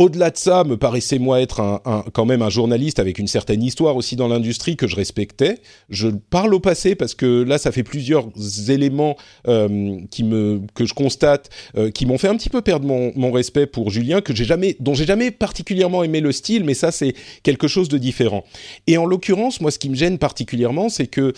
au-delà 0.00 0.30
de 0.30 0.38
ça, 0.38 0.64
me 0.64 0.78
paraissait 0.78 1.18
moi 1.18 1.42
être 1.42 1.60
un, 1.60 2.04
quand 2.14 2.24
même 2.24 2.40
un 2.40 2.48
journaliste 2.48 2.98
avec 2.98 3.18
une 3.18 3.26
certaine 3.26 3.62
histoire 3.62 3.96
aussi 3.96 4.16
dans 4.16 4.28
l'industrie 4.28 4.74
que 4.74 4.86
je 4.86 4.96
respectais. 4.96 5.58
Je 5.90 6.08
parle 6.08 6.54
au 6.54 6.58
passé 6.58 6.94
parce 6.94 7.14
que 7.14 7.42
là, 7.42 7.58
ça 7.58 7.70
fait 7.70 7.82
plusieurs 7.82 8.30
éléments 8.70 9.18
euh, 9.46 9.98
que 10.74 10.86
je 10.86 10.94
constate 10.94 11.50
euh, 11.76 11.90
qui 11.90 12.06
m'ont 12.06 12.16
fait 12.16 12.28
un 12.28 12.36
petit 12.36 12.48
peu 12.48 12.62
perdre 12.62 12.86
mon, 12.86 13.12
mon 13.14 13.30
respect 13.30 13.66
pour 13.66 13.90
Julien, 13.90 14.22
que 14.22 14.34
j'ai 14.34 14.46
jamais, 14.46 14.74
dont 14.80 14.94
j'ai 14.94 15.04
jamais 15.04 15.30
particulièrement 15.30 16.02
aimé 16.02 16.20
le 16.20 16.32
style, 16.32 16.64
mais 16.64 16.72
ça 16.72 16.92
c'est 16.92 17.14
quelque 17.42 17.68
chose 17.68 17.90
de 17.90 17.98
différent. 17.98 18.44
Et 18.86 18.96
en 18.96 19.04
l'occurrence, 19.04 19.60
moi, 19.60 19.70
ce 19.70 19.78
qui 19.78 19.90
me 19.90 19.96
gêne 19.96 20.16
particulièrement, 20.16 20.88
c'est 20.88 21.08
que 21.08 21.34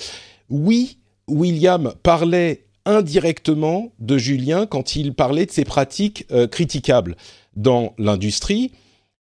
oui, 0.51 0.99
William 1.27 1.95
parlait 2.05 2.63
indirectement 2.85 3.93
de 3.99 4.19
Julien 4.19 4.67
quand 4.67 4.95
il 4.95 5.15
parlait 5.15 5.47
de 5.47 5.51
ses 5.51 5.65
pratiques 5.65 6.27
euh, 6.31 6.47
critiquables 6.47 7.17
dans 7.57 7.95
l'industrie, 7.99 8.73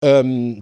euh, 0.04 0.54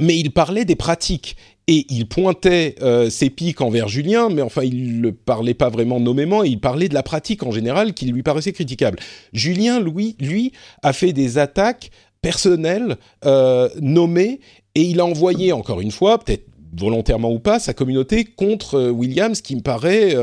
mais 0.00 0.18
il 0.18 0.32
parlait 0.32 0.64
des 0.64 0.76
pratiques 0.76 1.36
et 1.66 1.86
il 1.88 2.06
pointait 2.06 2.74
euh, 2.82 3.08
ses 3.08 3.30
pics 3.30 3.60
envers 3.60 3.88
Julien, 3.88 4.28
mais 4.28 4.42
enfin 4.42 4.62
il 4.62 5.00
ne 5.00 5.10
parlait 5.10 5.54
pas 5.54 5.70
vraiment 5.70 6.00
nommément, 6.00 6.42
il 6.42 6.60
parlait 6.60 6.88
de 6.88 6.94
la 6.94 7.02
pratique 7.02 7.42
en 7.42 7.52
général 7.52 7.94
qui 7.94 8.06
lui 8.06 8.22
paraissait 8.22 8.52
critiquable. 8.52 8.98
Julien, 9.32 9.80
lui, 9.80 10.16
lui 10.20 10.52
a 10.82 10.92
fait 10.92 11.12
des 11.12 11.38
attaques 11.38 11.90
personnelles 12.20 12.96
euh, 13.24 13.68
nommées 13.80 14.40
et 14.74 14.82
il 14.82 15.00
a 15.00 15.06
envoyé 15.06 15.52
encore 15.52 15.80
une 15.80 15.90
fois, 15.90 16.18
peut-être 16.18 16.46
volontairement 16.76 17.30
ou 17.30 17.38
pas, 17.38 17.60
sa 17.60 17.72
communauté 17.72 18.24
contre 18.24 18.90
Williams, 18.90 19.40
qui 19.40 19.54
me 19.54 19.60
paraît 19.60 20.16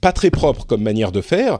pas 0.00 0.12
très 0.12 0.30
propre 0.30 0.64
comme 0.64 0.80
manière 0.80 1.10
de 1.10 1.20
faire. 1.20 1.58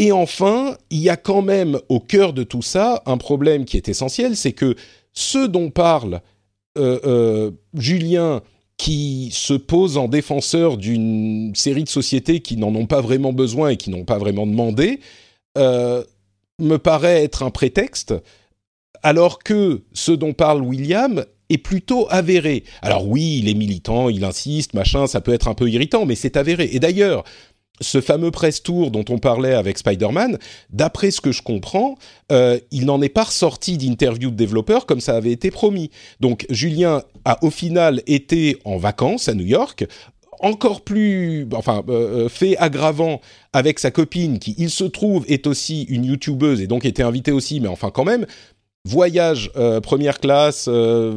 Et 0.00 0.12
enfin, 0.12 0.78
il 0.88 1.00
y 1.00 1.10
a 1.10 1.18
quand 1.18 1.42
même 1.42 1.78
au 1.90 2.00
cœur 2.00 2.32
de 2.32 2.42
tout 2.42 2.62
ça 2.62 3.02
un 3.04 3.18
problème 3.18 3.66
qui 3.66 3.76
est 3.76 3.86
essentiel, 3.86 4.34
c'est 4.34 4.54
que 4.54 4.74
ce 5.12 5.46
dont 5.46 5.68
parle 5.70 6.22
euh, 6.78 6.98
euh, 7.04 7.50
Julien, 7.74 8.40
qui 8.78 9.28
se 9.30 9.52
pose 9.52 9.98
en 9.98 10.08
défenseur 10.08 10.78
d'une 10.78 11.52
série 11.54 11.84
de 11.84 11.90
sociétés 11.90 12.40
qui 12.40 12.56
n'en 12.56 12.74
ont 12.74 12.86
pas 12.86 13.02
vraiment 13.02 13.34
besoin 13.34 13.68
et 13.68 13.76
qui 13.76 13.90
n'ont 13.90 14.06
pas 14.06 14.16
vraiment 14.16 14.46
demandé, 14.46 15.00
euh, 15.58 16.02
me 16.58 16.78
paraît 16.78 17.22
être 17.22 17.42
un 17.42 17.50
prétexte, 17.50 18.14
alors 19.02 19.38
que 19.40 19.82
ce 19.92 20.12
dont 20.12 20.32
parle 20.32 20.62
William 20.62 21.26
est 21.50 21.58
plutôt 21.58 22.06
avéré. 22.08 22.64
Alors 22.80 23.06
oui, 23.06 23.40
il 23.42 23.50
est 23.50 23.54
militant, 23.54 24.08
il 24.08 24.24
insiste, 24.24 24.72
machin, 24.72 25.06
ça 25.06 25.20
peut 25.20 25.34
être 25.34 25.48
un 25.48 25.54
peu 25.54 25.68
irritant, 25.68 26.06
mais 26.06 26.14
c'est 26.14 26.38
avéré. 26.38 26.70
Et 26.72 26.78
d'ailleurs, 26.78 27.24
ce 27.80 28.00
fameux 28.00 28.30
press 28.30 28.62
tour 28.62 28.90
dont 28.90 29.04
on 29.08 29.18
parlait 29.18 29.54
avec 29.54 29.78
Spider-Man, 29.78 30.38
d'après 30.70 31.10
ce 31.10 31.20
que 31.20 31.32
je 31.32 31.42
comprends, 31.42 31.96
euh, 32.30 32.58
il 32.70 32.86
n'en 32.86 33.00
est 33.02 33.08
pas 33.08 33.24
ressorti 33.24 33.78
d'interview 33.78 34.30
de 34.30 34.36
développeurs 34.36 34.86
comme 34.86 35.00
ça 35.00 35.16
avait 35.16 35.32
été 35.32 35.50
promis. 35.50 35.90
Donc 36.20 36.46
Julien 36.50 37.02
a 37.24 37.42
au 37.44 37.50
final 37.50 38.02
été 38.06 38.58
en 38.64 38.76
vacances 38.76 39.28
à 39.28 39.34
New 39.34 39.46
York 39.46 39.86
encore 40.42 40.80
plus, 40.80 41.46
enfin, 41.52 41.82
euh, 41.88 42.28
fait 42.28 42.56
aggravant 42.56 43.20
avec 43.52 43.78
sa 43.78 43.90
copine 43.90 44.38
qui, 44.38 44.54
il 44.58 44.70
se 44.70 44.84
trouve, 44.84 45.24
est 45.28 45.46
aussi 45.46 45.82
une 45.82 46.04
youtubeuse 46.04 46.62
et 46.62 46.66
donc 46.66 46.84
était 46.84 47.02
invitée 47.02 47.32
aussi, 47.32 47.60
mais 47.60 47.68
enfin 47.68 47.90
quand 47.90 48.04
même, 48.04 48.26
voyage 48.84 49.50
euh, 49.56 49.80
première 49.80 50.20
classe, 50.20 50.66
euh, 50.68 51.14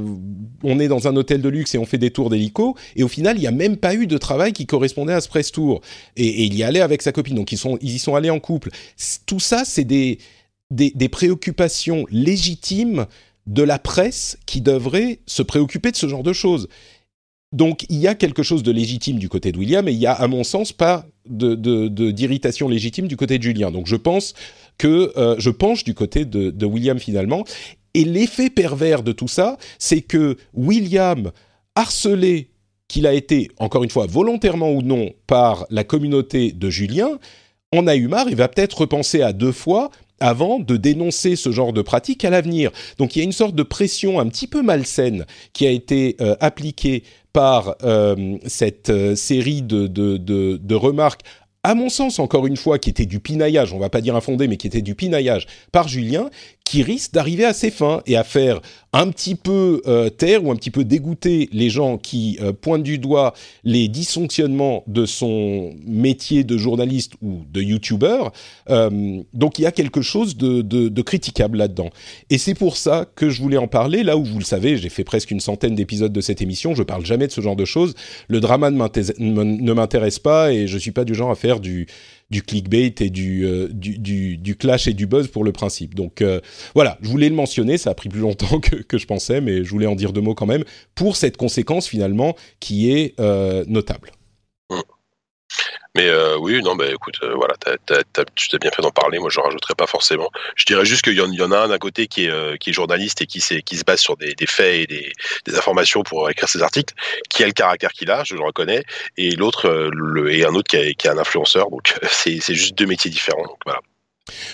on 0.63 0.79
est 0.79 0.87
dans 0.87 1.07
un 1.07 1.15
hôtel 1.15 1.41
de 1.41 1.49
luxe 1.49 1.73
et 1.75 1.77
on 1.77 1.85
fait 1.85 1.97
des 1.97 2.11
tours 2.11 2.29
d'hélico, 2.29 2.75
et 2.95 3.03
au 3.03 3.07
final, 3.07 3.37
il 3.37 3.41
n'y 3.41 3.47
a 3.47 3.51
même 3.51 3.77
pas 3.77 3.95
eu 3.95 4.07
de 4.07 4.17
travail 4.17 4.53
qui 4.53 4.65
correspondait 4.65 5.13
à 5.13 5.21
ce 5.21 5.29
press 5.29 5.51
tour. 5.51 5.81
Et, 6.17 6.43
il 6.43 6.55
y 6.55 6.63
allait 6.63 6.81
avec 6.81 7.01
sa 7.01 7.11
copine, 7.11 7.35
donc 7.35 7.51
ils, 7.51 7.59
ils 7.81 7.95
y 7.95 7.99
sont 7.99 8.15
allés 8.15 8.29
en 8.29 8.39
couple. 8.39 8.69
Tout 9.25 9.39
ça, 9.39 9.63
c'est 9.65 9.85
des, 9.85 10.19
préoccupations 11.09 12.05
légitimes 12.09 13.05
de 13.47 13.63
la 13.63 13.79
presse 13.79 14.37
qui 14.45 14.61
devrait 14.61 15.19
se 15.25 15.41
préoccuper 15.41 15.91
de 15.91 15.97
ce 15.97 16.07
genre 16.07 16.23
de 16.23 16.33
choses. 16.33 16.67
Donc 17.53 17.85
il 17.89 17.97
y 17.97 18.07
a 18.07 18.15
quelque 18.15 18.41
chose 18.41 18.63
de 18.63 18.71
légitime 18.71 19.19
du 19.19 19.29
côté 19.29 19.51
de 19.51 19.59
William 19.59 19.87
et 19.87 19.91
il 19.91 19.99
y 19.99 20.07
a, 20.07 20.13
à 20.13 20.27
mon 20.27 20.43
sens, 20.43 20.71
pas 20.71 21.05
d'irritation 21.27 22.67
de, 22.67 22.73
légitime 22.73 23.07
du 23.07 23.15
côté 23.15 23.37
de 23.37 23.43
Julien. 23.43 23.69
Donc 23.69 23.85
je 23.85 23.95
pense 23.95 24.33
que 24.77 25.11
euh, 25.17 25.35
je 25.39 25.49
penche 25.49 25.83
du 25.83 25.93
côté 25.93 26.25
de, 26.25 26.65
William 26.65 26.99
finalement. 26.99 27.43
Et 27.93 28.05
l'effet 28.05 28.49
pervers 28.49 29.03
de 29.03 29.11
tout 29.11 29.27
ça, 29.27 29.57
c'est 29.77 30.01
que 30.01 30.37
William, 30.53 31.31
harcelé 31.75 32.49
qu'il 32.87 33.07
a 33.07 33.13
été, 33.13 33.49
encore 33.59 33.83
une 33.83 33.89
fois, 33.89 34.07
volontairement 34.07 34.71
ou 34.71 34.81
non, 34.81 35.11
par 35.27 35.65
la 35.69 35.83
communauté 35.83 36.51
de 36.51 36.69
Julien, 36.69 37.19
en 37.71 37.87
a 37.87 37.95
eu 37.95 38.07
marre 38.07 38.27
et 38.29 38.35
va 38.35 38.47
peut-être 38.47 38.81
repenser 38.81 39.21
à 39.21 39.33
deux 39.33 39.51
fois 39.51 39.89
avant 40.19 40.59
de 40.59 40.77
dénoncer 40.77 41.35
ce 41.35 41.51
genre 41.51 41.73
de 41.73 41.81
pratique 41.81 42.23
à 42.23 42.29
l'avenir. 42.29 42.71
Donc 42.97 43.15
il 43.15 43.19
y 43.19 43.21
a 43.21 43.25
une 43.25 43.31
sorte 43.31 43.55
de 43.55 43.63
pression 43.63 44.19
un 44.19 44.27
petit 44.27 44.47
peu 44.47 44.61
malsaine 44.61 45.25
qui 45.53 45.65
a 45.67 45.71
été 45.71 46.15
euh, 46.21 46.35
appliquée 46.39 47.03
par 47.33 47.75
euh, 47.83 48.37
cette 48.45 49.15
série 49.15 49.63
de, 49.63 49.87
de, 49.87 50.17
de 50.17 50.75
remarques 50.75 51.23
à 51.63 51.75
mon 51.75 51.89
sens, 51.89 52.19
encore 52.19 52.45
une 52.45 52.57
fois, 52.57 52.77
qui 52.77 52.89
était 52.89 53.05
du 53.05 53.19
pinaillage, 53.19 53.73
on 53.73 53.79
va 53.79 53.89
pas 53.89 54.01
dire 54.01 54.15
infondé, 54.15 54.47
mais 54.47 54.57
qui 54.57 54.67
était 54.67 54.81
du 54.81 54.95
pinaillage 54.95 55.47
par 55.71 55.87
Julien, 55.87 56.29
qui 56.63 56.81
risque 56.81 57.13
d'arriver 57.13 57.45
à 57.45 57.53
ses 57.53 57.71
fins 57.71 58.01
et 58.05 58.15
à 58.15 58.23
faire 58.23 58.61
un 58.93 59.09
petit 59.09 59.35
peu 59.35 59.81
euh, 59.87 60.09
taire 60.09 60.45
ou 60.45 60.51
un 60.51 60.55
petit 60.55 60.69
peu 60.71 60.83
dégoûter 60.83 61.49
les 61.51 61.69
gens 61.69 61.97
qui 61.97 62.37
euh, 62.41 62.53
pointent 62.53 62.83
du 62.83 62.99
doigt 62.99 63.33
les 63.63 63.87
dysfonctionnements 63.87 64.83
de 64.87 65.05
son 65.05 65.73
métier 65.85 66.43
de 66.43 66.57
journaliste 66.57 67.13
ou 67.21 67.41
de 67.51 67.61
youtubeur. 67.61 68.31
Euh, 68.69 69.21
donc 69.33 69.57
il 69.57 69.63
y 69.63 69.65
a 69.65 69.71
quelque 69.71 70.01
chose 70.01 70.37
de, 70.37 70.61
de, 70.61 70.89
de 70.89 71.01
critiquable 71.01 71.57
là-dedans. 71.57 71.89
Et 72.29 72.37
c'est 72.37 72.53
pour 72.53 72.77
ça 72.77 73.07
que 73.15 73.29
je 73.29 73.41
voulais 73.41 73.57
en 73.57 73.67
parler, 73.67 74.03
là 74.03 74.15
où 74.15 74.23
vous 74.23 74.39
le 74.39 74.45
savez, 74.45 74.77
j'ai 74.77 74.89
fait 74.89 75.03
presque 75.03 75.31
une 75.31 75.39
centaine 75.39 75.75
d'épisodes 75.75 76.13
de 76.13 76.21
cette 76.21 76.41
émission, 76.41 76.75
je 76.75 76.83
parle 76.83 77.05
jamais 77.05 77.27
de 77.27 77.31
ce 77.31 77.41
genre 77.41 77.55
de 77.55 77.65
choses. 77.65 77.95
Le 78.27 78.39
drama 78.39 78.69
ne 78.69 79.73
m'intéresse 79.73 80.19
pas 80.19 80.53
et 80.53 80.67
je 80.67 80.77
suis 80.77 80.91
pas 80.91 81.03
du 81.03 81.15
genre 81.15 81.31
à 81.31 81.35
faire 81.35 81.59
du 81.59 81.87
du 82.33 82.41
clickbait 82.41 82.95
et 82.99 83.09
du, 83.11 83.45
euh, 83.45 83.69
du, 83.71 83.99
du, 83.99 84.37
du, 84.37 84.55
clash 84.55 84.87
et 84.87 84.93
du 84.93 85.05
buzz 85.05 85.27
pour 85.27 85.43
le 85.43 85.51
principe. 85.51 85.93
Donc 85.93 86.21
euh, 86.21 86.41
voilà, 86.73 86.97
je 87.01 87.07
voulais 87.07 87.29
le 87.29 87.35
mentionner, 87.35 87.77
ça 87.77 87.91
a 87.91 87.93
pris 87.93 88.09
plus 88.09 88.21
longtemps 88.21 88.59
que, 88.61 88.75
que, 88.77 88.97
je 88.97 89.05
pensais, 89.05 89.39
mais 89.39 89.63
je 89.63 89.69
voulais 89.69 89.85
en 89.85 89.95
dire 89.95 90.11
deux 90.11 90.21
mots 90.21 90.33
quand 90.33 90.47
même, 90.47 90.63
pour 90.95 91.15
cette 91.15 91.37
conséquence 91.37 91.87
finalement 91.87 92.35
qui 92.59 92.91
est 92.91 93.13
euh, 93.19 93.63
notable. 93.67 94.11
Mais 95.95 96.07
euh, 96.07 96.37
oui, 96.39 96.59
non, 96.63 96.75
bah 96.75 96.89
écoute, 96.91 97.19
euh, 97.21 97.35
voilà, 97.35 97.53
t'as, 97.59 97.77
t'as, 97.85 98.01
t'as, 98.13 98.23
tu 98.33 98.47
t'es 98.47 98.57
bien 98.57 98.71
fait 98.71 98.81
d'en 98.81 98.89
parler. 98.89 99.19
Moi, 99.19 99.29
je 99.29 99.39
rajouterai 99.39 99.75
pas 99.75 99.85
forcément. 99.85 100.31
Je 100.55 100.65
dirais 100.65 100.85
juste 100.85 101.03
qu'il 101.03 101.13
y 101.13 101.21
en, 101.21 101.31
il 101.31 101.37
y 101.37 101.43
en 101.43 101.51
a 101.51 101.59
un 101.59 101.67
d'un 101.67 101.77
côté 101.77 102.07
qui 102.07 102.25
est, 102.25 102.31
euh, 102.31 102.57
qui 102.57 102.71
est 102.71 102.73
journaliste 102.73 103.21
et 103.21 103.27
qui, 103.27 103.39
qui 103.63 103.77
se 103.77 103.83
base 103.83 103.99
sur 103.99 104.17
des, 104.17 104.33
des 104.33 104.47
faits 104.47 104.81
et 104.81 104.87
des, 104.87 105.11
des, 105.45 105.55
informations 105.55 106.01
pour 106.01 106.27
écrire 106.31 106.49
ses 106.49 106.63
articles, 106.63 106.95
qui 107.29 107.43
a 107.43 107.45
le 107.45 107.53
caractère 107.53 107.91
qu'il 107.91 108.09
a, 108.09 108.23
je 108.23 108.33
le 108.33 108.41
reconnais, 108.41 108.83
et 109.17 109.35
l'autre, 109.35 109.69
le, 109.93 110.33
et 110.33 110.45
un 110.45 110.55
autre 110.55 110.67
qui, 110.67 110.77
est, 110.77 110.95
qui 110.95 111.05
est 111.05 111.11
un 111.11 111.19
influenceur. 111.19 111.69
Donc, 111.69 111.93
c'est, 112.09 112.39
c'est 112.41 112.55
juste 112.55 112.75
deux 112.75 112.87
métiers 112.87 113.11
différents. 113.11 113.43
Donc, 113.43 113.59
voilà. 113.63 113.79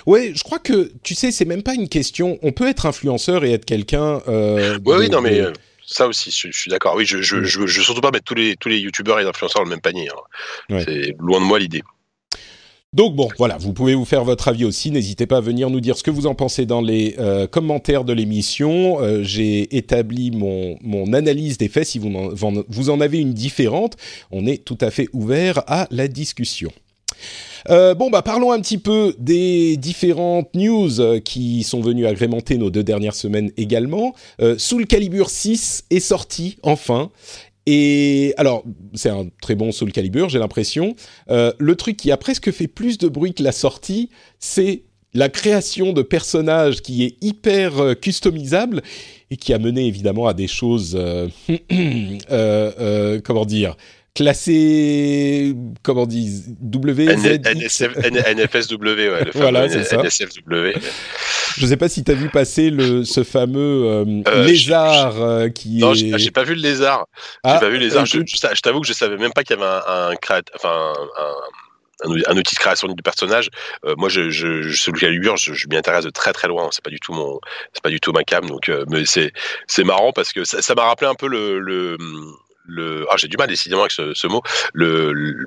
Ouais, 0.05 0.33
je 0.35 0.43
crois 0.43 0.59
que 0.59 0.91
tu 1.03 1.15
sais, 1.15 1.31
c'est 1.31 1.45
même 1.45 1.63
pas 1.63 1.73
une 1.73 1.87
question. 1.87 2.37
On 2.41 2.51
peut 2.51 2.67
être 2.67 2.85
influenceur 2.85 3.45
et 3.45 3.53
être 3.53 3.65
quelqu'un. 3.65 4.21
Euh, 4.27 4.77
de, 4.77 4.81
oui, 4.83 5.09
non, 5.09 5.21
mais. 5.21 5.41
Ça 5.91 6.07
aussi, 6.07 6.29
je, 6.29 6.51
je 6.51 6.59
suis 6.59 6.69
d'accord. 6.69 6.93
Oui, 6.95 7.05
je, 7.05 7.21
je, 7.21 7.43
je, 7.43 7.59
veux 7.59 7.67
surtout 7.67 8.01
pas 8.01 8.11
mettre 8.11 8.25
tous 8.25 8.35
les, 8.35 8.55
tous 8.55 8.69
les 8.69 8.77
youtubeurs 8.77 9.19
et 9.19 9.23
les 9.23 9.29
influenceurs 9.29 9.61
dans 9.61 9.65
le 9.65 9.71
même 9.71 9.81
panier. 9.81 10.07
Hein. 10.09 10.75
Ouais. 10.75 10.83
C'est 10.85 11.15
loin 11.19 11.39
de 11.39 11.45
moi 11.45 11.57
l'idée. 11.57 11.81
Donc 12.93 13.15
bon, 13.15 13.27
voilà, 13.37 13.57
vous 13.57 13.73
pouvez 13.73 13.95
vous 13.95 14.05
faire 14.05 14.23
votre 14.23 14.47
avis 14.47 14.65
aussi. 14.65 14.91
N'hésitez 14.91 15.25
pas 15.25 15.37
à 15.37 15.41
venir 15.41 15.69
nous 15.69 15.79
dire 15.79 15.97
ce 15.97 16.03
que 16.03 16.11
vous 16.11 16.27
en 16.27 16.35
pensez 16.35 16.65
dans 16.65 16.81
les 16.81 17.15
euh, 17.19 17.47
commentaires 17.47 18.03
de 18.03 18.13
l'émission. 18.13 19.01
Euh, 19.01 19.23
J'ai 19.23 19.75
établi 19.77 20.31
mon, 20.31 20.77
mon 20.81 21.13
analyse 21.13 21.57
des 21.57 21.69
faits. 21.69 21.85
Si 21.85 21.99
vous 21.99 22.09
en, 22.15 22.63
vous 22.67 22.89
en 22.89 23.01
avez 23.01 23.19
une 23.19 23.33
différente, 23.33 23.95
on 24.31 24.45
est 24.45 24.63
tout 24.63 24.77
à 24.81 24.91
fait 24.91 25.07
ouvert 25.13 25.63
à 25.67 25.87
la 25.91 26.07
discussion. 26.07 26.71
Euh, 27.69 27.93
bon, 27.93 28.09
bah 28.09 28.21
parlons 28.21 28.51
un 28.51 28.59
petit 28.59 28.77
peu 28.77 29.15
des 29.19 29.77
différentes 29.77 30.53
news 30.55 30.99
euh, 30.99 31.19
qui 31.19 31.63
sont 31.63 31.81
venues 31.81 32.05
agrémenter 32.05 32.57
nos 32.57 32.69
deux 32.69 32.83
dernières 32.83 33.15
semaines 33.15 33.51
également. 33.57 34.13
Euh, 34.41 34.57
Soul 34.57 34.87
Calibur 34.87 35.29
6 35.29 35.85
est 35.89 35.99
sorti 35.99 36.57
enfin. 36.63 37.09
Et 37.65 38.33
alors, 38.37 38.63
c'est 38.95 39.09
un 39.09 39.27
très 39.41 39.53
bon 39.53 39.71
Soul 39.71 39.91
Calibur, 39.91 40.29
j'ai 40.29 40.39
l'impression. 40.39 40.95
Le 41.27 41.73
truc 41.75 41.97
qui 41.97 42.11
a 42.11 42.17
presque 42.17 42.51
fait 42.51 42.67
plus 42.67 42.97
de 42.97 43.07
bruit 43.07 43.35
que 43.35 43.43
la 43.43 43.51
sortie, 43.51 44.09
c'est 44.39 44.85
la 45.13 45.29
création 45.29 45.93
de 45.93 46.01
personnages 46.01 46.81
qui 46.81 47.03
est 47.03 47.17
hyper 47.21 47.95
customisable 48.01 48.81
et 49.29 49.37
qui 49.37 49.53
a 49.53 49.59
mené 49.59 49.85
évidemment 49.85 50.25
à 50.25 50.33
des 50.33 50.47
choses, 50.47 50.99
comment 53.23 53.45
dire, 53.45 53.77
classé, 54.15 55.55
comment 55.83 56.03
on 56.03 56.05
dit, 56.05 56.43
W, 56.61 57.05
NSF, 57.05 57.95
NFSW, 57.97 58.83
ouais, 58.83 59.25
le 59.25 59.31
voilà, 59.33 59.69
c'est 59.69 59.83
ça. 59.83 59.97
NSFW. 59.97 60.79
Je 61.57 61.65
sais 61.65 61.77
pas 61.77 61.89
si 61.89 62.03
tu 62.03 62.11
as 62.11 62.15
vu 62.15 62.29
passer 62.29 62.69
le, 62.69 63.03
ce 63.03 63.23
fameux 63.23 63.85
euh, 63.85 64.05
euh, 64.27 64.45
lézard 64.45 65.21
euh, 65.21 65.49
qui 65.49 65.79
non, 65.79 65.93
est... 65.93 66.17
J'ai 66.17 66.31
pas 66.31 66.43
vu 66.43 66.55
le 66.55 66.61
lézard. 66.61 67.07
J'ai 67.43 67.51
ah, 67.51 67.59
pas 67.59 67.69
vu 67.69 67.77
le 67.77 67.85
lézard. 67.85 68.05
Je, 68.05 68.19
je 68.25 68.61
t'avoue 68.61 68.81
que 68.81 68.87
je 68.87 68.93
savais 68.93 69.17
même 69.17 69.33
pas 69.33 69.43
qu'il 69.43 69.57
y 69.57 69.61
avait 69.61 69.69
un, 69.69 70.11
un, 70.11 70.15
enfin, 70.55 70.93
un, 71.17 72.09
un, 72.27 72.37
outil 72.37 72.55
de 72.55 72.59
création 72.59 72.87
du 72.87 73.01
personnage. 73.01 73.49
Euh, 73.85 73.95
moi, 73.97 74.09
je, 74.09 74.29
je, 74.29 74.61
je 74.61 74.81
sur 74.81 74.91
le 74.91 74.99
Calibur, 74.99 75.37
je, 75.37 75.53
je 75.53 75.67
m'y 75.67 75.75
intéresse 75.75 76.05
de 76.05 76.09
très 76.09 76.33
très 76.33 76.47
loin. 76.47 76.69
C'est 76.71 76.83
pas 76.83 76.89
du 76.89 76.99
tout 76.99 77.13
mon, 77.13 77.39
c'est 77.73 77.83
pas 77.83 77.89
du 77.89 77.99
tout 77.99 78.11
ma 78.11 78.23
cam. 78.23 78.45
Donc, 78.45 78.69
euh, 78.69 78.85
mais 78.89 79.05
c'est 79.05 79.31
c'est 79.67 79.83
marrant 79.83 80.11
parce 80.11 80.33
que 80.33 80.43
ça 80.45 80.75
m'a 80.75 80.83
rappelé 80.85 81.09
un 81.09 81.15
peu 81.15 81.27
le, 81.27 81.59
le 81.59 81.97
le 82.69 83.05
ah 83.09 83.15
j'ai 83.17 83.27
du 83.27 83.37
mal 83.37 83.47
décidément 83.47 83.81
avec 83.81 83.91
ce, 83.91 84.13
ce 84.13 84.27
mot 84.27 84.41
le, 84.73 85.11
le 85.13 85.45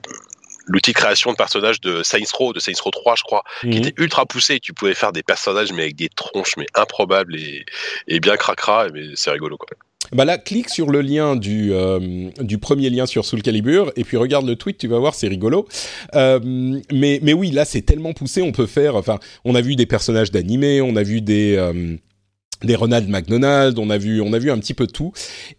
l'outil 0.67 0.93
de 0.93 0.97
création 0.97 1.33
de 1.33 1.37
personnages 1.37 1.81
de 1.81 2.03
Saints 2.03 2.21
Row, 2.35 2.53
de 2.53 2.61
Saints 2.61 2.81
Row 2.83 2.91
3, 2.91 3.15
je 3.17 3.23
crois, 3.23 3.43
mmh. 3.65 3.71
qui 3.71 3.79
était 3.79 3.95
ultra 3.97 4.27
poussé. 4.27 4.61
Tu 4.61 4.73
pouvais 4.73 4.95
faire 4.95 5.13
des 5.13 5.25
personnages, 5.25 5.73
mais 5.73 5.83
avec 5.83 5.97
des 5.97 6.09
tronches, 6.09 6.57
mais 6.57 6.67
improbables 6.75 7.35
et, 7.35 7.65
et 8.07 8.21
bien 8.21 8.37
cracra, 8.37 8.87
mais 8.93 9.07
c'est 9.15 9.31
rigolo, 9.31 9.57
quoi. 9.57 9.69
Bah 10.11 10.25
là, 10.25 10.37
clique 10.37 10.69
sur 10.69 10.91
le 10.91 11.01
lien 11.01 11.37
du, 11.37 11.73
euh, 11.73 12.29
du 12.41 12.59
premier 12.59 12.91
lien 12.91 13.07
sur 13.07 13.25
Soul 13.25 13.41
Calibur 13.41 13.93
et 13.97 14.05
puis 14.05 14.17
regarde 14.17 14.47
le 14.47 14.57
tweet, 14.57 14.77
tu 14.77 14.89
vas 14.89 14.99
voir, 14.99 15.15
c'est 15.15 15.29
rigolo. 15.29 15.67
Euh, 16.15 16.41
mais, 16.93 17.21
mais 17.23 17.33
oui, 17.33 17.51
là, 17.51 17.65
c'est 17.65 17.83
tellement 17.83 18.13
poussé, 18.13 18.43
on 18.43 18.53
peut 18.53 18.67
faire. 18.67 18.97
Enfin, 18.97 19.19
on 19.45 19.55
a 19.55 19.61
vu 19.61 19.77
des 19.77 19.87
personnages 19.87 20.31
d'animé, 20.31 20.83
on 20.83 20.97
a 20.97 21.03
vu 21.03 21.23
des. 21.23 21.57
Euh, 21.57 21.97
des 22.65 22.75
Ronald 22.75 23.09
McDonald, 23.09 23.79
on 23.79 23.91
a 23.91 23.99
vu, 23.99 24.21
on 24.21 24.33
a 24.33 24.39
vu 24.39 24.51
un 24.51 24.59
petit 24.59 24.75
peu 24.75 24.87
tout, 24.87 25.13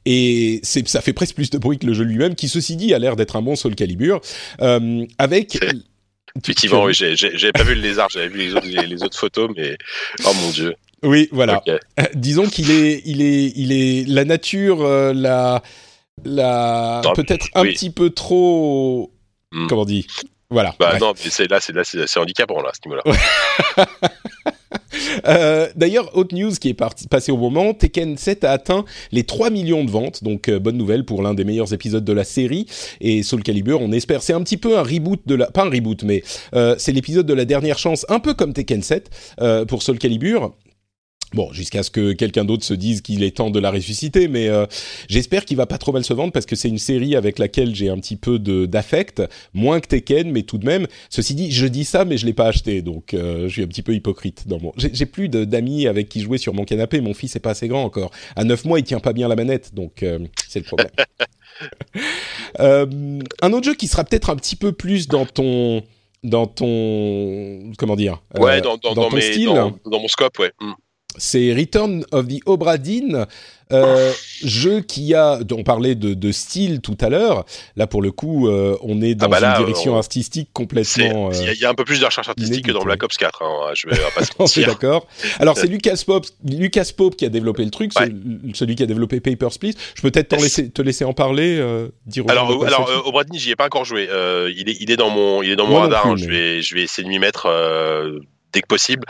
et 0.06 0.60
c'est, 0.64 0.88
ça 0.88 1.02
fait 1.02 1.14
presque 1.14 1.36
plus 1.36 1.50
de 1.50 1.58
bruit 1.58 1.78
que 1.78 1.86
le 1.86 1.94
jeu 1.94 2.04
lui-même, 2.04 2.36
qui 2.36 2.50
ceci 2.50 2.76
dit 2.76 2.94
a 2.94 3.00
l'air 3.00 3.16
d'être 3.16 3.36
un 3.36 3.42
bon 3.42 3.56
Soul 3.56 3.76
Calibur, 3.76 4.22
euh, 4.62 5.06
avec. 5.18 5.58
Effectivement, 6.44 6.84
oui, 6.84 6.96
j'ai, 6.96 7.16
j'avais 7.16 7.52
pas 7.52 7.64
vu 7.64 7.76
le 7.76 7.82
lézard, 7.82 8.10
j'avais 8.10 8.28
vu 8.28 8.40
les 8.40 8.56
autres, 8.56 8.66
les, 8.66 8.88
les 8.88 9.04
autres 9.04 9.18
photos, 9.18 9.52
mais 9.56 9.78
oh 10.26 10.32
mon 10.42 10.50
dieu. 10.50 10.74
Oui, 11.04 11.30
voilà. 11.32 11.58
Okay. 11.58 11.78
Euh, 12.00 12.04
disons 12.16 12.48
qu'il 12.48 12.72
est, 12.72 13.04
il 13.06 13.22
est, 13.22 13.54
il 13.56 13.72
est 13.72 14.08
la 14.08 14.26
nature, 14.26 14.82
euh, 14.82 15.14
la, 15.14 15.62
la, 16.26 17.02
peut-être 17.16 17.48
un 17.54 17.64
petit 17.64 17.92
peu 17.92 18.10
trop, 18.10 19.14
mm. 19.52 19.68
comment 19.68 19.82
on 19.84 19.86
dit, 19.86 20.08
voilà. 20.50 20.76
Bah 20.80 20.94
ouais. 20.94 21.00
non, 21.00 21.14
mais 21.14 21.30
c'est 21.30 21.50
là, 21.50 21.60
c'est 21.60 21.74
là, 21.74 21.84
c'est, 21.84 22.08
c'est 22.08 22.20
handicapant 22.20 22.62
là, 22.62 22.70
à 22.70 22.74
ce 22.74 22.88
niveau-là. 22.88 23.04
Euh, 25.28 25.68
D'ailleurs, 25.76 26.16
autre 26.16 26.36
news 26.36 26.52
qui 26.52 26.70
est 26.70 26.78
passée 27.10 27.32
au 27.32 27.38
moment, 27.38 27.74
Tekken 27.74 28.18
7 28.18 28.44
a 28.44 28.52
atteint 28.52 28.86
les 29.12 29.24
3 29.24 29.50
millions 29.50 29.84
de 29.84 29.92
ventes, 29.92 30.24
donc 30.24 30.50
euh, 30.50 30.60
bonne 30.60 30.78
nouvelle 30.78 31.06
pour 31.06 31.22
l'un 31.22 31.34
des 31.34 31.44
meilleurs 31.44 31.74
épisodes 31.74 32.06
de 32.06 32.14
la 32.14 32.24
série. 32.24 32.68
Et 33.02 33.24
Soul 33.24 33.44
Calibur, 33.44 33.82
on 33.82 33.92
espère, 33.92 34.22
c'est 34.22 34.34
un 34.34 34.42
petit 34.42 34.58
peu 34.58 34.78
un 34.78 34.84
reboot 34.84 35.22
de 35.26 35.36
la, 35.36 35.48
pas 35.48 35.64
un 35.66 35.70
reboot, 35.70 36.04
mais 36.04 36.24
euh, 36.54 36.76
c'est 36.78 36.92
l'épisode 36.92 37.26
de 37.26 37.34
la 37.34 37.46
dernière 37.46 37.78
chance, 37.78 38.06
un 38.10 38.20
peu 38.20 38.34
comme 38.34 38.54
Tekken 38.54 38.82
7 38.82 39.10
euh, 39.42 39.66
pour 39.66 39.84
Soul 39.84 39.98
Calibur. 39.98 40.54
Bon, 41.34 41.52
jusqu'à 41.52 41.82
ce 41.84 41.90
que 41.90 42.14
quelqu'un 42.14 42.46
d'autre 42.46 42.64
se 42.64 42.74
dise 42.76 43.02
qu'il 43.02 43.24
est 43.24 43.38
temps 43.38 43.50
de 43.50 43.60
la 43.60 43.72
ressusciter, 43.72 44.28
mais 44.28 44.50
euh, 44.50 44.66
j'espère 45.10 45.46
qu'il 45.46 45.58
va 45.58 45.66
pas 45.66 45.78
trop 45.80 45.92
mal 45.92 46.04
se 46.04 46.14
vendre 46.14 46.32
parce 46.32 46.46
que 46.46 46.56
c'est 46.56 46.70
une 46.70 46.78
série 46.78 47.16
avec 47.16 47.40
laquelle 47.40 47.74
j'ai 47.74 47.90
un 47.90 47.98
petit 47.98 48.16
peu 48.18 48.38
d'affect, 48.40 49.22
moins 49.54 49.80
que 49.80 49.88
Tekken, 49.88 50.32
mais 50.32 50.44
tout 50.44 50.58
de 50.60 50.66
même. 50.66 50.86
Ceci 51.10 51.34
dit, 51.34 51.52
je 51.52 51.66
dis 51.66 51.86
ça, 51.86 52.06
mais 52.06 52.18
je 52.18 52.26
l'ai 52.28 52.34
pas 52.34 52.48
acheté, 52.48 52.82
donc 52.84 53.14
euh, 53.14 53.48
je 53.48 53.54
suis 53.54 53.64
un 53.64 53.68
petit 53.68 53.82
peu 53.82 53.94
hypocrite 53.96 54.48
dans 54.48 54.60
mon. 54.60 54.72
J'ai 54.78 55.06
plus 55.08 55.28
d'amis 55.30 55.88
avec 55.88 56.08
qui 56.10 56.22
jouer 56.22 56.38
sur 56.38 56.54
mon 56.54 56.66
canapé. 56.66 57.02
Mon 57.02 57.14
fils 57.14 57.36
est 57.36 57.40
pas 57.40 57.52
assez 57.52 57.68
grand 57.68 57.84
encore. 57.84 58.12
À 58.36 58.44
9 58.44 58.66
mois, 58.66 58.80
il 58.80 58.84
tient 58.84 59.00
pas 59.00 59.14
bien 59.14 59.28
la 59.28 59.36
manette, 59.36 59.74
donc 59.74 60.04
euh, 60.04 60.20
c'est 60.48 60.60
le 60.60 60.66
problème. 60.66 60.90
Euh, 62.60 62.86
un 63.42 63.54
autre 63.54 63.66
jeu 63.66 63.74
qui 63.76 63.88
sera 63.88 64.04
peut-être 64.04 64.30
un 64.30 64.36
petit 64.36 64.56
peu 64.56 64.72
plus 64.72 65.08
dans 65.08 65.26
ton 65.26 65.84
dans 66.24 66.46
ton 66.48 67.72
comment 67.78 67.96
dire 67.96 68.22
Ouais, 68.38 68.62
dans, 68.62 68.78
dans, 68.78 68.94
dans 68.94 69.10
ton 69.10 69.16
mes- 69.16 69.22
style. 69.22 69.46
dans- 69.46 69.78
dans 69.86 70.00
mon 70.00 70.08
scope, 70.08 70.40
ouais. 70.40 70.52
Mm. 70.62 70.72
C'est 71.18 71.54
Return 71.54 72.06
of 72.12 72.28
the 72.28 72.40
Obra 72.46 72.78
Dinn, 72.78 73.26
euh, 73.72 74.12
jeu 74.44 74.82
qui 74.82 75.16
a, 75.16 75.40
on 75.52 75.64
parlait 75.64 75.96
de, 75.96 76.14
de 76.14 76.32
style 76.32 76.80
tout 76.82 76.98
à 77.00 77.10
l'heure. 77.10 77.44
Là, 77.76 77.88
pour 77.88 78.02
le 78.04 78.12
coup, 78.12 78.48
euh, 78.48 78.78
on 78.82 79.02
est 79.02 79.16
dans 79.16 79.30
bah 79.30 79.40
là, 79.40 79.58
une 79.58 79.66
direction 79.66 79.94
on- 79.96 79.98
artistique 79.98 80.50
complètement. 80.54 81.32
Il 81.32 81.38
y, 81.38 81.48
euh, 81.48 81.50
a- 81.50 81.54
il 81.54 81.60
y 81.60 81.66
a 81.66 81.70
un 81.70 81.74
peu 81.74 81.86
plus 81.86 82.00
de 82.00 82.06
recherche 82.06 82.30
artistique 82.30 82.66
que 82.68 82.72
dans 82.72 82.84
Black 82.84 83.02
Ops 83.02 83.18
4. 83.18 83.42
Hein. 83.42 83.72
Je 83.74 83.88
vais 83.90 83.96
pas 84.38 84.46
se 84.48 84.60
d'accord. 84.62 85.08
Alors, 85.40 85.58
c'est 85.58 85.68
Lucas 85.68 86.00
Pope, 86.06 86.28
Lucas 86.46 86.92
Pope 86.96 87.16
qui 87.16 87.26
a 87.26 87.30
développé 87.30 87.64
le 87.66 87.72
truc, 87.72 87.92
Ouais. 88.00 88.08
ce- 88.08 88.58
celui 88.60 88.76
qui 88.76 88.84
a 88.84 88.86
développé 88.86 89.20
Papers, 89.22 89.58
Please. 89.60 89.74
Je 89.96 90.02
peux 90.02 90.12
peut-être 90.12 90.36
laisser, 90.40 90.70
te 90.70 90.82
laisser 90.84 91.06
en 91.06 91.14
parler, 91.14 91.58
euh, 91.60 91.88
dire 92.06 92.26
Alors, 92.28 92.64
alors 92.66 92.90
j'y 93.34 93.50
ai 93.52 93.56
pas 93.56 93.66
encore 93.66 93.86
joué. 93.86 94.08
Il 94.56 94.70
est, 94.70 94.78
il 94.82 94.92
est 94.92 94.98
dans 94.98 95.10
mon, 95.10 95.42
il 95.42 95.50
est 95.52 95.56
dans 95.56 95.66
mon 95.66 95.72
Moi 95.72 95.82
radar. 95.84 96.02
plus, 96.04 96.12
hein. 96.12 96.16
Je 96.18 96.26
vais, 96.30 96.62
je 96.62 96.76
vais 96.76 96.84
essayer 96.84 97.04
de 97.04 97.10
m'y 97.10 97.18
mettre 97.20 97.48
dès 98.54 98.62
que 98.62 98.68
possible. 98.68 99.04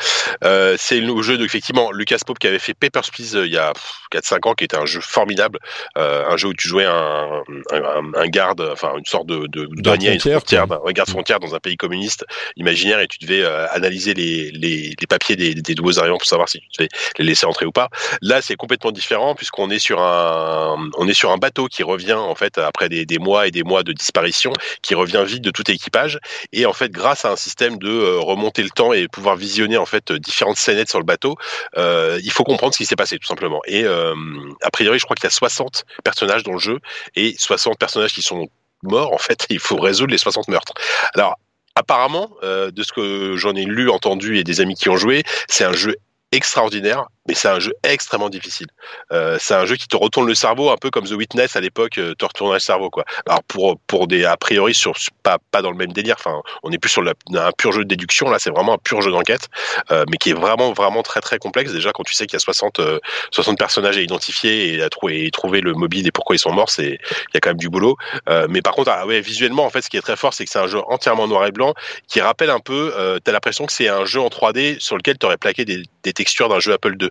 Euh, 0.43 0.75
c'est 0.79 0.99
le 0.99 1.21
jeu 1.21 1.37
de 1.37 1.45
effectivement 1.45 1.91
Lucas 1.91 2.19
Pope 2.25 2.39
qui 2.39 2.47
avait 2.47 2.59
fait 2.59 2.73
Papers 2.73 3.11
Please 3.11 3.35
euh, 3.35 3.45
il 3.45 3.53
y 3.53 3.57
a 3.57 3.73
4-5 4.11 4.47
ans, 4.49 4.53
qui 4.53 4.63
était 4.63 4.77
un 4.77 4.85
jeu 4.85 5.01
formidable, 5.01 5.59
euh, 5.97 6.25
un 6.27 6.37
jeu 6.37 6.49
où 6.49 6.53
tu 6.53 6.67
jouais 6.67 6.85
un, 6.85 7.41
un, 7.71 7.83
un- 7.83 8.13
un 8.15 8.27
garde, 8.27 8.61
enfin 8.71 8.93
une 8.97 9.05
sorte 9.05 9.27
de, 9.27 9.47
de 9.47 9.67
douanier 9.81 10.07
une 10.13 10.19
frontière, 10.39 10.67
d'un- 10.67 10.79
ouais, 10.79 10.93
garde 10.93 11.09
frontière 11.09 11.39
dans 11.39 11.55
un 11.55 11.59
pays 11.59 11.77
communiste 11.77 12.25
imaginaire, 12.57 12.99
et 12.99 13.07
tu 13.07 13.17
devais 13.19 13.43
analyser 13.45 14.13
les, 14.13 14.51
les, 14.51 14.93
les 14.99 15.07
papiers 15.07 15.35
des, 15.35 15.53
des 15.55 15.75
nouveaux 15.75 15.99
arrivants 15.99 16.17
pour 16.17 16.27
savoir 16.27 16.47
si 16.49 16.59
tu 16.59 16.67
devais 16.79 16.89
les 17.19 17.25
laisser 17.25 17.45
entrer 17.45 17.65
ou 17.65 17.71
pas. 17.71 17.89
Là, 18.21 18.41
c'est 18.41 18.55
complètement 18.55 18.91
différent 18.91 19.35
puisqu'on 19.35 19.69
est 19.69 19.79
sur 19.79 20.01
un, 20.01 20.89
on 20.97 21.07
est 21.07 21.13
sur 21.13 21.31
un 21.31 21.37
bateau 21.37 21.67
qui 21.67 21.83
revient 21.83 22.13
en 22.13 22.35
fait 22.35 22.57
après 22.57 22.89
des, 22.89 23.05
des 23.05 23.19
mois 23.19 23.47
et 23.47 23.51
des 23.51 23.63
mois 23.63 23.83
de 23.83 23.91
disparition, 23.93 24.53
qui 24.81 24.95
revient 24.95 25.23
vide 25.25 25.43
de 25.43 25.51
tout 25.51 25.69
équipage. 25.69 26.19
Et 26.53 26.65
en 26.65 26.73
fait, 26.73 26.91
grâce 26.91 27.25
à 27.25 27.31
un 27.31 27.35
système 27.35 27.77
de 27.77 28.15
remonter 28.17 28.63
le 28.63 28.69
temps 28.69 28.93
et 28.93 29.07
pouvoir 29.07 29.32
visionner 29.35 29.77
en 29.77 29.85
fait 29.85 30.11
différentes 30.11 30.57
scénettes 30.57 30.89
sur 30.89 30.99
le 30.99 31.05
bateau, 31.05 31.35
euh, 31.77 32.19
il 32.23 32.31
faut 32.31 32.43
comprendre 32.43 32.73
ce 32.73 32.77
qui 32.77 32.85
s'est 32.85 32.95
passé 32.95 33.17
tout 33.17 33.27
simplement. 33.27 33.61
Et 33.65 33.83
euh, 33.83 34.13
a 34.61 34.71
priori, 34.71 34.99
je 34.99 35.05
crois 35.05 35.15
qu'il 35.15 35.25
y 35.25 35.27
a 35.27 35.31
60 35.31 35.85
personnages 36.03 36.43
dans 36.43 36.53
le 36.53 36.59
jeu 36.59 36.79
et 37.15 37.35
60 37.37 37.77
personnages 37.77 38.13
qui 38.13 38.21
sont 38.21 38.47
morts. 38.83 39.13
En 39.13 39.17
fait, 39.17 39.45
il 39.49 39.59
faut 39.59 39.77
résoudre 39.77 40.11
les 40.11 40.17
60 40.17 40.47
meurtres. 40.47 40.73
Alors. 41.15 41.37
Apparemment, 41.75 42.29
euh, 42.43 42.69
de 42.69 42.83
ce 42.83 42.93
que 42.93 43.35
j'en 43.35 43.55
ai 43.55 43.65
lu, 43.65 43.89
entendu 43.89 44.37
et 44.37 44.43
des 44.43 44.61
amis 44.61 44.75
qui 44.75 44.89
ont 44.89 44.95
joué, 44.95 45.23
c'est 45.47 45.63
un 45.63 45.73
jeu 45.73 45.95
extraordinaire, 46.33 47.05
mais 47.27 47.35
c'est 47.35 47.47
un 47.47 47.59
jeu 47.59 47.73
extrêmement 47.83 48.29
difficile. 48.29 48.67
Euh, 49.11 49.37
c'est 49.39 49.53
un 49.53 49.65
jeu 49.65 49.75
qui 49.75 49.87
te 49.87 49.95
retourne 49.95 50.27
le 50.27 50.35
cerveau, 50.35 50.71
un 50.71 50.77
peu 50.77 50.89
comme 50.89 51.05
The 51.05 51.11
Witness 51.11 51.55
à 51.55 51.61
l'époque 51.61 51.97
euh, 51.99 52.15
te 52.15 52.25
retournait 52.25 52.55
le 52.55 52.59
cerveau, 52.59 52.89
quoi. 52.89 53.05
Alors 53.25 53.43
pour 53.43 53.77
pour 53.87 54.07
des 54.07 54.25
a 54.25 54.35
priori 54.35 54.73
sur 54.73 54.93
pas 55.21 55.37
pas 55.51 55.61
dans 55.61 55.71
le 55.71 55.77
même 55.77 55.93
délire. 55.93 56.15
Enfin, 56.19 56.41
on 56.63 56.71
est 56.71 56.77
plus 56.77 56.89
sur 56.89 57.03
un 57.03 57.51
pur 57.57 57.71
jeu 57.71 57.83
de 57.83 57.89
déduction. 57.89 58.29
Là, 58.29 58.39
c'est 58.39 58.49
vraiment 58.49 58.73
un 58.73 58.77
pur 58.77 59.01
jeu 59.01 59.11
d'enquête, 59.11 59.47
euh, 59.91 60.03
mais 60.09 60.17
qui 60.17 60.31
est 60.31 60.33
vraiment 60.33 60.73
vraiment 60.73 61.03
très 61.03 61.21
très 61.21 61.37
complexe. 61.37 61.71
Déjà, 61.71 61.91
quand 61.91 62.03
tu 62.03 62.13
sais 62.13 62.25
qu'il 62.25 62.33
y 62.33 62.37
a 62.37 62.39
60 62.39 62.79
euh, 62.79 62.99
60 63.31 63.57
personnages 63.57 63.97
à 63.97 64.01
identifier 64.01 64.73
et 64.73 64.83
à 64.83 64.89
trouver 64.89 65.61
le 65.61 65.73
mobile 65.73 66.07
et 66.07 66.11
pourquoi 66.11 66.35
ils 66.35 66.39
sont 66.39 66.51
morts, 66.51 66.69
il 66.79 66.97
y 67.33 67.37
a 67.37 67.39
quand 67.39 67.51
même 67.51 67.57
du 67.57 67.69
boulot. 67.69 67.95
Euh, 68.29 68.47
mais 68.49 68.61
par 68.61 68.73
contre, 68.73 68.91
ah 68.91 69.05
ouais, 69.05 69.21
visuellement, 69.21 69.65
en 69.65 69.69
fait, 69.69 69.81
ce 69.81 69.89
qui 69.89 69.97
est 69.97 70.01
très 70.01 70.15
fort, 70.15 70.33
c'est 70.33 70.45
que 70.45 70.51
c'est 70.51 70.59
un 70.59 70.67
jeu 70.67 70.79
entièrement 70.87 71.27
noir 71.27 71.45
et 71.45 71.51
blanc 71.51 71.73
qui 72.07 72.21
rappelle 72.21 72.49
un 72.49 72.59
peu. 72.59 72.93
Euh, 72.97 73.19
T'as 73.23 73.31
l'impression 73.31 73.65
que 73.65 73.73
c'est 73.73 73.87
un 73.87 74.05
jeu 74.05 74.19
en 74.19 74.27
3D 74.27 74.79
sur 74.79 74.97
lequel 74.97 75.17
tu 75.17 75.25
aurais 75.25 75.37
plaqué 75.37 75.65
des, 75.65 75.83
des 76.03 76.13
textures 76.13 76.49
d'un 76.49 76.59
jeu 76.59 76.73
Apple 76.73 76.95
II. 77.01 77.09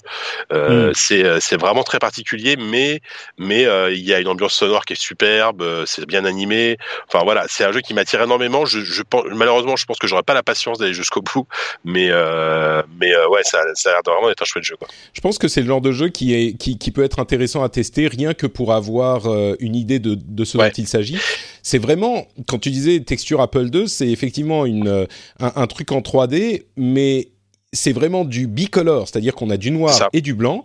Euh, 0.53 0.91
Mm. 0.91 0.93
C'est 0.95 1.25
euh, 1.25 1.39
c'est 1.41 1.57
vraiment 1.61 1.83
très 1.83 1.99
particulier, 1.99 2.57
mais 2.57 3.01
mais 3.39 3.65
euh, 3.67 3.93
il 3.93 4.01
y 4.05 4.13
a 4.15 4.21
une 4.21 4.29
ambiance 4.29 4.55
sonore 4.55 4.85
qui 4.85 4.93
est 4.95 5.01
superbe, 5.01 5.65
c'est 5.87 6.07
bien 6.07 6.25
animé. 6.25 6.77
Enfin 7.09 7.25
voilà, 7.25 7.45
c'est 7.49 7.65
un 7.65 7.73
jeu 7.73 7.81
qui 7.81 7.95
m'attire 7.95 8.23
énormément. 8.23 8.65
Je, 8.65 8.81
je 8.81 9.03
pense, 9.03 9.25
malheureusement, 9.31 9.77
je 9.77 9.85
pense 9.87 9.99
que 9.99 10.07
j'aurais 10.07 10.23
pas 10.23 10.35
la 10.35 10.43
patience 10.43 10.79
d'aller 10.79 10.95
jusqu'au 10.95 11.23
bout, 11.23 11.47
mais 11.85 12.09
euh, 12.11 12.83
mais 13.01 13.13
ouais, 13.27 13.43
ça, 13.45 13.61
ça 13.75 13.91
a 13.91 13.93
l'air 13.93 14.01
vraiment 14.05 14.31
être 14.31 14.43
un 14.43 14.47
chouette 14.47 14.65
jeu. 14.65 14.77
Quoi. 14.77 14.89
Je 15.13 15.21
pense 15.21 15.39
que 15.39 15.49
c'est 15.49 15.61
le 15.61 15.67
genre 15.67 15.81
de 15.81 15.93
jeu 15.93 16.09
qui, 16.09 16.35
est, 16.35 16.57
qui, 16.57 16.79
qui 16.79 16.91
peut 16.91 17.05
être 17.05 17.19
intéressant 17.19 17.63
à 17.63 17.69
tester 17.69 18.09
rien 18.09 18.35
que 18.35 18.47
pour 18.47 18.73
avoir 18.73 19.27
une 19.61 19.75
idée 19.77 19.99
de, 19.99 20.15
de 20.15 20.45
ce 20.45 20.59
Ouais. 20.59 20.69
dont 20.69 20.75
il 20.77 20.87
s'agit. 20.87 21.19
C'est 21.63 21.79
vraiment, 21.79 22.27
quand 22.47 22.59
tu 22.59 22.71
disais 22.71 23.01
texture 23.01 23.41
Apple 23.41 23.69
II, 23.73 23.89
c'est 23.89 24.09
effectivement 24.09 24.67
une, 24.67 25.07
un, 25.41 25.53
un 25.57 25.67
truc 25.67 25.93
en 25.93 26.01
3D, 26.01 26.65
mais 26.77 27.29
c'est 27.73 27.93
vraiment 27.93 28.25
du 28.25 28.47
bicolor, 28.47 29.09
c'est-à-dire 29.09 29.35
qu'on 29.35 29.51
a 29.51 29.57
du 29.57 29.71
noir 29.71 29.93
Ça. 29.93 30.09
et 30.13 30.21
du 30.21 30.35
blanc. 30.35 30.65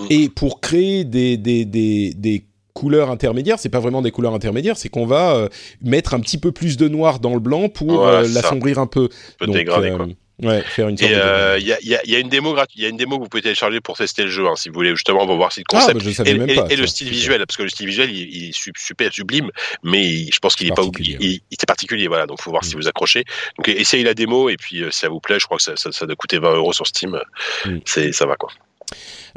Mm. 0.00 0.04
Et 0.10 0.28
pour 0.28 0.60
créer 0.60 1.04
des, 1.04 1.36
des, 1.36 1.64
des, 1.64 2.14
des 2.14 2.44
couleurs 2.74 3.10
intermédiaires, 3.10 3.58
c'est 3.58 3.68
pas 3.68 3.80
vraiment 3.80 4.02
des 4.02 4.10
couleurs 4.10 4.34
intermédiaires, 4.34 4.76
c'est 4.76 4.88
qu'on 4.88 5.06
va 5.06 5.34
euh, 5.34 5.48
mettre 5.82 6.14
un 6.14 6.20
petit 6.20 6.38
peu 6.38 6.52
plus 6.52 6.76
de 6.76 6.88
noir 6.88 7.18
dans 7.18 7.34
le 7.34 7.40
blanc 7.40 7.68
pour 7.68 7.92
Voilà, 7.92 8.20
euh, 8.20 8.28
l'assombrir 8.32 8.78
un 8.78 8.86
peu. 8.86 9.08
Donc, 9.40 9.64
quoi. 9.64 10.06
Ouais, 10.40 10.62
faire 10.62 10.88
une 10.88 10.96
sorte 10.96 11.10
Et 11.10 11.14
de 11.14 11.20
euh, 11.20 11.56
il 11.58 11.66
y, 11.66 11.72
a, 11.72 11.78
il 11.82 11.88
y, 11.88 11.94
a, 11.96 12.00
il 12.04 12.10
y 12.12 12.14
a 12.16 12.20
une 12.20 12.28
démo 12.28 12.52
gratuite, 12.54 12.76
il 12.78 12.82
y 12.84 12.86
a 12.86 12.88
une 12.90 12.96
démo 12.96 13.16
que 13.18 13.24
vous 13.24 13.28
pouvez 13.28 13.42
télécharger 13.42 13.80
pour 13.80 13.96
tester 13.96 14.22
le 14.22 14.30
jeu, 14.30 14.46
hein, 14.46 14.54
si 14.56 14.68
vous 14.68 14.74
voulez 14.76 14.90
justement, 14.90 15.26
voir 15.26 15.50
si 15.52 15.60
le 15.60 15.64
Ah, 15.72 15.80
concept 15.80 16.04
bah, 16.04 16.12
savais 16.12 16.30
et, 16.30 16.34
même 16.34 16.48
et- 16.48 16.54
pas. 16.54 16.66
et 16.70 16.76
le 16.76 16.86
style 16.86 17.08
visuel, 17.10 17.44
parce 17.44 17.56
que 17.56 17.64
le 17.64 17.68
style 17.68 17.86
visuel, 17.86 18.10
il, 18.14 18.34
il 18.36 18.48
est 18.50 18.52
su- 18.56 18.72
super 18.78 19.12
sublime, 19.12 19.50
mais 19.82 20.04
il- 20.06 20.30
je 20.32 20.38
pense 20.38 20.54
qu'il 20.54 20.68
est 20.68 20.74
pas 20.74 20.84
oublié. 20.84 21.16
Il, 21.20 21.30
il 21.30 21.40
est 21.50 21.66
particulier, 21.66 22.06
voilà. 22.06 22.26
Donc, 22.26 22.40
faut 22.40 22.50
voir 22.50 22.64
si 22.64 22.76
vous 22.76 22.86
accrochez. 22.86 23.24
Donc, 23.56 23.68
essayez 23.68 24.04
la 24.04 24.14
démo 24.14 24.48
et 24.48 24.56
puis 24.56 24.84
euh, 24.84 24.90
si 24.92 25.00
ça 25.00 25.08
vous 25.08 25.18
plaît, 25.20 25.38
je 25.40 25.46
crois 25.46 25.56
que 25.56 25.62
ça, 25.64 25.76
ça, 25.76 25.90
ça 25.90 26.06
doit 26.06 26.14
coûter 26.16 26.38
20 26.38 26.54
euros 26.54 26.72
sur 26.72 26.86
Steam. 26.86 27.18
Mm. 27.64 27.78
C'est, 27.84 28.12
ça 28.12 28.24
va 28.26 28.36
quoi. 28.36 28.50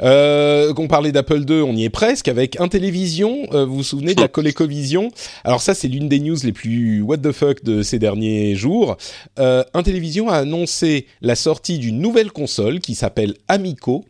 Euh, 0.02 0.72
qu'on 0.74 0.88
parlait 0.88 1.12
d'Apple 1.12 1.44
II, 1.48 1.60
on 1.62 1.74
y 1.74 1.84
est 1.84 1.90
presque 1.90 2.28
avec 2.28 2.58
Intellivision. 2.60 3.46
Euh, 3.52 3.64
vous 3.64 3.76
vous 3.76 3.82
souvenez 3.82 4.14
de 4.14 4.20
la 4.20 4.28
ColecoVision? 4.36 5.10
Alors 5.44 5.60
ça, 5.60 5.74
c'est 5.74 5.88
l'une 5.88 6.08
des 6.08 6.20
news 6.20 6.36
les 6.42 6.52
plus 6.52 7.02
what 7.02 7.18
the 7.18 7.32
fuck 7.32 7.62
de 7.62 7.82
ces 7.82 7.98
derniers 7.98 8.54
jours. 8.54 8.96
Euh, 9.38 9.62
Intellivision 9.74 10.28
a 10.28 10.36
annoncé 10.36 11.06
la 11.20 11.34
sortie 11.34 11.78
d'une 11.78 12.00
nouvelle 12.00 12.32
console 12.32 12.80
qui 12.80 12.94
s'appelle 12.94 13.34
Amico. 13.48 14.04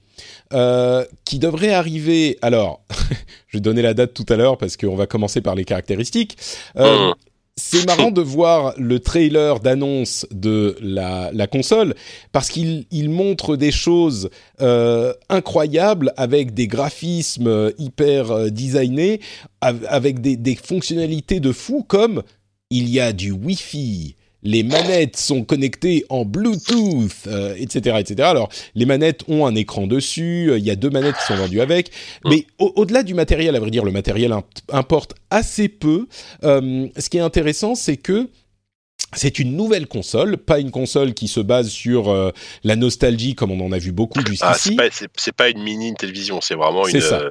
euh, 0.52 1.04
qui 1.24 1.38
devrait 1.38 1.72
arriver. 1.72 2.38
Alors, 2.42 2.82
je 3.48 3.56
vais 3.56 3.60
donner 3.60 3.82
la 3.82 3.94
date 3.94 4.12
tout 4.14 4.26
à 4.28 4.36
l'heure 4.36 4.58
parce 4.58 4.76
qu'on 4.76 4.94
va 4.94 5.06
commencer 5.06 5.40
par 5.40 5.54
les 5.54 5.64
caractéristiques. 5.64 6.36
Euh, 6.76 7.10
Mm. 7.10 7.14
C'est 7.56 7.84
marrant 7.86 8.10
de 8.10 8.22
voir 8.22 8.74
le 8.78 8.98
trailer 8.98 9.60
d'annonce 9.60 10.26
de 10.30 10.76
la, 10.80 11.30
la 11.32 11.46
console 11.46 11.94
parce 12.32 12.48
qu'il 12.48 12.86
il 12.90 13.10
montre 13.10 13.56
des 13.56 13.70
choses 13.70 14.30
euh, 14.62 15.12
incroyables 15.28 16.12
avec 16.16 16.54
des 16.54 16.66
graphismes 16.66 17.46
euh, 17.48 17.70
hyper 17.78 18.30
euh, 18.30 18.48
designés, 18.50 19.20
av- 19.60 19.84
avec 19.88 20.20
des, 20.20 20.36
des 20.36 20.54
fonctionnalités 20.56 21.40
de 21.40 21.52
fou 21.52 21.84
comme 21.86 22.22
il 22.70 22.88
y 22.88 23.00
a 23.00 23.12
du 23.12 23.32
Wi-Fi. 23.32 24.16
Les 24.44 24.62
manettes 24.64 25.16
sont 25.16 25.44
connectées 25.44 26.04
en 26.08 26.24
Bluetooth, 26.24 27.12
euh, 27.28 27.54
etc., 27.58 27.96
etc. 28.00 28.28
Alors, 28.28 28.48
les 28.74 28.86
manettes 28.86 29.22
ont 29.28 29.46
un 29.46 29.54
écran 29.54 29.86
dessus. 29.86 30.48
euh, 30.50 30.58
Il 30.58 30.64
y 30.64 30.70
a 30.70 30.76
deux 30.76 30.90
manettes 30.90 31.16
qui 31.16 31.26
sont 31.26 31.36
vendues 31.36 31.60
avec. 31.60 31.90
Mais 32.24 32.46
au- 32.58 32.72
au-delà 32.76 33.02
du 33.04 33.14
matériel, 33.14 33.54
à 33.56 33.60
vrai 33.60 33.70
dire, 33.70 33.84
le 33.84 33.92
matériel 33.92 34.32
imp- 34.32 34.44
importe 34.72 35.14
assez 35.30 35.68
peu. 35.68 36.06
Euh, 36.44 36.88
ce 36.98 37.08
qui 37.08 37.18
est 37.18 37.20
intéressant, 37.20 37.74
c'est 37.74 37.96
que 37.96 38.28
c'est 39.14 39.38
une 39.38 39.56
nouvelle 39.56 39.86
console, 39.88 40.38
pas 40.38 40.58
une 40.58 40.70
console 40.70 41.12
qui 41.12 41.28
se 41.28 41.40
base 41.40 41.68
sur 41.68 42.08
euh, 42.10 42.30
la 42.64 42.76
nostalgie 42.76 43.34
comme 43.34 43.50
on 43.50 43.60
en 43.64 43.70
a 43.72 43.78
vu 43.78 43.92
beaucoup 43.92 44.20
Ah, 44.24 44.28
jusqu'ici. 44.28 44.70
c'est 44.70 44.76
pas, 44.76 44.88
c'est, 44.90 45.08
c'est 45.16 45.34
pas 45.36 45.50
une 45.50 45.62
mini 45.62 45.92
télévision, 45.94 46.40
c'est 46.40 46.54
vraiment 46.54 46.84
C'est 46.84 46.92
une. 46.94 47.00
ça. 47.00 47.20
euh, 47.20 47.30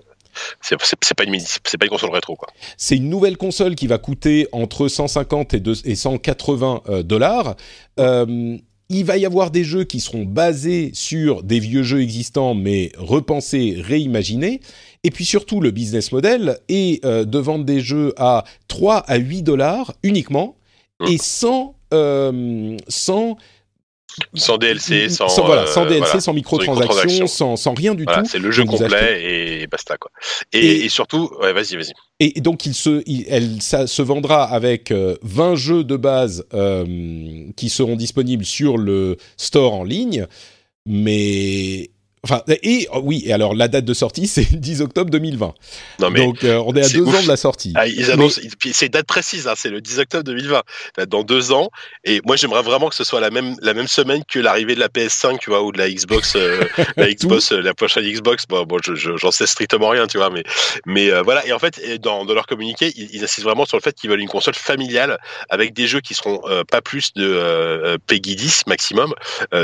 c'est, 0.61 0.77
pas 1.15 1.23
une 1.23 1.39
c'est 1.39 1.77
pas 1.77 1.85
une 1.85 1.91
console 1.91 2.11
rétro 2.11 2.35
quoi. 2.35 2.49
C'est 2.77 2.97
une 2.97 3.09
nouvelle 3.09 3.37
console 3.37 3.75
qui 3.75 3.87
va 3.87 3.97
coûter 3.97 4.47
entre 4.51 4.87
150 4.87 5.53
et, 5.53 5.59
deux- 5.59 5.87
et 5.87 5.95
180 5.95 6.81
euh, 6.89 7.03
dollars. 7.03 7.55
Euh, 7.99 8.57
il 8.93 9.05
va 9.05 9.15
y 9.17 9.25
avoir 9.25 9.51
des 9.51 9.63
jeux 9.63 9.85
qui 9.85 10.01
seront 10.01 10.25
basés 10.25 10.91
sur 10.93 11.43
des 11.43 11.59
vieux 11.59 11.83
jeux 11.83 12.01
existants, 12.01 12.53
mais 12.53 12.91
repensés, 12.97 13.75
réimaginés. 13.79 14.59
Et 15.05 15.11
puis 15.11 15.23
surtout, 15.23 15.61
le 15.61 15.71
business 15.71 16.11
model 16.11 16.57
est 16.67 17.03
euh, 17.05 17.23
de 17.23 17.39
vendre 17.39 17.63
des 17.63 17.79
jeux 17.79 18.13
à 18.17 18.43
3 18.67 18.97
à 18.97 19.15
8 19.15 19.43
dollars 19.43 19.93
uniquement, 20.03 20.57
et 21.07 21.17
sans, 21.17 21.75
euh, 21.93 22.75
sans 22.89 23.37
Sans 24.33 24.57
DLC, 24.57 25.09
sans. 25.09 25.27
voilà, 25.45 25.63
euh, 25.63 25.65
sans 25.67 25.85
DLC, 25.85 25.99
voilà. 26.05 26.19
sans 26.21 26.33
microtransactions, 26.33 26.81
microtransactions. 26.81 27.27
sans, 27.27 27.55
sans 27.55 27.73
rien 27.73 27.95
du 27.95 28.03
Voilà, 28.03 28.23
tout. 28.23 28.29
c'est 28.29 28.39
le 28.39 28.51
jeu 28.51 28.65
complet 28.65 29.61
et 29.61 29.67
basta 29.67 29.97
quoi. 29.97 30.11
Et, 30.53 30.59
Et- 30.59 30.85
et 30.85 30.89
surtout, 30.89 31.29
ouais, 31.41 31.53
vas-y, 31.53 31.75
vas-y. 31.75 31.93
Et 32.19 32.41
donc, 32.41 32.65
il 32.65 32.73
se, 32.73 33.01
il- 33.05 33.25
elle, 33.29 33.61
ça 33.61 33.87
se 33.87 34.01
vendra 34.01 34.43
avec 34.43 34.91
euh, 34.91 35.15
20 35.23 35.55
jeux 35.55 35.83
de 35.83 35.95
base 35.95 36.45
euh, 36.53 36.85
qui 37.55 37.69
seront 37.69 37.95
disponibles 37.95 38.45
sur 38.45 38.77
le 38.77 39.17
store 39.37 39.73
en 39.73 39.83
ligne. 39.83 40.27
Mais 40.85 41.89
Enfin, 42.23 42.43
et 42.47 42.87
oh, 42.93 43.01
oui, 43.03 43.23
et 43.25 43.33
alors 43.33 43.55
la 43.55 43.67
date 43.67 43.83
de 43.83 43.93
sortie, 43.95 44.27
c'est 44.27 44.43
10 44.59 44.81
octobre 44.81 45.09
2020. 45.09 45.53
Non, 45.99 46.09
mais 46.11 46.19
Donc, 46.23 46.43
euh, 46.43 46.61
on 46.67 46.75
est 46.75 46.85
à 46.85 46.89
deux 46.89 47.01
ouf. 47.01 47.15
ans 47.15 47.23
de 47.23 47.27
la 47.27 47.35
sortie. 47.35 47.73
Ah, 47.75 47.87
ils 47.87 48.11
annoncent, 48.11 48.39
puis 48.59 48.73
c'est 48.73 48.89
date 48.89 49.07
précise, 49.07 49.47
hein, 49.47 49.53
c'est 49.57 49.69
le 49.71 49.81
10 49.81 49.97
octobre 49.99 50.23
2020, 50.25 50.61
Là, 50.97 51.05
dans 51.07 51.23
deux 51.23 51.51
ans. 51.51 51.69
Et 52.03 52.21
moi, 52.25 52.35
j'aimerais 52.35 52.61
vraiment 52.61 52.89
que 52.89 52.95
ce 52.95 53.03
soit 53.03 53.21
la 53.21 53.31
même, 53.31 53.55
la 53.61 53.73
même 53.73 53.87
semaine 53.87 54.21
que 54.23 54.37
l'arrivée 54.37 54.75
de 54.75 54.79
la 54.79 54.87
PS5, 54.87 55.39
tu 55.39 55.49
vois, 55.49 55.63
ou 55.63 55.71
de 55.71 55.79
la 55.79 55.89
Xbox, 55.89 56.35
euh, 56.35 56.63
la 56.95 57.11
Xbox, 57.11 57.53
euh, 57.53 57.61
la 57.61 57.73
prochaine 57.73 58.03
Xbox. 58.03 58.43
Bon, 58.47 58.63
bon, 58.65 58.77
je- 58.85 58.93
je- 58.93 59.17
j'en 59.17 59.31
sais 59.31 59.47
strictement 59.47 59.89
rien, 59.89 60.05
tu 60.05 60.17
vois, 60.17 60.29
mais, 60.29 60.43
mais 60.85 61.09
voilà. 61.23 61.43
Et 61.47 61.53
en 61.53 61.59
fait, 61.59 61.81
dans, 62.01 62.23
dans 62.25 62.35
leur 62.35 62.45
communiqué, 62.45 62.93
ils, 62.95 63.09
ils 63.15 63.23
insistent 63.23 63.43
vraiment 63.45 63.65
sur 63.65 63.77
le 63.77 63.81
fait 63.81 63.93
qu'ils 63.95 64.11
veulent 64.11 64.21
une 64.21 64.29
console 64.29 64.53
familiale 64.53 65.17
avec 65.49 65.73
des 65.73 65.87
jeux 65.87 66.01
qui 66.01 66.13
seront 66.13 66.39
pas 66.69 66.81
plus 66.81 67.13
de 67.15 67.97
Peggy 68.05 68.35
10 68.35 68.67
maximum. 68.67 69.13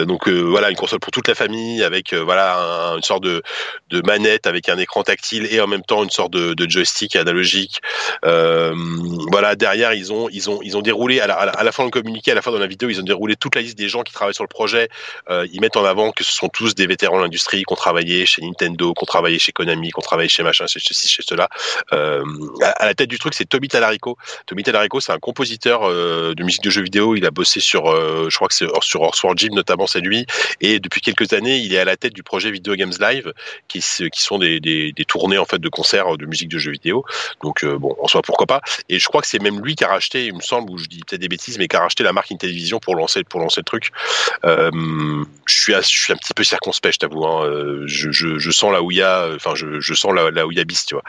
Donc 0.08 0.28
voilà, 0.28 0.72
une 0.72 0.76
console 0.76 1.00
pour 1.00 1.12
toute 1.12 1.28
la 1.28 1.36
famille 1.36 1.84
avec 1.84 2.14
euh, 2.14 2.24
une 2.56 3.04
sorte 3.04 3.24
de, 3.24 3.42
manette 4.06 4.48
avec 4.48 4.70
un 4.70 4.78
écran 4.78 5.04
tactile 5.04 5.48
et 5.52 5.60
en 5.60 5.68
même 5.68 5.82
temps 5.82 6.04
une 6.04 6.10
sorte 6.10 6.32
de, 6.32 6.70
joystick 6.70 7.16
analogique. 7.16 7.80
Euh, 8.26 8.74
voilà, 9.32 9.56
derrière 9.56 9.94
ils 9.94 10.12
ont 10.12 10.28
ils 10.30 10.50
ont 10.50 10.60
ils 10.62 10.76
ont 10.76 10.82
déroulé 10.82 11.20
à 11.22 11.28
la, 11.28 11.36
à 11.36 11.46
la, 11.46 11.52
à 11.54 11.64
la 11.64 11.72
communiqué, 11.72 12.32
à 12.32 12.36
la 12.36 12.42
fin 12.42 12.52
de 12.52 12.58
la 12.58 12.68
vidéo, 12.68 12.90
ils 12.90 13.00
ont 13.00 13.04
déroulé 13.04 13.36
toute 13.36 13.56
la 13.56 13.62
liste 13.62 13.78
des 13.78 13.88
gens 13.88 14.04
qui 14.04 14.14
travaillent 14.14 14.34
sur 14.34 14.44
le 14.44 14.50
projet. 14.50 14.90
Euh, 15.30 15.48
ils 15.54 15.62
mettent 15.62 15.78
en 15.78 15.86
avant 15.86 16.12
que 16.12 16.24
ce 16.24 16.32
sont 16.32 16.50
tous 16.50 16.76
des 16.76 16.88
vétérans 16.88 17.18
de 17.18 17.24
l'industrie, 17.24 17.64
qui 17.64 17.74
ont 17.74 17.76
travaillé 17.76 18.26
chez 18.26 18.42
Nintendo, 18.42 18.94
qui 18.94 19.04
ont 19.04 19.06
travaillé 19.06 19.40
chez 19.40 19.52
Konami, 19.52 19.90
qui 19.90 19.98
ont 19.98 20.02
travaillé 20.02 20.28
chez 20.28 20.44
machin, 20.44 20.68
chez 20.68 20.80
ceci, 20.80 21.08
chez 21.08 21.24
cela. 21.26 21.48
Euh, 21.94 22.24
à, 22.62 22.86
la 22.86 22.94
tête 22.94 23.10
du 23.10 23.20
truc, 23.20 23.34
c'est 23.34 23.46
Tommy 23.46 23.68
Talarico. 23.68 24.18
Tommy 24.46 24.64
Talarico, 24.64 25.00
c'est 25.00 25.14
un 25.14 25.20
compositeur 25.20 25.90
de 25.90 26.44
musique 26.44 26.64
de 26.64 26.70
jeux 26.70 26.84
vidéo. 26.84 27.16
Il 27.16 27.26
a 27.26 27.32
bossé 27.32 27.60
sur, 27.60 27.86
je 28.30 28.36
crois 28.36 28.48
que 28.48 28.54
c'est 28.54 28.68
sur 28.82 29.04
Earthworm 29.04 29.38
Jim 29.38 29.50
notamment, 29.54 29.88
c'est 29.88 30.02
lui. 30.02 30.26
Et 30.62 30.80
depuis 30.80 31.02
quelques 31.02 31.34
années, 31.34 31.58
il 31.58 31.74
est 31.74 31.80
à 31.80 31.86
la 31.86 31.98
tête 31.98 32.14
du 32.14 32.24
projet 32.24 32.37
Video 32.46 32.76
Games 32.76 32.94
Live, 33.00 33.34
qui, 33.68 33.80
qui 33.80 34.22
sont 34.22 34.38
des, 34.40 34.60
des, 34.60 34.92
des 34.92 35.06
tournées 35.06 35.38
en 35.38 35.46
fait 35.46 35.60
de 35.60 35.70
concerts 35.70 36.18
de 36.18 36.26
musique 36.26 36.50
de 36.50 36.58
jeux 36.58 36.72
vidéo. 36.72 37.04
Donc 37.44 37.64
euh, 37.64 37.78
bon, 37.78 37.96
en 38.02 38.08
soi 38.08 38.22
pourquoi 38.22 38.46
pas. 38.48 38.62
Et 38.90 39.00
je 39.00 39.06
crois 39.08 39.22
que 39.22 39.28
c'est 39.28 39.42
même 39.42 39.60
lui 39.64 39.76
qui 39.76 39.84
a 39.84 39.88
racheté, 39.88 40.26
il 40.28 40.36
me 40.36 40.42
semble, 40.42 40.72
ou 40.72 40.78
je 40.78 40.86
dis 40.86 41.02
peut-être 41.08 41.22
des 41.22 41.28
bêtises, 41.28 41.58
mais 41.58 41.68
qui 41.68 41.76
a 41.76 41.80
racheté 41.82 42.04
la 42.04 42.14
marque 42.14 42.32
Intellivision 42.32 42.80
pour 42.80 42.96
lancer 42.96 43.24
pour 43.24 43.40
lancer 43.40 43.62
le 43.62 43.66
truc. 43.66 43.90
Euh, 44.46 44.72
je 45.46 45.54
suis 45.62 45.74
à- 45.74 45.82
je 45.82 45.88
suis 45.88 46.14
un 46.14 46.18
petit 46.18 46.34
peu 46.34 46.44
circonspect, 46.44 46.94
je 46.96 47.00
t'avoue. 47.00 47.26
Hein. 47.26 47.46
Euh, 47.46 47.84
Je, 47.88 48.12
je, 48.12 48.38
je 48.38 48.52
sens 48.52 48.72
là 48.72 48.82
où 48.82 48.92
il 48.92 48.98
y 48.98 49.02
a, 49.02 49.30
enfin 49.36 49.56
je, 49.56 49.80
je 49.80 49.94
sens 49.94 50.14
là, 50.14 50.30
là 50.32 50.46
où 50.46 50.52
il 50.52 50.58
y 50.58 50.62
a 50.62 50.64
bis, 50.66 50.86
tu 50.86 50.96
vois. 50.96 51.04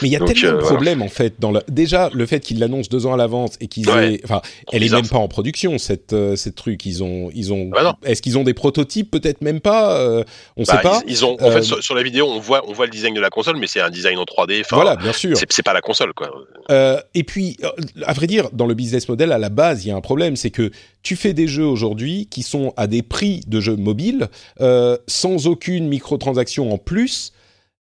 Mais 0.00 0.08
il 0.08 0.12
y 0.12 0.16
a 0.16 0.18
Donc, 0.18 0.28
tellement 0.28 0.42
de 0.48 0.52
voilà. 0.58 0.66
problèmes 0.68 1.02
en 1.02 1.08
fait 1.08 1.34
dans 1.38 1.50
la... 1.50 1.62
déjà 1.68 2.10
le 2.12 2.26
fait 2.26 2.40
qu'ils 2.40 2.58
l'annoncent 2.58 2.88
deux 2.90 3.06
ans 3.06 3.14
à 3.14 3.16
l'avance 3.16 3.56
et 3.60 3.68
qu'ils 3.68 3.88
Ouais. 3.88 4.14
aient, 4.14 4.20
enfin, 4.24 4.40
elle 4.72 4.82
est 4.82 4.92
même 4.92 5.08
pas 5.08 5.18
en 5.18 5.28
production 5.28 5.76
cette 5.78 6.14
cette 6.36 6.54
truc. 6.54 6.86
Ils 6.86 7.02
ont 7.02 7.30
ils 7.34 7.52
ont. 7.52 7.70
Ah 7.76 7.82
bah. 7.82 7.96
Est-ce 8.04 8.22
qu'ils 8.22 8.38
ont 8.38 8.44
des 8.44 8.54
prototypes? 8.54 9.10
Peut-être 9.10 9.42
même 9.42 9.60
pas. 9.60 9.98
euh, 9.98 10.24
on 10.56 10.64
Bah, 10.64 10.72
sait 10.76 10.82
pas. 10.82 11.00
Ils, 11.06 11.12
ils 11.12 11.24
ont, 11.24 11.36
en 11.40 11.46
Euh, 11.46 11.52
fait, 11.52 11.62
sur, 11.62 11.82
sur 11.82 11.94
la 11.94 12.02
vidéo, 12.02 12.26
on 12.28 12.38
voit, 12.40 12.62
on 12.68 12.72
voit 12.72 12.86
le 12.86 12.90
design 12.90 13.14
de 13.14 13.20
la 13.20 13.30
console, 13.30 13.56
mais 13.56 13.66
c'est 13.66 13.80
un 13.80 13.90
design 13.90 14.18
en 14.18 14.24
3D. 14.24 14.60
Enfin, 14.60 14.76
voilà, 14.76 14.96
bien 14.96 15.12
sûr. 15.12 15.36
c'est 15.48 15.62
pas 15.62 15.72
la 15.72 15.80
console, 15.80 16.12
quoi. 16.14 16.30
Euh, 16.70 17.00
et 17.14 17.24
puis, 17.24 17.56
euh, 17.64 17.70
à 18.04 18.12
vrai 18.12 18.26
dire, 18.26 18.50
dans 18.52 18.66
le 18.66 18.74
business 18.74 19.08
model, 19.08 19.32
à 19.32 19.38
la 19.38 19.48
base, 19.48 19.84
il 19.84 19.88
y 19.88 19.90
a 19.90 19.96
un 19.96 20.00
problème, 20.00 20.36
c'est 20.36 20.50
que 20.50 20.70
tu 21.02 21.16
fais 21.16 21.32
des 21.34 21.48
jeux 21.48 21.64
aujourd'hui 21.66 22.26
qui 22.30 22.42
sont 22.42 22.72
à 22.76 22.86
des 22.86 23.02
prix 23.02 23.40
de 23.46 23.60
jeux 23.60 23.76
mobiles, 23.76 24.28
euh, 24.60 24.96
sans 25.06 25.46
aucune 25.46 25.88
microtransaction 25.88 26.72
en 26.72 26.78
plus. 26.78 27.32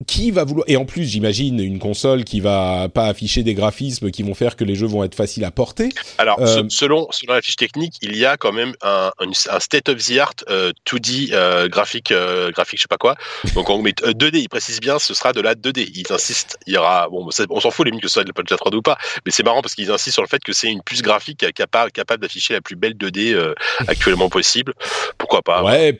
Qui 0.06 0.30
va 0.30 0.44
vouloir 0.44 0.64
et 0.68 0.76
en 0.76 0.84
plus 0.84 1.04
j'imagine 1.04 1.60
une 1.60 1.78
console 1.78 2.24
qui 2.24 2.40
va 2.40 2.88
pas 2.88 3.06
afficher 3.06 3.42
des 3.42 3.54
graphismes 3.54 4.10
qui 4.10 4.22
vont 4.22 4.34
faire 4.34 4.56
que 4.56 4.64
les 4.64 4.74
jeux 4.74 4.86
vont 4.86 5.04
être 5.04 5.14
faciles 5.14 5.44
à 5.44 5.50
porter. 5.50 5.90
Alors, 6.18 6.40
Euh, 6.40 6.62
se- 6.68 6.76
selon, 6.76 7.06
selon 7.10 7.34
la 7.34 7.42
fiche 7.42 7.56
technique, 7.56 7.94
il 8.02 8.16
y 8.16 8.24
a 8.24 8.36
quand 8.36 8.52
même 8.52 8.74
un, 8.82 9.10
un, 9.18 9.60
state 9.60 9.88
of 9.88 9.98
the 10.04 10.18
art 10.18 10.32
euh, 10.48 10.72
2D 10.90 11.30
euh, 11.32 11.68
graphique, 11.68 12.10
euh, 12.12 12.50
graphique, 12.50 12.78
je 12.78 12.82
sais 12.82 12.88
pas 12.88 12.96
quoi. 12.98 13.16
Donc, 13.54 13.70
on 13.70 13.80
met 13.82 13.94
euh, 14.04 14.12
2D. 14.12 14.38
Il 14.38 14.48
précise 14.48 14.80
bien, 14.80 14.98
ce 14.98 15.14
sera 15.14 15.32
de 15.32 15.40
la 15.40 15.54
2D. 15.54 15.90
Ils 15.94 16.12
insistent. 16.12 16.58
Il 16.66 16.74
y 16.74 16.76
aura, 16.76 17.08
bon, 17.08 17.28
on 17.50 17.60
s'en 17.60 17.70
fout 17.70 17.86
les 17.86 17.92
que 17.92 18.08
ce 18.08 18.14
soit 18.14 18.24
de 18.24 18.32
la 18.50 18.56
3D 18.56 18.76
ou 18.76 18.82
pas, 18.82 18.98
mais 19.24 19.30
c'est 19.32 19.42
marrant 19.44 19.62
parce 19.62 19.74
qu'ils 19.74 19.90
insistent 19.90 20.14
sur 20.14 20.22
le 20.22 20.28
fait 20.28 20.42
que 20.42 20.52
c'est 20.52 20.70
une 20.70 20.82
puce 20.82 21.02
graphique 21.02 21.44
capable, 21.54 21.92
capable 21.92 22.22
d'afficher 22.22 22.54
la 22.54 22.60
plus 22.60 22.76
belle 22.76 22.94
2D 22.94 23.32
euh, 23.34 23.54
actuellement 23.86 24.28
possible. 24.28 24.74
Pourquoi 25.18 25.42
pas? 25.42 25.62
Ouais, 25.62 25.92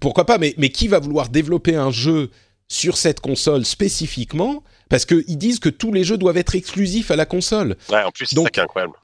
pourquoi 0.00 0.24
pas, 0.24 0.38
mais, 0.38 0.54
mais 0.56 0.70
qui 0.70 0.88
va 0.88 0.98
vouloir 0.98 1.28
développer 1.28 1.74
un 1.76 1.90
jeu 1.90 2.30
sur 2.70 2.96
cette 2.96 3.20
console 3.20 3.66
spécifiquement 3.66 4.62
Parce 4.88 5.04
qu'ils 5.04 5.36
disent 5.38 5.58
que 5.60 5.68
tous 5.68 5.92
les 5.92 6.02
jeux 6.04 6.16
doivent 6.16 6.36
être 6.38 6.54
exclusifs 6.54 7.10
à 7.10 7.16
la 7.16 7.26
console. 7.26 7.76
Ouais, 7.90 8.02
en 8.02 8.10
plus, 8.10 8.26
c'est 8.26 8.34
Donc- 8.36 8.46
ça 8.46 8.50
qui 8.50 8.60
est 8.60 8.62
incroyable. 8.62 8.94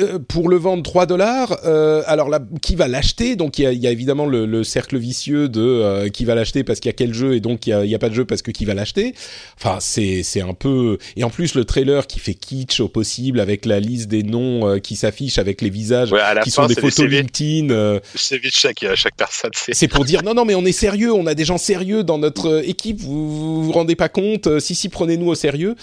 Euh, 0.00 0.18
pour 0.18 0.48
le 0.48 0.56
vendre 0.56 0.82
3 0.82 1.04
dollars, 1.04 1.58
euh, 1.66 2.02
alors 2.06 2.30
là, 2.30 2.40
qui 2.62 2.76
va 2.76 2.88
l'acheter? 2.88 3.36
Donc 3.36 3.58
il 3.58 3.64
y 3.64 3.66
a, 3.66 3.72
il 3.72 3.78
y 3.78 3.86
a 3.86 3.90
évidemment 3.90 4.24
le, 4.24 4.46
le 4.46 4.64
cercle 4.64 4.96
vicieux 4.96 5.50
de 5.50 5.60
euh, 5.60 6.08
qui 6.08 6.24
va 6.24 6.34
l'acheter 6.34 6.64
parce 6.64 6.80
qu'il 6.80 6.88
y 6.88 6.94
a 6.94 6.94
quel 6.94 7.12
jeu 7.12 7.34
et 7.34 7.40
donc 7.40 7.66
il 7.66 7.72
y 7.84 7.94
a, 7.94 7.98
pas 7.98 8.08
de 8.08 8.14
jeu 8.14 8.24
parce 8.24 8.40
que 8.40 8.50
qui 8.50 8.64
va 8.64 8.72
l'acheter. 8.72 9.14
Enfin 9.58 9.80
c'est 9.80 10.22
c'est 10.22 10.40
un 10.40 10.54
peu 10.54 10.96
et 11.16 11.24
en 11.24 11.28
plus 11.28 11.54
le 11.54 11.66
trailer 11.66 12.06
qui 12.06 12.20
fait 12.20 12.32
kitsch 12.32 12.80
au 12.80 12.88
possible 12.88 13.38
avec 13.38 13.66
la 13.66 13.80
liste 13.80 14.08
des 14.08 14.22
noms 14.22 14.66
euh, 14.66 14.78
qui 14.78 14.96
s'affichent 14.96 15.36
avec 15.36 15.60
les 15.60 15.68
visages 15.68 16.10
Ouais, 16.10 16.20
à 16.22 16.32
la 16.32 16.40
qui 16.40 16.50
fin, 16.50 16.62
sont 16.62 16.68
des 16.68 16.74
c'est 16.74 16.80
photos 16.80 16.96
CV, 16.96 17.18
LinkedIn. 17.20 17.68
euh, 17.68 18.00
CV 18.14 18.48
de 18.48 18.52
chaque, 18.54 18.86
chaque 18.94 19.16
personne. 19.16 19.50
C'est 19.54 19.74
c'est 19.74 19.88
pour 19.88 20.04
dire 20.06 20.22
non 20.22 20.32
non 20.32 20.46
mais 20.46 20.54
on 20.54 20.64
est 20.64 20.72
sérieux, 20.72 21.12
on 21.12 21.26
a 21.26 21.34
des 21.34 21.44
gens 21.44 21.58
sérieux 21.58 22.02
dans 22.02 22.16
notre 22.16 22.66
équipe, 22.66 22.98
vous 22.98 23.28
vous, 23.28 23.64
vous 23.64 23.72
rendez 23.72 23.94
pas 23.94 24.08
compte 24.08 24.58
Si 24.58 24.74
si 24.74 24.88
prenez-nous 24.88 25.26
au 25.28 25.34
sérieux. 25.34 25.74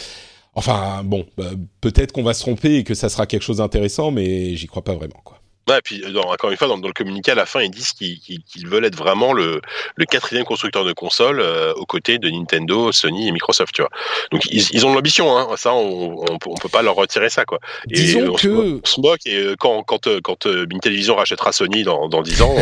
Enfin 0.59 1.03
bon, 1.05 1.25
bah, 1.37 1.51
peut-être 1.79 2.11
qu'on 2.11 2.21
va 2.21 2.33
se 2.33 2.41
tromper 2.41 2.75
et 2.79 2.83
que 2.83 2.93
ça 2.93 3.07
sera 3.07 3.25
quelque 3.25 3.43
chose 3.43 3.57
d'intéressant, 3.57 4.11
mais 4.11 4.57
j'y 4.57 4.67
crois 4.67 4.83
pas 4.83 4.93
vraiment 4.93 5.21
quoi. 5.23 5.38
Ouais, 5.69 5.77
et 5.77 5.81
puis 5.81 6.01
dans- 6.11 6.23
encore 6.31 6.49
une 6.51 6.57
fois, 6.57 6.67
dans, 6.67 6.77
dans 6.77 6.87
le 6.87 6.93
communiqué 6.93 7.31
à 7.31 7.35
la 7.35 7.45
fin, 7.45 7.61
ils 7.61 7.69
disent 7.71 7.91
qu'ils 7.93 8.67
veulent 8.67 8.85
être 8.85 8.95
vraiment 8.95 9.33
le, 9.33 9.61
le 9.95 10.05
quatrième 10.05 10.43
constructeur 10.45 10.83
de 10.85 10.93
consoles 10.93 11.39
euh, 11.39 11.73
aux 11.75 11.85
côtés 11.85 12.17
de 12.17 12.29
Nintendo, 12.29 12.91
Sony 12.91 13.27
et 13.27 13.31
Microsoft, 13.31 13.73
tu 13.73 13.81
vois. 13.81 13.91
Donc 14.31 14.41
ils, 14.51 14.65
ils 14.71 14.85
ont 14.85 14.89
de 14.91 14.95
l'ambition, 14.95 15.37
hein. 15.37 15.47
Ça, 15.57 15.73
on, 15.73 16.23
on, 16.29 16.37
peut- 16.37 16.49
on 16.49 16.55
peut 16.55 16.69
pas 16.69 16.81
leur 16.81 16.95
retirer 16.95 17.29
ça, 17.29 17.45
quoi. 17.45 17.59
Et 17.89 17.93
Disons 17.95 18.29
on, 18.29 18.33
que- 18.33 18.41
se 18.41 18.47
moque, 18.47 18.81
on 18.83 18.87
se 18.87 19.01
moque 19.01 19.19
et 19.25 19.35
euh, 19.35 19.55
quand 19.59 19.83
quand 19.83 20.07
euh, 20.07 20.19
quand 20.23 20.45
euh, 20.45 20.65
Intellivision 20.73 21.15
rachètera 21.15 21.51
Sony 21.51 21.83
dans 21.83 22.09
dans 22.09 22.21
10 22.21 22.41
ans, 22.41 22.55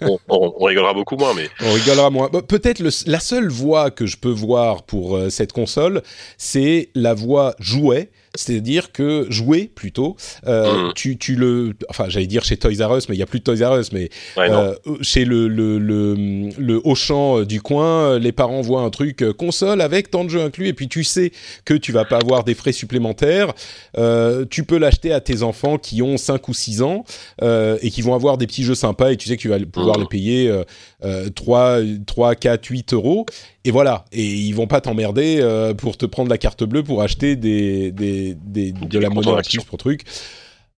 on, 0.28 0.64
rigolera 0.64 0.94
beaucoup 0.94 1.16
moins, 1.16 1.34
mais 1.34 1.48
On 1.62 1.72
rigolera 1.72 2.10
moins. 2.10 2.28
Bah, 2.32 2.40
Peut-être 2.46 2.80
la 3.06 3.20
seule 3.20 3.48
voie 3.48 3.90
que 3.90 4.06
je 4.06 4.16
peux 4.16 4.30
voir 4.30 4.82
pour 4.82 5.16
euh, 5.16 5.30
cette 5.30 5.52
console, 5.52 6.02
c'est 6.38 6.90
la 6.94 7.14
voie 7.14 7.54
jouet. 7.58 8.10
C'est-à-dire 8.36 8.90
que 8.92 9.26
jouer 9.30 9.70
plutôt, 9.72 10.16
euh, 10.46 10.86
Mhm. 10.88 10.92
tu, 10.94 11.16
tu 11.18 11.36
le, 11.36 11.74
enfin 11.88 12.06
j'allais 12.08 12.26
dire 12.26 12.44
chez 12.44 12.56
Toys 12.56 12.84
R 12.84 12.96
Us, 12.96 13.08
mais 13.08 13.14
il 13.14 13.18
y 13.18 13.22
a 13.22 13.26
plus 13.26 13.38
de 13.38 13.44
Toys 13.44 13.64
R 13.68 13.78
Us, 13.78 13.92
mais 13.92 14.10
ouais, 14.36 14.50
euh, 14.50 14.74
chez 15.02 15.24
le 15.24 15.46
le 15.48 15.78
le, 15.78 16.48
le 16.58 16.80
Auchan 16.84 17.38
euh, 17.40 17.44
du 17.46 17.60
coin, 17.62 17.86
euh, 18.14 18.18
les 18.18 18.32
parents 18.32 18.60
voient 18.60 18.80
un 18.82 18.90
truc 18.90 19.22
euh, 19.22 19.32
console 19.32 19.80
avec 19.80 20.10
tant 20.10 20.24
de 20.24 20.30
jeux 20.30 20.42
inclus, 20.42 20.66
et 20.68 20.72
puis 20.72 20.88
tu 20.88 21.04
sais 21.04 21.30
que 21.64 21.74
tu 21.74 21.92
vas 21.92 22.04
pas 22.04 22.18
avoir 22.18 22.42
des 22.44 22.54
frais 22.54 22.72
supplémentaires. 22.72 23.52
Euh, 23.98 24.44
tu 24.50 24.64
peux 24.64 24.78
l'acheter 24.78 25.12
à 25.12 25.20
tes 25.20 25.42
enfants 25.42 25.78
qui 25.78 26.02
ont 26.02 26.16
5 26.16 26.48
ou 26.48 26.54
6 26.54 26.82
ans 26.82 27.04
euh, 27.42 27.78
et 27.82 27.90
qui 27.90 28.02
vont 28.02 28.14
avoir 28.14 28.36
des 28.38 28.46
petits 28.46 28.64
jeux 28.64 28.74
sympas, 28.74 29.12
et 29.12 29.16
tu 29.16 29.28
sais 29.28 29.36
que 29.36 29.42
tu 29.42 29.48
vas 29.48 29.58
pouvoir 29.60 29.96
Mhm. 29.96 30.02
les 30.02 30.08
payer 30.08 30.62
euh, 31.04 31.26
euh, 31.26 31.30
3, 31.30 31.78
3, 32.06 32.34
4, 32.34 32.66
8 32.66 32.92
euros. 32.94 33.26
Et 33.64 33.70
voilà, 33.70 34.04
et 34.12 34.24
ils 34.24 34.52
vont 34.52 34.66
pas 34.66 34.80
t'emmerder 34.80 35.38
euh, 35.40 35.74
pour 35.74 35.96
te 35.96 36.06
prendre 36.06 36.30
la 36.30 36.38
carte 36.38 36.64
bleue 36.64 36.82
pour 36.82 37.02
acheter 37.02 37.36
des, 37.36 37.92
des, 37.92 38.34
des- 38.34 38.72
de 38.72 38.98
la 38.98 39.10
monnaie 39.10 39.28
en 39.28 39.40
plus 39.42 39.62
pour 39.64 39.78
truc. 39.78 40.02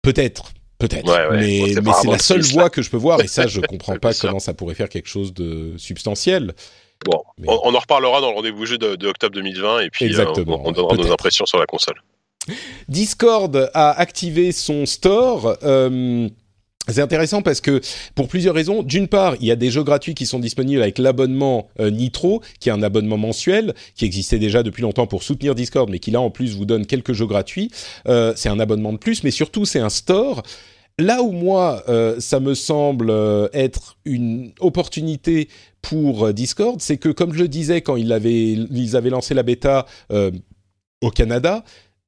Peut-être, 0.02 0.52
peut-être. 0.78 1.06
Ouais, 1.06 1.28
ouais. 1.30 1.40
Mais, 1.40 1.80
Bon, 1.80 1.92
c'est 1.92 2.04
mais 2.06 2.10
la 2.12 2.16
le 2.18 2.22
seule 2.22 2.42
voie 2.42 2.70
que 2.70 2.82
je 2.82 2.90
peux 2.90 2.96
voir, 2.96 3.20
et 3.22 3.26
ça, 3.26 3.46
je 3.46 3.60
comprends 3.68 3.96
pas 3.96 4.12
comment 4.14 4.38
ça 4.40 4.54
pourrait 4.54 4.74
faire 4.74 4.88
quelque 4.88 5.08
chose 5.08 5.32
de 5.34 5.74
substantiel. 5.78 6.52
Bon, 7.04 7.22
Mais- 7.38 7.46
on, 7.48 7.60
on 7.64 7.74
en 7.74 7.78
reparlera 7.78 8.20
dans 8.20 8.30
le 8.30 8.36
rendez-vous 8.36 8.66
jeu 8.66 8.78
de, 8.78 8.96
de 8.96 9.08
octobre 9.08 9.34
2020 9.34 9.80
et 9.80 9.90
puis 9.90 10.04
euh, 10.04 10.08
Exactement, 10.08 10.60
on, 10.64 10.68
on 10.68 10.72
donnera 10.72 10.96
nos 10.96 11.12
impressions 11.12 11.46
sur 11.46 11.58
la 11.58 11.66
console. 11.66 11.96
Discord 12.88 13.70
a 13.74 13.90
activé 13.98 14.52
son 14.52 14.86
store. 14.86 15.56
euh, 15.62 16.28
c'est 16.88 17.00
intéressant 17.00 17.40
parce 17.40 17.60
que 17.60 17.80
pour 18.14 18.28
plusieurs 18.28 18.54
raisons. 18.54 18.82
D'une 18.82 19.08
part, 19.08 19.36
il 19.40 19.46
y 19.46 19.50
a 19.50 19.56
des 19.56 19.70
jeux 19.70 19.82
gratuits 19.82 20.14
qui 20.14 20.26
sont 20.26 20.38
disponibles 20.38 20.82
avec 20.82 20.98
l'abonnement 20.98 21.68
euh, 21.80 21.90
Nitro, 21.90 22.42
qui 22.60 22.68
est 22.68 22.72
un 22.72 22.82
abonnement 22.82 23.16
mensuel, 23.16 23.74
qui 23.94 24.04
existait 24.04 24.38
déjà 24.38 24.62
depuis 24.62 24.82
longtemps 24.82 25.06
pour 25.06 25.22
soutenir 25.22 25.54
Discord, 25.54 25.88
mais 25.88 25.98
qui 25.98 26.10
là 26.10 26.20
en 26.20 26.30
plus 26.30 26.54
vous 26.54 26.66
donne 26.66 26.84
quelques 26.84 27.12
jeux 27.12 27.26
gratuits. 27.26 27.70
Euh, 28.06 28.34
c'est 28.36 28.50
un 28.50 28.60
abonnement 28.60 28.92
de 28.92 28.98
plus, 28.98 29.24
mais 29.24 29.30
surtout 29.30 29.64
c'est 29.64 29.80
un 29.80 29.88
store. 29.88 30.42
Là 30.98 31.22
où 31.22 31.32
moi, 31.32 31.82
euh, 31.88 32.20
ça 32.20 32.38
me 32.38 32.54
semble 32.54 33.12
être 33.52 33.96
une 34.04 34.52
opportunité 34.60 35.48
pour 35.80 36.32
Discord, 36.32 36.80
c'est 36.80 36.98
que 36.98 37.08
comme 37.08 37.32
je 37.32 37.40
le 37.40 37.48
disais 37.48 37.80
quand 37.80 37.96
ils 37.96 38.12
avaient, 38.12 39.10
lancé 39.10 39.34
la 39.34 39.42
bêta 39.42 39.86
au 41.00 41.10
Canada, 41.10 41.64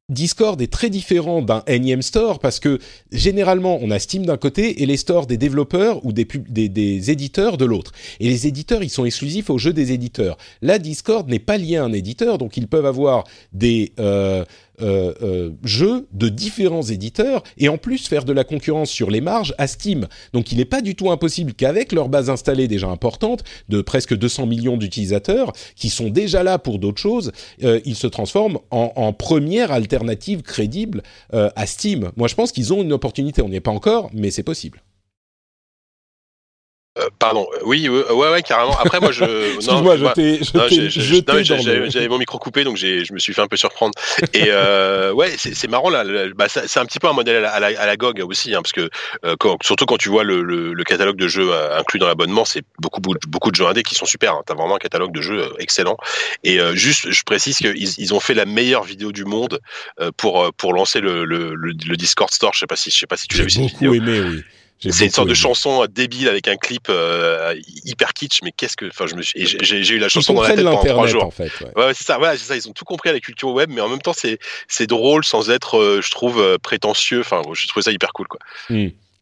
Discord 0.08 0.62
est 0.62 0.72
très 0.72 0.88
différent 0.88 1.42
d'un 1.42 1.64
énième 1.66 2.00
store 2.00 2.38
parce 2.38 2.60
que 2.60 2.78
généralement 3.10 3.80
on 3.82 3.90
a 3.90 3.98
Steam 3.98 4.24
d'un 4.24 4.36
côté 4.36 4.80
et 4.80 4.86
les 4.86 4.96
stores 4.96 5.26
des 5.26 5.36
développeurs 5.36 6.04
ou 6.06 6.12
des, 6.12 7.10
éditeurs 7.10 7.56
de 7.56 7.64
l'autre. 7.64 7.90
Et 8.20 8.28
les 8.28 8.46
éditeurs, 8.46 8.84
ils 8.84 8.90
sont 8.90 9.04
exclusifs 9.04 9.50
aux 9.50 9.58
jeux 9.58 9.72
des 9.72 9.90
éditeurs. 9.90 10.38
Là, 10.62 10.78
Discord 10.78 11.28
n'est 11.28 11.40
pas 11.40 11.58
lié 11.58 11.78
à 11.78 11.84
un 11.84 11.92
éditeur, 11.92 12.38
donc 12.38 12.56
ils 12.56 12.68
peuvent 12.68 12.86
avoir 12.86 13.24
des, 13.52 13.94
euh, 13.98 14.44
euh, 14.80 15.12
euh, 15.22 15.50
jeux 15.64 16.06
de 16.12 16.28
différents 16.28 16.82
éditeurs 16.82 17.42
et 17.58 17.68
en 17.68 17.78
plus 17.78 18.06
faire 18.06 18.24
de 18.24 18.32
la 18.32 18.44
concurrence 18.44 18.90
sur 18.90 19.10
les 19.10 19.20
marges 19.20 19.54
à 19.58 19.66
Steam. 19.66 20.06
Donc 20.32 20.52
il 20.52 20.58
n'est 20.58 20.64
pas 20.64 20.82
du 20.82 20.94
tout 20.94 21.10
impossible 21.10 21.54
qu'avec 21.54 21.92
leur 21.92 22.08
base 22.08 22.30
installée 22.30 22.68
déjà 22.68 22.88
importante 22.88 23.44
de 23.68 23.80
presque 23.80 24.16
200 24.16 24.46
millions 24.46 24.76
d'utilisateurs 24.76 25.52
qui 25.74 25.88
sont 25.88 26.08
déjà 26.08 26.42
là 26.42 26.58
pour 26.58 26.78
d'autres 26.78 27.00
choses, 27.00 27.32
euh, 27.62 27.80
ils 27.84 27.96
se 27.96 28.06
transforment 28.06 28.58
en, 28.70 28.92
en 28.96 29.12
première 29.12 29.72
alternative 29.72 30.42
crédible 30.42 31.02
euh, 31.34 31.50
à 31.56 31.66
Steam. 31.66 32.10
Moi 32.16 32.28
je 32.28 32.34
pense 32.34 32.52
qu'ils 32.52 32.72
ont 32.72 32.82
une 32.82 32.92
opportunité, 32.92 33.42
on 33.42 33.48
n'y 33.48 33.56
est 33.56 33.60
pas 33.60 33.70
encore, 33.70 34.10
mais 34.12 34.30
c'est 34.30 34.42
possible. 34.42 34.82
Euh, 36.98 37.08
pardon, 37.18 37.46
euh, 37.54 37.58
oui, 37.64 37.88
euh, 37.88 38.10
ouais, 38.12 38.30
ouais, 38.30 38.42
carrément. 38.42 38.76
Après, 38.78 39.00
moi, 39.00 39.12
je. 39.12 39.24
Excuse-moi, 39.56 39.96
je 39.96 40.02
moi- 40.02 40.12
t'ai 40.14 40.38
je 40.42 40.56
non, 40.56 40.62
dans 41.82 41.90
j'avais 41.90 42.08
mon 42.08 42.18
micro 42.18 42.38
coupé, 42.38 42.64
donc 42.64 42.76
j'ai- 42.76 43.04
je 43.04 43.12
me 43.12 43.18
suis 43.18 43.34
fait 43.34 43.42
un 43.42 43.48
peu 43.48 43.56
surprendre. 43.56 43.92
Et 44.32 44.46
euh, 44.48 45.12
ouais, 45.14 45.34
c'est 45.36 45.68
marrant 45.68 45.90
là. 45.90 46.04
bah, 46.34 46.46
c'est 46.48 46.78
un 46.80 46.86
petit 46.86 46.98
peu 46.98 47.06
un 47.08 47.12
modèle 47.12 47.36
à 47.36 47.40
la, 47.40 47.50
à 47.50 47.60
la, 47.60 47.80
à 47.80 47.86
la 47.86 47.96
GOG 47.96 48.20
aussi, 48.26 48.54
hein, 48.54 48.62
parce 48.62 48.72
que 48.72 48.88
euh, 49.24 49.36
quand- 49.38 49.58
surtout 49.62 49.84
quand 49.86 49.98
tu 49.98 50.08
vois 50.08 50.24
le, 50.24 50.42
le, 50.42 50.72
le 50.72 50.84
catalogue 50.84 51.16
de 51.16 51.28
jeux 51.28 51.52
inclus 51.76 51.98
dans 51.98 52.06
l'abonnement, 52.08 52.44
c'est 52.44 52.62
beaucoup, 52.80 53.00
beaucoup 53.28 53.50
de 53.50 53.56
jeux 53.56 53.66
indés 53.66 53.82
qui 53.82 53.94
sont 53.94 54.06
super. 54.06 54.32
Hein. 54.34 54.42
T'as 54.46 54.54
vraiment 54.54 54.76
un 54.76 54.78
catalogue 54.78 55.12
de 55.12 55.20
jeux 55.20 55.52
excellent. 55.58 55.96
Et 56.44 56.60
euh, 56.60 56.74
juste, 56.74 57.10
je 57.10 57.22
précise 57.24 57.58
qu'ils 57.58 57.74
ils 57.98 58.14
ont 58.14 58.20
fait 58.20 58.34
la 58.34 58.46
meilleure 58.46 58.84
vidéo 58.84 59.12
du 59.12 59.24
monde 59.24 59.60
pour 60.16 60.50
pour 60.56 60.72
lancer 60.72 61.00
le, 61.00 61.24
le, 61.24 61.54
le, 61.54 61.96
Discord 61.96 62.30
Store. 62.32 62.52
Je 62.54 62.60
sais 62.60 62.66
pas 62.66 62.76
si 62.76 62.90
je 62.90 62.96
sais 62.96 63.06
pas 63.06 63.16
si 63.16 63.26
tu 63.28 63.38
l'as 63.38 63.44
vu 63.44 63.50
cette 63.50 63.62
vidéo. 63.64 63.92
beaucoup 63.92 64.08
aimé, 64.08 64.20
oui. 64.20 64.42
C'est 64.78 65.04
une 65.06 65.10
sorte 65.10 65.28
de 65.28 65.34
chanson 65.34 65.82
euh, 65.82 65.86
débile 65.88 66.28
avec 66.28 66.48
un 66.48 66.56
clip 66.56 66.88
euh, 66.88 67.54
hyper 67.84 68.12
kitsch, 68.12 68.40
mais 68.42 68.52
qu'est-ce 68.52 68.76
que, 68.76 68.86
enfin, 68.86 69.06
je 69.06 69.14
me 69.14 69.22
suis, 69.22 69.46
j'ai 69.46 69.94
eu 69.94 69.98
la 69.98 70.08
chanson 70.08 70.34
dans 70.34 70.42
la 70.42 70.50
tête 70.50 70.64
pendant 70.64 70.84
trois 70.84 71.06
jours. 71.06 71.24
en 71.24 71.30
fait. 71.30 71.50
ouais. 71.60 71.84
Ouais, 71.84 71.94
c'est 71.94 72.04
ça, 72.04 72.18
voilà, 72.18 72.36
c'est 72.36 72.44
ça. 72.44 72.56
Ils 72.56 72.68
ont 72.68 72.72
tout 72.72 72.84
compris 72.84 73.10
à 73.10 73.12
la 73.12 73.20
culture 73.20 73.50
web, 73.52 73.70
mais 73.72 73.80
en 73.80 73.88
même 73.88 74.02
temps, 74.02 74.14
c'est 74.14 74.38
c'est 74.68 74.86
drôle 74.86 75.24
sans 75.24 75.50
être, 75.50 75.78
euh, 75.78 76.00
je 76.02 76.10
trouve, 76.10 76.58
prétentieux. 76.58 77.20
Enfin, 77.20 77.42
je 77.52 77.66
trouve 77.68 77.82
ça 77.82 77.92
hyper 77.92 78.12
cool, 78.12 78.28
quoi. 78.28 78.40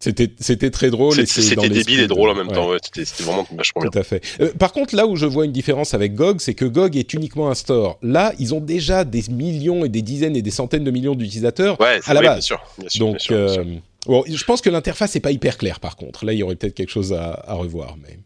C'était 0.04 0.30
c'était 0.38 0.70
très 0.70 0.90
drôle. 0.90 1.14
C'était 1.26 1.68
débile 1.68 2.00
et 2.00 2.06
drôle 2.06 2.28
en 2.28 2.34
même 2.34 2.48
ouais. 2.48 2.54
temps. 2.54 2.68
Ouais, 2.68 2.78
c'était 2.82 3.22
vraiment 3.22 3.46
vachement 3.56 3.80
bien. 3.80 3.90
Tout 3.90 3.98
à 3.98 4.02
fait. 4.02 4.22
Euh, 4.40 4.52
par 4.52 4.72
contre, 4.72 4.94
là 4.94 5.06
où 5.06 5.16
je 5.16 5.24
vois 5.24 5.46
une 5.46 5.52
différence 5.52 5.94
avec 5.94 6.14
GOG, 6.14 6.40
c'est 6.40 6.52
que 6.52 6.66
GOG 6.66 6.96
est 6.96 7.14
uniquement 7.14 7.48
un 7.48 7.54
store. 7.54 7.98
Là, 8.02 8.34
ils 8.38 8.52
ont 8.52 8.60
déjà 8.60 9.04
des 9.04 9.22
millions 9.30 9.82
et 9.84 9.88
des 9.88 10.02
dizaines 10.02 10.36
et 10.36 10.42
des 10.42 10.50
centaines 10.50 10.84
de 10.84 10.90
millions 10.90 11.14
d'utilisateurs. 11.14 11.80
Ouais, 11.80 12.00
à 12.04 12.12
la 12.12 12.20
oui, 12.20 12.26
base. 12.26 12.34
bien 12.34 12.42
sûr, 12.42 12.62
bien 12.76 12.88
sûr, 12.90 13.00
Donc, 13.00 13.16
bien 13.16 13.18
sûr, 13.18 13.36
bien 13.36 13.54
sûr. 13.54 13.64
Bon, 14.06 14.24
je 14.26 14.44
pense 14.44 14.60
que 14.60 14.70
l'interface 14.70 15.14
n'est 15.14 15.20
pas 15.20 15.30
hyper 15.30 15.58
claire. 15.58 15.80
Par 15.80 15.96
contre, 15.96 16.24
là, 16.24 16.32
il 16.32 16.38
y 16.38 16.42
aurait 16.42 16.56
peut-être 16.56 16.74
quelque 16.74 16.90
chose 16.90 17.12
à, 17.12 17.42
à 17.46 17.54
revoir. 17.54 17.96
Mais 17.96 18.18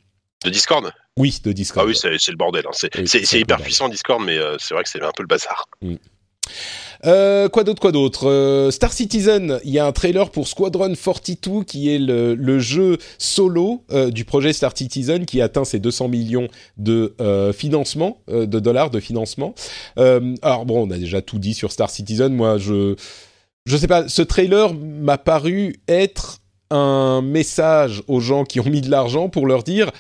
de 0.45 0.51
Discord. 0.51 0.93
oui, 1.17 1.41
de 1.43 1.53
Discord. 1.53 1.87
Ah 1.87 1.89
oui, 1.89 1.97
c'est 1.97 2.31
le 2.31 2.37
bordel. 2.37 2.65
Hein. 2.67 2.71
C'est 2.73 2.95
Oui, 2.97 3.41
hyper 3.41 3.61
puissant 3.61 3.89
Discord, 3.89 4.23
mais 4.25 4.39
euh, 4.39 4.57
c'est 4.59 4.75
vrai 4.75 4.85
que 4.85 4.89
c'est 4.91 5.03
un 5.03 5.11
peu 5.17 5.23
le 5.23 5.29
bazar. 5.29 5.67
Euh, 7.07 7.49
quoi 7.49 7.65
d'autre, 7.65 7.81
quoi 7.81 7.93
d'autre? 7.93 8.29
Euh, 8.29 8.71
Star 8.71 8.93
Citizen, 8.93 9.61
il 9.65 9.71
y 9.71 9.79
a 9.79 9.87
un 9.87 9.93
trailer 9.93 10.31
pour 10.31 10.49
Squadron 10.49 10.95
42 10.95 11.65
qui 11.65 11.95
est 11.95 11.99
le, 11.99 12.35
le 12.35 12.59
jeu 12.59 12.99
solo 13.19 13.85
euh, 13.93 14.11
du 14.11 14.25
projet 14.25 14.53
Star 14.53 14.77
Citizen 14.77 15.27
qui 15.27 15.41
atteint 15.41 15.65
ses 15.65 15.79
200 15.79 16.09
millions 16.09 16.49
de 16.77 17.15
financement, 17.53 18.23
de 18.29 18.61
dollars 18.61 18.91
de 18.91 19.01
financement. 19.01 19.55
Alors 19.97 20.67
bon, 20.67 20.87
on 20.87 20.91
a 20.91 20.99
déjà 20.99 21.21
tout 21.23 21.39
dit 21.39 21.55
sur 21.55 21.73
Star 21.73 21.91
Citizen. 21.91 22.33
Moi, 22.33 22.59
je 22.59 22.97
je 23.67 23.77
sais 23.77 23.87
pas, 23.87 24.09
ce 24.09 24.23
trailer 24.23 24.75
m'a 24.75 25.19
paru 25.19 25.77
être 25.89 26.39
un 26.71 27.23
message 27.23 28.03
aux 28.09 28.21
gens 28.21 28.45
qui 28.45 28.61
ont 28.61 28.69
mis 28.69 28.81
de 28.81 28.91
l'argent 28.91 29.29
pour 29.29 29.47
leur 29.47 29.63
dire 29.63 29.91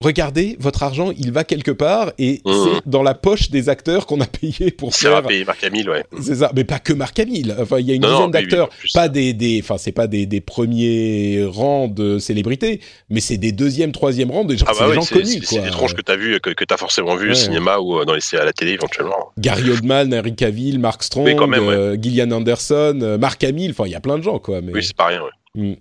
regardez, 0.00 0.56
votre 0.60 0.84
argent, 0.84 1.10
il 1.18 1.32
va 1.32 1.42
quelque 1.42 1.72
part 1.72 2.12
et 2.18 2.40
Mmh. 2.44 2.52
c'est 2.52 2.88
dans 2.88 3.02
la 3.02 3.14
poche 3.14 3.50
des 3.50 3.68
acteurs 3.68 4.06
qu'on 4.06 4.20
a 4.20 4.26
payé 4.26 4.70
pour 4.70 4.94
C'est 4.94 5.08
faire 5.08 5.16
un 5.16 5.22
pays 5.22 5.44
Marc 5.44 5.64
Hamill, 5.64 5.90
ouais. 5.90 6.04
c'est 6.20 6.36
ça, 6.36 6.52
mais 6.54 6.62
pas 6.64 6.78
que 6.78 6.92
Marc 6.92 7.18
Hamill. 7.18 7.56
Enfin, 7.58 7.80
il 7.80 7.86
y 7.86 7.90
a 7.90 7.94
une 7.94 8.02
Non, 8.02 8.08
dizaine 8.08 8.20
oui, 8.20 8.26
oui, 8.26 8.32
d'acteurs, 8.32 8.68
plus. 8.68 8.92
pas 8.92 9.08
des, 9.08 9.32
des, 9.32 9.60
enfin, 9.62 9.76
c'est 9.76 9.90
pas 9.92 10.06
des, 10.06 10.26
des 10.26 10.40
premiers 10.40 11.44
rangs 11.48 11.88
de 11.88 12.18
célébrités, 12.20 12.80
mais 13.10 13.20
c'est 13.20 13.38
des 13.38 13.50
deuxième, 13.50 13.90
troisième 13.90 14.30
rangs, 14.30 14.44
des 14.44 14.56
gens, 14.56 14.66
Ah 14.68 14.72
c'est 14.74 14.80
bah 14.84 14.90
des 14.92 14.98
oui, 14.98 15.02
gens 15.04 15.14
connus, 15.14 15.42
c'est- 15.44 15.60
des 15.62 15.70
tronches 15.70 15.94
que 15.94 16.02
t'as 16.02 16.16
vu, 16.16 16.38
que, 16.40 16.50
que 16.50 16.64
t'as 16.64 16.76
forcément 16.76 17.16
vu 17.16 17.26
Ouais. 17.26 17.32
au 17.32 17.34
cinéma 17.34 17.78
ou 17.78 17.98
euh, 17.98 18.04
dans 18.04 18.14
les 18.14 18.20
à 18.38 18.44
la 18.44 18.52
télé 18.52 18.72
éventuellement. 18.72 19.32
Gary 19.38 19.68
Oldman, 19.70 20.14
Henry 20.14 20.34
Cavill, 20.36 20.78
Mark 20.78 21.02
Strong, 21.02 21.26
Oui, 21.26 21.34
quand 21.36 21.46
même, 21.48 21.66
ouais. 21.66 21.74
euh, 21.74 21.96
Gillian 22.00 22.30
Anderson, 22.30 22.98
euh, 23.02 23.18
Mark 23.18 23.42
Hamill, 23.42 23.72
enfin, 23.72 23.84
il 23.86 23.92
y 23.92 23.96
a 23.96 24.00
plein 24.00 24.18
de 24.18 24.22
gens, 24.22 24.38
quoi. 24.38 24.60
Mais... 24.60 24.72
Oui, 24.72 24.84
c'est 24.84 24.94
pas 24.96 25.06
rien. 25.06 25.22
Ouais. 25.22 25.62
Mm. 25.72 25.76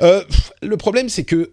Euh, 0.00 0.22
le 0.62 0.76
problème, 0.78 1.08
c'est 1.10 1.24
que 1.24 1.52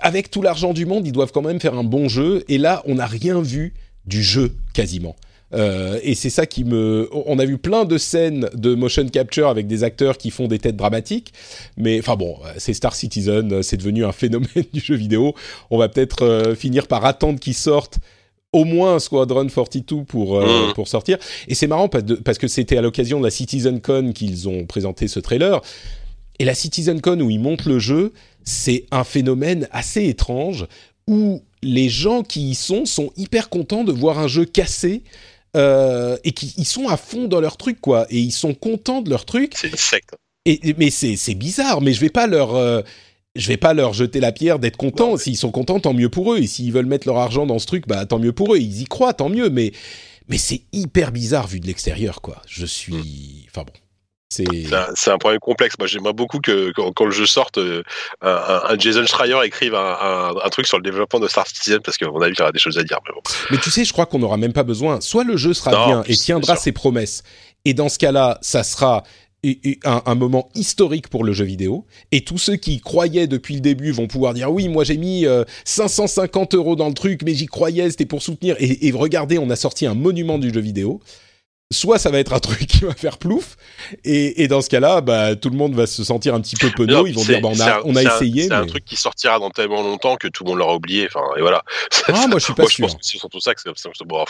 avec 0.00 0.30
tout 0.30 0.42
l'argent 0.42 0.72
du 0.72 0.86
monde, 0.86 1.06
ils 1.06 1.12
doivent 1.12 1.32
quand 1.32 1.42
même 1.42 1.60
faire 1.60 1.74
un 1.74 1.84
bon 1.84 2.08
jeu. 2.08 2.44
Et 2.48 2.58
là, 2.58 2.82
on 2.86 2.96
n'a 2.96 3.06
rien 3.06 3.40
vu 3.40 3.74
du 4.06 4.22
jeu 4.22 4.52
quasiment. 4.72 5.16
Euh, 5.52 6.00
et 6.02 6.14
c'est 6.14 6.30
ça 6.30 6.46
qui 6.46 6.64
me. 6.64 7.08
On 7.12 7.38
a 7.38 7.44
vu 7.44 7.58
plein 7.58 7.84
de 7.84 7.96
scènes 7.96 8.48
de 8.54 8.74
motion 8.74 9.06
capture 9.08 9.48
avec 9.48 9.66
des 9.66 9.84
acteurs 9.84 10.18
qui 10.18 10.30
font 10.30 10.48
des 10.48 10.58
têtes 10.58 10.76
dramatiques, 10.76 11.32
mais 11.76 12.00
enfin 12.00 12.16
bon, 12.16 12.36
c'est 12.56 12.74
Star 12.74 12.94
Citizen, 12.94 13.62
c'est 13.62 13.76
devenu 13.76 14.04
un 14.04 14.10
phénomène 14.12 14.48
du 14.72 14.80
jeu 14.80 14.96
vidéo. 14.96 15.34
On 15.70 15.78
va 15.78 15.88
peut-être 15.88 16.24
euh, 16.24 16.54
finir 16.56 16.88
par 16.88 17.04
attendre 17.04 17.38
qu'ils 17.38 17.54
sortent 17.54 17.98
au 18.52 18.64
moins 18.64 18.98
Squadron 18.98 19.46
42 19.48 20.04
pour 20.04 20.38
euh, 20.38 20.68
Mhm. 20.68 20.74
pour 20.74 20.88
sortir. 20.88 21.18
Et 21.46 21.54
c'est 21.54 21.66
marrant 21.66 21.88
parce 21.88 22.38
que 22.38 22.48
c'était 22.48 22.76
à 22.76 22.82
l'occasion 22.82 23.18
de 23.18 23.24
la 23.24 23.30
CitizenCon 23.30 24.12
qu'ils 24.12 24.48
ont 24.48 24.64
présenté 24.64 25.06
ce 25.08 25.20
trailer. 25.20 25.60
Et 26.40 26.44
la 26.44 26.54
CitizenCon 26.54 27.20
où 27.20 27.30
ils 27.30 27.38
montent 27.38 27.66
le 27.66 27.78
jeu, 27.78 28.12
c'est 28.44 28.86
un 28.90 29.04
phénomène 29.04 29.68
assez 29.72 30.04
étrange 30.06 30.66
où 31.06 31.42
les 31.62 31.88
gens 31.88 32.22
qui 32.22 32.50
y 32.50 32.54
sont 32.54 32.84
sont 32.84 33.10
hyper 33.16 33.48
contents 33.48 33.84
de 33.84 33.92
voir 33.92 34.18
un 34.18 34.28
jeu 34.28 34.44
cassé 34.44 35.02
euh, 35.56 36.16
et 36.24 36.32
qui 36.32 36.52
ils 36.58 36.64
sont 36.66 36.88
à 36.88 36.96
fond 36.96 37.26
dans 37.28 37.40
leur 37.40 37.56
truc 37.56 37.80
quoi. 37.80 38.06
Et 38.10 38.18
ils 38.20 38.32
sont 38.32 38.54
contents 38.54 39.02
de 39.02 39.10
leur 39.10 39.24
truc. 39.24 39.54
C'est 39.56 39.70
et, 40.46 40.68
et- 40.68 40.74
mais 40.76 40.90
c'est 40.90 41.34
bizarre 41.34 41.80
mais 41.80 41.92
je 41.92 42.00
vais 42.00 42.10
pas 42.10 42.26
leur 42.26 42.54
euh, 42.54 42.82
je 43.36 43.48
vais 43.48 43.56
pas 43.56 43.72
leur 43.74 43.92
jeter 43.94 44.20
la 44.20 44.30
pierre 44.32 44.58
d'être 44.58 44.76
contents. 44.76 45.16
S'ils 45.16 45.36
sont 45.36 45.50
contents 45.50 45.80
tant 45.80 45.94
mieux 45.94 46.08
pour 46.08 46.34
eux. 46.34 46.38
Et 46.38 46.46
s'ils 46.46 46.72
veulent 46.72 46.86
mettre 46.86 47.06
leur 47.06 47.18
argent 47.18 47.46
dans 47.46 47.58
ce 47.58 47.66
truc 47.66 47.86
bah 47.88 48.04
tant 48.06 48.18
mieux 48.18 48.32
pour 48.32 48.54
eux. 48.54 48.58
Ils 48.58 48.82
y 48.82 48.84
croient 48.84 49.14
tant 49.14 49.28
mieux. 49.28 49.48
Mais 49.48 49.72
mais 50.28 50.38
c'est 50.38 50.62
hyper 50.72 51.12
bizarre 51.12 51.46
vu 51.46 51.60
de 51.60 51.66
l'extérieur 51.66 52.20
quoi. 52.20 52.42
Je 52.48 52.66
suis 52.66 53.46
enfin 53.48 53.64
bon 53.64 53.72
c'est 54.94 55.10
un, 55.10 55.18
problème 55.18 55.40
complexe. 55.40 55.76
Moi, 55.78 55.86
j'aimerais 55.86 56.12
beaucoup 56.12 56.40
que 56.40 56.72
quand, 56.72 56.92
quand 56.92 57.04
le 57.04 57.10
jeu 57.10 57.26
sorte, 57.26 57.58
euh, 57.58 57.82
un, 58.22 58.62
un 58.68 58.78
Jason 58.78 59.06
Schreier 59.06 59.38
écrive 59.44 59.74
un, 59.74 60.48
truc 60.50 60.66
sur 60.66 60.78
le 60.78 60.82
développement 60.82 61.20
de 61.20 61.28
Star 61.28 61.46
Citizen 61.46 61.80
parce 61.80 61.96
qu'à 61.96 62.08
mon 62.08 62.20
avis, 62.20 62.34
il 62.34 62.38
y 62.38 62.42
aura 62.42 62.52
des 62.52 62.58
choses 62.58 62.78
à 62.78 62.82
dire. 62.82 62.98
Mais 63.06 63.14
bon. 63.14 63.20
Mais 63.50 63.58
tu 63.58 63.70
sais, 63.70 63.84
je 63.84 63.92
crois 63.92 64.06
qu'on 64.06 64.18
n'aura 64.18 64.36
même 64.36 64.52
pas 64.52 64.62
besoin. 64.62 65.00
Soit 65.00 65.24
le 65.24 65.36
jeu 65.36 65.54
sera 65.54 65.72
Non, 65.72 65.86
bien 65.86 66.02
et 66.06 66.14
tiendra 66.14 66.56
ses 66.56 66.72
promesses, 66.72 67.22
et 67.64 67.74
dans 67.74 67.88
ce 67.88 67.98
cas-là, 67.98 68.38
ça 68.42 68.62
sera 68.62 69.04
un, 69.84 70.02
un 70.06 70.14
moment 70.14 70.48
historique 70.54 71.08
pour 71.08 71.24
le 71.24 71.32
jeu 71.32 71.44
vidéo. 71.44 71.84
Et 72.12 72.22
tous 72.22 72.38
ceux 72.38 72.56
qui 72.56 72.74
y 72.74 72.80
croyaient 72.80 73.26
depuis 73.26 73.54
le 73.54 73.60
début 73.60 73.90
vont 73.90 74.06
pouvoir 74.06 74.34
dire 74.34 74.50
oui, 74.50 74.68
moi 74.68 74.84
j'ai 74.84 74.96
mis 74.96 75.26
euh, 75.26 75.44
550 75.64 76.54
euros 76.54 76.76
dans 76.76 76.88
le 76.88 76.94
truc, 76.94 77.22
mais 77.24 77.34
j'y 77.34 77.46
croyais, 77.46 77.90
c'était 77.90 78.06
pour 78.06 78.22
soutenir. 78.22 78.56
Et, 78.58 78.86
et 78.86 78.92
regardez, 78.92 79.38
on 79.38 79.50
a 79.50 79.56
sorti 79.56 79.86
un 79.86 79.94
monument 79.94 80.38
du 80.38 80.52
jeu 80.52 80.60
vidéo. 80.60 81.00
Soit 81.74 81.98
ça 81.98 82.10
va 82.10 82.18
être 82.18 82.32
un 82.32 82.38
truc 82.40 82.66
qui 82.66 82.84
va 82.84 82.94
faire 82.94 83.18
plouf, 83.18 83.56
et, 84.04 84.42
et 84.42 84.48
dans 84.48 84.60
ce 84.60 84.70
cas-là, 84.70 85.00
bah, 85.00 85.34
tout 85.36 85.50
le 85.50 85.56
monde 85.56 85.74
va 85.74 85.86
se 85.86 86.04
sentir 86.04 86.34
un 86.34 86.40
petit 86.40 86.56
peu 86.56 86.70
penaud. 86.70 86.84
Non, 86.94 87.06
Ils 87.06 87.14
vont 87.14 87.24
dire 87.24 87.40
bah, 87.40 87.48
on 87.50 87.58
a, 87.60 87.78
un- 87.78 87.82
on 87.84 87.96
a 87.96 88.00
c'est 88.02 88.06
un- 88.06 88.16
essayé. 88.16 88.42
C'est 88.48 88.52
un 88.54 88.66
truc 88.66 88.84
qui 88.84 88.96
sortira 88.96 89.38
dans 89.38 89.50
tellement 89.50 89.82
longtemps 89.82 90.16
que 90.16 90.28
tout 90.28 90.44
le 90.44 90.50
monde 90.50 90.58
l'aura 90.58 90.74
oublié. 90.76 91.06
Enfin, 91.06 91.24
et 91.36 91.40
voilà. 91.40 91.62
Ah, 92.08 92.26
moi 92.28 92.38
je 92.38 92.44
suis 92.44 92.54
pas 92.54 92.62
Moi, 92.62 92.70
je 92.70 92.74
sûr. 92.76 92.86
pense 92.86 92.94
que 92.94 93.00
c'est 93.02 93.18
surtout 93.18 93.40
ça 93.40 93.54
que 93.54 93.60
c'est. 93.60 93.70
Bon, 94.04 94.16
moi, 94.18 94.26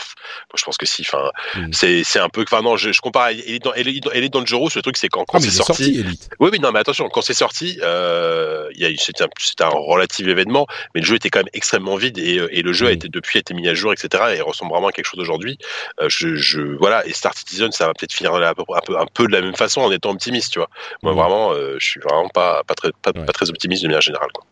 je 0.55 0.63
pense 0.63 0.77
que 0.77 0.85
si. 0.85 1.01
Enfin, 1.03 1.29
Mm. 1.55 1.71
c'est 1.73 2.03
c'est 2.03 2.19
un 2.19 2.29
peu. 2.29 2.41
Enfin, 2.43 2.61
non, 2.61 2.75
je, 2.77 2.91
je 2.91 2.99
compare. 3.01 3.29
Elle 3.29 3.39
est 3.47 3.59
dans, 3.63 3.73
elle 3.73 3.87
est 3.87 3.99
dans, 3.99 4.11
elle 4.11 4.23
est 4.23 4.29
dans 4.29 4.39
le 4.39 4.45
Jero. 4.47 4.69
Le 4.75 4.81
truc, 4.81 4.97
c'est 4.97 5.07
quand, 5.09 5.25
quand 5.25 5.37
Ah, 5.37 5.41
c'est 5.41 5.51
sorti. 5.51 5.83
sorti, 5.83 5.99
Elite. 5.99 6.29
Oui, 6.39 6.49
mais 6.51 6.57
non, 6.57 6.71
mais 6.71 6.79
attention, 6.79 7.07
quand 7.09 7.21
c'est 7.21 7.33
sorti, 7.35 7.79
euh, 7.83 8.69
c'était 8.97 9.23
un, 9.23 9.27
un 9.67 9.69
relatif 9.69 10.27
événement, 10.27 10.65
mais 10.93 11.01
le 11.01 11.05
jeu 11.07 11.15
était 11.15 11.29
quand 11.29 11.39
même 11.39 11.49
extrêmement 11.53 11.95
vide 11.95 12.17
et, 12.17 12.41
et 12.51 12.61
le 12.61 12.73
jeu 12.73 12.87
a 12.87 12.89
Mm. 12.89 12.93
été 12.93 13.09
depuis 13.09 13.37
a 13.37 13.41
été 13.41 13.53
mis 13.53 13.67
à 13.67 13.73
jour, 13.73 13.93
etc. 13.93 14.23
Et 14.33 14.37
il 14.37 14.41
ressemble 14.41 14.71
vraiment 14.71 14.87
à 14.87 14.91
quelque 14.91 15.05
chose 15.05 15.17
d'aujourd'hui. 15.19 15.57
Euh, 16.01 16.07
je, 16.09 16.35
je, 16.35 16.61
voilà, 16.61 17.05
et 17.07 17.13
Star 17.13 17.34
Citizen, 17.35 17.71
ça 17.71 17.87
va 17.87 17.93
peut-être 17.93 18.13
finir 18.13 18.33
un, 18.33 18.53
peu, 18.53 18.63
un, 18.73 18.79
peu, 18.85 18.97
un 18.97 19.05
peu 19.13 19.27
de 19.27 19.31
la 19.31 19.41
même 19.41 19.55
façon 19.55 19.81
en 19.81 19.91
étant 19.91 20.11
optimiste, 20.11 20.53
tu 20.53 20.59
vois. 20.59 20.69
Moi, 21.03 21.13
Mm. 21.13 21.15
vraiment, 21.17 21.51
euh, 21.53 21.75
je 21.79 21.85
suis 21.87 21.99
vraiment 21.99 22.29
pas, 22.29 22.63
pas, 22.65 22.73
très, 22.75 22.91
pas, 23.01 23.11
Ouais. 23.15 23.25
pas 23.25 23.33
très 23.33 23.49
optimiste 23.49 23.83
de 23.83 23.87
manière 23.87 24.01
générale. 24.01 24.29
Quoi. 24.33 24.45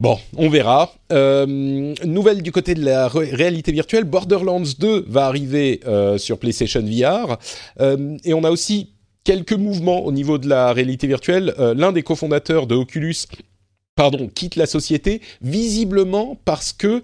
Bon, 0.00 0.16
on 0.36 0.48
verra. 0.48 0.92
Euh, 1.12 1.44
nouvelle 2.04 2.42
du 2.42 2.52
côté 2.52 2.74
de 2.74 2.84
la 2.84 3.08
ré- 3.08 3.30
réalité 3.34 3.72
virtuelle, 3.72 4.04
Borderlands 4.04 4.62
2 4.78 5.04
va 5.08 5.26
arriver 5.26 5.80
euh, 5.86 6.18
sur 6.18 6.38
PlayStation 6.38 6.82
VR. 6.82 7.36
Euh, 7.80 8.16
et 8.24 8.32
on 8.32 8.44
a 8.44 8.50
aussi 8.52 8.92
quelques 9.24 9.54
mouvements 9.54 10.04
au 10.04 10.12
niveau 10.12 10.38
de 10.38 10.48
la 10.48 10.72
réalité 10.72 11.06
virtuelle. 11.08 11.52
L'un 11.76 11.90
des 11.92 12.02
cofondateurs 12.04 12.66
de 12.68 12.76
Oculus, 12.76 13.16
pardon, 13.96 14.28
quitte 14.32 14.54
la 14.56 14.66
société, 14.66 15.20
visiblement 15.42 16.38
parce 16.44 16.72
que 16.72 17.02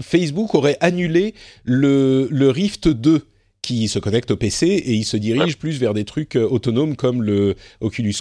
Facebook 0.00 0.54
aurait 0.54 0.76
annulé 0.80 1.34
le, 1.64 2.28
Rift 2.50 2.88
2 2.88 3.26
qui 3.62 3.86
se 3.86 4.00
connectent 4.00 4.32
au 4.32 4.36
PC 4.36 4.66
et 4.66 4.92
ils 4.92 5.04
se 5.04 5.16
dirigent 5.16 5.56
plus 5.56 5.78
vers 5.78 5.94
des 5.94 6.04
trucs 6.04 6.34
euh, 6.34 6.46
autonomes 6.48 6.96
comme 6.96 7.22
le 7.22 7.54
Oculus 7.80 8.14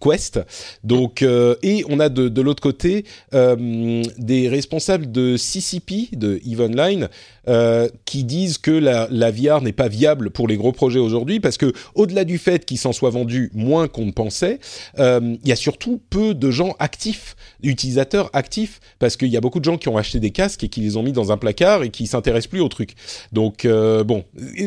Quest. 0.00 0.40
Donc, 0.84 1.22
euh, 1.22 1.56
et 1.64 1.84
on 1.88 1.98
a 1.98 2.08
de, 2.08 2.28
de 2.28 2.40
l'autre 2.40 2.62
côté 2.62 3.04
euh, 3.34 4.02
des 4.16 4.48
responsables 4.48 5.10
de 5.10 5.36
CCP, 5.36 6.10
de 6.12 6.40
Eve 6.46 7.08
euh, 7.48 7.88
qui 8.04 8.24
disent 8.24 8.58
que 8.58 8.72
la, 8.72 9.06
la 9.10 9.30
VR 9.30 9.60
n'est 9.60 9.72
pas 9.72 9.88
viable 9.88 10.30
pour 10.30 10.48
les 10.48 10.56
gros 10.56 10.72
projets 10.72 10.98
aujourd'hui 10.98 11.38
parce 11.38 11.56
que 11.56 11.72
au-delà 11.94 12.24
du 12.24 12.38
fait 12.38 12.64
qu'il 12.64 12.78
s'en 12.78 12.92
soit 12.92 13.10
vendu 13.10 13.50
moins 13.54 13.86
qu'on 13.86 14.06
ne 14.06 14.10
pensait, 14.10 14.58
euh, 14.98 15.36
il 15.42 15.48
y 15.48 15.52
a 15.52 15.56
surtout 15.56 16.00
peu 16.10 16.34
de 16.34 16.50
gens 16.50 16.74
actifs, 16.78 17.36
utilisateurs 17.62 18.30
actifs, 18.32 18.80
parce 18.98 19.16
qu'il 19.16 19.28
y 19.28 19.36
a 19.36 19.40
beaucoup 19.40 19.60
de 19.60 19.64
gens 19.64 19.78
qui 19.78 19.88
ont 19.88 19.96
acheté 19.96 20.18
des 20.18 20.30
casques 20.30 20.64
et 20.64 20.68
qui 20.68 20.80
les 20.80 20.96
ont 20.96 21.02
mis 21.02 21.12
dans 21.12 21.30
un 21.30 21.36
placard 21.36 21.82
et 21.82 21.90
qui 21.90 22.06
s'intéressent 22.06 22.50
plus 22.50 22.60
au 22.60 22.68
truc. 22.68 22.94
Donc 23.32 23.64
euh, 23.64 24.02
bon, 24.04 24.24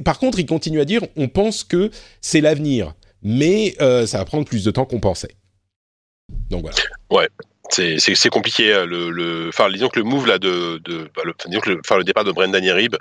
par 0.09 0.17
contre, 0.17 0.39
ils 0.39 0.47
continuent 0.47 0.79
à 0.79 0.85
dire, 0.85 1.03
on 1.17 1.27
pense 1.27 1.63
que 1.63 1.91
c'est 2.19 2.41
l'avenir, 2.41 2.95
mais 3.21 3.75
euh, 3.79 4.07
ça 4.07 4.17
va 4.17 4.25
prendre 4.25 4.43
plus 4.43 4.63
de 4.63 4.71
temps 4.71 4.83
qu'on 4.85 4.99
pensait. 4.99 5.35
Donc 6.49 6.63
voilà. 6.63 6.77
Ouais. 7.11 7.29
C'est, 7.69 8.29
compliqué 8.31 8.73
euh, 8.73 8.87
le, 8.87 9.11
le 9.11 9.49
enfin 9.49 9.69
disons 9.69 9.87
que 9.87 9.99
le 9.99 10.05
move 10.05 10.25
là 10.25 10.39
de, 10.39 10.81
de 10.83 11.07
bah, 11.15 11.21
le, 11.23 11.35
disons 11.45 11.59
que 11.61 11.69
le, 11.69 11.81
enfin, 11.85 11.97
le 11.97 12.03
départ 12.03 12.23
de 12.23 12.31
Brendan 12.31 12.63
Yerib 12.63 12.95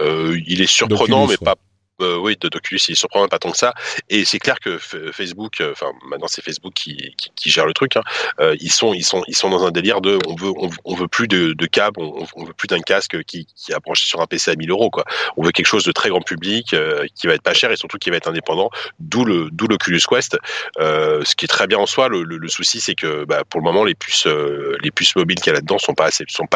euh, 0.00 0.38
il 0.46 0.60
est 0.60 0.70
surprenant 0.70 1.26
mais 1.26 1.38
pas 1.38 1.54
euh, 2.02 2.16
oui, 2.18 2.36
de 2.40 2.48
d'Oculus, 2.48 2.80
il 2.88 2.92
est 2.92 2.94
surprenant 2.94 3.28
pas 3.28 3.38
tant 3.38 3.50
que 3.50 3.56
ça. 3.56 3.74
Et 4.08 4.24
c'est 4.24 4.38
clair 4.38 4.58
que 4.60 4.78
Facebook, 4.78 5.60
euh, 5.60 5.72
enfin 5.72 5.92
maintenant 6.08 6.28
c'est 6.28 6.42
Facebook 6.42 6.72
qui, 6.74 7.14
gère 7.44 7.66
le 7.66 7.72
truc. 7.72 7.96
Hein, 7.96 8.02
euh, 8.40 8.56
ils 8.60 8.72
sont, 8.72 8.94
ils 8.94 9.04
sont, 9.04 9.22
ils 9.28 9.36
sont 9.36 9.50
dans 9.50 9.64
un 9.64 9.70
délire 9.70 10.00
de, 10.00 10.18
on 10.26 10.34
veut, 10.34 10.52
on, 10.84 10.94
veut- 10.94 11.08
plus 11.08 11.28
de, 11.28 11.52
de 11.52 11.66
câble, 11.66 12.00
on, 12.00 12.26
on 12.36 12.44
veut 12.44 12.52
plus 12.52 12.68
d'un 12.68 12.80
casque 12.80 13.22
qui, 13.24 13.46
qui 13.56 13.72
est 13.72 13.80
branché 13.80 14.06
sur 14.06 14.20
un 14.20 14.26
PC 14.26 14.50
à 14.50 14.56
1000 14.56 14.70
euros. 14.70 14.90
Quoi. 14.90 15.04
On 15.36 15.42
veut 15.42 15.52
quelque 15.52 15.66
chose 15.66 15.84
de 15.84 15.92
très 15.92 16.08
grand 16.08 16.20
public, 16.20 16.74
qui 17.14 17.26
va 17.26 17.34
être 17.34 17.42
pas 17.42 17.54
cher 17.54 17.70
et 17.72 17.76
surtout 17.76 17.98
qui 17.98 18.10
va 18.10 18.16
être 18.16 18.28
indépendant. 18.28 18.70
D'où 18.98 19.24
l'Oculus 19.24 20.00
Quest. 20.08 20.38
Ce 20.78 21.34
qui 21.34 21.44
est 21.44 21.48
très 21.48 21.66
bien 21.66 21.78
en 21.78 21.86
soi. 21.86 22.08
Le, 22.08 22.48
souci, 22.48 22.80
c'est 22.80 22.94
que 22.94 23.24
bah, 23.24 23.42
pour 23.48 23.60
le 23.60 23.64
moment, 23.64 23.84
les 23.84 23.94
puces, 23.94 24.26
les 24.26 24.90
puces 24.90 25.16
mobiles 25.16 25.38
qu'il 25.38 25.48
y 25.48 25.50
a 25.50 25.54
là-dedans 25.54 25.78
sont 25.78 25.94
pas 25.94 26.06
assez, 26.06 26.24
sont 26.28 26.46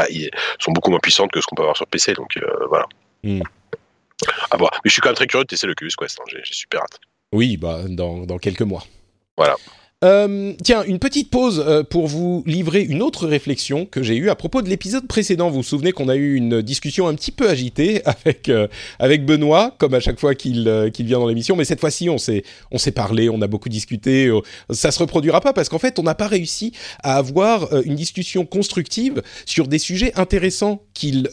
sont 0.58 0.72
beaucoup 0.72 0.90
moins 0.90 1.00
puissantes 1.00 1.30
que 1.30 1.40
ce 1.40 1.46
qu'on 1.46 1.56
peut 1.56 1.62
avoir 1.62 1.76
sur 1.76 1.86
PC. 1.86 2.14
Donc 2.14 2.38
voilà. 2.68 2.86
Mm. 3.22 3.42
À 4.50 4.56
voir. 4.56 4.70
Mais 4.84 4.88
je 4.88 4.92
suis 4.92 5.02
quand 5.02 5.08
même 5.08 5.16
très 5.16 5.26
curieux 5.26 5.44
de 5.44 5.48
tester 5.48 5.66
l'Oculus 5.66 5.90
Quest. 5.98 6.18
hein. 6.20 6.24
J'ai, 6.28 6.42
super 6.44 6.82
hâte. 6.82 7.00
Oui, 7.32 7.56
bah 7.56 7.82
dans, 7.88 8.26
dans 8.26 8.38
quelques 8.38 8.62
mois. 8.62 8.84
Voilà. 9.36 9.56
Euh, 10.04 10.52
tiens, 10.62 10.82
une 10.84 10.98
petite 10.98 11.30
pause 11.30 11.64
euh, 11.66 11.82
pour 11.82 12.06
vous 12.06 12.42
livrer 12.46 12.82
une 12.82 13.00
autre 13.00 13.26
réflexion 13.26 13.86
que 13.86 14.02
j'ai 14.02 14.16
eue 14.16 14.28
à 14.28 14.34
propos 14.34 14.60
de 14.60 14.68
l'épisode 14.68 15.06
précédent. 15.06 15.48
Vous 15.48 15.56
vous 15.56 15.62
souvenez 15.62 15.92
qu'on 15.92 16.10
a 16.10 16.16
eu 16.16 16.34
une 16.34 16.60
discussion 16.60 17.08
un 17.08 17.14
petit 17.14 17.32
peu 17.32 17.48
agitée 17.48 18.02
avec 18.04 18.50
euh, 18.50 18.68
avec 18.98 19.24
Benoît, 19.24 19.74
comme 19.78 19.94
à 19.94 20.00
chaque 20.00 20.20
fois 20.20 20.34
qu'il 20.34 20.90
qu'il 20.92 21.06
vient 21.06 21.20
dans 21.20 21.28
l'émission, 21.28 21.56
mais 21.56 21.64
cette 21.64 21.80
fois-ci 21.80 22.10
on 22.10 22.18
s'est 22.18 22.92
parlé, 22.94 23.30
on 23.30 23.40
a 23.40 23.46
beaucoup 23.46 23.70
discuté. 23.70 24.30
ça 24.70 24.90
se 24.90 24.98
reproduira 24.98 25.40
pas 25.40 25.54
parce 25.54 25.70
qu'en 25.70 25.78
fait 25.78 25.98
on 25.98 26.02
n'a 26.02 26.14
pas 26.14 26.28
réussi 26.28 26.72
à 27.02 27.16
avoir 27.16 27.72
une 27.84 27.94
discussion 27.94 28.44
constructive 28.44 29.22
sur 29.46 29.68
des 29.68 29.78
sujets 29.78 30.12
intéressants 30.16 30.82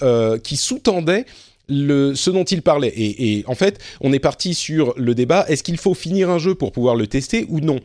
euh, 0.01 0.37
qui 0.37 0.55
sous-tendaient 0.55 1.25
le, 1.71 2.13
ce 2.13 2.29
dont 2.29 2.43
il 2.43 2.61
parlait. 2.61 2.93
Et, 2.95 3.43
en 3.47 3.55
fait, 3.55 3.79
on 4.01 4.13
est 4.13 4.19
parti 4.19 4.53
sur 4.53 4.93
le 4.97 5.15
débat 5.15 5.45
est-ce 5.47 5.63
qu'il 5.63 5.77
faut 5.77 5.93
finir 5.93 6.29
un 6.29 6.37
jeu 6.37 6.53
pour 6.55 6.71
pouvoir 6.71 6.95
le 6.95 7.07
tester 7.07 7.45
ou 7.49 7.59
non? 7.59 7.79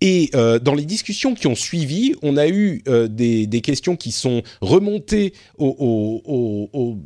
Et 0.00 0.30
euh, 0.34 0.58
dans 0.58 0.74
les 0.74 0.86
discussions 0.86 1.34
qui 1.34 1.46
ont 1.46 1.54
suivi, 1.54 2.14
on 2.22 2.38
a 2.38 2.48
eu 2.48 2.82
euh, 2.88 3.06
des, 3.06 3.60
questions 3.60 3.96
qui 3.96 4.12
sont 4.12 4.42
remontées 4.62 5.34
au- 5.58 6.98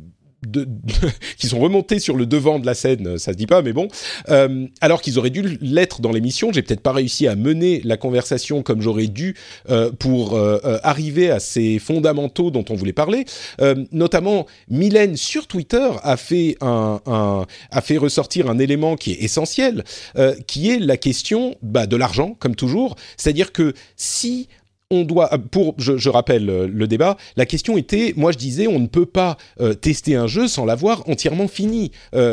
de- 0.45 0.67
qui 1.37 1.47
sont 1.47 1.59
remontées 1.59 1.99
sur 1.99 2.15
le 2.15 2.25
devant 2.25 2.59
de 2.59 2.65
la 2.65 2.73
scène, 2.73 3.17
ça 3.17 3.31
se 3.33 3.37
dit 3.37 3.47
pas, 3.47 3.61
mais 3.61 3.73
bon, 3.73 3.87
euh, 4.29 4.67
alors 4.81 5.01
qu'ils 5.01 5.17
auraient 5.19 5.29
dû 5.29 5.57
l'être 5.61 6.01
dans 6.01 6.11
l'émission. 6.11 6.51
J'ai 6.53 6.61
peut-être 6.61 6.81
pas 6.81 6.91
réussi 6.93 7.27
à 7.27 7.35
mener 7.35 7.81
la 7.83 7.97
conversation 7.97 8.63
comme 8.63 8.81
j'aurais 8.81 9.07
dû 9.07 9.35
euh, 9.69 9.91
pour 9.91 10.35
euh, 10.35 10.59
euh, 10.65 10.79
arriver 10.83 11.29
à 11.31 11.39
ces 11.39 11.79
fondamentaux 11.79 12.51
dont 12.51 12.65
on 12.69 12.75
voulait 12.75 12.93
parler. 12.93 13.25
Euh, 13.61 13.75
notamment, 13.91 14.45
Mylène 14.69 15.15
sur 15.17 15.47
Twitter 15.47 15.87
a 16.03 16.17
fait 16.17 16.57
un, 16.61 16.99
un- 17.05 17.45
a 17.71 17.81
fait 17.81 17.97
ressortir 17.97 18.49
un 18.49 18.59
élément 18.59 18.95
qui 18.95 19.11
est 19.11 19.23
essentiel, 19.23 19.83
euh, 20.17 20.35
qui 20.47 20.69
est 20.69 20.79
la 20.79 20.97
question 20.97 21.55
bah, 21.61 21.87
de 21.87 21.95
l'argent, 21.95 22.35
comme 22.39 22.55
toujours. 22.55 22.95
C'est-à-dire 23.17 23.51
que 23.51 23.73
si 23.95 24.47
on 24.95 25.03
doit, 25.03 25.33
euh, 25.33 25.37
pour, 25.37 25.75
je, 25.77 26.09
rappelle 26.09 26.49
euh, 26.49 26.67
le 26.71 26.87
débat, 26.87 27.17
la 27.37 27.45
question 27.45 27.77
était, 27.77 28.13
moi 28.15 28.31
je 28.31 28.37
disais, 28.37 28.67
on 28.67 28.79
ne 28.79 28.87
peut 28.87 29.05
pas 29.05 29.37
euh, 29.59 29.73
tester 29.73 30.15
un 30.15 30.27
jeu 30.27 30.47
sans 30.47 30.65
l'avoir 30.65 31.07
entièrement 31.09 31.47
fini, 31.47 31.91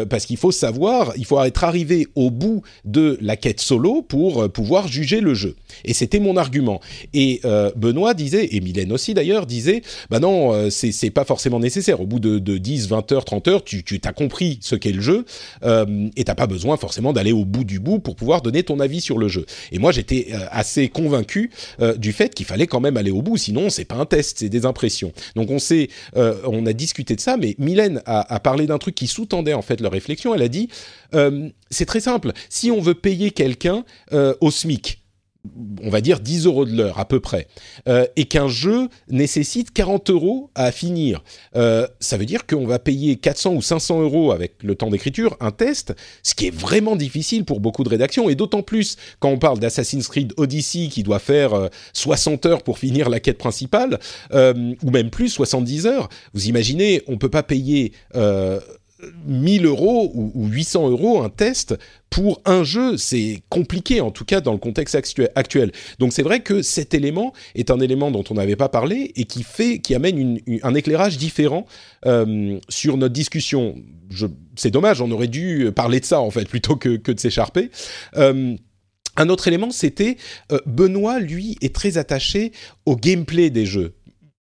parce 0.09 0.27
qu'il 0.27 0.37
faut 0.37 0.53
savoir, 0.53 1.13
il 1.17 1.25
faut 1.25 1.43
être 1.43 1.65
arrivé 1.65 2.07
au 2.15 2.31
bout 2.31 2.63
de 2.85 3.19
la 3.21 3.37
quête 3.37 3.61
solo 3.61 4.03
pour 4.03 4.51
pouvoir 4.51 4.87
juger 4.89 5.21
le 5.21 5.35
jeu. 5.35 5.57
Et 5.85 5.95
c'était 5.95 6.21
mon 6.21 6.37
argument. 6.37 6.81
Et 7.13 7.41
Benoît 7.77 8.15
disait, 8.15 8.49
et 8.53 8.61
Mylène 8.61 8.93
aussi 8.93 9.15
d'ailleurs, 9.15 9.47
disait, 9.47 9.83
bah 10.11 10.21
non, 10.21 10.71
c'est 10.71 10.93
c'est 10.93 11.11
pas 11.11 11.25
forcément 11.25 11.59
nécessaire. 11.59 12.01
Au 12.01 12.07
bout 12.07 12.21
de, 12.21 12.39
de 12.39 12.59
10, 12.59 12.89
20 12.89 13.13
heures, 13.13 13.25
30 13.25 13.49
heures, 13.49 13.65
tu, 13.65 13.83
tu 13.83 14.01
as 14.05 14.13
compris 14.13 14.59
ce 14.63 14.77
qu'est 14.77 14.93
le 14.93 15.01
jeu, 15.03 15.25
et 16.17 16.25
t'as 16.25 16.35
pas 16.35 16.47
besoin 16.47 16.77
forcément 16.77 17.13
d'aller 17.13 17.33
au 17.33 17.45
bout 17.45 17.65
du 17.65 17.81
bout 17.81 17.99
pour 17.99 18.17
pouvoir 18.17 18.43
donner 18.43 18.63
ton 18.63 18.81
avis 18.81 19.01
sur 19.01 19.19
le 19.19 19.29
jeu. 19.29 19.47
Et 19.73 19.79
moi 19.79 19.93
j'étais 19.93 20.29
assez 20.51 20.89
convaincu 20.89 21.51
du 21.97 22.13
fait 22.13 22.35
qu'il 22.35 22.47
fallait 22.53 22.67
quand 22.67 22.81
même 22.81 22.99
aller 22.99 23.11
au 23.11 23.23
bout, 23.23 23.39
sinon 23.39 23.71
c'est 23.71 23.87
pas 23.87 23.95
un 23.95 24.05
test, 24.05 24.39
c'est 24.41 24.51
des 24.51 24.67
impressions. 24.67 25.13
Donc 25.37 25.51
on 25.51 25.59
s'est, 25.59 25.89
euh, 26.17 26.35
on 26.45 26.67
a 26.67 26.75
discuté 26.75 27.17
de 27.17 27.21
ça, 27.21 27.39
mais 27.39 27.55
Mylène 27.59 28.03
a, 28.05 28.35
a 28.35 28.41
parlé 28.41 28.67
d'un 28.67 28.77
truc 28.77 28.95
qui 28.95 29.07
sous-tendait 29.07 29.55
en 29.55 29.63
fait 29.63 29.81
leur 29.81 29.93
réflexion. 29.93 30.35
Elle 30.35 30.43
a 30.43 30.49
dit, 30.49 30.69
euh, 31.15 31.49
c'est 31.71 31.87
très 31.87 32.01
simple, 32.01 32.33
si 32.51 32.71
on 32.71 32.83
veut 32.83 32.95
payer 32.95 33.31
quelqu'un 33.31 33.87
euh, 34.13 34.35
au 34.43 34.51
SMIC, 34.51 35.02
on 35.83 35.91
va 35.91 36.01
dire 36.01 36.21
10 36.21 36.47
euros 36.47 36.65
de 36.65 36.77
l'heure 36.77 36.99
à 36.99 37.05
peu 37.05 37.21
près, 37.21 37.49
euh, 37.89 38.07
et 38.17 38.27
qu'un 38.27 38.49
jeu 38.49 38.89
nécessite 39.09 39.73
40 39.73 40.11
euros 40.11 40.51
à 40.55 40.71
finir, 40.71 41.23
euh, 41.57 41.87
ça 42.01 42.17
veut 42.17 42.27
dire 42.27 42.47
qu'on 42.47 42.67
va 42.67 42.79
payer 42.79 43.17
400 43.17 43.55
ou 43.55 43.63
500 43.63 44.03
euros 44.03 44.33
avec 44.33 44.63
le 44.63 44.75
temps 44.75 44.91
d'écriture, 44.91 45.37
un 45.41 45.51
test, 45.51 45.95
ce 46.23 46.35
qui 46.35 46.47
est 46.47 46.55
vraiment 46.55 46.97
difficile 46.97 47.45
pour 47.45 47.61
beaucoup 47.61 47.83
de 47.83 47.89
rédactions, 47.89 48.29
et 48.29 48.35
d'autant 48.35 48.63
plus 48.63 48.97
quand 49.19 49.31
on 49.31 49.39
parle 49.39 49.59
d'Assassin's 49.59 50.07
Creed 50.09 50.33
Odyssey 50.37 50.89
qui 50.89 51.03
doit 51.03 51.19
faire 51.19 51.55
euh, 51.55 51.69
60 51.93 52.47
heures 52.47 52.63
pour 52.63 52.79
finir 52.79 53.09
la 53.09 53.21
quête 53.21 53.39
principale, 53.39 53.99
euh, 54.33 54.75
ou 54.83 54.91
même 54.91 55.11
plus, 55.11 55.31
70 55.31 55.87
heures. 55.87 56.09
Vous 56.35 56.47
imaginez, 56.49 57.03
on 57.09 57.19
peut 57.19 57.31
pas 57.31 57.43
payer... 57.43 57.93
Euh, 59.03 59.11
1000 59.27 59.67
euros 59.67 60.11
ou, 60.15 60.33
ou 60.35 60.47
800 60.49 60.91
euros 60.91 61.23
un 61.23 61.29
test 61.29 61.75
pour 62.11 62.43
un 62.45 62.63
jeu, 62.63 62.97
c'est 62.97 63.43
compliqué 63.49 64.01
en 64.01 64.11
tout 64.11 64.25
cas 64.25 64.41
dans 64.41 64.53
le 64.53 64.59
contexte 64.59 64.95
actu- 64.95 65.29
actuel. 65.35 65.73
Donc 65.99 66.13
c'est 66.13 66.23
vrai 66.23 66.41
que 66.41 66.61
cet 66.63 66.93
élément 66.95 67.33
est 67.55 67.71
un 67.71 67.81
élément 67.81 68.11
dont 68.11 68.25
on 68.31 68.35
n'avait 68.35 68.57
pas 68.57 68.69
parlé 68.69 69.13
et 69.17 69.25
qui 69.25 69.43
fait, 69.43 69.79
qui 69.79 69.95
amène 69.95 70.39
un 70.63 70.75
éclairage 70.75 71.17
différent 71.17 71.67
euh, 72.07 72.59
sur 72.69 72.97
notre 72.97 73.15
discussion. 73.15 73.77
C'est 74.57 74.71
dommage, 74.71 75.01
on 75.01 75.11
aurait 75.11 75.29
dû 75.29 75.71
parler 75.75 76.01
de 76.01 76.05
ça 76.05 76.21
en 76.21 76.31
fait 76.31 76.47
plutôt 76.47 76.77
que, 76.77 76.97
que 76.97 77.13
de 77.13 77.21
s'écharper. 77.21 77.71
Euh, 78.17 78.55
un 79.17 79.29
autre 79.29 79.49
élément, 79.49 79.71
c'était 79.71 80.17
euh, 80.53 80.59
Benoît, 80.67 81.19
lui, 81.19 81.57
est 81.61 81.75
très 81.75 81.99
attaché 81.99 82.53
au 82.87 82.97
gameplay 82.97 83.51
des 83.51 83.67
jeux. 83.67 83.95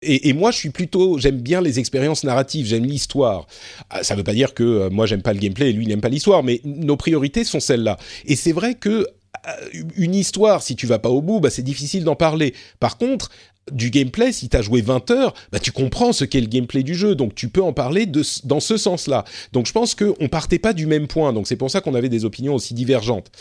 Et, 0.01 0.31
moi, 0.31 0.51
je 0.51 0.57
suis 0.57 0.69
plutôt, 0.69 1.17
j'aime 1.17 1.41
bien 1.41 1.59
les 1.59 1.77
expériences 1.77 2.23
narratives, 2.23 2.65
j'aime 2.65 2.85
l'histoire. 2.85 3.47
Ah, 3.89 4.01
Ça 4.01 4.13
ne 4.13 4.19
veut 4.19 4.23
pas 4.23 4.33
dire 4.33 4.53
que 4.53 4.63
euh, 4.63 4.89
moi 4.89 5.05
j'aime 5.05 5.21
pas 5.21 5.33
le 5.33 5.39
gameplay 5.39 5.71
et 5.71 5.73
lui 5.73 5.87
n'aime 5.87 5.99
pas 5.99 6.07
l'histoire, 6.07 6.41
mais 6.41 6.61
nos 6.63 6.95
priorités 6.95 7.43
sont 7.43 7.59
celles-là. 7.59 7.97
Et 8.25 8.37
c'est 8.37 8.53
vrai 8.53 8.75
que 8.75 8.89
euh, 8.89 9.81
une 9.97 10.15
histoire, 10.15 10.63
si 10.63 10.77
tu 10.77 10.87
vas 10.87 10.99
pas 10.99 11.09
au 11.09 11.21
bout, 11.21 11.41
bah, 11.41 11.49
c'est 11.49 11.63
difficile 11.63 12.05
d'en 12.05 12.15
parler. 12.15 12.53
Par 12.79 12.97
contre, 12.97 13.29
du 13.71 13.89
gameplay, 13.89 14.31
si 14.31 14.49
tu 14.49 14.57
as 14.57 14.61
joué 14.61 14.81
20 14.81 15.11
heures, 15.11 15.33
bah, 15.51 15.59
tu 15.59 15.71
comprends 15.71 16.13
ce 16.13 16.25
qu'est 16.25 16.41
le 16.41 16.47
gameplay 16.47 16.83
du 16.83 16.95
jeu, 16.95 17.15
donc 17.15 17.35
tu 17.35 17.49
peux 17.49 17.61
en 17.61 17.73
parler 17.73 18.05
dans 18.05 18.59
ce 18.59 18.77
sens-là. 18.77 19.25
Donc 19.53 19.67
je 19.67 19.71
pense 19.71 19.95
qu'on 19.95 20.27
partait 20.27 20.59
pas 20.59 20.73
du 20.73 20.85
même 20.85 21.07
point, 21.07 21.33
donc 21.33 21.47
c'est 21.47 21.55
pour 21.55 21.71
ça 21.71 21.81
qu'on 21.81 21.95
avait 21.95 22.09
des 22.09 22.25
opinions 22.25 22.55
aussi 22.55 22.73
divergentes. 22.73 23.31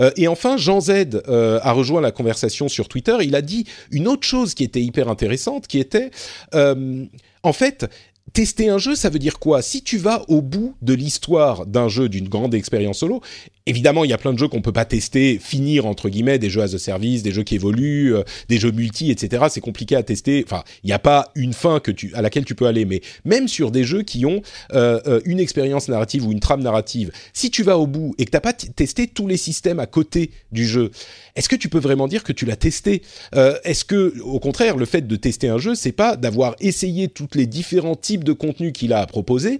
Euh, 0.00 0.10
et 0.16 0.28
enfin, 0.28 0.56
Jean 0.56 0.80
Z 0.80 0.90
euh, 1.28 1.60
a 1.62 1.72
rejoint 1.72 2.00
la 2.00 2.12
conversation 2.12 2.68
sur 2.68 2.88
Twitter. 2.88 3.16
Il 3.22 3.34
a 3.34 3.42
dit 3.42 3.64
une 3.90 4.08
autre 4.08 4.26
chose 4.26 4.54
qui 4.54 4.64
était 4.64 4.82
hyper 4.82 5.08
intéressante, 5.08 5.66
qui 5.66 5.78
était, 5.78 6.10
euh, 6.54 7.04
en 7.42 7.52
fait, 7.52 7.86
tester 8.32 8.68
un 8.68 8.78
jeu, 8.78 8.94
ça 8.94 9.10
veut 9.10 9.18
dire 9.18 9.38
quoi? 9.38 9.62
Si 9.62 9.82
tu 9.82 9.98
vas 9.98 10.24
au 10.28 10.42
bout 10.42 10.74
de 10.82 10.94
l'histoire 10.94 11.66
d'un 11.66 11.88
jeu, 11.88 12.08
d'une 12.08 12.28
grande 12.28 12.54
expérience 12.54 12.98
solo, 12.98 13.22
évidemment, 13.66 14.04
il 14.04 14.10
y 14.10 14.12
a 14.12 14.18
plein 14.18 14.32
de 14.32 14.38
jeux 14.38 14.48
qu'on 14.48 14.62
peut 14.62 14.72
pas 14.72 14.84
tester, 14.84 15.38
finir 15.38 15.86
entre 15.86 16.08
guillemets, 16.08 16.38
des 16.38 16.50
jeux 16.50 16.62
as 16.62 16.74
a 16.74 16.78
service, 16.78 17.22
des 17.22 17.32
jeux 17.32 17.42
qui 17.42 17.54
évoluent, 17.54 18.14
euh, 18.14 18.22
des 18.48 18.58
jeux 18.58 18.70
multi, 18.70 19.10
etc. 19.10 19.44
C'est 19.50 19.60
compliqué 19.60 19.94
à 19.94 20.02
tester. 20.02 20.42
Enfin, 20.44 20.64
il 20.82 20.88
n'y 20.88 20.92
a 20.92 20.98
pas 20.98 21.30
une 21.34 21.52
fin 21.52 21.80
que 21.80 21.90
tu, 21.90 22.14
à 22.14 22.22
laquelle 22.22 22.44
tu 22.44 22.54
peux 22.54 22.66
aller, 22.66 22.84
mais 22.84 23.02
même 23.24 23.48
sur 23.48 23.70
des 23.70 23.84
jeux 23.84 24.02
qui 24.02 24.24
ont 24.26 24.42
euh, 24.72 25.00
euh, 25.06 25.20
une 25.24 25.40
expérience 25.40 25.88
narrative 25.88 26.26
ou 26.26 26.32
une 26.32 26.40
trame 26.40 26.62
narrative, 26.62 27.12
si 27.32 27.50
tu 27.50 27.62
vas 27.62 27.78
au 27.78 27.86
bout 27.86 28.14
et 28.18 28.24
que 28.24 28.30
t'as 28.30 28.40
pas 28.40 28.52
testé 28.52 29.06
tous 29.06 29.26
les 29.26 29.36
systèmes 29.36 29.80
à 29.80 29.86
côté 29.86 30.30
du 30.50 30.66
jeu, 30.66 30.90
est-ce 31.36 31.48
que 31.48 31.56
tu 31.56 31.68
peux 31.68 31.78
vraiment 31.78 32.08
dire 32.08 32.24
que 32.24 32.32
tu 32.32 32.46
l'as 32.46 32.56
testé? 32.56 33.02
Est-ce 33.32 33.84
que, 33.84 34.18
au 34.22 34.40
contraire, 34.40 34.76
le 34.76 34.86
fait 34.86 35.06
de 35.06 35.16
tester 35.16 35.48
un 35.48 35.58
jeu, 35.58 35.74
c'est 35.74 35.92
pas 35.92 36.16
d'avoir 36.16 36.56
essayé 36.60 37.08
tous 37.08 37.28
les 37.34 37.46
différents 37.46 37.94
types 37.94 38.24
de 38.28 38.32
contenu 38.32 38.72
qu'il 38.72 38.92
a 38.92 39.00
à 39.00 39.06
proposer 39.06 39.58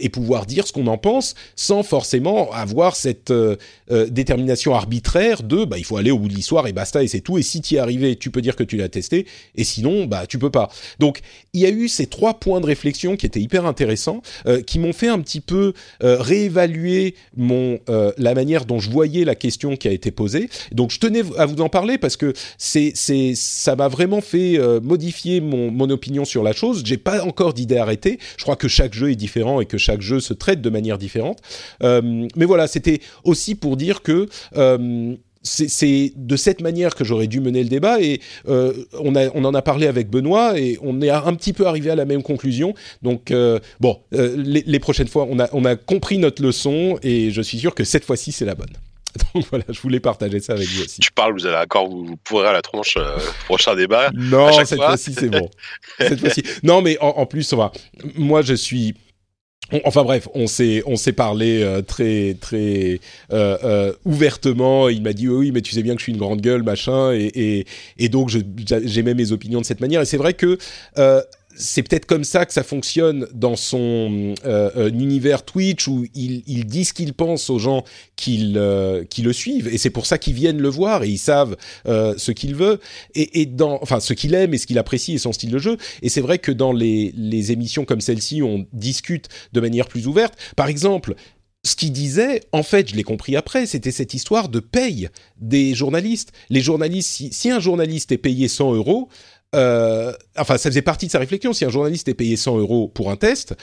et 0.00 0.08
pouvoir 0.08 0.46
dire 0.46 0.66
ce 0.66 0.72
qu'on 0.72 0.86
en 0.86 0.98
pense 0.98 1.34
sans 1.56 1.82
forcément 1.82 2.52
avoir 2.52 2.96
cette 2.96 3.32
détermination 4.08 4.74
arbitraire 4.74 5.42
de 5.42 5.64
bah, 5.64 5.78
il 5.78 5.84
faut 5.84 5.96
aller 5.96 6.10
au 6.10 6.18
bout 6.18 6.28
de 6.28 6.34
l'histoire 6.34 6.66
et 6.66 6.72
basta 6.72 7.02
et 7.02 7.08
c'est 7.08 7.20
tout. 7.20 7.38
Et 7.38 7.42
si 7.42 7.60
tu 7.60 7.74
es 7.74 7.78
arrivé, 7.78 8.16
tu 8.16 8.30
peux 8.30 8.42
dire 8.42 8.56
que 8.56 8.64
tu 8.64 8.76
l'as 8.76 8.88
testé 8.88 9.26
et 9.54 9.64
sinon 9.64 10.04
bah 10.04 10.26
tu 10.26 10.38
peux 10.38 10.50
pas. 10.50 10.70
Donc 10.98 11.20
il 11.52 11.60
y 11.60 11.66
a 11.66 11.70
eu 11.70 11.88
ces 11.88 12.06
trois 12.06 12.34
points 12.34 12.60
de 12.60 12.66
réflexion 12.66 13.16
qui 13.16 13.26
étaient 13.26 13.40
hyper 13.40 13.66
intéressants, 13.66 14.22
qui 14.66 14.78
m'ont 14.78 14.92
fait 14.92 15.08
un 15.08 15.20
petit 15.20 15.40
peu 15.40 15.72
réévaluer 16.00 17.14
mon 17.36 17.78
la 17.88 18.34
manière 18.34 18.64
dont 18.64 18.78
je 18.78 18.90
voyais 18.90 19.24
la 19.24 19.34
question 19.34 19.76
qui 19.76 19.88
a 19.88 19.92
été 19.92 20.10
posée. 20.10 20.48
Donc 20.72 20.90
je 20.90 20.98
tenais 20.98 21.22
à 21.38 21.46
vous 21.46 21.60
en 21.60 21.68
parler 21.68 21.98
parce 21.98 22.16
que 22.16 22.32
c'est 22.58 22.92
c'est 22.94 23.32
ça 23.34 23.76
m'a 23.76 23.88
vraiment 23.88 24.20
fait 24.20 24.58
euh, 24.58 24.80
modifier 24.80 25.40
mon, 25.40 25.70
mon 25.70 25.90
opinion 25.90 26.24
sur 26.24 26.42
la 26.42 26.52
chose. 26.52 26.82
J'ai 26.84 26.96
pas 26.96 27.24
encore 27.24 27.54
d'idée 27.54 27.76
arrêtée. 27.76 27.91
Je 28.04 28.42
crois 28.42 28.56
que 28.56 28.68
chaque 28.68 28.94
jeu 28.94 29.10
est 29.10 29.16
différent 29.16 29.60
et 29.60 29.66
que 29.66 29.78
chaque 29.78 30.00
jeu 30.00 30.20
se 30.20 30.34
traite 30.34 30.60
de 30.60 30.70
manière 30.70 30.98
différente. 30.98 31.40
Euh, 31.82 32.26
mais 32.36 32.44
voilà, 32.44 32.66
c'était 32.66 33.00
aussi 33.24 33.54
pour 33.54 33.76
dire 33.76 34.02
que 34.02 34.28
euh, 34.56 35.14
c'est 35.42 36.12
de 36.14 36.36
cette 36.36 36.60
manière 36.60 36.94
que 36.94 37.02
j'aurais 37.02 37.26
dû 37.26 37.40
mener 37.40 37.64
le 37.64 37.68
débat 37.68 38.00
et 38.00 38.20
euh, 38.48 38.72
on, 39.00 39.14
en 39.16 39.54
a 39.54 39.62
parlé 39.62 39.88
avec 39.88 40.08
Benoît 40.08 40.58
et 40.58 40.78
on 40.82 41.00
est 41.00 41.10
un 41.10 41.34
petit 41.34 41.52
peu 41.52 41.66
arrivé 41.66 41.90
à 41.90 41.96
la 41.96 42.04
même 42.04 42.22
conclusion. 42.22 42.74
Donc 43.02 43.32
bon, 43.80 43.98
les, 44.12 44.78
prochaines 44.78 45.08
fois, 45.08 45.26
on 45.28 45.64
a 45.64 45.76
compris 45.76 46.18
notre 46.18 46.42
leçon 46.42 46.96
et 47.02 47.32
je 47.32 47.42
suis 47.42 47.58
sûr 47.58 47.74
que 47.74 47.82
cette 47.82 48.04
fois-ci, 48.04 48.30
c'est 48.30 48.44
la 48.44 48.54
bonne. 48.54 48.72
Donc 49.34 49.46
voilà, 49.50 49.64
je 49.68 49.80
voulais 49.80 50.00
partager 50.00 50.40
ça 50.40 50.54
avec 50.54 50.68
vous 50.68 50.82
aussi. 50.82 51.00
Tu 51.00 51.12
parles, 51.12 51.32
vous 51.32 51.46
allez 51.46 51.56
encore 51.56 51.88
vous, 51.88 52.16
pourrez 52.24 52.48
à 52.48 52.52
la 52.52 52.62
tronche 52.62 52.96
euh, 52.96 53.18
prochain 53.44 53.74
débat. 53.74 54.10
Non, 54.14 54.52
cette 54.64 54.80
fois-ci 54.80 55.14
c'est 55.14 55.28
bon. 55.28 55.48
cette 55.98 56.20
fois-ci. 56.20 56.42
Non, 56.62 56.82
mais 56.82 56.98
en, 57.00 57.08
en 57.08 57.26
plus, 57.26 57.52
on 57.52 57.56
va. 57.56 57.72
Moi, 58.14 58.42
je 58.42 58.54
suis 58.54 58.94
Enfin 59.84 60.02
bref, 60.02 60.28
on 60.34 60.46
s'est 60.46 60.82
on 60.86 60.96
s'est 60.96 61.12
parlé 61.12 61.62
euh, 61.62 61.80
très 61.80 62.36
très 62.40 63.00
euh, 63.32 63.56
euh, 63.64 63.92
ouvertement. 64.04 64.88
Il 64.88 65.02
m'a 65.02 65.12
dit 65.12 65.28
oui, 65.28 65.50
mais 65.50 65.62
tu 65.62 65.72
sais 65.72 65.82
bien 65.82 65.94
que 65.94 66.00
je 66.00 66.04
suis 66.04 66.12
une 66.12 66.18
grande 66.18 66.40
gueule, 66.40 66.62
machin, 66.62 67.12
et 67.12 67.30
et, 67.34 67.66
et 67.98 68.08
donc 68.08 68.30
j'aimais 68.84 69.14
mes 69.14 69.32
opinions 69.32 69.60
de 69.60 69.66
cette 69.66 69.80
manière. 69.80 70.02
Et 70.02 70.04
c'est 70.04 70.18
vrai 70.18 70.34
que 70.34 70.58
c'est 71.56 71.82
peut-être 71.82 72.06
comme 72.06 72.24
ça 72.24 72.46
que 72.46 72.52
ça 72.52 72.62
fonctionne 72.62 73.26
dans 73.32 73.56
son 73.56 74.34
euh, 74.44 74.90
univers 74.90 75.44
Twitch 75.44 75.88
où 75.88 76.06
il, 76.14 76.42
il 76.46 76.66
dit 76.66 76.84
ce 76.84 76.92
qu'il 76.92 77.14
pense 77.14 77.50
aux 77.50 77.58
gens 77.58 77.84
qui, 78.16 78.52
euh, 78.56 79.04
qui 79.04 79.22
le 79.22 79.32
suivent 79.32 79.68
et 79.68 79.78
c'est 79.78 79.90
pour 79.90 80.06
ça 80.06 80.18
qu'ils 80.18 80.34
viennent 80.34 80.60
le 80.60 80.68
voir 80.68 81.02
et 81.02 81.08
ils 81.08 81.18
savent 81.18 81.56
euh, 81.86 82.14
ce 82.16 82.32
qu'il 82.32 82.54
veut 82.54 82.80
et, 83.14 83.40
et, 83.40 83.46
dans 83.46 83.78
enfin 83.82 84.00
ce 84.00 84.14
qu'il 84.14 84.34
aime 84.34 84.54
et 84.54 84.58
ce 84.58 84.66
qu'il 84.66 84.78
apprécie 84.78 85.14
et 85.14 85.18
son 85.18 85.32
style 85.32 85.50
de 85.50 85.58
jeu 85.58 85.76
et 86.02 86.08
c'est 86.08 86.20
vrai 86.20 86.38
que 86.38 86.52
dans 86.52 86.72
les, 86.72 87.12
les 87.16 87.52
émissions 87.52 87.84
comme 87.84 88.00
celle-ci 88.00 88.42
on 88.42 88.66
discute 88.72 89.28
de 89.52 89.60
manière 89.60 89.88
plus 89.88 90.06
ouverte 90.06 90.34
par 90.56 90.68
exemple 90.68 91.14
ce 91.64 91.76
qu'il 91.76 91.92
disait, 91.92 92.40
en 92.50 92.64
fait, 92.64 92.90
je 92.90 92.96
l'ai 92.96 93.04
compris 93.04 93.36
après, 93.36 93.66
c'était 93.66 93.92
cette 93.92 94.14
histoire 94.14 94.48
de 94.48 94.58
paye 94.58 95.08
des 95.40 95.74
journalistes. 95.74 96.32
Les 96.50 96.60
journalistes, 96.60 97.08
si, 97.08 97.32
si 97.32 97.50
un 97.50 97.60
journaliste 97.60 98.10
est 98.10 98.18
payé 98.18 98.48
100 98.48 98.74
euros, 98.74 99.08
euh, 99.54 100.12
enfin, 100.36 100.56
ça 100.56 100.70
faisait 100.70 100.82
partie 100.82 101.06
de 101.06 101.10
sa 101.10 101.18
réflexion. 101.18 101.52
Si 101.52 101.64
un 101.64 101.70
journaliste 101.70 102.08
est 102.08 102.14
payé 102.14 102.36
100 102.36 102.58
euros 102.58 102.88
pour 102.88 103.10
un 103.10 103.16
test, 103.16 103.54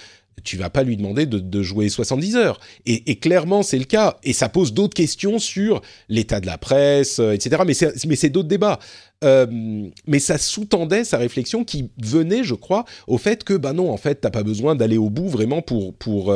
tu 0.43 0.55
vas 0.55 0.69
pas 0.69 0.83
lui 0.83 0.95
demander 0.95 1.25
de, 1.25 1.61
jouer 1.61 1.89
70 1.89 2.35
heures. 2.35 2.59
Et, 2.85 3.15
clairement, 3.17 3.63
c'est 3.63 3.77
le 3.77 3.85
cas. 3.85 4.17
Et 4.23 4.33
ça 4.33 4.49
pose 4.49 4.73
d'autres 4.73 4.93
questions 4.93 5.39
sur 5.39 5.81
l'état 6.07 6.39
de 6.39 6.45
la 6.45 6.57
presse, 6.57 7.19
euh, 7.19 7.33
etc. 7.33 7.63
Mais 7.65 7.73
c'est, 7.73 8.29
d'autres 8.29 8.47
débats. 8.47 8.79
Euh, 9.23 9.89
mais 10.07 10.19
ça 10.19 10.37
sous-tendait 10.37 11.03
sa 11.03 11.17
réflexion 11.17 11.65
qui 11.65 11.89
venait, 12.01 12.43
je 12.43 12.55
crois, 12.55 12.85
au 13.07 13.17
fait 13.17 13.43
que, 13.43 13.53
bah 13.53 13.73
non, 13.73 13.91
en 13.91 13.97
fait, 13.97 14.21
t'as 14.21 14.29
pas 14.29 14.43
besoin 14.43 14.75
d'aller 14.75 14.97
au 14.97 15.09
bout 15.09 15.27
vraiment 15.27 15.61
pour 15.61 15.93
pour 15.95 16.33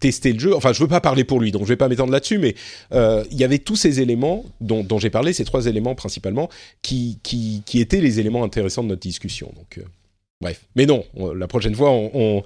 tester 0.00 0.32
le 0.32 0.38
jeu. 0.38 0.54
Enfin, 0.54 0.72
je 0.72 0.80
veux 0.80 0.88
pas 0.88 1.00
parler 1.00 1.24
pour 1.24 1.40
lui, 1.40 1.52
donc 1.52 1.62
je 1.62 1.68
vais 1.68 1.76
pas 1.76 1.88
m'étendre 1.88 2.12
là-dessus, 2.12 2.38
mais 2.38 2.54
euh, 2.92 3.24
il 3.30 3.38
y 3.38 3.44
avait 3.44 3.58
tous 3.58 3.76
ces 3.76 4.00
éléments 4.00 4.44
dont, 4.60 4.82
dont 4.82 4.98
j'ai 4.98 5.10
parlé, 5.10 5.32
ces 5.32 5.44
trois 5.44 5.66
éléments 5.66 5.94
principalement, 5.94 6.48
qui, 6.82 7.18
qui, 7.22 7.62
qui, 7.66 7.80
étaient 7.80 8.00
les 8.00 8.20
éléments 8.20 8.44
intéressants 8.44 8.82
de 8.82 8.88
notre 8.88 9.02
discussion. 9.02 9.52
Donc, 9.56 9.78
euh, 9.78 9.82
bref. 10.40 10.64
Mais 10.76 10.86
non, 10.86 11.04
on, 11.14 11.32
la 11.32 11.46
prochaine 11.46 11.74
fois, 11.74 11.90
on, 11.90 12.10
on, 12.14 12.42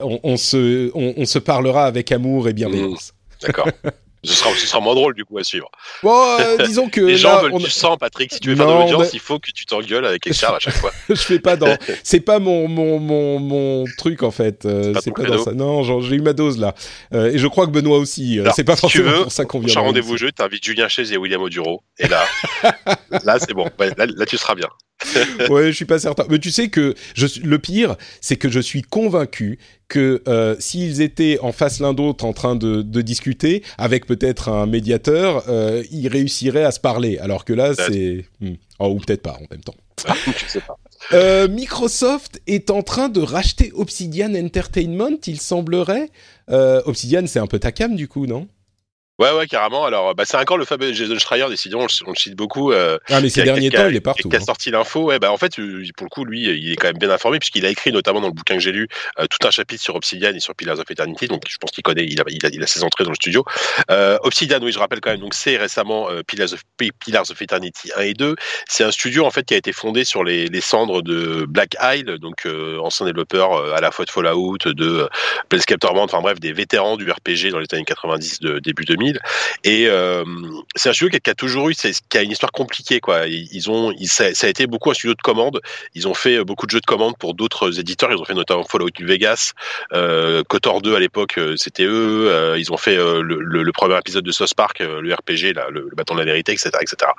on, 0.00 0.20
on 0.22 0.36
se, 0.36 0.90
on, 0.94 1.24
se 1.24 1.38
parlera 1.38 1.86
avec 1.86 2.12
amour 2.12 2.48
et 2.48 2.52
bienveillance. 2.52 3.12
Mmh, 3.12 3.46
D'accord. 3.46 3.68
Ce 4.26 4.34
sera, 4.34 4.50
ce 4.50 4.66
sera 4.66 4.80
moins 4.80 4.94
drôle 4.94 5.14
du 5.14 5.24
coup 5.24 5.38
à 5.38 5.44
suivre. 5.44 5.70
Bon, 6.02 6.36
euh, 6.40 6.56
disons 6.66 6.88
que 6.88 7.00
les 7.00 7.16
gens 7.16 7.34
là, 7.34 7.42
veulent 7.42 7.54
on... 7.54 7.58
du 7.58 7.70
sang, 7.70 7.96
Patrick. 7.96 8.32
Si 8.32 8.40
tu 8.40 8.50
veux 8.50 8.56
faire 8.56 8.66
de 8.66 8.72
l'audience, 8.72 9.12
il 9.12 9.20
faut 9.20 9.38
que 9.38 9.50
tu 9.50 9.64
t'engueules 9.66 10.04
avec 10.04 10.26
Excel 10.26 10.50
à 10.54 10.58
chaque 10.58 10.74
fois. 10.74 10.92
je 11.08 11.14
fais 11.14 11.38
pas 11.38 11.56
dans. 11.56 11.76
C'est 12.02 12.20
pas 12.20 12.38
mon 12.38 12.68
mon 12.68 12.98
mon 12.98 13.38
mon 13.38 13.84
truc 13.96 14.22
en 14.22 14.30
fait. 14.30 14.64
Euh, 14.64 14.94
c'est 15.00 15.12
pas 15.12 15.22
dans 15.22 15.38
ça. 15.38 15.52
Non, 15.52 15.82
j'ai 16.02 16.16
eu 16.16 16.20
ma 16.20 16.32
dose 16.32 16.58
là. 16.58 16.74
Euh, 17.14 17.32
et 17.32 17.38
je 17.38 17.46
crois 17.46 17.66
que 17.66 17.72
Benoît 17.72 17.98
aussi. 17.98 18.40
c'est 18.54 18.64
pas 18.64 18.76
si 18.76 18.86
tu 18.86 18.98
forcément 18.98 19.10
veux, 19.10 19.22
pour 19.24 19.32
ça 19.32 19.44
qu'on 19.44 19.60
vient. 19.60 19.80
Rendez-vous 19.80 20.16
jeu, 20.16 20.32
t'invites 20.32 20.64
Julien 20.64 20.88
Chaise 20.88 21.12
et 21.12 21.16
William 21.16 21.42
Oduro. 21.42 21.82
Et 21.98 22.08
là, 22.08 22.24
là 23.24 23.38
c'est 23.38 23.54
bon. 23.54 23.68
Là, 23.78 24.06
là, 24.06 24.26
tu 24.26 24.36
seras 24.36 24.54
bien. 24.54 24.68
ouais, 25.50 25.66
je 25.66 25.76
suis 25.76 25.84
pas 25.84 25.98
certain. 25.98 26.24
Mais 26.30 26.38
tu 26.38 26.50
sais 26.50 26.68
que 26.68 26.94
je, 27.14 27.26
le 27.42 27.58
pire, 27.58 27.96
c'est 28.20 28.36
que 28.36 28.48
je 28.48 28.60
suis 28.60 28.82
convaincu 28.82 29.58
que 29.88 30.22
euh, 30.26 30.56
s'ils 30.58 31.00
étaient 31.00 31.38
en 31.40 31.52
face 31.52 31.80
l'un 31.80 31.92
d'autre 31.92 32.24
en 32.24 32.32
train 32.32 32.56
de, 32.56 32.82
de 32.82 33.00
discuter, 33.02 33.62
avec 33.78 34.06
peut-être 34.06 34.48
un 34.48 34.66
médiateur, 34.66 35.44
euh, 35.48 35.82
ils 35.90 36.08
réussiraient 36.08 36.64
à 36.64 36.70
se 36.70 36.80
parler. 36.80 37.18
Alors 37.18 37.44
que 37.44 37.52
là, 37.52 37.74
c'est... 37.74 38.24
Hmm. 38.40 38.54
Oh, 38.78 38.88
ou 38.88 38.98
peut-être 38.98 39.22
pas 39.22 39.34
en 39.34 39.46
même 39.50 39.62
temps. 39.62 39.74
je 40.26 40.46
sais 40.46 40.60
pas. 40.60 40.76
Euh, 41.12 41.46
Microsoft 41.48 42.40
est 42.46 42.70
en 42.70 42.82
train 42.82 43.08
de 43.08 43.20
racheter 43.20 43.72
Obsidian 43.74 44.34
Entertainment, 44.34 45.18
il 45.26 45.40
semblerait. 45.40 46.10
Obsidian, 46.48 47.26
c'est 47.26 47.38
un 47.38 47.46
peu 47.46 47.58
ta 47.58 47.72
cam 47.72 47.94
du 47.94 48.08
coup, 48.08 48.26
non? 48.26 48.48
Ouais, 49.18 49.32
ouais, 49.32 49.46
carrément. 49.46 49.86
Alors, 49.86 50.14
bah, 50.14 50.24
c'est 50.26 50.36
encore 50.36 50.58
le 50.58 50.66
fameux 50.66 50.92
Jason 50.92 51.18
Schreier, 51.18 51.46
décidément, 51.48 51.82
on, 51.82 51.86
le- 51.86 52.06
on 52.06 52.10
le 52.10 52.16
cite 52.16 52.34
beaucoup. 52.34 52.70
euh, 52.72 52.98
Ah, 53.08 53.22
mais 53.22 53.30
ces 53.30 53.42
derniers 53.44 53.70
temps, 53.70 53.88
il 53.88 53.96
est 53.96 54.00
partout. 54.02 54.28
Qui 54.28 54.36
a 54.36 54.40
hein. 54.40 54.44
sorti 54.44 54.70
l'info, 54.70 55.04
ouais, 55.04 55.18
bah 55.18 55.32
en 55.32 55.38
fait, 55.38 55.58
euh, 55.58 55.82
pour 55.96 56.04
le 56.04 56.10
coup, 56.10 56.26
lui, 56.26 56.42
il 56.42 56.72
est 56.72 56.76
quand 56.76 56.88
même 56.88 56.98
bien 56.98 57.08
informé 57.08 57.38
puisqu'il 57.38 57.64
a 57.64 57.70
écrit 57.70 57.92
notamment 57.92 58.20
dans 58.20 58.26
le 58.26 58.34
bouquin 58.34 58.54
que 58.56 58.60
j'ai 58.60 58.72
lu 58.72 58.88
euh, 59.18 59.24
tout 59.26 59.46
un 59.46 59.50
chapitre 59.50 59.82
sur 59.82 59.94
Obsidian 59.94 60.34
et 60.34 60.40
sur 60.40 60.54
Pillars 60.54 60.78
of 60.80 60.90
Eternity. 60.90 61.28
Donc, 61.28 61.44
je 61.48 61.56
pense 61.56 61.70
qu'il 61.70 61.82
connaît, 61.82 62.04
il 62.04 62.20
a, 62.20 62.24
il 62.28 62.44
a, 62.44 62.50
il 62.52 62.62
a 62.62 62.66
ses 62.66 62.84
entrées 62.84 63.04
dans 63.04 63.10
le 63.10 63.14
studio. 63.16 63.42
Euh, 63.90 64.18
Obsidian, 64.22 64.58
oui, 64.60 64.70
je 64.70 64.78
rappelle 64.78 65.00
quand 65.00 65.10
même. 65.12 65.20
Donc, 65.20 65.32
c'est 65.32 65.56
récemment 65.56 66.08
Pillars, 66.26 66.52
of, 66.52 66.60
Pillars 67.00 67.30
of 67.30 67.40
Eternity 67.40 67.90
1 67.96 68.00
et 68.02 68.12
2. 68.12 68.36
C'est 68.68 68.84
un 68.84 68.90
studio 68.90 69.24
en 69.24 69.30
fait 69.30 69.44
qui 69.44 69.54
a 69.54 69.56
été 69.56 69.72
fondé 69.72 70.04
sur 70.04 70.24
les, 70.24 70.48
les 70.48 70.60
cendres 70.60 71.00
de 71.00 71.46
Black 71.48 71.74
Isle, 71.82 72.18
donc 72.18 72.46
ancien 72.82 73.06
développeur 73.06 73.74
à 73.74 73.80
la 73.80 73.90
fois 73.90 74.04
de 74.04 74.10
Fallout, 74.10 74.58
de 74.66 75.08
Planescape 75.48 75.80
Torment, 75.80 76.02
enfin 76.04 76.20
bref, 76.20 76.38
des 76.38 76.52
vétérans 76.52 76.98
du 76.98 77.10
RPG 77.10 77.50
dans 77.50 77.60
les 77.60 77.66
années 77.72 77.84
90, 77.84 78.40
de 78.40 78.58
début 78.58 78.84
2000. 78.84 79.05
Et 79.64 79.86
euh, 79.88 80.24
c'est 80.74 80.88
un 80.88 80.92
studio 80.92 81.10
qui 81.10 81.16
a, 81.16 81.20
qui 81.20 81.30
a 81.30 81.34
toujours 81.34 81.68
eu, 81.68 81.74
qui 81.74 82.18
a 82.18 82.22
une 82.22 82.30
histoire 82.30 82.52
compliquée, 82.52 83.00
quoi. 83.00 83.26
Ils, 83.26 83.70
ont, 83.70 83.92
ça, 84.06 84.26
a 84.42 84.48
été 84.48 84.66
beaucoup 84.66 84.90
un 84.90 84.94
studio 84.94 85.14
de 85.14 85.22
commande. 85.22 85.60
Ils 85.94 86.08
ont 86.08 86.14
fait 86.14 86.38
euh, 86.38 86.44
beaucoup 86.44 86.66
de 86.66 86.70
jeux 86.70 86.80
de 86.80 86.86
commande 86.86 87.16
pour 87.18 87.34
d'autres 87.34 87.80
éditeurs. 87.80 88.10
Ils 88.12 88.18
ont 88.18 88.24
fait 88.24 88.34
notamment 88.34 88.64
Fallout 88.64 88.90
Vegas, 89.00 89.52
euh, 89.92 90.42
Kotor 90.44 90.82
2 90.82 90.94
à 90.94 91.00
l'époque, 91.00 91.38
euh, 91.38 91.56
c'était 91.56 91.84
eux. 91.84 92.28
Euh, 92.30 92.58
ils 92.58 92.72
ont 92.72 92.76
fait 92.76 92.96
euh, 92.96 93.22
le, 93.22 93.72
premier 93.72 93.98
épisode 93.98 94.24
de 94.24 94.32
South 94.32 94.54
Park, 94.54 94.80
euh, 94.80 95.00
le 95.00 95.14
RPG, 95.14 95.54
le, 95.70 95.88
bâton 95.94 96.14
de 96.14 96.20
la 96.20 96.24
vérité, 96.24 96.52
etc., 96.52 96.70
etc. 96.80 97.10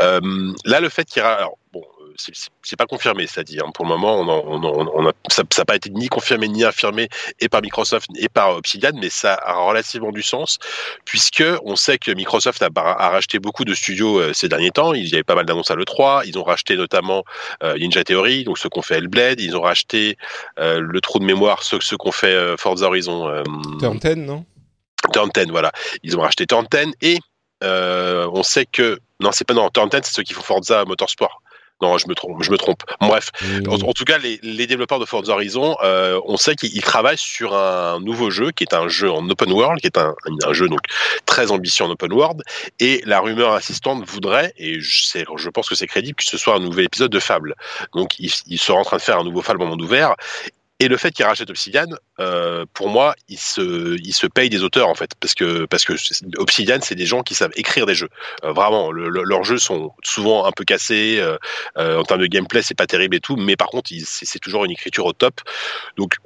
Euh, 0.00 0.20
là, 0.64 0.80
le 0.80 0.88
fait 0.88 1.04
qu'il 1.04 1.22
y 1.22 1.26
bon. 1.72 1.84
C'est- 2.18 2.76
pas 2.76 2.86
confirmé, 2.86 3.26
ça 3.26 3.42
dit. 3.42 3.58
Hein. 3.60 3.70
Pour 3.72 3.84
le 3.86 3.90
moment, 3.90 4.16
on, 4.20 4.28
en- 4.28 4.42
on, 4.46 4.62
en- 4.64 4.90
on 4.94 5.08
a, 5.08 5.12
ça 5.30 5.42
n'a 5.56 5.64
pas 5.64 5.76
été 5.76 5.88
ni 5.90 6.08
confirmé 6.08 6.48
ni 6.48 6.64
infirmé 6.64 7.08
et 7.40 7.48
par 7.48 7.62
Microsoft 7.62 8.06
et 8.16 8.28
par 8.28 8.50
Obsidian, 8.56 8.90
mais 8.94 9.08
ça 9.10 9.34
a 9.42 9.54
relativement 9.54 10.12
du 10.12 10.22
sens 10.22 10.58
puisque 11.04 11.42
on 11.64 11.76
sait 11.76 11.98
que 11.98 12.10
Microsoft 12.10 12.62
a, 12.62 12.68
a 12.76 13.08
racheté 13.10 13.38
beaucoup 13.38 13.64
de 13.64 13.74
studios 13.74 14.18
euh, 14.20 14.32
ces 14.34 14.48
derniers 14.48 14.70
temps. 14.70 14.92
Il 14.94 15.08
y 15.08 15.14
avait 15.14 15.24
pas 15.24 15.34
mal 15.34 15.46
d'annonces 15.46 15.70
à 15.70 15.76
l'E3. 15.76 16.22
Ils 16.26 16.38
ont 16.38 16.44
racheté 16.44 16.76
notamment 16.76 17.24
euh, 17.62 17.76
Ninja 17.78 18.04
Theory, 18.04 18.44
donc 18.44 18.58
ceux 18.58 18.68
qu'on 18.68 18.82
fait 18.82 18.96
Hellblade. 18.98 19.40
Ils 19.40 19.56
ont 19.56 19.62
racheté 19.62 20.16
euh, 20.58 20.80
le 20.80 21.00
trou 21.00 21.18
de 21.18 21.24
mémoire, 21.24 21.62
ceux, 21.62 21.80
ceux 21.80 21.96
qu'on 21.96 22.12
fait 22.12 22.56
Forza 22.58 22.86
Horizon. 22.86 23.42
Turn 23.80 23.98
10, 23.98 24.16
non? 24.16 24.44
Turn 25.12 25.30
10, 25.34 25.46
voilà. 25.50 25.72
Ils 26.02 26.16
ont 26.16 26.20
racheté 26.20 26.46
Turn 26.46 26.66
10 26.70 26.92
et 27.02 27.18
on 27.62 28.42
sait 28.42 28.66
que 28.66 28.98
non, 29.20 29.32
c'est 29.32 29.44
pas 29.46 29.54
non, 29.54 29.68
Turn 29.70 29.88
10, 29.88 29.98
c'est 30.04 30.12
ceux 30.14 30.22
qui 30.22 30.32
font 30.34 30.42
Forza 30.42 30.84
Motorsport. 30.84 31.42
Non, 31.80 31.96
je 31.96 32.08
me 32.08 32.14
trompe, 32.14 32.42
je 32.42 32.50
me 32.50 32.58
trompe. 32.58 32.82
Bref, 33.00 33.30
en, 33.68 33.74
en 33.74 33.92
tout 33.92 34.04
cas, 34.04 34.18
les, 34.18 34.40
les 34.42 34.66
développeurs 34.66 34.98
de 34.98 35.04
Forza 35.04 35.32
Horizon, 35.32 35.76
euh, 35.82 36.20
on 36.24 36.36
sait 36.36 36.56
qu'ils 36.56 36.74
ils 36.74 36.82
travaillent 36.82 37.18
sur 37.18 37.54
un 37.54 38.00
nouveau 38.00 38.30
jeu 38.30 38.50
qui 38.50 38.64
est 38.64 38.74
un 38.74 38.88
jeu 38.88 39.10
en 39.10 39.28
open 39.28 39.52
world, 39.52 39.80
qui 39.80 39.86
est 39.86 39.98
un, 39.98 40.14
un 40.44 40.52
jeu 40.52 40.68
donc 40.68 40.80
très 41.24 41.50
ambitieux 41.50 41.84
en 41.84 41.90
open 41.90 42.12
world. 42.12 42.42
Et 42.80 43.02
la 43.06 43.20
rumeur 43.20 43.52
assistante 43.52 44.04
voudrait, 44.08 44.52
et 44.58 44.80
je, 44.80 45.48
pense 45.50 45.68
que 45.68 45.74
c'est 45.74 45.86
crédible, 45.86 46.16
que 46.16 46.24
ce 46.24 46.38
soit 46.38 46.56
un 46.56 46.60
nouvel 46.60 46.86
épisode 46.86 47.12
de 47.12 47.20
Fable. 47.20 47.54
Donc, 47.94 48.18
ils, 48.18 48.32
ils 48.46 48.58
seraient 48.58 48.78
en 48.78 48.84
train 48.84 48.96
de 48.96 49.02
faire 49.02 49.18
un 49.18 49.24
nouveau 49.24 49.42
Fable 49.42 49.62
en 49.62 49.66
monde 49.66 49.82
ouvert. 49.82 50.14
Et 50.80 50.86
le 50.86 50.96
fait 50.96 51.10
qu'ils 51.10 51.24
rachètent 51.24 51.50
Obsidian, 51.50 51.86
euh, 52.20 52.64
pour 52.72 52.88
moi, 52.88 53.14
ils 53.28 53.38
se, 53.38 53.96
ils 54.00 54.12
se 54.12 54.28
payent 54.28 54.48
des 54.48 54.62
auteurs 54.62 54.88
en 54.88 54.94
fait, 54.94 55.10
parce 55.18 55.34
que 55.34 55.64
parce 55.66 55.84
que 55.84 55.94
Obsidian, 56.36 56.78
c'est 56.82 56.94
des 56.94 57.06
gens 57.06 57.22
qui 57.22 57.34
savent 57.34 57.50
écrire 57.56 57.84
des 57.84 57.96
jeux. 57.96 58.10
Euh, 58.44 58.52
vraiment, 58.52 58.92
le, 58.92 59.08
le, 59.08 59.24
leurs 59.24 59.42
jeux 59.42 59.58
sont 59.58 59.92
souvent 60.04 60.46
un 60.46 60.52
peu 60.52 60.64
cassés 60.64 61.18
euh, 61.18 61.36
euh 61.78 61.98
en 61.98 62.04
termes 62.04 62.20
de 62.20 62.26
gameplay, 62.26 62.62
c'est 62.62 62.76
pas 62.76 62.86
terrible 62.86 63.16
et 63.16 63.20
tout, 63.20 63.34
mais 63.34 63.56
par 63.56 63.68
contre, 63.68 63.90
c'est 64.04 64.38
toujours 64.38 64.64
une 64.64 64.70
écriture 64.70 65.06
au 65.06 65.12
top. 65.12 65.40
Donc 65.96 66.18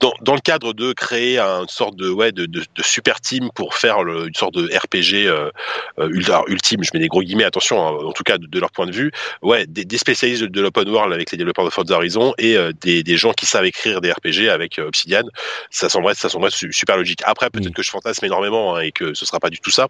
dans, 0.00 0.12
dans, 0.20 0.34
le 0.34 0.40
cadre 0.40 0.72
de 0.72 0.92
créer 0.92 1.38
une 1.38 1.68
sorte 1.68 1.96
de 1.96 2.08
ouais 2.08 2.32
de, 2.32 2.46
de, 2.46 2.60
de 2.60 2.82
super 2.82 3.20
team 3.20 3.50
pour 3.54 3.74
faire 3.74 4.02
le, 4.02 4.28
une 4.28 4.34
sorte 4.34 4.54
de 4.54 4.66
RPG 4.66 5.26
euh, 5.26 5.50
euh 5.98 6.44
ultime, 6.48 6.82
je 6.84 6.90
mets 6.94 7.00
des 7.00 7.08
gros 7.08 7.22
guillemets, 7.22 7.44
attention, 7.44 7.86
hein, 7.86 7.90
en 8.04 8.12
tout 8.12 8.22
cas 8.22 8.38
de, 8.38 8.46
de, 8.46 8.60
leur 8.60 8.70
point 8.70 8.86
de 8.86 8.92
vue, 8.92 9.10
ouais, 9.42 9.66
des, 9.66 9.84
des 9.84 9.98
spécialistes 9.98 10.44
de 10.44 10.60
l'open 10.60 10.88
world 10.88 11.12
avec 11.12 11.30
les 11.32 11.38
développeurs 11.38 11.64
de 11.64 11.70
Forza 11.70 11.96
Horizon 11.96 12.34
et 12.38 12.56
euh, 12.56 12.72
des, 12.80 13.02
des, 13.02 13.16
gens 13.16 13.32
qui 13.32 13.46
savent 13.46 13.64
écrire 13.64 14.00
des 14.00 14.12
RPG 14.12 14.48
avec 14.48 14.78
euh, 14.78 14.86
Obsidian, 14.86 15.24
ça 15.70 15.88
semblerait 15.88 16.14
ça 16.14 16.28
semblerait 16.28 16.52
super 16.52 16.96
logique. 16.96 17.20
Après, 17.24 17.50
peut-être 17.50 17.74
que 17.74 17.82
je 17.82 17.90
fantasme 17.90 18.24
énormément 18.24 18.76
hein, 18.76 18.80
et 18.80 18.92
que 18.92 19.14
ce 19.14 19.26
sera 19.26 19.40
pas 19.40 19.50
du 19.50 19.58
tout 19.58 19.70
ça. 19.70 19.88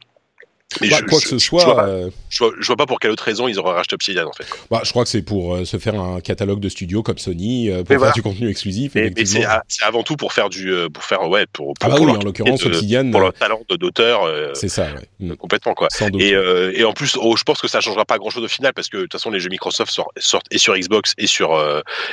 Mais 0.80 0.88
bah, 0.88 0.96
je, 1.00 1.04
quoi 1.04 1.20
que 1.20 1.28
ce 1.28 1.38
soit, 1.38 1.60
je 1.60 1.64
vois, 1.66 1.76
pas, 1.76 1.86
euh... 1.86 2.10
je, 2.28 2.44
vois, 2.44 2.52
je 2.58 2.66
vois, 2.66 2.76
pas, 2.76 2.86
pour 2.86 3.00
quelle 3.00 3.10
autre 3.10 3.24
raison 3.24 3.48
ils 3.48 3.58
auraient 3.58 3.74
racheté 3.74 3.94
Obsidian 3.94 4.26
en 4.26 4.32
fait. 4.32 4.46
Bah, 4.70 4.80
je 4.84 4.90
crois 4.90 5.04
que 5.04 5.10
c'est 5.10 5.22
pour 5.22 5.54
euh, 5.54 5.64
se 5.64 5.78
faire 5.78 5.98
un 6.00 6.20
catalogue 6.20 6.60
de 6.60 6.68
studios 6.68 7.02
comme 7.02 7.18
Sony, 7.18 7.70
euh, 7.70 7.78
pour 7.78 7.82
mais 7.82 7.86
faire 7.86 7.98
voilà. 7.98 8.12
du 8.12 8.22
contenu 8.22 8.48
exclusif. 8.48 8.92
Mais, 8.94 9.12
mais 9.14 9.24
c'est 9.24 9.44
avant 9.82 10.02
tout 10.02 10.16
pour 10.16 10.32
faire 10.32 10.48
du, 10.48 10.72
pour 10.92 11.04
faire 11.04 11.28
ouais, 11.28 11.46
pour, 11.52 11.74
pour, 11.74 11.76
ah 11.80 11.88
bah 11.88 11.96
pour 11.96 12.06
oui, 12.06 12.12
en 12.12 12.22
l'occurrence 12.22 12.64
Obsidian, 12.64 13.10
pour 13.10 13.20
leur 13.20 13.32
talent 13.32 13.60
d'auteur. 13.68 14.28
c'est 14.54 14.68
ça, 14.68 14.84
ouais. 14.84 15.08
Mm. 15.26 15.34
complètement 15.36 15.74
quoi. 15.74 15.88
Sans 15.90 16.10
doute. 16.10 16.20
Et, 16.20 16.30
et 16.30 16.84
en 16.84 16.92
plus, 16.92 17.16
oh, 17.20 17.36
je 17.36 17.44
pense 17.44 17.60
que 17.60 17.68
ça 17.68 17.80
changera 17.80 18.04
pas 18.04 18.18
grand 18.18 18.30
chose 18.30 18.44
au 18.44 18.48
final 18.48 18.72
parce 18.74 18.88
que 18.88 18.96
de 18.96 19.02
toute 19.02 19.12
façon 19.12 19.30
les 19.30 19.40
jeux 19.40 19.50
Microsoft 19.50 19.92
sortent, 19.92 20.10
sortent 20.16 20.46
et 20.50 20.58
sur 20.58 20.76
Xbox 20.76 21.14
et 21.18 21.26
sur 21.26 21.60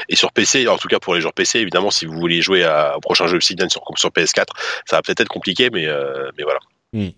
et 0.09 0.15
sur 0.15 0.31
PC. 0.31 0.67
En 0.67 0.77
tout 0.77 0.87
cas 0.87 0.99
pour 0.99 1.15
les 1.15 1.21
joueurs 1.21 1.33
PC, 1.33 1.59
évidemment, 1.59 1.91
si 1.91 2.05
vous 2.05 2.13
voulez 2.13 2.41
jouer 2.41 2.63
à, 2.63 2.97
au 2.97 2.99
prochain 2.99 3.27
jeu 3.27 3.35
Obsidian 3.35 3.69
sur, 3.69 3.81
sur 3.95 4.09
PS4, 4.09 4.45
ça 4.85 4.97
va 4.97 5.01
peut-être 5.01 5.21
être 5.21 5.29
compliqué, 5.29 5.69
mais 5.69 5.87
mais 6.37 6.43
voilà. 6.43 6.59
Mm. 6.93 7.09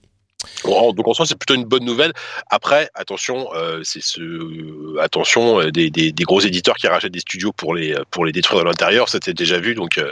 Donc 0.63 1.07
en 1.07 1.13
soi, 1.13 1.25
c'est 1.25 1.37
plutôt 1.37 1.55
une 1.55 1.65
bonne 1.65 1.85
nouvelle. 1.85 2.13
Après, 2.49 2.89
attention, 2.95 3.47
euh, 3.55 3.81
c'est 3.83 4.01
ce, 4.01 4.21
euh, 4.21 4.97
attention 5.01 5.59
euh, 5.59 5.71
des, 5.71 5.89
des, 5.89 6.11
des, 6.11 6.23
gros 6.23 6.41
éditeurs 6.41 6.75
qui 6.75 6.87
rachètent 6.87 7.11
des 7.13 7.19
studios 7.19 7.51
pour 7.51 7.73
les 7.73 7.95
pour 8.11 8.25
les 8.25 8.31
détruire 8.31 8.61
de 8.61 8.67
l'intérieur. 8.67 9.09
C'était 9.09 9.33
déjà 9.33 9.59
vu, 9.59 9.75
donc. 9.75 9.97
Euh, 9.97 10.11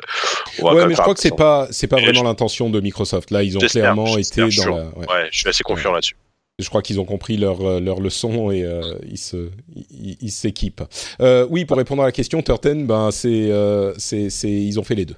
on 0.59 0.65
va 0.65 0.73
ouais, 0.73 0.87
mais 0.87 0.95
je 0.95 1.01
crois 1.01 1.13
que 1.13 1.19
c'est 1.19 1.35
pas 1.35 1.67
c'est 1.71 1.87
pas 1.87 1.97
vraiment 1.97 2.19
je... 2.19 2.23
l'intention 2.23 2.69
de 2.69 2.79
Microsoft. 2.79 3.31
Là, 3.31 3.43
ils 3.43 3.57
ont 3.57 3.61
clairement 3.61 4.17
été 4.17 4.41
dans 4.41 4.75
la. 4.75 4.83
Ouais. 4.83 5.07
ouais. 5.07 5.27
je 5.31 5.39
suis 5.39 5.49
assez 5.49 5.63
confiant 5.63 5.89
ouais. 5.89 5.95
là-dessus. 5.95 6.15
Je 6.59 6.69
crois 6.69 6.81
qu'ils 6.81 6.99
ont 6.99 7.05
compris 7.05 7.37
leur 7.37 7.79
leur 7.79 7.99
leçon 7.99 8.51
et 8.51 8.63
euh, 8.63 8.93
ils 9.09 9.17
se 9.17 9.49
ils, 9.75 10.17
ils 10.21 10.31
s'équipent. 10.31 10.83
Euh, 11.19 11.47
oui, 11.49 11.65
pour 11.65 11.77
répondre 11.77 12.03
à 12.03 12.05
la 12.05 12.11
question, 12.11 12.41
Turten, 12.41 12.85
ben 12.85 13.09
c'est 13.11 13.51
c'est 13.97 14.29
c'est 14.29 14.51
ils 14.51 14.79
ont 14.79 14.83
fait 14.83 14.95
les 14.95 15.05
deux 15.05 15.15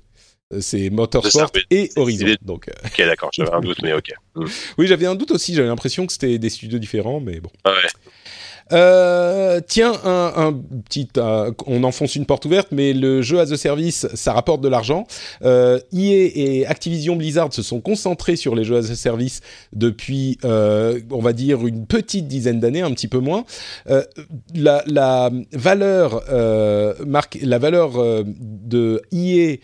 c'est 0.61 0.89
Motorsport 0.89 1.51
ça, 1.53 1.61
et 1.69 1.89
Horizon. 1.95 2.35
Donc, 2.41 2.67
euh... 2.67 2.71
Ok, 2.85 2.97
d'accord, 2.97 3.29
j'avais 3.33 3.53
un 3.53 3.61
doute, 3.61 3.81
mais 3.81 3.93
ok. 3.93 4.11
Mm. 4.35 4.45
Oui, 4.79 4.87
j'avais 4.87 5.05
un 5.05 5.13
doute 5.13 5.29
aussi, 5.29 5.53
j'avais 5.53 5.67
l'impression 5.67 6.07
que 6.07 6.11
c'était 6.11 6.39
des 6.39 6.49
studios 6.49 6.79
différents, 6.79 7.19
mais 7.19 7.39
bon. 7.39 7.51
Ah 7.65 7.69
ouais. 7.69 8.11
Euh, 8.71 9.59
tiens, 9.65 9.93
un, 10.03 10.33
un 10.35 10.53
petit, 10.53 11.07
euh, 11.17 11.51
on 11.67 11.83
enfonce 11.83 12.15
une 12.15 12.25
porte 12.25 12.45
ouverte, 12.45 12.69
mais 12.71 12.93
le 12.93 13.21
jeu 13.21 13.39
as 13.39 13.51
a 13.51 13.57
service, 13.57 14.07
ça 14.13 14.33
rapporte 14.33 14.61
de 14.61 14.69
l'argent. 14.69 15.05
Euh, 15.43 15.79
EA 15.93 16.31
et 16.33 16.65
Activision 16.65 17.15
Blizzard 17.15 17.53
se 17.53 17.61
sont 17.61 17.81
concentrés 17.81 18.35
sur 18.35 18.55
les 18.55 18.63
jeux 18.63 18.77
as 18.77 18.89
a 18.89 18.95
service 18.95 19.41
depuis, 19.73 20.37
euh, 20.45 20.99
on 21.11 21.21
va 21.21 21.33
dire, 21.33 21.67
une 21.67 21.85
petite 21.85 22.27
dizaine 22.27 22.59
d'années, 22.59 22.81
un 22.81 22.91
petit 22.91 23.07
peu 23.07 23.19
moins. 23.19 23.45
Euh, 23.89 24.03
la, 24.55 24.83
la, 24.87 25.29
valeur, 25.51 26.23
marque, 27.05 27.37
la 27.41 27.57
valeur 27.57 28.23
de 28.25 29.01
EA 29.11 29.57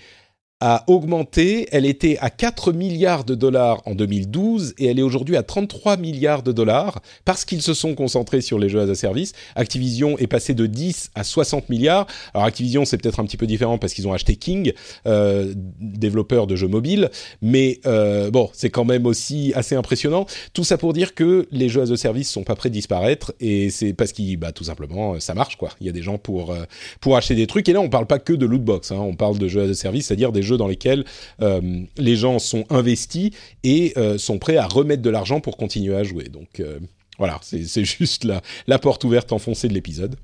a 0.61 0.83
augmenté. 0.87 1.67
Elle 1.71 1.85
était 1.85 2.17
à 2.19 2.29
4 2.29 2.73
milliards 2.73 3.23
de 3.23 3.35
dollars 3.35 3.81
en 3.85 3.95
2012 3.95 4.73
et 4.77 4.87
elle 4.87 4.99
est 4.99 5.03
aujourd'hui 5.03 5.37
à 5.37 5.43
33 5.43 5.97
milliards 5.97 6.43
de 6.43 6.51
dollars 6.51 7.01
parce 7.25 7.45
qu'ils 7.45 7.61
se 7.61 7.73
sont 7.73 7.95
concentrés 7.95 8.41
sur 8.41 8.59
les 8.59 8.67
jeux 8.67 8.81
as 8.81 8.89
a 8.89 8.95
service. 8.95 9.33
Activision 9.55 10.17
est 10.17 10.27
passé 10.27 10.53
de 10.53 10.65
10 10.65 11.11
à 11.15 11.23
60 11.23 11.69
milliards. 11.69 12.07
Alors 12.33 12.45
Activision 12.45 12.83
c'est 12.85 12.97
peut-être 12.97 13.19
un 13.19 13.25
petit 13.25 13.37
peu 13.37 13.47
différent 13.47 13.77
parce 13.77 13.93
qu'ils 13.93 14.07
ont 14.07 14.13
acheté 14.13 14.35
King, 14.35 14.73
euh, 15.07 15.53
développeur 15.55 16.47
de 16.47 16.55
jeux 16.55 16.67
mobiles, 16.67 17.09
mais 17.41 17.79
euh, 17.85 18.29
bon 18.29 18.49
c'est 18.53 18.69
quand 18.69 18.85
même 18.85 19.05
aussi 19.05 19.53
assez 19.55 19.75
impressionnant. 19.75 20.25
Tout 20.53 20.63
ça 20.63 20.77
pour 20.77 20.93
dire 20.93 21.15
que 21.15 21.47
les 21.51 21.69
jeux 21.69 21.81
as 21.81 21.91
a 21.91 21.97
service 21.97 22.29
sont 22.29 22.43
pas 22.43 22.55
prêts 22.55 22.69
de 22.69 22.73
disparaître 22.73 23.33
et 23.39 23.69
c'est 23.69 23.93
parce 23.93 24.11
qu'ils 24.11 24.37
bah 24.37 24.51
tout 24.51 24.65
simplement 24.65 25.19
ça 25.21 25.33
marche 25.33 25.55
quoi. 25.55 25.69
Il 25.79 25.87
y 25.87 25.89
a 25.89 25.93
des 25.93 26.01
gens 26.01 26.17
pour 26.17 26.51
euh, 26.51 26.63
pour 26.99 27.15
acheter 27.15 27.35
des 27.35 27.47
trucs 27.47 27.69
et 27.69 27.73
là 27.73 27.79
on 27.79 27.89
parle 27.89 28.07
pas 28.07 28.19
que 28.19 28.33
de 28.33 28.45
lootbox, 28.45 28.91
hein. 28.91 28.97
on 28.99 29.15
parle 29.15 29.37
de 29.37 29.47
jeux 29.47 29.61
as 29.61 29.69
a 29.69 29.73
service, 29.73 30.07
c'est-à-dire 30.07 30.33
des 30.33 30.41
jeux 30.41 30.48
dans 30.57 30.67
lesquels 30.67 31.05
euh, 31.41 31.81
les 31.97 32.15
gens 32.15 32.39
sont 32.39 32.65
investis 32.69 33.31
et 33.63 33.93
euh, 33.97 34.17
sont 34.17 34.39
prêts 34.39 34.57
à 34.57 34.67
remettre 34.67 35.01
de 35.01 35.09
l'argent 35.09 35.39
pour 35.41 35.57
continuer 35.57 35.95
à 35.95 36.03
jouer. 36.03 36.25
Donc 36.25 36.59
euh, 36.59 36.79
voilà, 37.17 37.39
c'est 37.41 37.63
juste 37.85 38.23
la, 38.23 38.41
la, 38.67 38.79
porte 38.79 39.03
ouverte 39.03 39.31
enfoncée 39.31 39.67
de 39.67 39.73
l'épisode. 39.73 40.15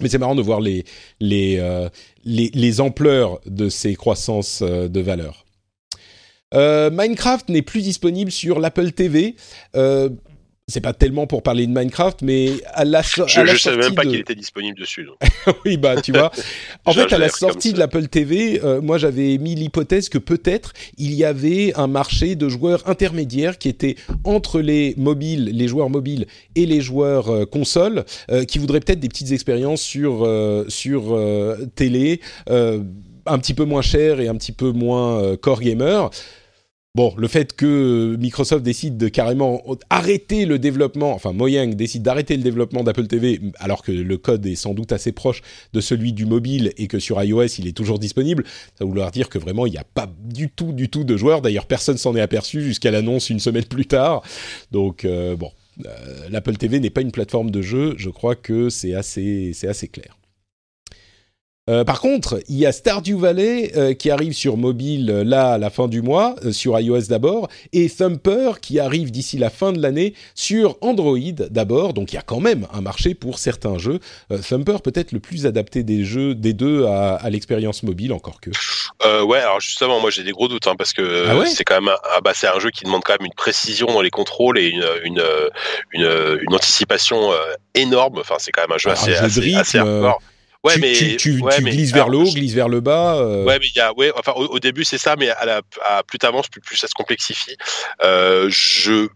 Mais 0.00 0.08
c'est 0.08 0.18
marrant 0.18 0.36
de 0.36 0.42
voir 0.42 0.60
les, 0.60 0.84
ampleurs 2.80 3.40
de 3.46 3.68
ces 3.68 3.96
croissances 3.96 4.62
de 4.62 5.00
valeur. 5.00 5.44
Minecraft 6.54 7.48
n'est 7.48 7.62
plus 7.62 7.82
disponible 7.82 8.30
sur 8.30 8.60
l'Apple 8.60 8.92
TV. 8.92 9.34
C'est 10.68 10.80
pas 10.80 10.92
tellement 10.92 11.26
pour 11.26 11.42
parler 11.42 11.66
de 11.66 11.72
Minecraft, 11.72 12.22
mais 12.22 12.52
à 12.74 12.84
la, 12.84 13.02
je, 13.02 13.22
à 13.22 13.44
la 13.44 13.54
je 13.54 13.62
savais 13.62 13.78
même 13.78 13.94
pas 13.94 14.04
de... 14.04 14.10
qu'il 14.10 14.20
était 14.20 14.34
disponible 14.34 14.78
dessus. 14.78 15.08
oui, 15.64 15.76
bah 15.76 16.00
tu 16.00 16.12
vois. 16.12 16.30
En 16.84 16.92
fait, 16.92 17.12
à 17.12 17.18
la 17.18 17.28
sortie 17.28 17.72
de 17.72 17.78
l'Apple 17.78 18.06
TV, 18.08 18.60
euh, 18.62 18.80
moi 18.80 18.98
j'avais 18.98 19.36
mis 19.38 19.54
l'hypothèse 19.54 20.08
que 20.08 20.18
peut-être 20.18 20.72
il 20.96 21.14
y 21.14 21.24
avait 21.24 21.72
un 21.76 21.86
marché 21.86 22.34
de 22.36 22.48
joueurs 22.48 22.88
intermédiaires 22.88 23.58
qui 23.58 23.68
étaient 23.68 23.96
entre 24.24 24.60
les 24.60 24.94
mobiles, 24.96 25.50
les 25.52 25.68
joueurs 25.68 25.90
mobiles 25.90 26.26
et 26.54 26.66
les 26.66 26.80
joueurs 26.80 27.28
euh, 27.28 27.44
consoles, 27.44 28.04
euh, 28.30 28.44
qui 28.44 28.58
voudraient 28.58 28.80
peut-être 28.80 29.00
des 29.00 29.08
petites 29.08 29.32
expériences 29.32 29.82
sur 29.82 30.24
euh, 30.24 30.64
sur 30.68 31.14
euh, 31.14 31.56
télé, 31.74 32.20
un 32.46 33.38
petit 33.38 33.54
peu 33.54 33.64
moins 33.64 33.82
cher 33.82 34.20
et 34.20 34.28
un 34.28 34.34
petit 34.36 34.52
peu 34.52 34.72
moins 34.72 35.36
core 35.36 35.60
gamer. 35.60 36.10
Bon, 36.98 37.14
le 37.16 37.28
fait 37.28 37.52
que 37.52 38.16
Microsoft 38.18 38.64
décide 38.64 38.96
de 38.96 39.06
carrément 39.06 39.62
arrêter 39.88 40.46
le 40.46 40.58
développement, 40.58 41.12
enfin 41.12 41.32
Mojang 41.32 41.76
décide 41.76 42.02
d'arrêter 42.02 42.36
le 42.36 42.42
développement 42.42 42.82
d'Apple 42.82 43.06
TV, 43.06 43.40
alors 43.60 43.84
que 43.84 43.92
le 43.92 44.18
code 44.18 44.44
est 44.46 44.56
sans 44.56 44.74
doute 44.74 44.90
assez 44.90 45.12
proche 45.12 45.42
de 45.72 45.80
celui 45.80 46.12
du 46.12 46.26
mobile 46.26 46.72
et 46.76 46.88
que 46.88 46.98
sur 46.98 47.22
iOS 47.22 47.60
il 47.60 47.68
est 47.68 47.76
toujours 47.76 48.00
disponible, 48.00 48.42
ça 48.76 48.84
vouloir 48.84 49.12
dire 49.12 49.28
que 49.28 49.38
vraiment 49.38 49.64
il 49.64 49.70
n'y 49.70 49.78
a 49.78 49.84
pas 49.84 50.12
du 50.24 50.50
tout, 50.50 50.72
du 50.72 50.88
tout 50.88 51.04
de 51.04 51.16
joueurs. 51.16 51.40
D'ailleurs, 51.40 51.66
personne 51.66 51.98
s'en 51.98 52.16
est 52.16 52.20
aperçu 52.20 52.64
jusqu'à 52.64 52.90
l'annonce 52.90 53.30
une 53.30 53.38
semaine 53.38 53.64
plus 53.64 53.86
tard. 53.86 54.24
Donc 54.72 55.04
euh, 55.04 55.36
bon, 55.36 55.52
euh, 55.86 56.28
l'Apple 56.30 56.56
TV 56.56 56.80
n'est 56.80 56.90
pas 56.90 57.02
une 57.02 57.12
plateforme 57.12 57.52
de 57.52 57.62
jeu. 57.62 57.94
Je 57.96 58.10
crois 58.10 58.34
que 58.34 58.70
c'est 58.70 58.94
assez, 58.94 59.52
c'est 59.54 59.68
assez 59.68 59.86
clair. 59.86 60.17
Euh, 61.68 61.84
par 61.84 62.00
contre, 62.00 62.40
il 62.48 62.56
y 62.56 62.66
a 62.66 62.72
Stardew 62.72 63.18
Valley 63.18 63.72
euh, 63.76 63.92
qui 63.92 64.10
arrive 64.10 64.32
sur 64.32 64.56
mobile 64.56 65.10
euh, 65.10 65.24
là 65.24 65.52
à 65.52 65.58
la 65.58 65.70
fin 65.70 65.86
du 65.86 66.00
mois, 66.00 66.34
sur 66.50 66.78
iOS 66.78 67.02
d'abord, 67.08 67.48
et 67.72 67.90
Thumper 67.90 68.52
qui 68.62 68.80
arrive 68.80 69.10
d'ici 69.10 69.36
la 69.38 69.50
fin 69.50 69.72
de 69.72 69.80
l'année 69.80 70.14
sur 70.34 70.78
Android 70.80 71.18
d'abord. 71.50 71.92
Donc 71.92 72.12
il 72.12 72.16
y 72.16 72.18
a 72.18 72.22
quand 72.22 72.40
même 72.40 72.66
un 72.72 72.80
marché 72.80 73.14
pour 73.14 73.38
certains 73.38 73.76
jeux. 73.78 74.00
Thumper 74.48 74.80
peut-être 74.82 75.12
le 75.12 75.20
plus 75.20 75.46
adapté 75.46 75.82
des 75.82 76.04
jeux 76.04 76.34
des 76.34 76.52
deux 76.52 76.86
à, 76.86 77.16
à 77.16 77.30
l'expérience 77.30 77.82
mobile, 77.82 78.12
encore 78.12 78.40
que. 78.40 78.50
ouais, 79.24 79.38
alors 79.38 79.60
justement, 79.60 80.00
moi 80.00 80.10
j'ai 80.10 80.24
des 80.24 80.32
gros 80.32 80.48
doutes 80.48 80.66
hein, 80.66 80.74
parce 80.76 80.92
que 80.92 81.26
ah 81.28 81.36
ouais 81.36 81.46
c'est 81.46 81.64
quand 81.64 81.80
même 81.80 81.94
ah, 82.04 82.20
bah, 82.22 82.32
c'est 82.34 82.48
un 82.48 82.58
jeu 82.58 82.70
qui 82.70 82.84
demande 82.84 83.02
quand 83.04 83.14
même 83.18 83.26
une 83.26 83.34
précision 83.36 83.86
dans 83.86 84.02
les 84.02 84.10
contrôles 84.10 84.58
et 84.58 84.68
une 84.68 84.84
une 85.04 85.22
une, 85.92 86.38
une 86.40 86.54
anticipation 86.54 87.30
énorme. 87.74 88.18
Enfin, 88.18 88.36
c'est 88.38 88.52
quand 88.52 88.62
même 88.62 88.72
un 88.72 88.78
jeu 88.78 88.90
Alors, 88.90 89.02
assez 89.02 89.16
un 89.16 89.20
jeu 89.20 89.24
assez, 89.26 89.40
rythme, 89.40 89.58
assez 89.58 89.78
hardcore. 89.78 90.20
Ouais, 90.64 90.74
tu, 90.74 90.80
mais 90.80 90.92
tu, 90.92 91.16
tu, 91.16 91.40
ouais, 91.40 91.56
tu 91.56 91.62
mais, 91.62 91.70
glisses 91.70 91.92
vers 91.92 92.08
le 92.08 92.18
haut, 92.18 92.24
glisses 92.24 92.54
vers 92.54 92.68
le 92.68 92.80
bas. 92.80 93.16
euh, 93.16 93.44
Ouais, 93.44 93.58
mais 93.60 93.66
il 93.66 93.76
y 93.76 93.80
a, 93.80 93.92
ouais, 93.94 94.12
enfin, 94.16 94.32
au, 94.32 94.46
au 94.46 94.58
début 94.58 94.84
c'est 94.84 94.98
ça, 94.98 95.14
mais 95.16 95.30
à 95.30 95.44
la, 95.44 95.62
à, 95.88 96.02
plus 96.02 96.18
t'avances, 96.18 96.48
plus, 96.48 96.60
plus 96.60 96.76
ça 96.76 96.88
se 96.88 96.94
complexifie. 96.94 97.56
Euh, 98.02 98.48
je, 98.50 99.06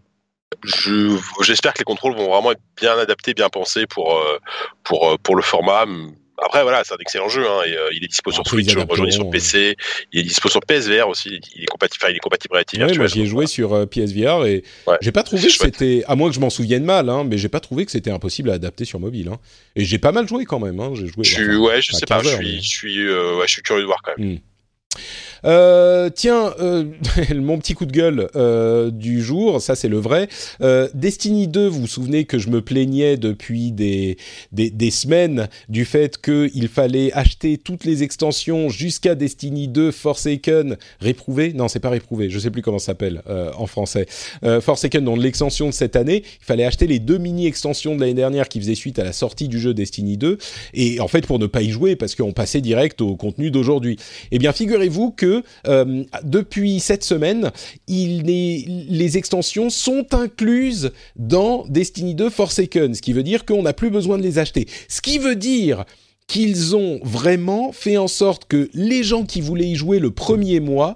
je, 0.63 1.17
j'espère 1.41 1.73
que 1.73 1.79
les 1.79 1.83
contrôles 1.85 2.15
vont 2.15 2.29
vraiment 2.29 2.51
être 2.53 2.61
bien 2.79 2.97
adaptés, 2.97 3.33
bien 3.33 3.49
pensés 3.49 3.85
pour, 3.87 4.17
euh, 4.17 4.39
pour, 4.83 5.09
euh, 5.11 5.17
pour 5.21 5.35
le 5.35 5.41
format. 5.41 5.85
Après, 6.45 6.63
voilà, 6.63 6.83
c'est 6.83 6.93
un 6.93 6.97
excellent 6.99 7.29
jeu. 7.29 7.45
Hein, 7.47 7.61
et, 7.65 7.73
euh, 7.75 7.89
il 7.93 8.03
est 8.03 8.07
dispo 8.07 8.31
sur 8.31 8.41
Après, 8.41 8.57
ils 8.57 8.69
Switch, 8.69 8.77
rejoignez 8.89 9.11
sur 9.11 9.29
PC. 9.29 9.75
Il 10.11 10.19
est 10.19 10.23
dispo 10.23 10.49
sur 10.49 10.59
PSVR 10.61 11.07
aussi. 11.07 11.39
Il 11.55 11.63
est 11.63 11.67
compatible, 11.67 11.99
enfin, 12.03 12.11
il 12.11 12.15
est 12.15 12.19
compatible 12.19 12.55
avec 12.55 12.73
Ouais, 12.73 12.97
moi 12.97 13.07
j'y 13.07 13.21
ai 13.21 13.25
joué 13.25 13.47
sur 13.47 13.73
euh, 13.73 13.85
PSVR 13.85 14.45
et 14.45 14.63
Ouais, 14.87 14.97
j'ai 15.01 15.11
pas 15.11 15.23
trouvé 15.23 15.43
que 15.47 15.51
c'était, 15.53 16.03
à 16.07 16.15
moins 16.15 16.29
que 16.29 16.35
je 16.35 16.39
m'en 16.39 16.49
souvienne 16.49 16.83
mal, 16.83 17.09
hein, 17.09 17.23
mais 17.23 17.37
j'ai 17.37 17.49
pas 17.49 17.59
trouvé 17.59 17.85
que 17.85 17.91
c'était 17.91 18.11
impossible 18.11 18.49
à 18.49 18.53
adapter 18.53 18.85
sur 18.85 18.99
mobile. 18.99 19.29
Hein. 19.31 19.37
Et 19.75 19.85
j'ai 19.85 19.97
pas 19.97 20.11
mal 20.11 20.27
joué 20.27 20.45
quand 20.45 20.59
même. 20.59 20.79
Hein. 20.79 20.91
J'ai 20.95 21.07
joué. 21.07 21.23
Je 21.23 21.41
enfin, 21.41 21.55
ouais, 21.57 21.81
je 21.81 21.91
sais 21.93 22.05
pas. 22.05 22.17
15 22.17 22.23
Je 22.23 22.29
heures, 22.29 22.37
suis, 22.37 22.55
mais- 22.55 22.61
je 22.61 22.69
suis, 22.69 22.99
euh, 23.07 23.37
ouais, 23.37 23.45
je 23.47 23.53
suis 23.53 23.61
curieux 23.61 23.81
de 23.81 23.87
voir 23.87 24.01
quand 24.03 24.17
même. 24.17 24.39
Euh, 25.45 26.09
tiens, 26.09 26.53
euh, 26.59 26.85
mon 27.35 27.57
petit 27.57 27.73
coup 27.73 27.85
de 27.85 27.91
gueule 27.91 28.29
euh, 28.35 28.91
du 28.91 29.21
jour, 29.21 29.61
ça 29.61 29.75
c'est 29.75 29.87
le 29.89 29.97
vrai. 29.97 30.29
Euh, 30.61 30.87
Destiny 30.93 31.47
2, 31.47 31.67
vous 31.67 31.81
vous 31.81 31.87
souvenez 31.87 32.25
que 32.25 32.37
je 32.37 32.49
me 32.49 32.61
plaignais 32.61 33.17
depuis 33.17 33.71
des, 33.71 34.17
des, 34.51 34.69
des 34.69 34.91
semaines 34.91 35.49
du 35.69 35.85
fait 35.85 36.21
qu'il 36.21 36.67
fallait 36.67 37.11
acheter 37.13 37.57
toutes 37.57 37.83
les 37.83 38.03
extensions 38.03 38.69
jusqu'à 38.69 39.15
Destiny 39.15 39.67
2 39.67 39.91
Forsaken 39.91 40.77
réprouvé? 40.99 41.53
Non, 41.53 41.67
c'est 41.67 41.79
pas 41.79 41.89
réprouvé, 41.89 42.29
je 42.29 42.39
sais 42.39 42.51
plus 42.51 42.61
comment 42.61 42.79
ça 42.79 42.87
s'appelle 42.87 43.21
euh, 43.29 43.51
en 43.57 43.67
français. 43.67 44.05
Euh, 44.43 44.61
Forsaken, 44.61 45.03
donc 45.03 45.19
l'extension 45.19 45.67
de 45.67 45.73
cette 45.73 45.95
année, 45.95 46.23
il 46.25 46.45
fallait 46.45 46.65
acheter 46.65 46.87
les 46.87 46.99
deux 46.99 47.17
mini-extensions 47.17 47.95
de 47.95 48.01
l'année 48.01 48.13
dernière 48.13 48.47
qui 48.47 48.59
faisaient 48.59 48.75
suite 48.75 48.99
à 48.99 49.03
la 49.03 49.13
sortie 49.13 49.47
du 49.47 49.59
jeu 49.59 49.73
Destiny 49.73 50.17
2. 50.17 50.37
Et 50.73 50.99
en 50.99 51.07
fait, 51.07 51.25
pour 51.27 51.39
ne 51.39 51.47
pas 51.47 51.61
y 51.61 51.69
jouer, 51.69 51.95
parce 51.95 52.15
qu'on 52.15 52.33
passait 52.33 52.61
direct 52.61 53.01
au 53.01 53.15
contenu 53.15 53.51
d'aujourd'hui. 53.51 53.97
Eh 54.31 54.39
bien, 54.39 54.53
figurez-vous 54.53 55.11
que 55.11 55.32
euh, 55.67 56.03
depuis 56.23 56.79
cette 56.79 57.03
semaine, 57.03 57.51
les 57.87 59.17
extensions 59.17 59.69
sont 59.69 60.13
incluses 60.13 60.91
dans 61.15 61.65
Destiny 61.67 62.15
2 62.15 62.29
Forsaken, 62.29 62.93
ce 62.93 63.01
qui 63.01 63.13
veut 63.13 63.23
dire 63.23 63.45
qu'on 63.45 63.63
n'a 63.63 63.73
plus 63.73 63.89
besoin 63.89 64.17
de 64.17 64.23
les 64.23 64.39
acheter. 64.39 64.67
Ce 64.87 65.01
qui 65.01 65.17
veut 65.17 65.35
dire 65.35 65.85
qu'ils 66.27 66.75
ont 66.75 66.99
vraiment 67.03 67.71
fait 67.71 67.97
en 67.97 68.07
sorte 68.07 68.45
que 68.45 68.69
les 68.73 69.03
gens 69.03 69.23
qui 69.23 69.41
voulaient 69.41 69.67
y 69.67 69.75
jouer 69.75 69.99
le 69.99 70.11
premier 70.11 70.59
mois 70.59 70.95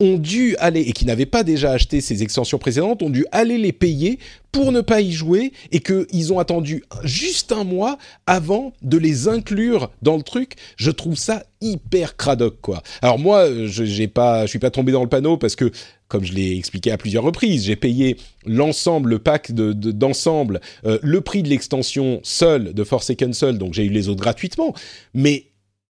ont 0.00 0.18
dû 0.18 0.56
aller, 0.56 0.80
et 0.80 0.92
qui 0.92 1.06
n'avaient 1.06 1.24
pas 1.24 1.44
déjà 1.44 1.70
acheté 1.70 2.00
ces 2.00 2.22
extensions 2.22 2.58
précédentes, 2.58 3.02
ont 3.02 3.10
dû 3.10 3.26
aller 3.30 3.58
les 3.58 3.72
payer 3.72 4.18
pour 4.50 4.72
ne 4.72 4.80
pas 4.80 5.00
y 5.00 5.12
jouer, 5.12 5.52
et 5.70 5.80
qu'ils 5.80 6.32
ont 6.32 6.38
attendu 6.40 6.82
juste 7.04 7.52
un 7.52 7.62
mois 7.64 7.98
avant 8.26 8.72
de 8.82 8.98
les 8.98 9.28
inclure 9.28 9.90
dans 10.02 10.16
le 10.16 10.22
truc. 10.22 10.54
Je 10.76 10.90
trouve 10.90 11.16
ça 11.16 11.44
hyper 11.60 12.16
cradoc, 12.16 12.60
quoi. 12.60 12.82
Alors 13.02 13.18
moi, 13.18 13.48
je 13.66 14.06
pas, 14.06 14.46
je 14.46 14.50
suis 14.50 14.58
pas 14.58 14.70
tombé 14.70 14.90
dans 14.90 15.02
le 15.02 15.08
panneau 15.08 15.36
parce 15.36 15.54
que, 15.56 15.70
comme 16.08 16.24
je 16.24 16.32
l'ai 16.32 16.56
expliqué 16.56 16.90
à 16.90 16.98
plusieurs 16.98 17.22
reprises, 17.24 17.64
j'ai 17.64 17.76
payé 17.76 18.16
l'ensemble, 18.46 19.10
le 19.10 19.18
pack 19.20 19.52
de, 19.52 19.72
de- 19.72 19.92
d'ensemble, 19.92 20.60
euh, 20.84 20.98
le 21.02 21.20
prix 21.20 21.42
de 21.42 21.48
l'extension 21.48 22.20
seul, 22.22 22.74
de 22.74 22.84
Forsaken 22.84 23.32
seul, 23.32 23.58
donc 23.58 23.74
j'ai 23.74 23.84
eu 23.84 23.90
les 23.90 24.08
autres 24.08 24.20
gratuitement, 24.20 24.74
mais 25.14 25.46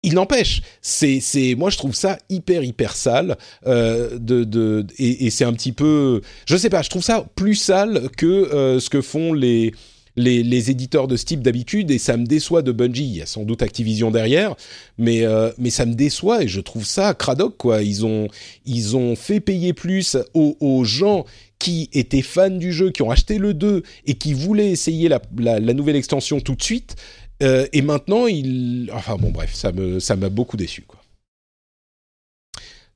il 0.03 0.15
n'empêche, 0.15 0.61
c'est, 0.81 1.19
c'est, 1.19 1.53
moi 1.55 1.69
je 1.69 1.77
trouve 1.77 1.93
ça 1.93 2.17
hyper 2.29 2.63
hyper 2.63 2.95
sale, 2.95 3.37
euh, 3.67 4.17
de, 4.17 4.43
de, 4.43 4.85
et, 4.97 5.27
et 5.27 5.29
c'est 5.29 5.45
un 5.45 5.53
petit 5.53 5.73
peu, 5.73 6.21
je 6.47 6.57
sais 6.57 6.69
pas, 6.69 6.81
je 6.81 6.89
trouve 6.89 7.03
ça 7.03 7.25
plus 7.35 7.55
sale 7.55 8.09
que 8.17 8.25
euh, 8.25 8.79
ce 8.79 8.89
que 8.89 9.01
font 9.01 9.31
les, 9.31 9.73
les, 10.15 10.43
les 10.43 10.71
éditeurs 10.71 11.07
de 11.07 11.15
ce 11.15 11.25
type 11.25 11.41
d'habitude, 11.41 11.91
et 11.91 11.99
ça 11.99 12.17
me 12.17 12.25
déçoit 12.25 12.61
de 12.61 12.71
Bungie. 12.71 13.05
Il 13.05 13.17
y 13.17 13.21
a 13.21 13.25
sans 13.25 13.43
doute 13.43 13.61
Activision 13.61 14.11
derrière, 14.11 14.55
mais 14.97 15.23
euh, 15.23 15.51
mais 15.57 15.69
ça 15.69 15.85
me 15.85 15.93
déçoit 15.93 16.43
et 16.43 16.47
je 16.47 16.61
trouve 16.61 16.85
ça 16.85 17.13
cradoc 17.13 17.57
quoi. 17.57 17.83
Ils 17.83 18.05
ont 18.05 18.27
ils 18.65 18.97
ont 18.97 19.15
fait 19.15 19.39
payer 19.39 19.73
plus 19.73 20.17
aux, 20.33 20.57
aux 20.59 20.83
gens 20.83 21.25
qui 21.59 21.89
étaient 21.93 22.23
fans 22.23 22.49
du 22.49 22.73
jeu, 22.73 22.89
qui 22.89 23.03
ont 23.03 23.11
acheté 23.11 23.37
le 23.37 23.53
2 23.53 23.83
et 24.07 24.15
qui 24.15 24.33
voulaient 24.33 24.71
essayer 24.71 25.09
la, 25.09 25.21
la, 25.37 25.59
la 25.59 25.73
nouvelle 25.75 25.95
extension 25.95 26.39
tout 26.39 26.55
de 26.55 26.63
suite. 26.63 26.95
Euh, 27.41 27.68
et 27.73 27.81
maintenant, 27.81 28.27
il. 28.27 28.89
Enfin 28.93 29.15
bon, 29.18 29.30
bref, 29.31 29.53
ça 29.53 29.72
me 29.72 29.99
ça 29.99 30.15
m'a 30.15 30.30
beaucoup 30.30 30.57
déçu, 30.57 30.84
quoi. 30.84 30.99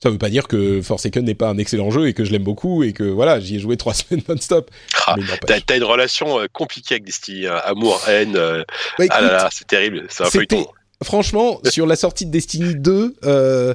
Ça 0.03 0.09
veut 0.11 0.17
pas 0.17 0.29
dire 0.29 0.47
que 0.47 0.81
Forsaken 0.81 1.23
n'est 1.25 1.35
pas 1.35 1.47
un 1.49 1.57
excellent 1.57 1.89
jeu 1.89 2.07
et 2.07 2.13
que 2.13 2.25
je 2.25 2.31
l'aime 2.31 2.43
beaucoup 2.43 2.83
et 2.83 2.93
que 2.93 3.03
voilà, 3.03 3.39
j'y 3.39 3.55
ai 3.55 3.59
joué 3.59 3.75
trois 3.77 3.93
semaines 3.93 4.21
non-stop. 4.27 4.69
Ah. 5.07 5.15
T'as 5.65 5.77
une 5.77 5.83
relation 5.83 6.39
euh, 6.39 6.47
compliquée 6.51 6.95
avec 6.95 7.05
Destiny, 7.05 7.47
hein. 7.47 7.59
amour, 7.63 8.01
haine. 8.07 8.35
euh, 8.35 8.63
Bah, 8.99 9.05
ah 9.09 9.21
là 9.21 9.31
là, 9.31 9.49
c'est 9.51 9.65
terrible. 9.67 10.05
C'est 10.09 10.23
un 10.23 10.29
feuilleton. 10.29 10.67
franchement, 11.03 11.59
sur 11.69 11.87
la 11.87 11.95
sortie 11.95 12.25
de 12.25 12.31
Destiny 12.31 12.75
2, 12.75 13.15
euh, 13.23 13.73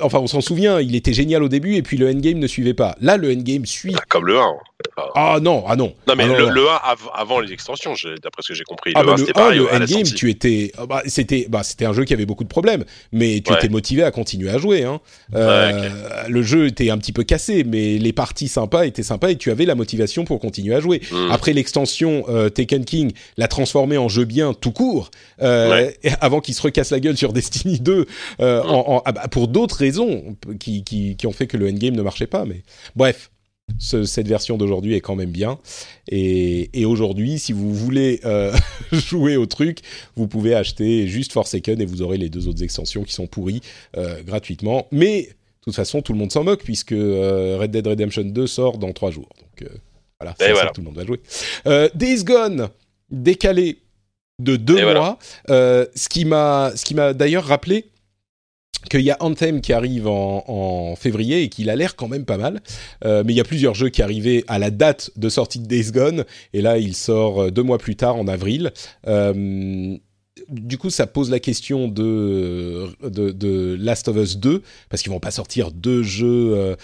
enfin, 0.00 0.18
on 0.20 0.26
s'en 0.28 0.40
souvient, 0.40 0.80
il 0.80 0.94
était 0.94 1.12
génial 1.12 1.42
au 1.42 1.48
début 1.48 1.74
et 1.74 1.82
puis 1.82 1.96
le 1.98 2.08
endgame 2.08 2.38
ne 2.38 2.46
suivait 2.46 2.72
pas. 2.74 2.96
Là, 3.00 3.16
le 3.16 3.30
endgame 3.30 3.66
suit. 3.66 3.94
Comme 4.08 4.26
le 4.26 4.38
1. 4.38 4.54
Ah 5.16 5.38
non, 5.40 5.64
ah 5.66 5.76
non. 5.76 5.94
Non, 6.06 6.14
mais 6.16 6.24
Ah 6.24 6.38
le, 6.38 6.44
non. 6.44 6.50
le 6.50 6.68
1 6.68 6.72
av- 6.84 7.10
avant 7.14 7.40
les 7.40 7.52
extensions, 7.52 7.94
d'après 8.22 8.42
ce 8.42 8.48
que 8.48 8.54
j'ai 8.54 8.64
compris. 8.64 8.92
Ah 8.94 9.00
le 9.00 9.06
bah 9.06 9.12
1, 9.14 9.16
le 9.16 9.20
c'était 9.26 9.38
1, 9.38 9.42
pareil 9.42 9.58
le 9.58 9.68
à 9.74 9.78
la 9.78 9.84
endgame, 9.84 10.02
tu 10.04 10.30
étais, 10.30 10.72
ah 10.78 10.86
bah, 10.86 11.02
c'était, 11.06 11.46
bah 11.48 11.62
c'était 11.62 11.84
un 11.84 11.92
jeu 11.92 12.04
qui 12.04 12.12
avait 12.14 12.26
beaucoup 12.26 12.44
de 12.44 12.48
problèmes, 12.48 12.84
mais 13.12 13.40
tu 13.40 13.50
Ouais. 13.52 13.58
étais 13.58 13.68
motivé 13.68 14.02
à 14.04 14.10
continuer 14.10 14.50
à 14.50 14.58
jouer. 14.58 14.84
Hein. 14.84 15.00
Euh, 15.34 15.88
Le 16.28 16.42
jeu 16.42 16.66
était 16.66 16.90
un 16.90 16.98
petit 16.98 17.12
peu 17.12 17.24
cassé, 17.24 17.64
mais 17.64 17.98
les 17.98 18.12
parties 18.12 18.48
sympas 18.48 18.86
étaient 18.86 19.02
sympas 19.02 19.30
et 19.30 19.36
tu 19.36 19.50
avais 19.50 19.64
la 19.64 19.74
motivation 19.74 20.24
pour 20.24 20.38
continuer 20.40 20.74
à 20.74 20.80
jouer. 20.80 21.00
Mm. 21.10 21.30
Après 21.30 21.52
l'extension 21.52 22.24
euh, 22.28 22.48
Taken 22.48 22.84
King 22.84 23.12
l'a 23.36 23.48
transformé 23.48 23.96
en 23.98 24.08
jeu 24.08 24.24
bien 24.24 24.52
tout 24.54 24.72
court, 24.72 25.10
euh, 25.42 25.70
Ouais. 25.70 25.98
avant 26.20 26.40
qu'il 26.40 26.54
se 26.54 26.62
recasse 26.62 26.90
la 26.90 27.00
gueule 27.00 27.16
sur 27.16 27.32
Destiny 27.32 27.80
2 27.80 28.06
euh, 28.40 28.62
Mm. 28.62 28.66
en, 28.68 28.96
en- 28.96 29.02
ah 29.04 29.12
bah, 29.12 29.28
pour 29.30 29.48
d'autres 29.48 29.76
raisons 29.76 30.36
qui, 30.60 30.84
qui, 30.84 31.16
qui 31.16 31.26
ont 31.26 31.32
fait 31.32 31.46
que 31.46 31.56
le 31.56 31.68
endgame 31.68 31.94
ne 31.96 32.02
marchait 32.02 32.26
pas. 32.26 32.44
Mais 32.44 32.62
bref. 32.96 33.30
Ce- 33.78 34.04
cette 34.04 34.28
version 34.28 34.56
d'aujourd'hui 34.56 34.94
est 34.94 35.00
quand 35.00 35.16
même 35.16 35.30
bien. 35.30 35.58
Et, 36.08 36.70
et 36.78 36.84
aujourd'hui, 36.84 37.38
si 37.38 37.52
vous 37.52 37.72
voulez 37.74 38.20
euh, 38.24 38.52
jouer 38.92 39.36
au 39.36 39.46
truc, 39.46 39.78
vous 40.16 40.26
pouvez 40.28 40.54
acheter 40.54 41.06
juste 41.06 41.32
Forsaken 41.32 41.80
et 41.80 41.86
vous 41.86 42.02
aurez 42.02 42.18
les 42.18 42.28
deux 42.28 42.48
autres 42.48 42.62
extensions 42.62 43.02
qui 43.04 43.12
sont 43.12 43.26
pourries 43.26 43.60
euh, 43.96 44.22
gratuitement. 44.22 44.86
Mais 44.92 45.22
de 45.22 45.28
toute 45.62 45.74
façon, 45.74 46.02
tout 46.02 46.12
le 46.12 46.18
monde 46.18 46.30
s'en 46.32 46.44
moque 46.44 46.62
puisque 46.62 46.92
euh, 46.92 47.56
Red 47.58 47.70
Dead 47.70 47.86
Redemption 47.86 48.22
2 48.24 48.46
sort 48.46 48.78
dans 48.78 48.92
trois 48.92 49.10
jours. 49.10 49.28
Donc 49.40 49.68
voilà, 50.20 50.34
c'est 50.38 50.54
ça 50.54 50.66
que 50.66 50.72
tout 50.74 50.80
le 50.80 50.86
monde 50.86 50.96
va 50.96 51.04
jouer. 51.06 51.20
Days 51.94 52.24
Gone, 52.24 52.68
décalé 53.10 53.78
de 54.42 54.56
deux 54.56 54.78
Et 54.78 54.82
mois. 54.82 55.18
voilà. 55.48 55.86
Ce 55.94 56.08
qui 56.08 56.24
m'a, 56.24 56.72
ce 56.76 56.84
qui 56.84 56.94
m'a 56.94 57.12
d'ailleurs 57.12 57.44
rappelé 57.44 57.86
qu'il 58.88 59.02
y 59.02 59.10
a 59.10 59.16
Anthem 59.20 59.60
qui 59.60 59.72
arrive 59.72 60.06
en, 60.06 60.44
en 60.46 60.96
février 60.96 61.42
et 61.42 61.48
qu'il 61.48 61.70
a 61.70 61.76
l'air 61.76 61.96
quand 61.96 62.08
même 62.08 62.24
pas 62.24 62.38
mal. 62.38 62.60
Euh, 63.04 63.22
mais 63.24 63.32
il 63.32 63.36
y 63.36 63.40
a 63.40 63.44
plusieurs 63.44 63.74
jeux 63.74 63.88
qui 63.88 64.02
arrivaient 64.02 64.44
à 64.48 64.58
la 64.58 64.70
date 64.70 65.10
de 65.16 65.28
sortie 65.28 65.58
de 65.58 65.66
Days 65.66 65.90
Gone 65.92 66.24
et 66.52 66.62
là 66.62 66.78
il 66.78 66.94
sort 66.94 67.42
euh, 67.42 67.50
deux 67.50 67.62
mois 67.62 67.78
plus 67.78 67.96
tard 67.96 68.16
en 68.16 68.28
avril. 68.28 68.72
Euh, 69.06 69.96
du 70.48 70.78
coup, 70.78 70.90
ça 70.90 71.06
pose 71.06 71.30
la 71.30 71.38
question 71.40 71.88
de, 71.88 72.88
de, 73.02 73.30
de 73.30 73.76
Last 73.78 74.08
of 74.08 74.16
Us 74.16 74.38
2, 74.38 74.62
parce 74.88 75.02
qu'ils 75.02 75.12
vont 75.12 75.20
pas 75.20 75.30
sortir 75.30 75.70
deux 75.70 76.02
jeux 76.02 76.54
euh, 76.54 76.76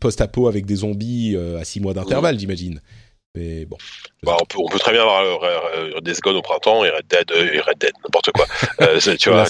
post-apo 0.00 0.48
avec 0.48 0.66
des 0.66 0.76
zombies 0.76 1.34
euh, 1.36 1.58
à 1.58 1.64
six 1.64 1.80
mois 1.80 1.94
d'intervalle, 1.94 2.38
j'imagine. 2.38 2.80
Mais 3.36 3.64
bon. 3.64 3.76
Bah, 4.24 4.36
on, 4.40 4.44
peut, 4.44 4.58
on 4.58 4.68
peut 4.68 4.78
très 4.80 4.90
bien 4.92 5.02
avoir 5.02 5.22
euh, 5.22 5.36
euh, 5.94 6.00
Days 6.00 6.18
Gone 6.20 6.36
au 6.36 6.42
printemps 6.42 6.84
et 6.84 6.90
Red 6.90 7.06
Dead, 7.08 7.30
euh, 7.30 7.52
et 7.54 7.60
Red 7.60 7.78
Dead 7.78 7.92
n'importe 8.04 8.32
quoi. 8.32 8.44
Euh, 8.80 8.98
tu 9.18 9.28
vois, 9.30 9.44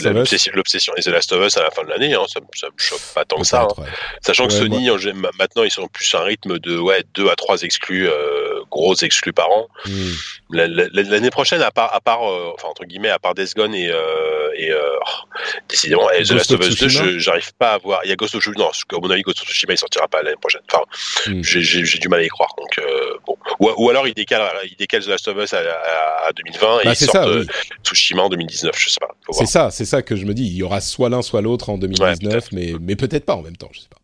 l'obsession 0.55 0.93
et 0.97 1.03
The 1.03 1.07
Last 1.07 1.33
of 1.33 1.45
Us 1.47 1.57
à 1.57 1.63
la 1.63 1.71
fin 1.71 1.83
de 1.85 1.89
l'année, 1.89 2.13
hein, 2.15 2.25
ça, 2.29 2.41
me- 2.41 2.47
ça 2.55 2.67
me 2.67 2.73
choque 2.77 3.01
pas 3.15 3.25
tant 3.25 3.39
que 3.39 3.47
ça. 3.47 3.63
hein. 3.63 3.69
ouais. 3.79 3.87
Sachant 4.23 4.47
que 4.49 4.53
Sony, 4.53 4.89
maintenant, 5.39 5.63
ils 5.63 5.71
sont 5.71 5.87
plus 5.87 6.13
un 6.15 6.21
rythme 6.23 6.59
de 6.59 6.77
ouais, 6.79 7.05
2 7.15 7.29
à 7.31 7.37
3 7.37 7.63
exclus, 7.63 8.09
euh, 8.09 8.61
gros 8.71 8.95
exclus 8.97 9.33
par 9.33 9.51
an. 9.51 9.69
Hmm. 9.87 10.13
La- 10.51 10.67
la- 10.67 10.89
L'année 10.93 11.31
prochaine, 11.31 11.63
à 11.63 11.71
part, 11.71 11.95
à 11.95 12.01
part 12.01 12.29
euh, 12.29 12.51
enfin, 12.55 12.69
entre 12.69 12.85
guillemets, 12.85 13.09
à 13.11 13.19
part 13.21 13.35
Days 13.35 13.53
Gone 13.57 13.75
et, 13.75 13.89
et 14.63 14.71
euh, 14.73 14.79
oh, 15.01 15.29
décidément, 15.69 16.09
The 16.09 16.31
Last 16.33 16.51
of 16.53 16.61
Us 16.61 16.69
2, 16.77 16.89
Tsushima 16.89 17.05
je- 17.13 17.19
j'arrive 17.19 17.53
pas 17.59 17.73
à 17.73 17.79
voir. 17.79 18.01
Il 18.05 18.11
y 18.11 18.13
a 18.13 18.17
Ghost 18.17 18.35
of 18.35 18.43
Tsushima, 18.43 18.65
non, 18.65 18.71
qu'à 18.89 18.97
mon 19.01 19.11
avis, 19.11 19.23
Ghost 19.23 19.41
of 19.43 19.49
Tsushima, 19.49 19.73
il 19.75 19.79
sortira 19.79 20.07
pas 20.09 20.23
l'année 20.23 20.37
prochaine. 20.41 20.61
Enfin, 20.73 20.83
Hmm. 21.27 21.43
j'ai- 21.43 21.99
du 21.99 22.09
mal 22.09 22.21
à 22.21 22.25
y 22.25 22.29
croire. 22.29 22.51
Donc, 22.57 22.79
euh, 22.79 23.15
bon. 23.27 23.37
ou, 23.61 23.71
ou 23.77 23.91
alors, 23.91 24.07
il 24.09 24.15
décale, 24.15 24.43
il 24.65 24.77
décale 24.77 25.03
The 25.05 25.09
Last 25.09 25.29
of 25.29 25.37
Us 25.43 25.53
à, 25.55 25.59
à- 25.59 26.29
à 26.29 26.33
2020 26.37 26.81
et 26.81 26.85
Bah, 26.85 26.91
il 26.93 26.97
sort 26.97 27.13
ça, 27.13 27.25
euh, 27.27 27.41
oui. 27.41 27.47
Tsushima 27.85 28.23
en 28.23 28.29
2019, 28.29 28.75
je 28.79 28.89
sais 28.91 29.01
pas. 29.01 29.15
C'est 29.33 29.47
ça, 29.47 29.71
c'est 29.71 29.85
ça 29.85 30.03
que 30.03 30.17
je 30.17 30.25
me 30.25 30.35
dis. 30.35 30.47
Il 30.47 30.55
y 30.57 30.63
aura 30.63 30.81
soit 30.81 31.09
l'un, 31.09 31.23
soit 31.23 31.41
l'autre 31.43 31.71
en 31.71 31.79
2019, 31.79 32.49
mais, 32.53 32.73
mais 32.81 32.97
peut-être 32.97 33.25
pas 33.25 33.35
en 33.35 33.43
même 33.43 33.57
temps, 33.57 33.71
je 33.73 33.81
sais 33.81 33.89
pas. 33.89 33.97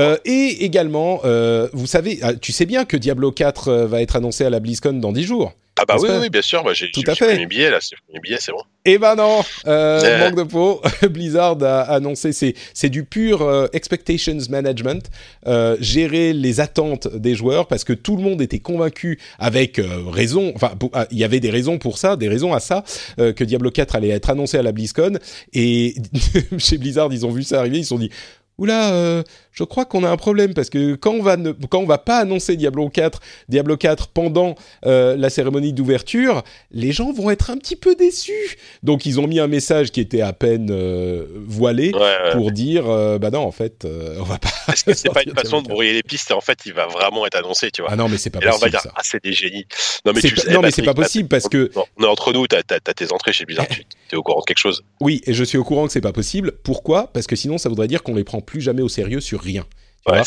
Euh, 0.00 0.16
et 0.24 0.64
également, 0.64 1.20
euh, 1.24 1.68
vous 1.72 1.86
savez, 1.86 2.18
ah, 2.22 2.34
tu 2.34 2.50
sais 2.52 2.66
bien 2.66 2.84
que 2.84 2.96
Diablo 2.96 3.30
4 3.30 3.68
euh, 3.68 3.86
va 3.86 4.02
être 4.02 4.16
annoncé 4.16 4.44
à 4.44 4.50
la 4.50 4.58
BlizzCon 4.58 4.94
dans 4.94 5.12
10 5.12 5.22
jours. 5.24 5.52
Ah 5.76 5.84
bah 5.86 5.96
oui, 5.98 6.08
oui, 6.20 6.30
bien 6.30 6.40
sûr. 6.42 6.62
J'ai 6.72 6.86
j'ai- 6.94 7.02
j'ai 7.02 7.02
pris 7.26 7.36
mes 7.36 7.46
billets 7.46 7.70
là. 7.70 7.78
C'est 7.80 7.96
mes 8.12 8.20
billets, 8.20 8.38
c'est 8.40 8.52
bon. 8.52 8.62
Eh 8.84 8.96
ben 8.98 9.16
non, 9.16 9.40
euh, 9.66 10.00
Euh. 10.04 10.18
manque 10.20 10.36
de 10.36 10.44
peau. 10.44 10.80
Blizzard 11.10 11.60
a 11.62 11.80
annoncé, 11.82 12.32
c'est 12.32 12.54
c'est 12.74 12.90
du 12.90 13.02
pur 13.04 13.42
euh, 13.42 13.66
expectations 13.72 14.36
management, 14.50 15.10
euh, 15.48 15.76
gérer 15.80 16.32
les 16.32 16.60
attentes 16.60 17.08
des 17.16 17.34
joueurs 17.34 17.66
parce 17.66 17.82
que 17.82 17.92
tout 17.92 18.16
le 18.16 18.22
monde 18.22 18.40
était 18.40 18.60
convaincu 18.60 19.18
avec 19.40 19.78
euh, 19.80 20.02
raison. 20.08 20.52
Enfin, 20.54 20.72
ah, 20.92 21.06
il 21.10 21.18
y 21.18 21.24
avait 21.24 21.40
des 21.40 21.50
raisons 21.50 21.78
pour 21.78 21.98
ça, 21.98 22.14
des 22.16 22.28
raisons 22.28 22.52
à 22.54 22.60
ça 22.60 22.84
euh, 23.18 23.32
que 23.32 23.42
Diablo 23.42 23.70
4 23.72 23.96
allait 23.96 24.10
être 24.10 24.30
annoncé 24.30 24.56
à 24.58 24.62
la 24.62 24.70
BlizzCon 24.70 25.18
et 25.54 25.94
chez 26.58 26.78
Blizzard 26.78 27.08
ils 27.12 27.26
ont 27.26 27.30
vu 27.32 27.42
ça 27.42 27.58
arriver, 27.58 27.78
ils 27.78 27.82
se 27.84 27.88
sont 27.88 27.98
dit. 27.98 28.10
Oula, 28.56 28.92
euh, 28.92 29.24
je 29.54 29.64
crois 29.64 29.84
qu'on 29.84 30.04
a 30.04 30.10
un 30.10 30.16
problème 30.16 30.52
parce 30.52 30.68
que 30.68 30.94
quand 30.96 31.12
on 31.12 31.22
va 31.22 31.36
ne, 31.36 31.52
quand 31.52 31.78
on 31.78 31.86
va 31.86 31.98
pas 31.98 32.18
annoncer 32.18 32.56
Diablo 32.56 32.88
4, 32.88 33.20
Diablo 33.48 33.76
4 33.76 34.08
pendant 34.08 34.56
euh, 34.84 35.16
la 35.16 35.30
cérémonie 35.30 35.72
d'ouverture, 35.72 36.42
les 36.72 36.92
gens 36.92 37.12
vont 37.12 37.30
être 37.30 37.50
un 37.50 37.56
petit 37.56 37.76
peu 37.76 37.94
déçus. 37.94 38.58
Donc 38.82 39.06
ils 39.06 39.20
ont 39.20 39.26
mis 39.26 39.38
un 39.40 39.46
message 39.46 39.92
qui 39.92 40.00
était 40.00 40.20
à 40.20 40.32
peine 40.32 40.68
euh, 40.70 41.24
voilé 41.46 41.92
Ouais, 41.94 42.00
ouais. 42.00 42.32
pour 42.32 42.50
dire 42.50 42.88
euh, 42.90 43.18
bah 43.18 43.30
non 43.30 43.40
en 43.40 43.52
fait 43.52 43.86
on 43.86 44.24
va 44.24 44.38
pas. 44.38 44.48
Est-ce 44.72 44.84
que 44.84 44.94
c'est 44.94 45.08
pas 45.14 45.22
une 45.22 45.34
façon 45.34 45.62
de 45.62 45.68
brouiller 45.68 45.92
les 45.92 46.02
pistes 46.02 46.32
en 46.32 46.40
fait 46.40 46.58
il 46.66 46.72
va 46.72 46.86
vraiment 46.86 47.24
être 47.26 47.36
annoncé, 47.36 47.70
tu 47.70 47.80
4. 47.82 47.86
vois. 47.86 47.92
Ah 47.92 47.96
non 47.96 48.08
mais 48.08 48.18
c'est 48.18 48.30
pas 48.30 48.40
et 48.40 48.44
là 48.44 48.50
on 48.50 48.58
va 48.58 48.66
possible 48.66 48.70
dire 48.72 48.80
ça. 48.82 48.92
ah 48.96 49.00
c'est 49.04 49.22
des 49.22 49.32
génies. 49.32 49.66
Non 50.04 50.12
mais 50.14 50.20
C'est 50.20 50.28
tu 50.28 50.34
pas- 50.34 50.42
sais, 50.42 50.52
non, 50.52 50.60
mais 50.62 50.70
c'est 50.70 50.82
pas 50.82 50.94
possible 50.94 51.28
parce 51.28 51.48
que- 51.48 51.70
Non, 51.76 51.84
on 51.98 52.02
est 52.04 52.06
entre 52.08 52.32
nous, 52.32 52.46
t'as 52.46 52.58
as, 52.70 52.80
tes 52.94 53.12
entrées 53.12 53.32
chez 53.32 53.44
Blizzard, 53.44 53.66
tu 53.68 53.82
es 54.12 54.16
au 54.16 54.22
courant 54.22 54.40
de 54.40 54.44
quelque 54.46 54.58
chose. 54.58 54.82
Oui, 55.00 55.20
et 55.26 55.32
je 55.32 55.44
suis 55.44 55.58
au 55.58 55.64
courant 55.64 55.86
que 55.86 55.92
c'est 55.92 56.00
pas 56.00 56.12
possible. 56.12 56.52
Pourquoi? 56.64 57.08
Parce 57.12 57.26
que 57.26 57.36
sinon, 57.36 57.58
ça 57.58 57.68
voudrait 57.68 57.86
dire 57.88 58.02
qu'on 58.02 58.14
les 58.14 58.24
prend 58.24 58.40
plus 58.40 58.60
jamais 58.60 58.82
au 58.82 58.88
sérieux 58.88 59.20
sur 59.20 59.42
rien. 59.44 59.64
Ouais. 60.06 60.18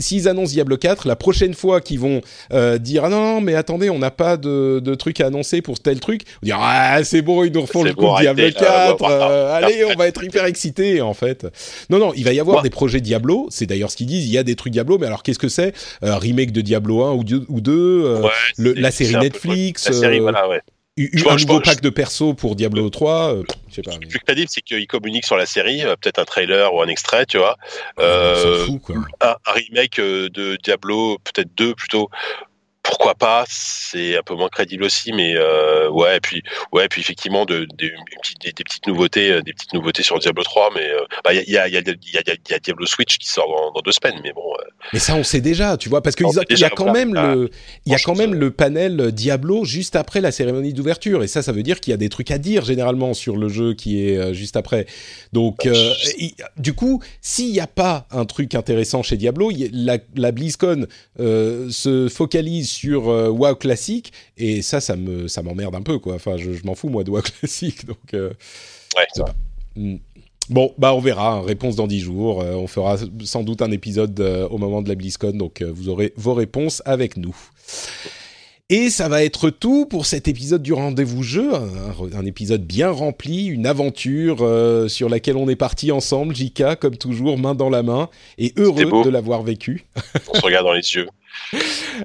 S'ils 0.00 0.28
annoncent, 0.28 0.50
Diablo 0.50 0.76
4, 0.76 1.06
la 1.06 1.14
prochaine 1.14 1.54
fois 1.54 1.80
qu'ils 1.80 2.00
vont 2.00 2.20
euh, 2.52 2.78
dire 2.78 3.04
ah 3.04 3.08
non, 3.08 3.20
non 3.34 3.40
mais 3.40 3.54
attendez, 3.54 3.90
on 3.90 3.98
n'a 4.00 4.10
pas 4.10 4.36
de, 4.36 4.80
de 4.80 4.94
truc 4.96 5.20
à 5.20 5.26
annoncer 5.26 5.62
pour 5.62 5.78
tel 5.78 6.00
truc, 6.00 6.22
on 6.42 6.46
dire 6.46 6.58
ah 6.60 7.04
c'est 7.04 7.22
bon, 7.22 7.44
ils 7.44 7.52
nous 7.52 7.60
refont 7.62 7.84
le 7.84 7.94
coup 7.94 8.00
bon, 8.00 8.16
de 8.16 8.22
Diablo 8.22 8.42
arrêtez, 8.42 8.58
4, 8.58 9.02
euh, 9.02 9.06
euh, 9.08 9.54
allez, 9.54 9.84
on 9.84 9.94
va 9.96 10.08
être 10.08 10.24
hyper 10.24 10.44
excités 10.46 11.00
en 11.00 11.14
fait. 11.14 11.46
Non 11.90 11.98
non, 12.00 12.12
il 12.16 12.24
va 12.24 12.32
y 12.32 12.40
avoir 12.40 12.60
des 12.62 12.70
projets 12.70 13.00
Diablo. 13.00 13.46
C'est 13.50 13.66
d'ailleurs 13.66 13.92
ce 13.92 13.96
qu'ils 13.96 14.08
disent. 14.08 14.26
Il 14.26 14.32
y 14.32 14.38
a 14.38 14.42
des 14.42 14.56
trucs 14.56 14.72
Diablo, 14.72 14.98
mais 14.98 15.06
alors 15.06 15.22
qu'est-ce 15.22 15.38
que 15.38 15.48
c'est? 15.48 15.74
Remake 16.02 16.50
de 16.50 16.60
Diablo 16.60 17.04
1 17.04 17.12
ou 17.12 17.22
2 17.22 17.44
ou 17.48 17.60
deux, 17.60 18.02
euh, 18.04 18.22
Ouais, 18.22 18.30
le- 18.56 18.74
c'est- 18.74 18.80
la 18.80 18.90
série 18.90 19.14
Netflix, 19.14 19.86
La 19.86 19.92
série, 19.92 20.18
voilà, 20.18 20.44
Je 20.98 21.28
un 21.28 21.36
je 21.36 21.46
nouveau 21.46 21.60
pack 21.60 21.80
de 21.80 21.90
perso 21.90 22.34
pour 22.34 22.56
Diablo 22.56 22.90
3. 22.90 23.34
euh, 23.34 23.42
je 23.68 23.74
sais 23.76 23.82
pas. 23.82 23.92
Le 24.00 24.08
plus 24.08 24.18
crédible, 24.18 24.48
c'est 24.50 24.62
qu'ils 24.62 24.86
communiquent 24.86 25.26
sur 25.26 25.36
la 25.36 25.46
série, 25.46 25.84
euh, 25.84 25.94
peut-être 25.96 26.18
un 26.18 26.24
trailer 26.24 26.74
ou 26.74 26.82
un 26.82 26.88
extrait, 26.88 27.24
tu 27.26 27.38
vois. 27.38 27.56
on 27.96 28.02
Euh, 28.02 28.66
quoi. 28.82 28.96
un, 29.20 29.36
un 29.46 29.52
remake 29.52 30.00
euh, 30.00 30.28
de 30.30 30.58
Diablo, 30.62 31.18
peut-être 31.24 31.50
deux 31.56 31.74
plutôt. 31.74 32.10
Pourquoi 32.98 33.14
pas 33.14 33.44
C'est 33.48 34.18
un 34.18 34.22
peu 34.24 34.34
moins 34.34 34.48
crédible 34.48 34.82
aussi, 34.82 35.12
mais 35.12 35.34
euh, 35.36 35.88
ouais. 35.88 36.16
Et 36.16 36.20
puis 36.20 36.42
ouais, 36.72 36.86
et 36.86 36.88
puis 36.88 37.00
effectivement, 37.00 37.44
de, 37.44 37.60
de- 37.60 37.66
des, 37.78 38.52
des 38.52 38.64
petites 38.64 38.86
nouveautés, 38.88 39.30
euh, 39.30 39.40
des 39.42 39.52
petites 39.52 39.72
nouveautés 39.72 40.02
sur 40.02 40.18
Diablo 40.18 40.42
3. 40.42 40.70
Mais 40.74 40.88
euh, 40.90 40.98
bah, 41.24 41.32
il 41.32 41.36
y, 41.48 41.56
a, 41.56 41.68
il 41.68 41.74
y, 41.74 41.76
a, 41.76 41.80
il 41.80 41.86
y, 41.86 41.90
a, 41.90 41.94
il 41.94 42.14
y, 42.14 42.18
a, 42.18 42.22
il 42.34 42.50
y 42.50 42.54
a 42.54 42.58
Diablo 42.58 42.86
Switch 42.86 43.18
qui 43.18 43.28
sort 43.28 43.46
dans, 43.48 43.72
dans 43.72 43.80
deux 43.82 43.92
semaines, 43.92 44.20
mais 44.24 44.32
bon. 44.32 44.42
euh, 44.60 44.64
Mais 44.92 44.98
ça, 44.98 45.14
on 45.14 45.22
sait 45.22 45.40
déjà, 45.40 45.76
tu 45.76 45.88
vois, 45.88 46.02
parce 46.02 46.16
qu'il 46.16 46.26
y 46.26 46.64
a 46.64 46.70
quand 46.70 46.92
même 46.92 47.14
Ah, 47.16 47.34
le, 47.36 47.50
il 47.86 47.92
y 47.92 47.94
a 47.94 47.98
quand 48.00 48.16
même 48.16 48.34
le 48.34 48.50
panel 48.50 49.12
Diablo 49.12 49.64
juste 49.64 49.94
après 49.94 50.20
la 50.20 50.32
cérémonie 50.32 50.72
d'ouverture, 50.72 51.22
et 51.22 51.28
ça, 51.28 51.40
ça 51.42 51.52
veut 51.52 51.62
dire 51.62 51.78
qu'il 51.78 51.92
y 51.92 51.94
a 51.94 51.98
des 51.98 52.08
trucs 52.08 52.32
à 52.32 52.38
dire 52.38 52.64
généralement 52.64 53.14
sur 53.14 53.36
le 53.36 53.48
jeu 53.48 53.74
qui 53.74 54.02
est 54.08 54.34
juste 54.34 54.56
après. 54.56 54.86
Donc, 55.32 55.58
Bah, 55.64 55.70
euh, 55.70 55.94
je- 56.02 56.10
il- 56.18 56.34
du 56.56 56.72
coup, 56.74 57.00
s'il 57.20 57.52
n'y 57.52 57.60
a 57.60 57.68
pas 57.68 58.08
un 58.10 58.24
truc 58.24 58.56
intéressant 58.56 59.04
chez 59.04 59.16
Diablo, 59.16 59.52
il 59.52 59.70
la, 59.72 59.98
la 60.16 60.32
BlizzCon 60.32 60.86
euh, 61.20 61.70
se 61.70 62.08
focalise 62.08 62.68
sur 62.68 62.87
euh, 62.94 63.28
WoW 63.28 63.54
classique, 63.56 64.12
et 64.36 64.62
ça, 64.62 64.80
ça 64.80 64.96
me, 64.96 65.28
ça 65.28 65.42
m'emmerde 65.42 65.74
un 65.74 65.82
peu, 65.82 65.98
quoi. 65.98 66.14
Enfin, 66.14 66.36
je, 66.36 66.52
je 66.52 66.64
m'en 66.64 66.74
fous 66.74 66.88
moi 66.88 67.04
de 67.04 67.10
WoW 67.10 67.22
classique, 67.40 67.86
donc. 67.86 68.14
euh, 68.14 68.32
ouais, 68.96 69.06
pas. 69.16 69.34
Hmm. 69.76 69.96
Bon, 70.50 70.72
bah 70.78 70.94
on 70.94 71.00
verra, 71.00 71.34
hein, 71.34 71.42
réponse 71.42 71.76
dans 71.76 71.86
10 71.86 72.00
jours. 72.00 72.40
Euh, 72.40 72.54
on 72.54 72.66
fera 72.66 72.96
sans 73.24 73.42
doute 73.42 73.60
un 73.60 73.70
épisode 73.70 74.18
euh, 74.20 74.48
au 74.48 74.56
moment 74.56 74.80
de 74.80 74.88
la 74.88 74.94
BlizzCon, 74.94 75.32
donc 75.32 75.62
vous 75.62 75.90
aurez 75.90 76.14
vos 76.16 76.32
réponses 76.32 76.82
avec 76.86 77.18
nous. 77.18 77.36
Et 78.70 78.90
ça 78.90 79.08
va 79.08 79.24
être 79.24 79.48
tout 79.48 79.86
pour 79.86 80.04
cet 80.04 80.28
épisode 80.28 80.62
du 80.62 80.74
rendez-vous 80.74 81.22
jeu, 81.22 81.54
un, 81.54 81.94
un 82.14 82.26
épisode 82.26 82.66
bien 82.66 82.90
rempli, 82.90 83.46
une 83.46 83.66
aventure 83.66 84.38
euh, 84.42 84.88
sur 84.88 85.08
laquelle 85.08 85.38
on 85.38 85.48
est 85.48 85.56
parti 85.56 85.90
ensemble, 85.90 86.36
Jika, 86.36 86.76
comme 86.76 86.98
toujours, 86.98 87.38
main 87.38 87.54
dans 87.54 87.70
la 87.70 87.82
main, 87.82 88.10
et 88.36 88.52
heureux 88.58 89.04
de 89.04 89.08
l'avoir 89.08 89.42
vécu. 89.42 89.86
on 90.28 90.34
se 90.34 90.42
regarde 90.42 90.66
dans 90.66 90.74
les 90.74 90.94
yeux. 90.94 91.08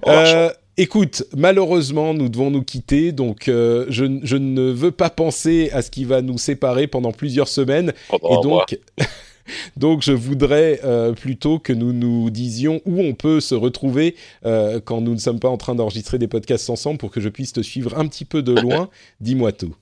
Euh, 0.08 0.50
écoute, 0.78 1.24
malheureusement, 1.36 2.14
nous 2.14 2.30
devons 2.30 2.52
nous 2.52 2.64
quitter, 2.64 3.12
donc 3.12 3.48
euh, 3.48 3.86
je, 3.90 4.20
je 4.24 4.38
ne 4.38 4.72
veux 4.72 4.92
pas 4.92 5.10
penser 5.10 5.70
à 5.72 5.82
ce 5.82 5.92
qui 5.92 6.06
va 6.06 6.22
nous 6.22 6.38
séparer 6.38 6.88
pendant 6.88 7.12
plusieurs 7.12 7.48
semaines, 7.48 7.94
pendant 8.10 8.30
et 8.30 8.44
donc, 8.44 8.80
donc 9.78 10.02
je 10.02 10.12
voudrais 10.12 10.80
euh, 10.84 11.14
plutôt 11.14 11.60
que 11.60 11.74
nous 11.74 11.94
nous 11.94 12.30
disions 12.30 12.82
où 12.86 13.02
on 13.02 13.14
peut 13.14 13.40
se 13.40 13.56
retrouver 13.56 14.16
euh, 14.46 14.80
quand 14.84 15.02
nous 15.02 15.14
ne 15.14 15.20
sommes 15.20 15.40
pas 15.40 15.50
en 15.50 15.58
train 15.58 15.76
d'enregistrer 15.76 16.18
des 16.18 16.28
podcasts 16.28 16.70
ensemble 16.70 16.98
pour 16.98 17.12
que 17.12 17.22
je 17.22 17.30
puisse 17.30 17.54
te 17.54 17.62
suivre 17.62 17.98
un 17.98 18.08
petit 18.08 18.26
peu 18.26 18.42
de 18.42 18.54
loin. 18.54 18.90
Dis-moi 19.22 19.52
tout. 19.52 19.76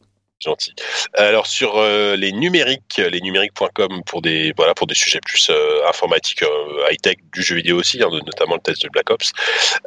Gentil. 0.43 0.73
Alors 1.15 1.45
sur 1.45 1.77
euh, 1.77 2.15
les 2.15 2.31
numériques, 2.31 2.97
les 2.97 3.21
numériques.com 3.21 4.01
pour 4.05 4.21
des 4.23 4.53
voilà 4.57 4.73
pour 4.73 4.87
des 4.87 4.95
sujets 4.95 5.19
plus 5.23 5.49
euh, 5.51 5.87
informatiques, 5.87 6.43
high 6.89 6.99
tech 6.99 7.17
du 7.31 7.43
jeu 7.43 7.55
vidéo 7.55 7.77
aussi, 7.79 8.01
hein, 8.01 8.09
notamment 8.11 8.55
le 8.55 8.61
test 8.61 8.81
de 8.81 8.89
Black 8.89 9.09
Ops. 9.11 9.31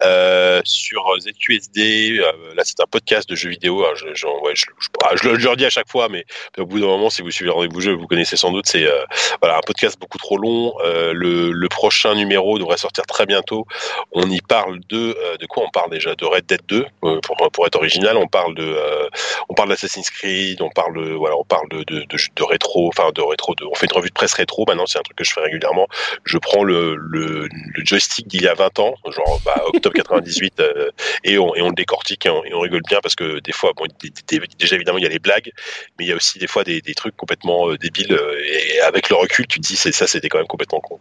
Euh, 0.02 0.60
sur 0.64 1.04
ZQSD, 1.20 2.18
euh, 2.20 2.32
là 2.54 2.62
c'est 2.64 2.80
un 2.80 2.86
podcast 2.86 3.28
de 3.28 3.34
jeux 3.34 3.50
vidéo. 3.50 3.84
hein, 3.84 3.92
ah, 3.96 5.14
je 5.16 5.28
le- 5.28 5.48
redis 5.48 5.64
à 5.66 5.70
chaque 5.70 5.88
fois, 5.90 6.08
mais 6.08 6.24
au 6.58 6.64
bout 6.66 6.78
d'un 6.80 6.86
moment, 6.86 7.10
si 7.10 7.22
vous 7.22 7.30
suivez 7.30 7.50
rendez-vous 7.50 7.80
jeu, 7.80 7.92
vous 7.92 8.06
connaissez 8.06 8.36
sans 8.36 8.52
doute. 8.52 8.66
C'est 8.66 8.84
euh, 8.86 9.04
voilà 9.42 9.56
un 9.58 9.60
podcast 9.60 9.98
beaucoup 9.98 10.18
trop 10.18 10.38
long. 10.38 10.72
Euh, 10.84 11.12
le, 11.12 11.50
le 11.52 11.68
prochain 11.68 12.14
numéro 12.14 12.58
devrait 12.58 12.76
sortir 12.76 13.04
très 13.06 13.26
bientôt. 13.26 13.66
On 14.12 14.30
y 14.30 14.40
parle 14.40 14.80
de 14.88 15.16
euh, 15.20 15.36
de 15.36 15.46
quoi 15.46 15.64
on 15.66 15.70
parle 15.70 15.90
déjà? 15.90 16.14
De 16.14 16.24
Red 16.24 16.46
Dead 16.46 16.60
2 16.68 16.86
euh, 17.04 17.20
pour 17.20 17.36
pour 17.52 17.66
être 17.66 17.76
original. 17.76 18.16
On 18.16 18.28
parle 18.28 18.54
de 18.54 18.62
euh, 18.64 19.08
on 19.48 19.54
parle 19.54 19.68
d'Assassin's 19.70 20.10
Creed, 20.10 20.43
on 20.60 20.70
parle 20.70 20.94
de, 20.96 21.12
voilà, 21.12 21.36
on 21.36 21.44
de, 21.70 21.82
de, 21.84 22.42
rétro, 22.42 22.88
enfin 22.88 23.10
de 23.14 23.22
on 23.22 23.74
fait 23.74 23.86
une 23.86 23.96
revue 23.96 24.08
de 24.08 24.14
presse 24.14 24.34
rétro. 24.34 24.64
Maintenant, 24.66 24.86
c'est 24.86 24.98
un 24.98 25.02
truc 25.02 25.16
que 25.16 25.24
je 25.24 25.32
fais 25.32 25.40
régulièrement. 25.40 25.86
Je 26.24 26.38
prends 26.38 26.64
le, 26.64 27.48
joystick 27.84 28.26
d'il 28.28 28.42
y 28.42 28.48
a 28.48 28.54
20 28.54 28.78
ans, 28.78 28.94
genre 29.10 29.40
bah, 29.44 29.62
octobre 29.66 29.94
98, 29.94 30.60
euh, 30.60 30.90
et, 31.22 31.38
on, 31.38 31.52
le 31.52 31.74
décortique 31.74 32.26
et 32.26 32.30
on, 32.30 32.60
rigole 32.60 32.82
bien 32.88 33.00
parce 33.02 33.14
que 33.14 33.40
des 33.40 33.52
fois, 33.52 33.72
bon, 33.76 33.86
déjà 34.58 34.76
évidemment, 34.76 34.98
il 34.98 35.04
y 35.04 35.06
a 35.06 35.10
les 35.10 35.18
blagues, 35.18 35.50
mais 35.98 36.06
il 36.06 36.08
y 36.08 36.12
a 36.12 36.16
aussi 36.16 36.38
des 36.38 36.46
fois 36.46 36.64
des, 36.64 36.80
trucs 36.94 37.16
complètement 37.16 37.68
euh, 37.68 37.78
débiles. 37.78 38.12
euh, 38.12 38.40
et 38.44 38.80
avec 38.80 39.10
le 39.10 39.16
recul, 39.16 39.46
tu 39.46 39.58
te 39.60 39.66
dis, 39.66 39.76
c'est 39.76 39.92
ça, 39.92 40.06
c'était 40.06 40.28
quand 40.28 40.38
même 40.38 40.46
complètement 40.46 40.80
con. 40.80 40.98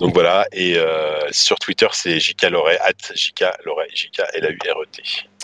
Donc 0.00 0.14
voilà. 0.14 0.46
Et 0.52 0.76
sur 1.30 1.58
Twitter, 1.58 1.88
c'est 1.92 2.18
JK 2.18 2.50
Loret, 2.50 2.78
at 2.80 3.14
JK 3.14 3.44
Loret, 3.64 3.88
JK 3.94 4.22
L 4.34 4.44
A 4.46 4.50
U 4.50 4.58
R 4.72 4.82
E 4.82 4.86
T. 4.90 5.02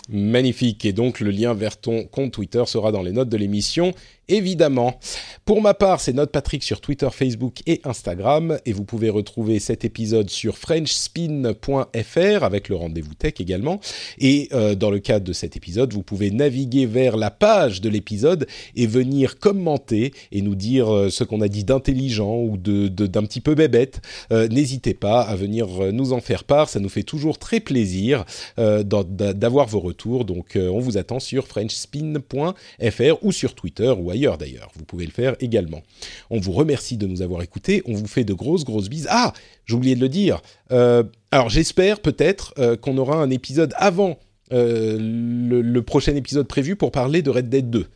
Magnifique. 0.09 0.83
Et 0.85 0.93
donc, 0.93 1.19
le 1.19 1.31
lien 1.31 1.53
vers 1.53 1.77
ton 1.77 2.03
compte 2.03 2.33
Twitter 2.33 2.63
sera 2.65 2.91
dans 2.91 3.01
les 3.01 3.11
notes 3.11 3.29
de 3.29 3.37
l'émission, 3.37 3.93
évidemment. 4.27 4.99
Pour 5.45 5.61
ma 5.61 5.73
part, 5.73 5.99
c'est 5.99 6.13
Note 6.13 6.31
Patrick 6.31 6.63
sur 6.63 6.79
Twitter, 6.79 7.09
Facebook 7.11 7.61
et 7.65 7.81
Instagram. 7.83 8.57
Et 8.65 8.71
vous 8.71 8.85
pouvez 8.85 9.09
retrouver 9.09 9.59
cet 9.59 9.83
épisode 9.83 10.29
sur 10.29 10.57
FrenchSpin.fr 10.57 12.43
avec 12.43 12.69
le 12.69 12.75
rendez-vous 12.75 13.13
tech 13.13 13.33
également. 13.39 13.81
Et 14.19 14.47
euh, 14.53 14.75
dans 14.75 14.89
le 14.89 14.99
cadre 14.99 15.25
de 15.25 15.33
cet 15.33 15.57
épisode, 15.57 15.91
vous 15.93 16.03
pouvez 16.03 16.31
naviguer 16.31 16.85
vers 16.85 17.17
la 17.17 17.29
page 17.29 17.81
de 17.81 17.89
l'épisode 17.89 18.47
et 18.75 18.87
venir 18.87 19.37
commenter 19.37 20.13
et 20.31 20.41
nous 20.41 20.55
dire 20.55 20.93
euh, 20.93 21.09
ce 21.09 21.25
qu'on 21.25 21.41
a 21.41 21.49
dit 21.49 21.65
d'intelligent 21.65 22.37
ou 22.37 22.55
de, 22.57 22.87
d'un 22.87 23.23
petit 23.23 23.41
peu 23.41 23.55
bébête. 23.55 24.01
Euh, 24.31 24.47
N'hésitez 24.47 24.93
pas 24.93 25.21
à 25.21 25.35
venir 25.35 25.67
nous 25.91 26.13
en 26.13 26.21
faire 26.21 26.45
part. 26.45 26.69
Ça 26.69 26.79
nous 26.79 26.89
fait 26.89 27.03
toujours 27.03 27.37
très 27.37 27.59
plaisir 27.59 28.23
d'avoir 28.57 29.67
vos 29.67 29.79
retours. 29.79 30.25
Donc, 30.25 30.57
on 30.57 30.79
vous 30.79 30.97
attend 30.97 31.19
sur 31.19 31.47
FrenchSpin.fr 31.47 33.17
ou 33.21 33.31
sur 33.31 33.55
Twitter 33.55 33.93
ou 33.97 34.12
ailleurs 34.13 34.37
d'ailleurs. 34.37 34.71
Vous 34.75 34.85
pouvez 34.85 35.05
le 35.05 35.11
faire 35.11 35.35
également. 35.39 35.81
On 36.29 36.39
vous 36.39 36.53
remercie 36.53 36.97
de 36.97 37.05
nous 37.05 37.21
avoir 37.21 37.41
écoutés. 37.41 37.83
On 37.85 37.93
vous 37.93 38.07
fait 38.07 38.23
de 38.23 38.33
grosses, 38.33 38.63
grosses 38.63 38.89
bises. 38.89 39.07
Ah, 39.09 39.33
j'ai 39.65 39.75
oublié 39.75 39.95
de 39.95 40.01
le 40.01 40.09
dire. 40.09 40.41
Euh, 40.71 41.03
alors, 41.31 41.49
j'espère 41.49 41.99
peut-être 41.99 42.53
euh, 42.57 42.75
qu'on 42.75 42.97
aura 42.97 43.17
un 43.17 43.29
épisode 43.29 43.73
avant 43.77 44.17
euh, 44.51 44.97
le, 44.99 45.61
le 45.61 45.81
prochain 45.81 46.15
épisode 46.15 46.47
prévu 46.47 46.75
pour 46.75 46.91
parler 46.91 47.21
de 47.21 47.29
Red 47.29 47.49
Dead 47.49 47.69
2. 47.69 47.87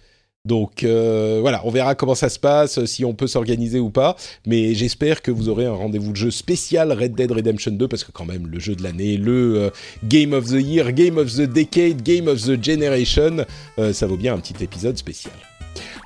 Donc 0.45 0.85
voilà, 0.85 1.59
on 1.65 1.69
verra 1.71 1.93
comment 1.93 2.15
ça 2.15 2.29
se 2.29 2.39
passe, 2.39 2.85
si 2.85 3.03
on 3.03 3.13
peut 3.13 3.27
s'organiser 3.27 3.81
ou 3.81 3.89
pas. 3.89 4.15
Mais 4.45 4.75
j'espère 4.75 5.21
que 5.21 5.29
vous 5.29 5.49
aurez 5.49 5.65
un 5.65 5.73
rendez-vous 5.73 6.13
de 6.13 6.15
jeu 6.15 6.31
spécial 6.31 6.93
Red 6.93 7.15
Dead 7.15 7.29
Redemption 7.29 7.73
2 7.73 7.85
parce 7.89 8.05
que 8.05 8.13
quand 8.13 8.23
même 8.23 8.47
le 8.47 8.57
jeu 8.57 8.73
de 8.73 8.81
l'année, 8.81 9.17
le 9.17 9.73
Game 10.05 10.31
of 10.31 10.45
the 10.45 10.61
Year, 10.61 10.93
Game 10.93 11.17
of 11.17 11.35
the 11.35 11.41
Decade, 11.41 12.01
Game 12.01 12.29
of 12.29 12.41
the 12.41 12.63
Generation, 12.63 13.45
ça 13.91 14.07
vaut 14.07 14.15
bien 14.15 14.35
un 14.35 14.39
petit 14.39 14.63
épisode 14.63 14.97
spécial. 14.97 15.33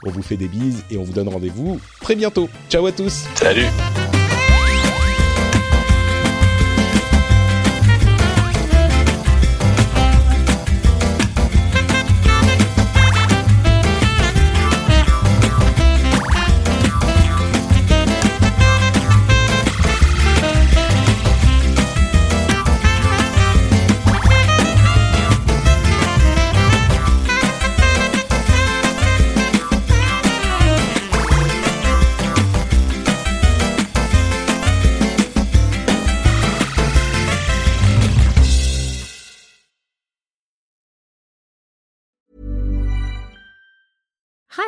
On 0.03 0.09
vous 0.09 0.21
fait 0.23 0.37
des 0.37 0.47
bises 0.47 0.83
et 0.89 0.97
on 0.97 1.03
vous 1.03 1.13
donne 1.13 1.29
rendez-vous 1.29 1.79
très 1.99 2.15
bientôt. 2.15 2.49
Ciao 2.69 2.85
à 2.85 2.91
tous. 2.91 3.25
Salut. 3.35 3.65